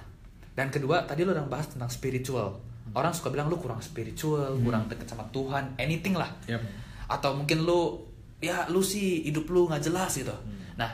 Dan 0.54 0.70
kedua, 0.70 1.06
tadi 1.06 1.22
lu 1.22 1.34
udah 1.34 1.46
bahas 1.46 1.70
tentang 1.70 1.90
spiritual. 1.90 2.58
Orang 2.90 3.12
suka 3.12 3.30
bilang 3.30 3.48
lu 3.48 3.56
kurang 3.56 3.80
spiritual, 3.80 4.56
kurang 4.60 4.86
deket 4.86 5.06
sama 5.06 5.24
Tuhan, 5.28 5.76
anything 5.76 6.14
lah 6.14 6.30
Yep. 6.46 6.62
atau 7.08 7.32
mungkin 7.34 7.62
lu 7.62 8.04
ya 8.38 8.68
lu 8.68 8.80
sih 8.80 9.24
hidup 9.24 9.48
lu 9.48 9.66
nggak 9.66 9.82
jelas 9.82 10.14
gitu 10.14 10.36
nah 10.76 10.92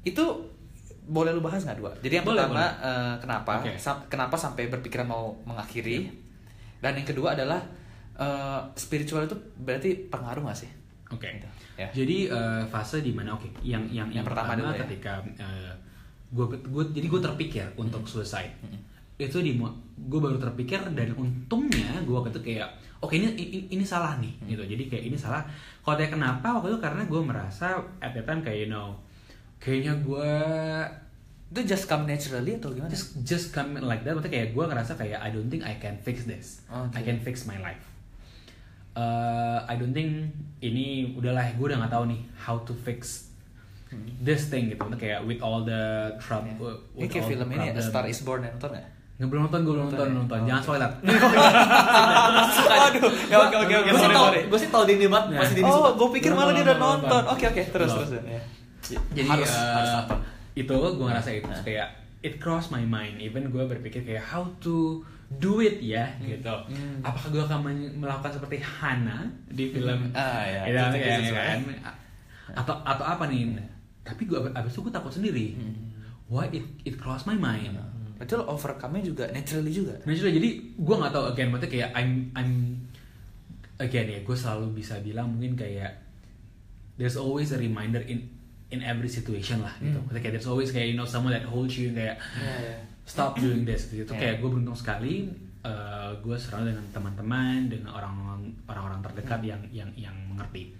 itu 0.00 0.20
boleh 1.02 1.30
lu 1.30 1.40
bahas 1.40 1.62
nggak 1.62 1.76
dua 1.76 1.88
jadi 1.98 2.20
yang 2.20 2.26
Boleh, 2.26 2.44
pertama 2.44 2.60
boleh. 2.60 2.70
eh, 2.82 3.14
kenapa 3.16 3.52
Oke. 3.58 3.72
sam- 3.76 4.04
kenapa 4.06 4.34
sampai 4.34 4.68
berpikiran 4.68 5.04
mau 5.04 5.32
mengakhiri 5.42 6.12
dan 6.78 6.92
yang 6.94 7.04
kedua 7.04 7.32
adalah 7.32 7.62
eh, 8.14 8.60
spiritual 8.74 9.24
itu 9.24 9.32
berarti 9.56 10.06
pengaruh 10.06 10.42
nggak 10.42 10.58
sih 10.58 10.70
Oke. 11.08 11.26
Gitu, 11.26 11.48
ya. 11.76 11.88
Jadi 11.90 12.16
eh, 12.28 12.62
fase 12.66 13.00
di 13.00 13.10
mana 13.10 13.32
oke, 13.32 13.50
yang 13.62 13.82
yang 13.88 14.06
Yang 14.10 14.26
pertama 14.26 14.52
dulu 14.52 14.70
ya. 14.70 14.84
ketika 14.84 15.12
gue 16.30 16.44
gue 16.60 16.84
jadi 16.92 17.06
gue 17.08 17.20
terpikir 17.20 17.64
untuk 17.74 18.04
suicide. 18.04 18.54
Itu 19.20 19.44
di 19.44 19.60
gue 20.00 20.20
baru 20.20 20.40
terpikir 20.40 20.80
dan 20.96 21.12
untungnya 21.12 22.00
gue 22.00 22.14
waktu 22.16 22.32
itu 22.32 22.40
kayak 22.40 22.68
oke 23.04 23.12
ini, 23.12 23.36
ini 23.36 23.58
ini 23.68 23.84
salah 23.84 24.16
nih 24.16 24.32
gitu. 24.48 24.64
Jadi 24.64 24.88
kayak 24.88 25.04
ini 25.12 25.16
salah. 25.16 25.44
Kalau 25.84 25.96
tanya 25.96 26.10
kenapa 26.16 26.48
waktu 26.56 26.72
itu 26.72 26.80
karena 26.80 27.02
gue 27.04 27.20
merasa 27.20 27.76
at 28.00 28.16
that 28.16 28.24
time 28.24 28.40
kayak 28.40 28.64
you 28.64 28.70
know 28.72 28.96
kayaknya 29.60 29.92
gue 30.00 30.32
itu 31.50 31.60
just 31.66 31.90
come 31.90 32.06
naturally 32.06 32.54
atau 32.54 32.70
gimana? 32.70 32.86
just 32.86 33.20
just 33.26 33.50
come 33.50 33.76
like 33.82 34.06
that. 34.06 34.14
Maksudnya 34.14 34.32
kayak 34.40 34.48
gue 34.54 34.64
ngerasa 34.64 34.92
kayak 34.96 35.18
I 35.18 35.28
don't 35.34 35.50
think 35.50 35.66
I 35.66 35.76
can 35.76 35.98
fix 36.00 36.24
this. 36.24 36.64
Oke. 36.70 36.94
I 36.96 37.02
can 37.02 37.18
fix 37.20 37.44
my 37.44 37.58
life. 37.60 37.84
Uh, 38.94 39.62
I 39.66 39.78
don't 39.78 39.94
think 39.94 40.34
ini 40.62 41.14
udahlah 41.14 41.54
gue 41.54 41.66
udah 41.66 41.78
nggak 41.82 41.92
tahu 41.92 42.04
nih 42.10 42.20
how 42.38 42.56
to 42.62 42.72
fix 42.72 43.30
this 44.22 44.46
thing 44.46 44.70
gitu. 44.70 44.78
Maksudnya 44.78 45.00
kayak 45.02 45.20
with 45.26 45.42
all 45.42 45.66
the 45.66 46.14
trouble 46.22 46.78
ini 46.94 47.10
kayak 47.10 47.26
film 47.26 47.48
ini 47.50 47.74
A 47.74 47.82
Star 47.82 48.06
Is 48.06 48.22
Born 48.22 48.46
ya 48.46 48.54
nonton 48.54 48.70
nggak 48.78 48.99
nggak 49.20 49.28
belum 49.28 49.42
nonton 49.44 49.60
gue 49.60 49.74
belum 49.74 49.84
nonton 49.84 49.98
Nonton 50.00 50.08
ya? 50.08 50.16
nonton 50.16 50.38
Oh. 50.40 50.46
jangan 50.48 50.62
spoiler 50.64 50.90
Waduh, 52.72 53.12
ya 53.26 53.36
oke 53.38 53.56
oke 53.58 53.74
oke. 53.76 53.88
Gue 53.90 54.00
sih 54.00 54.08
tau, 54.10 54.26
gue 54.32 54.58
sih 54.58 54.70
tau 54.70 54.82
Dini 54.82 55.06
banget 55.06 55.26
Ya. 55.30 55.38
pasti 55.38 55.54
Dini 55.54 55.68
Oh, 55.68 55.92
gue 55.92 56.08
pikir 56.10 56.30
malah 56.32 56.52
dia 56.52 56.64
udah 56.64 56.76
nonton, 56.76 56.80
belum 56.80 57.04
nonton. 57.04 57.20
nonton. 57.20 57.34
Oke 57.36 57.44
oke, 57.46 57.62
terus 57.68 57.90
terus. 57.92 58.10
ya. 58.16 58.40
jadi 59.12 59.28
Harus- 59.28 59.52
uh, 59.52 59.74
harus 59.76 59.92
apa? 60.00 60.14
itu 60.52 60.72
gue 60.74 61.04
ngerasa 61.04 61.30
itu 61.32 61.46
Nah. 61.46 61.62
kayak 61.62 61.88
it 62.20 62.34
cross 62.36 62.68
my 62.68 62.82
mind 62.82 63.16
even 63.18 63.46
gue 63.46 63.62
berpikir 63.62 64.02
kayak 64.02 64.24
how 64.24 64.42
to 64.58 64.98
do 65.32 65.60
it 65.60 65.78
ya 65.78 66.10
gitu 66.18 66.50
Hmm. 66.66 66.98
apakah 67.00 67.28
gue 67.28 67.38
akan 67.40 67.58
melakukan 67.94 68.32
seperti 68.32 68.58
Hana 68.58 69.30
di 69.46 69.70
film 69.70 70.10
Ah, 70.10 70.42
ya. 70.42 70.60
Gitu, 70.66 70.80
Itu- 70.98 71.22
itu 71.22 71.32
kan? 71.32 71.58
atau 72.52 72.74
atau 72.82 73.04
apa 73.06 73.24
nih 73.26 73.62
tapi 74.00 74.24
gue 74.24 74.34
abis 74.50 74.72
itu 74.72 74.80
gue 74.80 74.90
takut 74.90 75.12
sendiri 75.12 75.54
Hmm. 75.54 75.76
why 76.26 76.48
it 76.48 76.64
it 76.82 76.96
crossed 76.96 77.24
my 77.24 77.36
mind 77.36 77.78
Berarti 78.20 78.36
lo 78.36 78.44
overcome-nya 78.52 79.02
juga 79.02 79.24
naturally 79.32 79.72
juga. 79.72 79.96
Naturally, 80.04 80.36
jadi 80.36 80.48
gue 80.76 80.94
nggak 81.00 81.12
tahu 81.16 81.24
again 81.32 81.48
maksudnya 81.48 81.72
kayak 81.72 81.90
I'm 81.96 82.10
I'm 82.36 82.52
again 83.80 84.06
ya 84.12 84.20
gue 84.20 84.36
selalu 84.36 84.76
bisa 84.76 85.00
bilang 85.00 85.32
mungkin 85.32 85.56
kayak 85.56 86.04
there's 87.00 87.16
always 87.16 87.48
a 87.50 87.58
reminder 87.58 88.04
in 88.04 88.28
in 88.68 88.84
every 88.84 89.08
situation 89.08 89.64
lah 89.64 89.72
gitu. 89.80 89.96
Maksudnya 90.04 90.20
kayak 90.20 90.34
there's 90.36 90.44
always 90.44 90.68
kayak 90.68 90.92
you 90.92 91.00
know 91.00 91.08
someone 91.08 91.32
that 91.32 91.48
holds 91.48 91.80
you 91.80 91.96
kayak 91.96 92.20
Iya, 92.36 92.54
iya. 92.60 92.76
stop 93.08 93.40
doing 93.40 93.64
this 93.64 93.88
gitu. 93.88 94.04
Itu 94.04 94.12
Iya. 94.12 94.20
kayak 94.20 94.34
gue 94.44 94.48
beruntung 94.52 94.76
sekali 94.76 95.32
gue 96.20 96.36
surround 96.36 96.68
dengan 96.68 96.84
teman-teman 96.92 97.68
dengan 97.68 97.92
orang-orang 97.96 98.52
orang-orang 98.68 99.00
terdekat 99.00 99.40
yang 99.44 99.60
yang 99.72 99.88
yang 99.96 100.16
mengerti. 100.28 100.76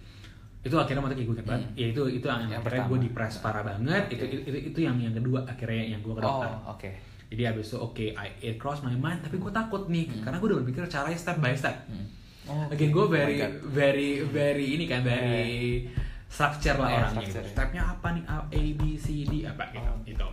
Itu 0.61 0.77
akhirnya 0.77 1.01
maksudnya 1.01 1.25
kayak 1.25 1.29
gue 1.33 1.37
banget. 1.41 1.61
Hmm. 1.65 1.73
Ya 1.81 1.87
itu 1.89 2.03
itu 2.05 2.27
yang, 2.29 2.41
Yang 2.45 2.61
akhirnya 2.69 2.85
gue 2.85 2.99
depres 3.09 3.35
parah 3.41 3.65
banget. 3.65 4.05
Oke. 4.13 4.13
Itu, 4.13 4.25
itu 4.45 4.59
itu 4.77 4.79
yang 4.85 4.97
yang 5.01 5.17
kedua 5.17 5.49
akhirnya 5.49 5.97
yang 5.97 6.01
gue 6.05 6.13
ke 6.13 6.21
dokter. 6.21 6.49
Oh, 6.53 6.77
oke. 6.77 6.91
Jadi 7.31 7.43
abis 7.45 7.71
itu 7.71 7.79
oke, 7.79 8.07
I- 8.11 8.37
it 8.41 8.57
cross 8.57 8.83
my 8.83 8.93
mind, 8.93 9.23
tapi 9.23 9.39
gue 9.39 9.49
takut 9.49 9.87
nih, 9.87 10.11
karena 10.19 10.37
gue 10.37 10.49
udah 10.49 10.59
berpikir 10.61 10.83
caranya 10.85 11.15
step 11.15 11.39
by 11.39 11.55
step. 11.55 11.87
Hmm. 11.87 12.07
Oh, 12.45 12.67
Again 12.67 12.91
gue 12.91 12.99
oh 12.99 13.07
very, 13.07 13.39
God. 13.39 13.53
very, 13.71 14.11
very 14.25 14.67
ini 14.69 14.85
kan, 14.85 15.01
very 15.01 15.87
structure 16.27 16.75
lah 16.75 16.89
Iya, 16.89 16.99
orangnya. 17.01 17.15
structure, 17.23 17.31
Gitu. 17.39 17.39
ya. 17.41 17.53
Stepnya 17.53 17.83
apa 17.89 18.09
nih? 18.11 18.23
A, 18.25 18.37
A, 18.43 18.63
B, 18.73 18.83
C, 18.97 19.07
D 19.23 19.33
apa 19.45 19.63
gitu. 19.71 19.87
Oh. 19.87 19.99
Itu. 20.05 20.29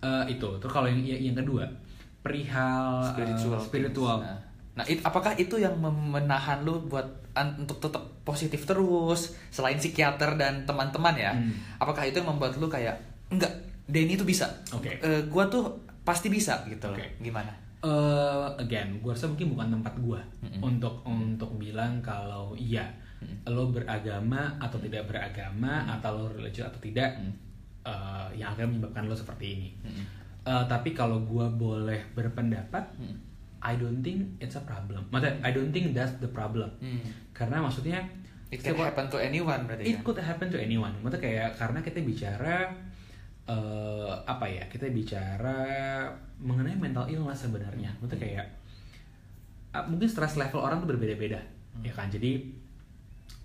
Eh, 0.00 0.24
itu. 0.28 0.48
Terus 0.58 0.72
kalau 0.72 0.86
yang 0.86 0.98
yang 1.00 1.36
kedua, 1.36 1.62
perihal 2.18 2.82
eh, 3.00 3.08
spiritual. 3.08 3.60
spiritual. 3.60 4.16
Nah, 4.20 4.38
nah, 4.74 4.84
it- 4.84 5.00
apakah 5.00 5.32
itu 5.34 5.54
yang 5.56 5.78
menahan 5.78 6.60
lu 6.60 6.82
buat 6.82 7.06
an- 7.32 7.54
untuk 7.56 7.78
tetap 7.78 8.02
positif 8.22 8.62
terus 8.64 9.20
selain 9.48 9.74
psikiater 9.76 10.34
dan 10.34 10.62
teman-teman 10.64 11.14
ya? 11.14 11.32
Hmm. 11.32 11.54
Apakah 11.78 12.02
itu 12.02 12.18
yang 12.18 12.28
membuat 12.28 12.54
lu 12.56 12.66
kayak 12.66 12.98
enggak, 13.28 13.50
Denny 13.84 14.14
itu 14.14 14.22
bisa. 14.22 14.44
Oke. 14.68 14.98
Eh, 14.98 15.22
gua 15.24 15.46
tuh 15.46 15.64
pasti 16.08 16.28
bisa 16.28 16.64
gitu 16.64 16.88
loh. 16.88 16.96
Oke. 16.96 17.20
Gimana? 17.20 17.52
eh 17.78 18.46
again, 18.58 18.98
gue 18.98 19.06
rasa 19.08 19.28
mungkin 19.28 19.54
bukan 19.54 19.70
tempat 19.70 19.94
gue 19.96 20.20
Mm-mm. 20.42 20.60
untuk 20.64 20.98
untuk 21.04 21.46
bilang 21.54 22.00
kalau 22.00 22.50
iya 22.52 22.90
lo 23.44 23.68
beragama 23.68 24.50
atau 24.58 24.78
tidak 24.78 25.06
beragama 25.06 25.86
atau 25.88 26.10
lo 26.12 26.24
religius 26.28 26.66
atau 26.66 26.80
tidak 26.80 27.06
Mm. 27.14 27.30
eh, 27.84 28.28
yang 28.34 28.50
akan 28.50 28.66
menyebabkan 28.72 29.04
lo 29.04 29.14
seperti 29.14 29.46
ini. 29.54 29.68
Mm-mm. 29.80 30.04
Eh, 30.42 30.64
tapi 30.66 30.90
kalau 30.90 31.22
gue 31.22 31.46
boleh 31.52 32.02
berpendapat, 32.12 32.82
Mm. 32.96 33.16
I 33.58 33.74
don't 33.74 34.00
think 34.00 34.38
it's 34.38 34.54
a 34.54 34.62
problem. 34.62 35.06
Maksudnya, 35.08 35.38
I 35.40 35.50
don't 35.50 35.70
think 35.70 35.90
that's 35.92 36.14
the 36.16 36.30
problem. 36.30 36.70
Hmm. 36.78 37.02
Karena 37.32 37.58
maksudnya 37.58 37.98
It 38.48 38.58
can 38.58 38.70
setiap- 38.72 38.86
happen 38.88 39.06
to 39.08 39.18
anyone 39.18 39.66
berarti 39.66 39.82
It 39.84 39.96
kan? 39.96 40.02
could 40.04 40.18
happen 40.20 40.46
to 40.46 40.54
anyone. 40.56 40.94
Maksudnya 40.96 41.18
kayak 41.20 41.48
karena 41.56 41.78
kita 41.80 41.98
bicara 42.00 42.70
eh 43.48 44.12
apa 44.24 44.44
ya? 44.44 44.68
Kita 44.68 44.84
bicara 44.88 46.04
mengenai 46.38 46.76
mental 46.76 47.08
illness 47.08 47.42
sebenarnya. 47.42 47.88
Maksudnya 47.98 48.20
kayak 48.20 48.46
ah, 49.72 49.84
mungkin 49.84 50.06
stress 50.06 50.36
level 50.36 50.60
orang 50.60 50.80
tuh 50.80 50.92
berbeda-beda, 50.92 51.40
ya 51.80 51.92
kan? 51.92 52.08
Jadi 52.08 52.44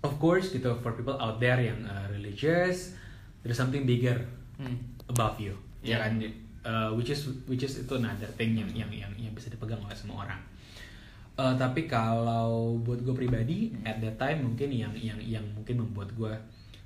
of 0.00 0.20
course 0.20 0.52
gitu 0.52 0.76
for 0.78 0.92
people 0.92 1.16
out 1.16 1.40
there 1.40 1.56
yang 1.58 1.80
uh, 1.84 2.04
religious, 2.08 2.92
there's 3.40 3.56
something 3.56 3.84
bigger 3.84 4.20
Hmm. 4.54 4.78
above 5.10 5.34
you, 5.42 5.50
ya 5.82 5.98
Yeah. 5.98 5.98
kan? 6.06 6.12
Uh, 6.64 6.88
which 6.94 7.10
is 7.10 7.26
which 7.44 7.60
is 7.60 7.74
itu 7.76 7.92
another 7.98 8.30
thing 8.38 8.54
yang 8.54 8.70
yang 8.70 8.88
yang, 8.88 9.12
yang 9.18 9.32
bisa 9.34 9.50
dipegang 9.50 9.82
oleh 9.82 9.92
semua 9.92 10.24
orang. 10.24 10.40
Uh, 11.34 11.50
tapi 11.58 11.90
kalau 11.90 12.78
buat 12.78 13.02
gue 13.02 13.10
pribadi 13.10 13.74
at 13.82 13.98
that 13.98 14.14
time 14.14 14.46
mungkin 14.46 14.70
yang 14.70 14.94
yang 14.94 15.18
yang 15.18 15.42
mungkin 15.50 15.82
membuat 15.82 16.14
gue 16.14 16.30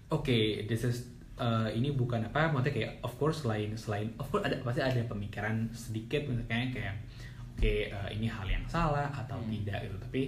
oke 0.08 0.38
this 0.64 0.88
is 0.88 1.04
uh, 1.38 1.68
ini 1.68 1.90
bukan 1.90 2.20
apa 2.22 2.50
maksudnya 2.50 2.74
kayak 2.74 2.92
of 3.00 3.14
course 3.14 3.42
selain 3.42 3.72
selain 3.74 4.10
of 4.16 4.26
course 4.26 4.42
ada 4.42 4.58
pasti 4.60 4.78
ada 4.78 5.00
pemikiran 5.04 5.70
sedikit 5.70 6.26
misalnya 6.26 6.68
kayak 6.70 6.94
oke 7.54 7.72
uh, 7.90 8.08
ini 8.08 8.26
hal 8.26 8.44
yang 8.44 8.64
salah 8.64 9.08
atau 9.08 9.38
Hmm. 9.38 9.50
tidak 9.50 9.78
gitu 9.82 9.96
tapi 9.98 10.22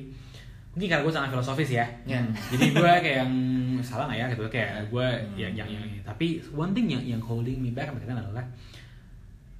mungkin 0.70 0.86
karena 0.86 1.02
gue 1.02 1.10
sangat 1.12 1.30
filosofis 1.30 1.70
ya 1.72 1.86
Ya. 2.06 2.22
jadi 2.48 2.66
gue 2.70 2.92
kayak 3.02 3.16
yang 3.20 3.32
salah 3.80 4.06
nggak 4.06 4.18
ya 4.18 4.26
gitu 4.30 4.44
kayak 4.48 4.70
gue 4.86 5.06
Hmm. 5.06 5.34
yang 5.36 5.52
yang 5.52 5.68
yang 5.68 5.82
ini 5.84 5.98
tapi 6.00 6.26
one 6.50 6.70
thing 6.70 6.86
yang 6.86 7.02
yang 7.04 7.20
holding 7.20 7.58
me 7.58 7.70
back 7.70 7.90
sekarang 7.90 8.22
adalah 8.22 8.46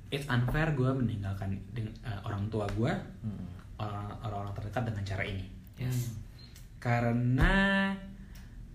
it's 0.09 0.27
unfair 0.27 0.71
gue 0.73 0.91
meninggalkan 0.91 1.55
dengan, 1.71 1.95
uh, 2.03 2.19
orang 2.25 2.47
tua 2.47 2.67
gue 2.71 2.93
Hmm. 3.23 3.47
orang- 3.77 4.19
orang-orang 4.21 4.55
terdekat 4.55 4.83
dengan 4.87 5.03
cara 5.05 5.23
ini 5.25 5.45
Yes. 5.77 6.15
karena 6.79 7.55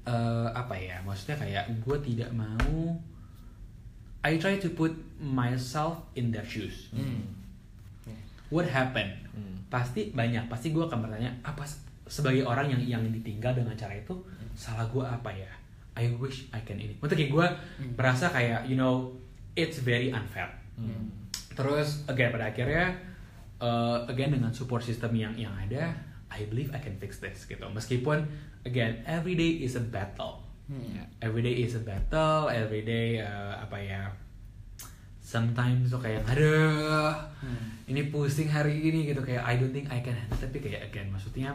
eh, 0.06 0.48
apa 0.54 0.74
ya 0.78 1.02
maksudnya 1.02 1.38
kayak 1.38 1.66
gue 1.82 1.98
tidak 2.02 2.30
mau 2.32 2.94
I 4.26 4.42
try 4.42 4.58
to 4.58 4.74
put 4.74 4.90
myself 5.22 6.02
in 6.18 6.34
their 6.34 6.46
shoes. 6.46 6.90
Hmm. 6.94 7.26
what 8.50 8.66
happened? 8.66 9.14
Hmm. 9.34 9.58
pasti 9.70 10.14
banyak 10.14 10.46
pasti 10.48 10.72
gue 10.72 10.82
akan 10.82 11.04
bertanya 11.06 11.34
apa 11.42 11.66
se- 11.66 11.82
sebagai 12.06 12.46
orang 12.46 12.70
yang 12.70 12.82
yang 12.98 13.02
ditinggal 13.10 13.58
dengan 13.58 13.74
cara 13.74 13.94
itu 13.98 14.14
salah 14.54 14.86
gue 14.90 15.02
apa 15.02 15.30
ya? 15.34 15.50
I 15.96 16.12
wish 16.20 16.48
I 16.52 16.60
can 16.62 16.76
ini. 16.78 16.94
Maksudnya 17.00 17.26
kayak 17.26 17.32
gue 17.34 17.48
merasa 17.98 18.26
kayak 18.30 18.68
you 18.70 18.78
know 18.78 19.10
it's 19.54 19.82
very 19.82 20.10
unfair. 20.14 20.50
Hmm. 20.76 21.08
terus 21.56 22.04
again 22.12 22.36
pada 22.36 22.52
akhirnya 22.52 22.92
uh, 23.64 24.04
again 24.12 24.36
dengan 24.36 24.52
support 24.52 24.84
system 24.84 25.16
yang 25.16 25.32
yang 25.40 25.56
ada 25.56 25.96
I 26.36 26.44
believe 26.46 26.70
I 26.70 26.80
can 26.80 27.00
fix 27.00 27.18
this 27.18 27.48
gitu. 27.48 27.64
Meskipun 27.64 28.28
again 28.62 29.00
every 29.08 29.34
day 29.34 29.64
is 29.64 29.74
a 29.74 29.84
battle. 29.84 30.44
Hmm. 30.66 30.98
every 31.22 31.46
day 31.46 31.62
is 31.62 31.78
a 31.78 31.84
battle 31.86 32.50
every 32.50 32.82
day 32.82 33.22
uh, 33.22 33.54
apa 33.62 33.78
ya 33.78 34.10
sometimes 35.22 35.90
tuh 35.90 36.02
kayak 36.02 36.26
aduh 36.26 37.14
Hmm. 37.38 37.86
ini 37.86 38.10
pusing 38.10 38.50
hari 38.50 38.82
ini 38.82 39.06
gitu. 39.06 39.22
Kayak 39.22 39.46
I 39.46 39.54
don't 39.56 39.70
think 39.70 39.86
I 39.88 40.02
can 40.02 40.18
handle 40.18 40.34
tapi 40.36 40.58
kayak 40.58 40.90
again 40.90 41.14
maksudnya 41.14 41.54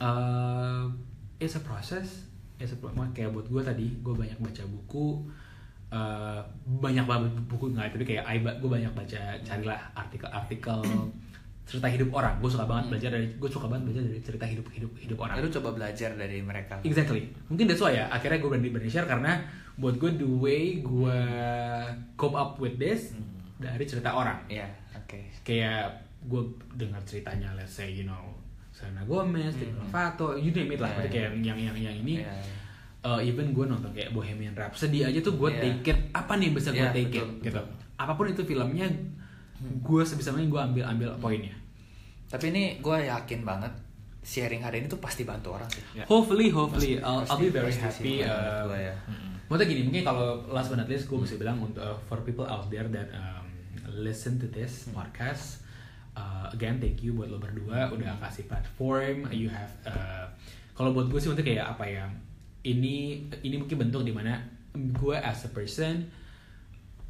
uh, 0.00 0.88
it's 1.36 1.56
a 1.56 1.62
process. 1.62 2.24
It's 2.56 2.72
a 2.72 2.78
pro- 2.80 2.92
kayak 3.12 3.32
buat 3.32 3.44
gue 3.46 3.60
tadi 3.60 3.86
gue 4.00 4.12
banyak 4.12 4.36
baca 4.36 4.64
buku 4.64 5.28
uh, 5.92 6.40
banyak 6.80 7.04
banget 7.04 7.32
buku 7.48 7.72
nggak 7.72 7.92
tapi 7.92 8.04
kayak 8.06 8.24
gue 8.60 8.70
banyak 8.70 8.92
baca 8.92 9.20
carilah 9.40 9.80
artikel-artikel 9.92 10.80
cerita 11.70 11.86
hidup 11.86 12.10
orang 12.10 12.34
gue 12.36 12.50
suka 12.50 12.66
banget 12.66 12.90
belajar 12.90 13.10
dari 13.14 13.30
gue 13.30 13.46
suka 13.46 13.70
banget 13.70 13.82
belajar 13.86 14.02
dari 14.02 14.20
cerita 14.20 14.42
hidup 14.42 14.66
hidup 14.74 14.90
hidup 14.98 15.18
orang 15.22 15.38
Lu 15.38 15.46
coba 15.48 15.70
belajar 15.70 16.10
dari 16.12 16.42
mereka. 16.42 16.82
Exactly. 16.82 17.30
Mungkin 17.46 17.64
that's 17.64 17.78
why 17.78 17.94
ya. 17.94 18.10
Akhirnya 18.10 18.36
gue 18.36 18.50
berani 18.50 18.68
berani 18.68 18.90
share 18.90 19.06
karena 19.06 19.38
buat 19.78 19.94
gue 19.96 20.10
the 20.12 20.26
way 20.26 20.82
gue 20.82 21.18
cope 22.14 22.34
up 22.34 22.58
with 22.58 22.74
this 22.76 23.14
Hmm. 23.14 23.22
dari 23.56 23.84
cerita 23.84 24.10
orang. 24.10 24.40
Iya, 24.46 24.66
oke. 24.94 25.20
Kayak 25.40 25.94
gue 26.22 26.42
dengar 26.74 27.00
ceritanya, 27.04 27.52
let's 27.54 27.70
say 27.70 27.88
you 27.88 28.02
know 28.02 28.34
Selena 28.72 29.04
Gomez, 29.04 29.52
Demi 29.54 29.76
Lovato, 29.76 30.32
you 30.34 30.50
name 30.50 30.72
it 30.72 30.80
lah. 30.80 30.88
Hmm. 30.90 31.04
Iya, 31.04 31.08
kayak 31.08 31.28
yang 31.38 31.56
yang 31.56 31.76
yang 31.76 31.96
ini. 31.96 32.20
Iya, 32.20 32.32
iya. 32.32 32.54
uh, 33.00 33.20
even 33.20 33.52
gue 33.52 33.64
nonton 33.64 33.92
kayak 33.92 34.10
Bohemian 34.10 34.52
Rhapsody 34.52 35.00
aja 35.00 35.20
tuh 35.20 35.36
gue 35.36 35.48
Iya. 35.50 35.60
take 35.60 35.88
it 35.88 35.98
apa 36.10 36.32
nih 36.34 36.50
bisa 36.50 36.72
gue 36.72 36.80
Iya, 36.80 36.92
take 36.92 37.08
betul, 37.12 37.20
it 37.20 37.30
gitu. 37.44 37.60
betul. 37.60 37.64
Apa 37.94 38.12
pun 38.12 38.26
itu 38.26 38.42
filmnya, 38.42 38.86
gue 39.60 40.02
sebisa 40.02 40.32
mungkin 40.32 40.48
gue 40.48 40.60
ambil 40.62 40.84
ambil 40.88 41.08
poinnya. 41.16 41.52
Tapi 42.30 42.44
ini 42.54 42.78
gue 42.78 42.96
yakin 43.10 43.42
banget 43.42 43.74
sharing 44.22 44.62
hari 44.62 44.84
ini 44.84 44.86
tuh 44.86 45.02
pasti 45.02 45.26
bantu 45.26 45.56
orang 45.58 45.66
sih. 45.66 45.82
Ya. 45.98 46.04
Hopefully, 46.06 46.52
hopefully, 46.52 47.00
I'll, 47.02 47.26
I'll 47.26 47.40
be 47.40 47.50
Pasti- 47.50 47.56
very 47.56 47.72
pasti 47.74 47.82
happy. 47.82 48.14
sih, 48.14 48.16
uh, 48.22 48.62
gua 48.70 48.78
ya. 48.78 48.94
Maksudnya 49.50 49.66
gini, 49.66 49.82
mungkin 49.90 50.02
kalau 50.06 50.28
last 50.46 50.70
but 50.70 50.78
not 50.78 50.86
least 50.86 51.10
gue 51.10 51.18
bisa 51.18 51.34
bilang 51.34 51.58
untuk 51.58 51.82
uh, 51.82 51.98
for 52.06 52.22
people 52.22 52.46
out 52.46 52.70
there 52.70 52.86
that 52.86 53.10
um, 53.10 53.50
listen 53.90 54.38
to 54.38 54.46
this 54.46 54.86
podcast, 54.94 55.66
uh, 56.14 56.46
again 56.54 56.78
thank 56.78 57.02
you 57.02 57.10
buat 57.10 57.26
lo 57.26 57.42
berdua 57.42 57.90
udah 57.90 58.14
kasih 58.22 58.46
platform. 58.46 59.26
You 59.34 59.50
have, 59.50 59.72
uh, 59.82 60.30
kalau 60.78 60.94
buat 60.94 61.10
gue 61.10 61.18
sih 61.18 61.34
untuk 61.34 61.42
kayak 61.42 61.66
apa 61.66 61.82
ya? 61.82 62.06
Ini 62.62 63.26
ini 63.42 63.54
mungkin 63.58 63.74
bentuk 63.80 64.06
di 64.06 64.14
mana 64.14 64.38
gue 64.70 65.16
as 65.18 65.42
a 65.42 65.50
person, 65.50 66.06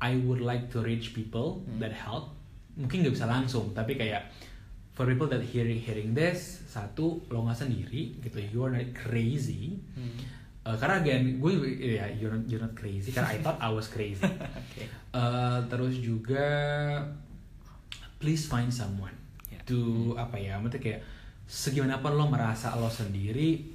I 0.00 0.16
would 0.16 0.40
like 0.40 0.72
to 0.72 0.80
reach 0.80 1.12
people 1.12 1.60
that 1.76 1.92
help. 1.92 2.32
Mungkin 2.80 3.04
nggak 3.04 3.20
bisa 3.20 3.28
langsung, 3.28 3.76
tapi 3.76 4.00
kayak 4.00 4.30
for 4.90 5.04
people 5.04 5.26
that 5.26 5.40
hearing 5.40 5.78
hearing 5.78 6.12
this, 6.12 6.60
satu 6.66 7.24
lo 7.28 7.42
nggak 7.42 7.58
sendiri 7.58 8.20
gitu, 8.20 8.38
you 8.50 8.60
are 8.60 8.70
not 8.70 8.86
crazy. 8.92 9.78
Uh, 10.60 10.76
karena 10.76 11.00
again 11.00 11.40
gue 11.40 11.52
ya 11.80 12.04
you're 12.12 12.30
not, 12.30 12.44
you're 12.44 12.60
not 12.60 12.76
crazy 12.76 13.08
karena 13.08 13.32
I 13.32 13.38
thought 13.40 13.56
I 13.58 13.68
was 13.68 13.88
crazy. 13.88 14.20
Oke. 14.60 14.84
Uh, 15.10 15.64
terus 15.66 15.96
juga 15.96 16.46
please 18.16 18.44
find 18.44 18.68
someone 18.68 19.16
Ya. 19.48 19.56
to 19.64 20.12
apa 20.14 20.36
ya, 20.36 20.60
maksudnya 20.60 20.78
kayak 20.78 21.00
segimanapun 21.48 22.14
lo 22.14 22.28
merasa 22.28 22.76
lo 22.76 22.86
sendiri 22.86 23.66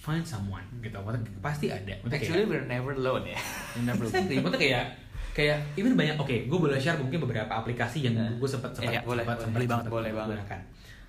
find 0.00 0.24
someone 0.24 0.64
gitu, 0.80 0.96
maksudnya 0.96 1.28
pasti 1.42 1.68
ada. 1.68 1.92
Maksudnya 2.00 2.08
kayak- 2.16 2.24
Actually 2.24 2.44
we're 2.48 2.64
never 2.64 2.92
alone 2.94 3.28
ya. 3.28 3.40
Never 3.84 4.08
exactly. 4.08 4.40
Maksudnya 4.40 4.60
kayak 4.62 4.84
kayak 5.32 5.58
even 5.74 5.94
banyak 5.94 6.14
oke 6.14 6.36
gue 6.44 6.58
boleh 6.58 6.76
share 6.76 6.96
mungkin 6.96 7.20
beberapa 7.20 7.52
aplikasi 7.52 8.02
yang 8.02 8.14
Nah. 8.14 8.30
gue 8.32 8.46
sempat 8.46 8.70
sempat 8.72 8.92
Iya, 8.92 9.00
boleh, 9.02 9.22
sempat 9.22 9.36
boleh. 9.36 9.46
sempat, 9.46 9.78
sempat 9.78 9.92
Boleh 9.92 10.10
banget. 10.12 10.36
gunakan. 10.36 10.60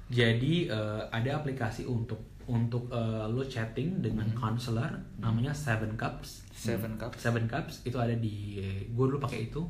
Jadi 0.08 0.54
eh, 0.68 1.02
ada 1.10 1.30
aplikasi 1.36 1.82
untuk 1.86 2.20
untuk 2.44 2.90
eh, 2.90 3.26
lo 3.28 3.42
chatting 3.42 4.00
dengan 4.00 4.28
counselor 4.34 4.92
namanya 5.18 5.50
Seven 5.52 5.96
Cups. 5.96 6.44
Seven 6.52 6.94
Cups. 6.96 7.16
Seven 7.18 7.46
Cups 7.46 7.82
itu 7.82 7.96
ada 7.96 8.12
di 8.12 8.60
gue 8.88 9.06
dulu 9.08 9.18
pakai 9.18 9.48
itu. 9.48 9.62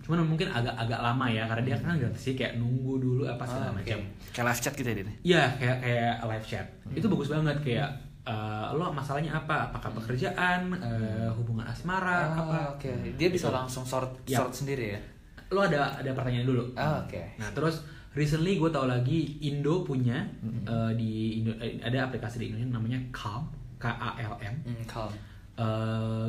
Cuman 0.00 0.22
mungkin 0.22 0.46
agak 0.46 0.76
agak 0.76 1.00
lama 1.00 1.26
ya 1.26 1.42
karena 1.44 1.62
dia 1.64 1.76
kan 1.76 1.96
gratis 1.96 2.20
sih 2.22 2.34
kayak 2.34 2.54
nunggu 2.56 2.98
dulu 2.98 3.22
apa 3.24 3.42
segala 3.42 3.70
Ah, 3.70 3.74
macam. 3.74 3.98
Kayak 4.30 4.46
live 4.46 4.60
chat 4.60 4.74
gitu 4.74 4.88
ya? 4.88 4.94
Iya 5.24 5.42
kayak 5.56 5.76
kayak 5.80 6.14
live 6.24 6.46
chat. 6.46 6.66
Itu 6.92 7.06
bagus 7.08 7.28
banget 7.28 7.56
kayak 7.60 7.88
eh, 8.26 8.66
lo 8.74 8.90
masalahnya 8.90 9.32
apa? 9.32 9.70
Apakah 9.70 9.94
pekerjaan, 9.94 10.74
eh, 10.74 11.30
hubungan 11.32 11.62
asmara, 11.62 12.26
Ah, 12.26 12.34
apa? 12.36 12.58
oke. 12.74 12.90
Dia 13.14 13.28
bisa 13.30 13.48
langsung 13.48 13.82
sort 13.82 14.26
Ya. 14.26 14.42
sort 14.42 14.52
sendiri 14.52 14.92
ya. 14.92 15.00
Lo 15.48 15.62
ada 15.62 15.94
ada 15.94 16.10
pertanyaan 16.10 16.44
dulu. 16.44 16.74
Ah, 16.74 17.00
oke. 17.00 17.22
Nah 17.38 17.48
terus 17.54 17.86
recently 18.12 18.58
gue 18.58 18.66
tau 18.68 18.84
lagi 18.84 19.38
Indo 19.40 19.80
punya 19.80 20.26
eh, 20.66 20.90
di 20.92 21.38
Indo, 21.38 21.54
ada 21.80 22.04
aplikasi 22.04 22.36
di 22.36 22.50
Indonesia 22.50 22.74
namanya 22.74 22.98
Calm 23.14 23.46
K 23.78 23.86
A 23.86 24.18
L 24.18 24.34
M. 24.42 24.54
Hmm, 24.66 24.82
calm. 24.84 25.12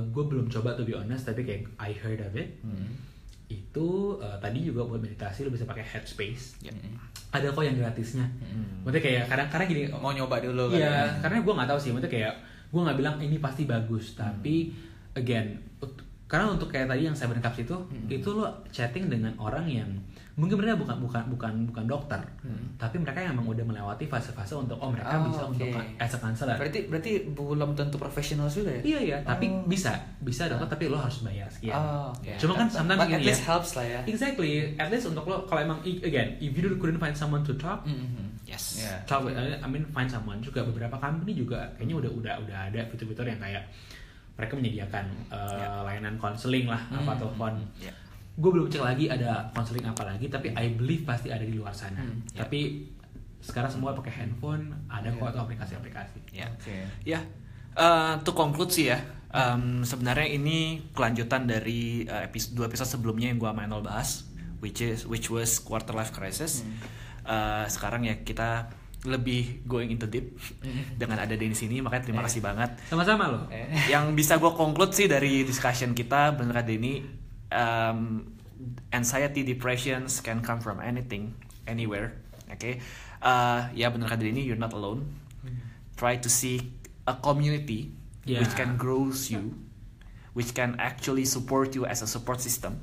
gue 0.08 0.24
belum 0.24 0.48
coba 0.48 0.72
to 0.72 0.86
be 0.86 0.96
honest 0.96 1.28
tapi 1.28 1.44
kayak 1.44 1.68
I 1.82 1.92
heard 1.92 2.22
of 2.22 2.32
it. 2.34 2.62
Hmm. 2.62 2.94
Itu 3.48 4.20
eh, 4.20 4.38
tadi 4.38 4.60
juga 4.62 4.84
buat 4.84 5.00
meditasi 5.00 5.44
lo 5.44 5.52
bisa 5.52 5.64
pakai 5.64 5.84
Headspace. 5.84 6.60
Ya. 6.62 6.72
Ada 7.32 7.52
kok 7.52 7.64
yang 7.64 7.76
gratisnya. 7.76 8.24
Hmm. 8.40 8.84
Maksudnya 8.84 9.04
kayak 9.04 9.24
kadang-kadang 9.28 9.68
gini. 9.68 9.82
Mau 9.92 10.12
nyoba 10.12 10.40
dulu 10.40 10.72
kan? 10.72 10.80
Iya, 10.80 10.96
karena 11.20 11.44
gue 11.44 11.54
nggak 11.56 11.70
tahu 11.70 11.80
sih. 11.80 11.90
Maksudnya 11.92 12.14
kayak 12.14 12.34
gue 12.68 12.82
nggak 12.84 12.98
bilang 13.00 13.16
ini 13.20 13.38
pasti 13.40 13.64
bagus, 13.64 14.12
tapi 14.14 14.76
again, 15.16 15.56
ut- 15.80 16.04
karena 16.28 16.52
untuk 16.52 16.68
kayak 16.68 16.92
tadi 16.92 17.08
yang 17.08 17.16
Seven 17.16 17.40
Cups 17.40 17.64
itu, 17.64 17.76
itu 18.12 18.28
lo 18.28 18.44
chatting 18.68 19.08
dengan 19.08 19.32
orang 19.40 19.64
yang 19.64 19.88
mungkin 20.38 20.54
mereka 20.56 20.78
bukan 20.78 21.02
bukan 21.02 21.24
bukan 21.28 21.54
bukan 21.66 21.86
dokter, 21.90 22.22
tapi 22.78 23.02
mereka 23.02 23.18
yang 23.18 23.34
emang 23.34 23.50
udah 23.50 23.66
melewati 23.66 24.06
fase-fase 24.06 24.54
untuk 24.54 24.78
oh 24.78 24.94
mereka 24.94 25.18
Oh, 25.18 25.26
bisa 25.26 25.42
oke. 25.44 25.58
untuk 25.58 25.68
as 25.98 26.14
a 26.14 26.20
counselor. 26.20 26.54
Berarti 26.56 26.80
berarti 26.86 27.12
belum 27.28 27.74
tentu 27.74 27.98
profesional 27.98 28.46
juga 28.46 28.70
ya? 28.72 28.82
Iya 28.86 29.00
iya, 29.02 29.18
tapi 29.20 29.50
Oh. 29.50 29.66
bisa 29.66 29.98
bisa 30.20 30.46
dokter 30.46 30.70
tapi 30.70 30.86
lo 30.86 30.96
harus 30.96 31.20
bayar 31.20 31.50
sekian. 31.50 31.74
Oh, 31.74 32.14
oke. 32.14 32.38
Cuma 32.38 32.54
kan 32.56 32.70
sometimes 32.70 33.02
But 33.02 33.10
at 33.10 33.20
ya. 33.20 33.28
least 33.28 33.44
helps 33.44 33.72
lah 33.74 33.84
ya. 33.84 34.00
Exactly, 34.06 34.52
at 34.76 34.88
least 34.88 35.10
untuk 35.10 35.26
lo 35.26 35.42
kalau 35.44 35.62
emang 35.64 35.82
again, 35.82 36.38
if 36.38 36.54
you 36.54 36.70
couldn't 36.78 37.02
find 37.02 37.18
someone 37.18 37.42
to 37.42 37.58
talk, 37.58 37.82
Mhm. 37.84 38.46
Yes. 38.46 38.80
Iya. 38.80 39.04
talk 39.04 39.26
with, 39.26 39.34
I 39.34 39.66
mean 39.66 39.90
find 39.90 40.08
someone 40.08 40.38
juga 40.40 40.62
beberapa 40.62 40.96
company 40.96 41.34
juga 41.36 41.66
kayaknya 41.74 41.98
udah 41.98 42.12
udah 42.14 42.34
udah 42.40 42.58
ada 42.68 42.80
fitur-fitur 42.86 43.26
yang 43.26 43.42
kayak 43.42 43.66
mereka 44.34 44.54
menyediakan 44.54 45.06
uh, 45.28 45.82
layanan 45.82 46.14
konseling 46.16 46.64
lah 46.64 46.78
apa 46.88 47.12
Hmm. 47.12 47.20
telepon. 47.20 47.54
Ya. 47.76 47.90
Gue 48.38 48.50
belum 48.54 48.70
cek 48.70 48.80
lagi 48.80 49.06
ada 49.08 49.50
konseling 49.52 49.82
apa 49.84 50.06
lagi 50.06 50.30
tapi 50.30 50.54
I 50.54 50.70
believe 50.72 51.04
pasti 51.04 51.28
ada 51.28 51.42
di 51.42 51.52
luar 51.52 51.74
sana. 51.74 51.98
Hmm, 51.98 52.22
ya. 52.32 52.46
Tapi 52.46 52.86
sekarang 53.38 53.70
semua 53.70 53.92
pakai 53.92 54.14
handphone 54.16 54.74
ada 54.88 55.10
kok 55.10 55.22
Ya. 55.24 55.34
tuh 55.34 55.42
aplikasi-aplikasi. 55.44 56.18
Ya. 56.32 56.48
Oke. 56.48 56.78
Ya, 57.04 57.20
eh 57.74 58.12
untuk 58.16 58.34
konklusi 58.34 58.88
ya, 58.88 59.02
em, 59.28 59.82
sebenarnya 59.82 60.30
ini 60.32 60.58
kelanjutan 60.92 61.46
dari 61.46 62.02
eh, 62.04 62.24
episode 62.24 62.54
dua 62.54 62.66
episode 62.66 62.90
sebelumnya 62.92 63.28
yang 63.28 63.38
gua 63.38 63.52
Manuel 63.52 63.82
bahas, 63.82 64.30
which 64.58 64.80
is 64.80 65.04
which 65.04 65.28
was 65.28 65.58
quarter 65.58 65.94
life 65.94 66.10
crisis. 66.12 66.62
Eh, 67.24 67.66
sekarang 67.68 68.06
ya 68.06 68.22
kita 68.22 68.70
lebih 69.06 69.62
going 69.64 69.90
into 69.90 70.06
deep 70.06 70.38
dengan 71.02 71.18
ada 71.18 71.34
di 71.34 71.46
sini, 71.54 71.82
makanya 71.82 72.10
terima 72.10 72.22
Eh. 72.22 72.28
kasih 72.28 72.42
banget. 72.42 72.70
Sama-sama 72.86 73.30
loh. 73.30 73.44
Eh. 73.50 73.70
Yang 73.88 74.14
bisa 74.14 74.38
gue 74.38 74.52
conclude 74.52 74.92
sih 74.92 75.06
dari 75.06 75.42
discussion 75.42 75.94
kita 75.94 76.34
bener 76.34 76.62
ini 76.68 77.26
um, 77.52 78.32
anxiety, 78.92 79.44
depressions 79.44 80.20
can 80.20 80.42
come 80.42 80.60
from 80.60 80.82
anything, 80.82 81.36
anywhere. 81.68 82.16
Oke, 82.48 82.80
Uh, 83.18 83.66
ya 83.74 83.90
bener 83.90 84.06
kata 84.06 84.30
ini 84.30 84.46
you're 84.46 84.62
not 84.62 84.78
alone. 84.78 85.02
Try 85.98 86.22
to 86.22 86.30
seek 86.30 86.70
a 87.10 87.18
community 87.18 87.90
Yeah. 88.28 88.44
which 88.44 88.54
can 88.60 88.76
grows 88.76 89.32
you, 89.32 89.56
which 90.36 90.52
can 90.52 90.76
actually 90.78 91.24
support 91.24 91.72
you 91.74 91.88
as 91.88 92.04
a 92.04 92.08
support 92.12 92.44
system, 92.44 92.76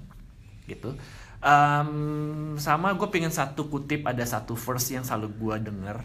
gitu. 0.64 0.96
Um, 1.44 2.56
sama 2.56 2.96
gue 2.96 3.04
pengen 3.12 3.28
satu 3.28 3.68
kutip 3.68 4.08
ada 4.08 4.24
satu 4.24 4.56
verse 4.56 4.96
yang 4.96 5.04
selalu 5.04 5.36
gue 5.36 5.56
denger 5.68 5.96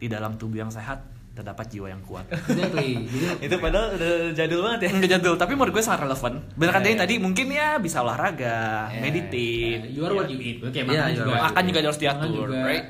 di 0.00 0.08
dalam 0.08 0.40
tubuh 0.40 0.64
yang 0.64 0.72
sehat 0.72 1.04
terdapat 1.38 1.70
jiwa 1.70 1.86
yang 1.86 2.02
kuat. 2.02 2.26
Exactly. 2.28 3.06
Itu 3.46 3.56
padahal 3.56 3.94
udah 3.94 4.12
jadul 4.34 4.60
banget 4.60 4.80
ya. 4.84 4.90
Enggak 4.98 5.10
jadul, 5.14 5.34
tapi 5.34 5.52
menurut 5.54 5.72
gue 5.72 5.84
sangat 5.84 6.02
relevan. 6.04 6.42
Bener 6.52 6.70
kan 6.70 6.80
Iya, 6.80 6.84
Denny 6.84 6.96
iya. 6.98 7.02
tadi 7.06 7.14
mungkin 7.16 7.46
ya 7.48 7.68
bisa 7.78 8.02
olahraga, 8.02 8.90
Iya, 8.90 9.00
meditate. 9.00 9.82
you 9.88 10.02
are 10.02 10.12
what 10.12 10.26
you 10.26 10.36
eat. 10.36 10.58
Oke, 10.60 10.74
Iya, 10.74 10.84
makan 10.84 10.98
are 10.98 11.14
juga. 11.14 11.30
you 11.30 11.44
Makan 11.46 11.62
juga 11.64 11.78
harus 11.80 12.00
diatur, 12.00 12.46
juga. 12.50 12.60
right? 12.62 12.86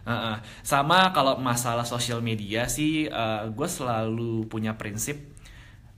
Heeh. 0.00 0.36
Sama 0.62 0.98
kalau 1.10 1.36
masalah 1.36 1.84
sosial 1.84 2.18
media 2.20 2.64
sih, 2.66 3.04
eh, 3.04 3.42
gue 3.46 3.68
selalu 3.68 4.46
punya 4.46 4.74
prinsip 4.74 5.18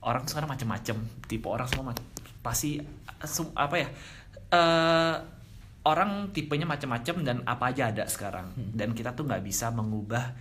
orang 0.01 0.25
sekarang 0.25 0.51
macem-macem, 0.51 0.97
tipe 1.25 1.47
orang 1.47 1.69
semua 1.69 1.93
pasti 2.43 2.75
apa 3.55 3.75
ya? 3.77 3.87
eh, 4.51 5.15
orang 5.83 6.31
tipenya 6.31 6.63
macam-macam 6.63 7.15
dan 7.23 7.37
apa 7.43 7.71
aja 7.71 7.91
ada 7.91 8.03
sekarang 8.07 8.51
dan 8.55 8.91
kita 8.91 9.11
tuh 9.11 9.27
nggak 9.27 9.43
bisa 9.43 9.67
mengubah 9.67 10.31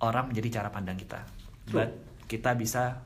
orang 0.00 0.28
menjadi 0.28 0.58
cara 0.58 0.68
pandang 0.68 0.96
kita, 0.96 1.20
True. 1.64 1.76
but 1.78 1.90
kita 2.26 2.52
bisa 2.54 2.96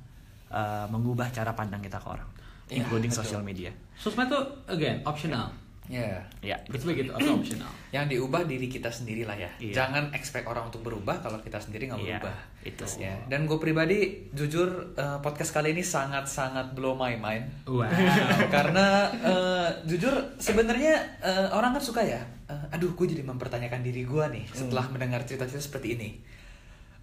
eh, 0.48 0.86
mengubah 0.86 1.28
cara 1.28 1.50
pandang 1.52 1.78
kita 1.78 1.96
ke 1.96 2.08
orang, 2.08 2.28
Iya, 2.66 2.80
including 2.80 3.10
betul. 3.10 3.22
sosial 3.22 3.42
media. 3.42 3.70
Sosmed 3.94 4.26
tuh 4.26 4.42
again 4.66 5.02
optional. 5.02 5.50
Iya. 5.84 6.16
Ya, 6.40 6.56
It's 6.72 6.80
begitu, 6.80 7.12
atau 7.12 7.36
optional. 7.36 7.68
Yang 7.92 8.16
diubah 8.16 8.48
diri 8.48 8.72
kita 8.72 8.88
sendiri 8.88 9.22
lah 9.22 9.36
ya. 9.36 9.52
Iya. 9.58 9.74
Jangan 9.76 10.16
expect 10.16 10.48
orang 10.48 10.72
untuk 10.72 10.80
berubah 10.80 11.20
kalau 11.20 11.36
kita 11.38 11.60
sendiri 11.60 11.92
nggak 11.92 12.00
Iya, 12.00 12.16
berubah. 12.18 12.36
itu 12.64 12.84
sih. 12.88 13.04
Ya. 13.04 13.12
Dan 13.28 13.44
gue 13.44 13.58
pribadi 13.58 13.98
jujur 14.32 14.64
eh, 14.94 15.18
podcast 15.20 15.52
kali 15.52 15.70
ini 15.70 15.84
sangat-sangat 15.84 16.72
blow 16.72 16.94
my 16.94 17.12
mind. 17.14 17.68
Wow. 17.68 17.84
Karena 18.54 18.86
eh, 19.12 19.68
jujur 19.84 20.14
sebenarnya 20.38 20.94
eh, 21.20 21.52
orang 21.52 21.76
kan 21.76 21.82
suka 21.82 22.00
ya. 22.00 22.24
eh, 22.44 22.72
aduh, 22.72 22.92
gue 22.92 23.06
jadi 23.06 23.20
mempertanyakan 23.20 23.80
diri 23.80 24.04
gue 24.04 24.24
nih 24.30 24.44
setelah 24.48 24.88
mendengar 24.88 25.20
cerita-cerita 25.22 25.60
seperti 25.60 25.88
ini. 25.96 26.08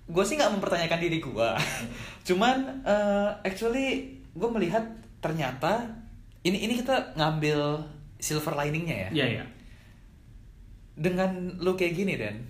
Gue 0.07 0.23
sih 0.23 0.35
nggak 0.35 0.57
mempertanyakan 0.57 0.99
diri 0.99 1.17
gue. 1.17 1.49
Cuman 2.27 2.81
eh, 2.81 3.29
actually 3.43 4.15
gue 4.31 4.49
melihat 4.49 4.81
ternyata 5.19 5.85
ini 6.41 6.65
ini 6.65 6.73
kita 6.75 7.13
ngambil 7.13 7.77
silver 8.17 8.57
liningnya 8.57 8.97
ya 8.97 9.09
Iya, 9.11 9.25
iya. 9.37 9.43
dengan 10.95 11.29
lu 11.57 11.73
kayak 11.73 11.93
gini 11.93 12.17
dan 12.17 12.41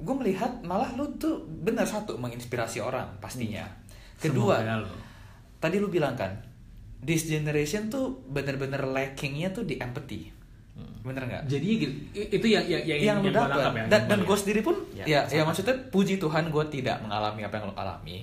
gue 0.00 0.14
melihat 0.16 0.62
malah 0.62 0.94
lu 0.94 1.06
tuh 1.16 1.42
benar 1.46 1.84
satu 1.84 2.16
menginspirasi 2.16 2.80
orang 2.80 3.18
pastinya 3.18 3.66
kedua 4.16 4.58
Semoga 4.62 4.82
lo. 4.82 4.92
tadi 5.58 5.76
lu 5.76 5.88
bilang 5.88 6.16
kan 6.16 6.32
this 7.00 7.26
generation 7.26 7.88
tuh 7.88 8.22
bener-bener 8.26 8.80
lackingnya 8.80 9.50
tuh 9.50 9.64
di 9.64 9.76
empathy 9.76 10.32
bener 11.00 11.22
nggak 11.24 11.42
Jadi 11.48 11.68
gitu, 11.80 11.94
itu 12.12 12.46
yang 12.46 12.64
yang 12.68 12.82
yang, 12.84 12.98
yang 13.00 13.16
lu 13.24 13.32
gua 13.32 13.36
dapat 13.40 13.50
tangkap 13.56 13.72
ya, 13.72 13.84
dan 13.88 14.00
yang 14.00 14.08
dan 14.08 14.18
gua 14.20 14.28
gue 14.28 14.36
sendiri 14.36 14.60
pun 14.60 14.76
Ya, 14.92 15.04
ya 15.08 15.20
ya, 15.32 15.42
maksudnya 15.48 15.74
puji 15.88 16.20
Tuhan 16.20 16.52
gue 16.52 16.64
tidak 16.68 17.00
mengalami 17.00 17.40
apa 17.42 17.54
yang 17.56 17.66
lo 17.68 17.74
alami 17.74 18.18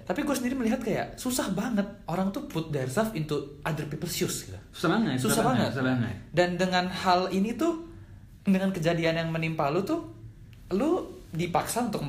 tapi 0.00 0.26
gue 0.26 0.34
sendiri 0.34 0.58
melihat 0.58 0.82
kayak 0.82 1.14
susah 1.14 1.54
banget 1.54 1.86
orang 2.06 2.34
tuh 2.34 2.42
put 2.46 2.70
themselves 2.70 3.14
into 3.14 3.34
other 3.62 3.86
people's 3.86 4.10
shoes 4.10 4.42
gitu 4.42 4.58
susah 4.74 4.90
banget, 4.98 5.22
susah 5.22 5.42
banget. 5.46 5.70
susah 5.70 5.84
banget. 5.86 6.14
Dan 6.34 6.58
dengan 6.58 6.90
hal 6.90 7.30
ini 7.30 7.54
tuh, 7.54 7.86
dengan 8.42 8.74
kejadian 8.74 9.22
yang 9.22 9.28
menimpa 9.30 9.70
lu 9.70 9.86
tuh, 9.86 10.02
lu 10.74 11.06
dipaksa 11.30 11.86
untuk 11.86 12.02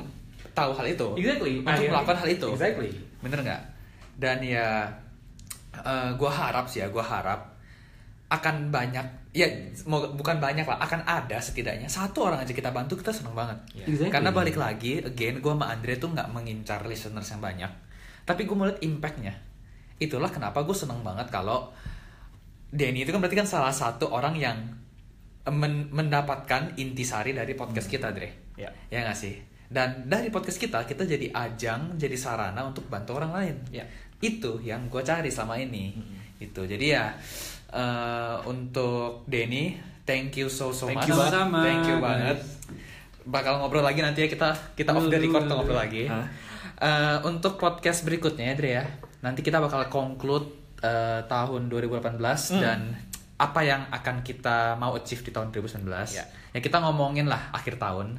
tahu 0.50 0.74
hal 0.74 0.86
itu, 0.90 1.08
Exactly. 1.14 1.62
untuk 1.62 1.70
Akhirnya- 1.70 1.90
melakukan 1.94 2.18
hal 2.18 2.28
itu. 2.30 2.48
Exactly. 2.50 2.90
Bener 3.22 3.38
nggak? 3.38 3.62
Dan 4.18 4.38
ya, 4.42 4.66
eh, 5.78 6.10
gua 6.18 6.30
harap 6.30 6.66
sih 6.66 6.82
ya, 6.82 6.90
gua 6.90 7.06
harap 7.06 7.54
akan 8.30 8.74
banyak, 8.74 9.06
ya 9.32 9.48
semoga 9.72 10.12
bukan 10.12 10.36
banyak 10.38 10.68
lah, 10.68 10.76
akan 10.76 11.08
ada 11.08 11.40
setidaknya 11.40 11.88
satu 11.88 12.28
orang 12.28 12.44
aja 12.44 12.52
kita 12.52 12.68
bantu 12.68 13.00
kita 13.00 13.16
seneng 13.16 13.32
banget. 13.32 13.58
Exactly. 13.88 14.12
Karena 14.12 14.30
balik 14.30 14.56
lagi, 14.60 15.00
again, 15.00 15.40
gua 15.40 15.56
sama 15.56 15.72
Andre 15.72 15.96
tuh 15.96 16.12
nggak 16.12 16.28
mengincar 16.36 16.84
listeners 16.84 17.32
yang 17.32 17.40
banyak, 17.40 17.72
tapi 18.28 18.44
gue 18.44 18.56
melihat 18.56 18.78
impactnya. 18.84 19.34
Itulah 19.96 20.28
kenapa 20.28 20.60
gue 20.62 20.76
seneng 20.76 21.00
banget 21.00 21.32
kalau 21.32 21.72
Denny 22.72 23.04
itu 23.04 23.12
kan 23.12 23.20
berarti 23.20 23.36
kan 23.36 23.48
salah 23.48 23.72
satu 23.72 24.08
orang 24.12 24.36
yang 24.36 24.56
men- 25.48 25.92
mendapatkan 25.92 26.76
intisari 26.80 27.36
dari 27.36 27.52
podcast 27.52 27.88
kita, 27.88 28.12
Dre. 28.12 28.52
Ya. 28.56 28.72
Ya 28.88 29.04
nggak 29.04 29.18
sih? 29.18 29.36
Dan 29.72 30.08
dari 30.08 30.28
podcast 30.28 30.60
kita, 30.60 30.84
kita 30.84 31.08
jadi 31.08 31.32
ajang, 31.32 31.96
jadi 31.96 32.16
sarana 32.16 32.64
untuk 32.64 32.88
bantu 32.88 33.16
orang 33.16 33.32
lain. 33.32 33.56
Ya. 33.72 33.84
Itu 34.20 34.60
yang 34.60 34.88
gue 34.88 35.04
cari 35.04 35.28
selama 35.28 35.60
ini. 35.60 35.96
Itu. 36.40 36.64
Jadi 36.64 36.86
ya 36.92 37.12
eh, 37.72 38.36
untuk 38.46 39.24
Denny, 39.26 39.80
thank 40.04 40.36
you 40.36 40.46
so 40.46 40.70
so 40.70 40.86
Thank 40.86 41.04
much. 41.04 41.08
you 41.08 41.16
Thank 41.16 41.84
you 41.88 41.98
banget. 41.98 42.38
Bakal 43.22 43.62
ngobrol 43.62 43.86
lagi 43.86 44.02
nanti 44.04 44.26
ya 44.26 44.28
kita 44.28 44.52
kita 44.76 44.92
off 44.92 45.08
the 45.08 45.18
record 45.18 45.48
kita 45.48 45.54
ngobrol 45.56 45.78
lagi. 45.78 46.04
Hah? 46.06 46.26
Eh, 46.82 47.18
untuk 47.26 47.56
podcast 47.56 48.02
berikutnya, 48.02 48.58
Dre 48.58 48.82
ya. 48.82 48.84
Nanti 49.22 49.40
kita 49.40 49.62
bakal 49.62 49.86
conclude 49.86 50.76
eh, 50.82 51.22
tahun 51.26 51.70
2018 51.70 52.18
dan 52.58 52.92
apa 53.38 53.60
yang 53.66 53.82
akan 53.90 54.22
kita 54.22 54.78
mau 54.78 54.94
achieve 54.94 55.22
di 55.26 55.30
tahun 55.34 55.50
2019. 55.50 55.86
Ya. 56.14 56.26
Ya 56.52 56.60
kita 56.62 56.78
ngomongin 56.78 57.26
lah 57.26 57.50
akhir 57.50 57.78
tahun. 57.78 58.18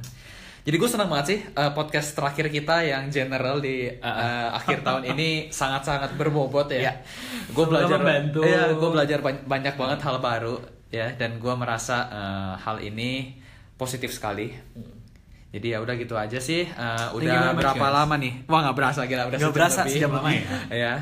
Jadi 0.64 0.76
gue 0.76 0.88
senang 0.88 1.12
banget 1.12 1.26
sih 1.28 1.38
eh, 1.44 1.72
podcast 1.72 2.16
terakhir 2.16 2.48
kita 2.48 2.80
yang 2.82 3.08
general 3.08 3.60
di 3.60 3.84
eh, 3.84 4.48
akhir 4.50 4.80
tahun 4.80 5.12
ini 5.12 5.28
sangat-sangat 5.60 6.16
berbobot 6.16 6.72
ya. 6.72 6.80
Iya. 6.80 6.92
Gue 7.52 7.68
belajar. 7.68 8.00
Iya, 8.32 8.72
gue 8.72 8.90
belajar 8.90 9.18
ban- 9.20 9.44
banyak 9.44 9.74
banget 9.76 9.98
hal 10.00 10.16
baru 10.18 10.56
ya, 10.88 11.12
dan 11.12 11.36
gue 11.36 11.52
merasa 11.52 12.08
eh, 12.08 12.52
hal 12.58 12.80
ini 12.80 13.36
positif 13.76 14.08
sekali. 14.08 14.48
Jadi 15.52 15.66
ya 15.68 15.78
udah 15.78 15.94
gitu 15.94 16.16
aja 16.16 16.40
sih. 16.40 16.64
You 16.64 17.20
udah 17.20 17.52
berapa 17.52 17.78
guys. 17.84 17.94
lama 17.94 18.14
nih? 18.16 18.32
Wah 18.48 18.60
nggak 18.64 18.74
berasa 18.74 19.00
gila 19.04 19.28
udah 19.28 19.38
sejam 19.38 19.52
berasa, 19.52 19.80
lebih. 19.84 19.92
sejam 19.94 20.10
Lama 20.10 20.26
lebih. 20.26 20.42
ya? 20.72 20.94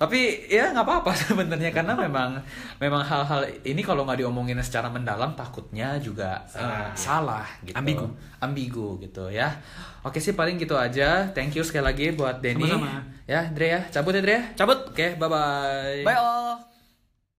Tapi 0.00 0.48
ya 0.48 0.72
nggak 0.72 0.86
apa-apa 0.88 1.12
sebenarnya 1.28 1.76
karena 1.76 1.92
memang 1.92 2.40
memang 2.80 3.04
hal-hal 3.04 3.44
ini 3.68 3.84
kalau 3.84 4.08
nggak 4.08 4.24
diomongin 4.24 4.56
secara 4.64 4.88
mendalam 4.88 5.36
takutnya 5.36 6.00
juga 6.00 6.40
salah, 6.48 6.88
salah 6.96 7.46
gitu 7.60 7.76
Ambigu. 7.76 8.08
ambigu 8.40 8.88
gitu 9.04 9.28
ya 9.28 9.52
oke 10.00 10.16
sih 10.16 10.32
paling 10.32 10.56
gitu 10.56 10.72
aja 10.72 11.28
thank 11.36 11.52
you 11.52 11.60
sekali 11.60 11.84
lagi 11.84 12.06
buat 12.16 12.40
Denny 12.40 12.64
Sama-sama. 12.64 13.04
ya 13.28 13.52
Dre 13.52 13.68
ya 13.76 13.80
cabut 13.92 14.16
ya 14.16 14.22
Dre 14.24 14.34
ya? 14.40 14.42
Cabut. 14.56 14.78
oke 14.88 15.06
bye 15.20 15.28
bye 15.28 16.00
Bye 16.00 16.16
all. 16.16 16.69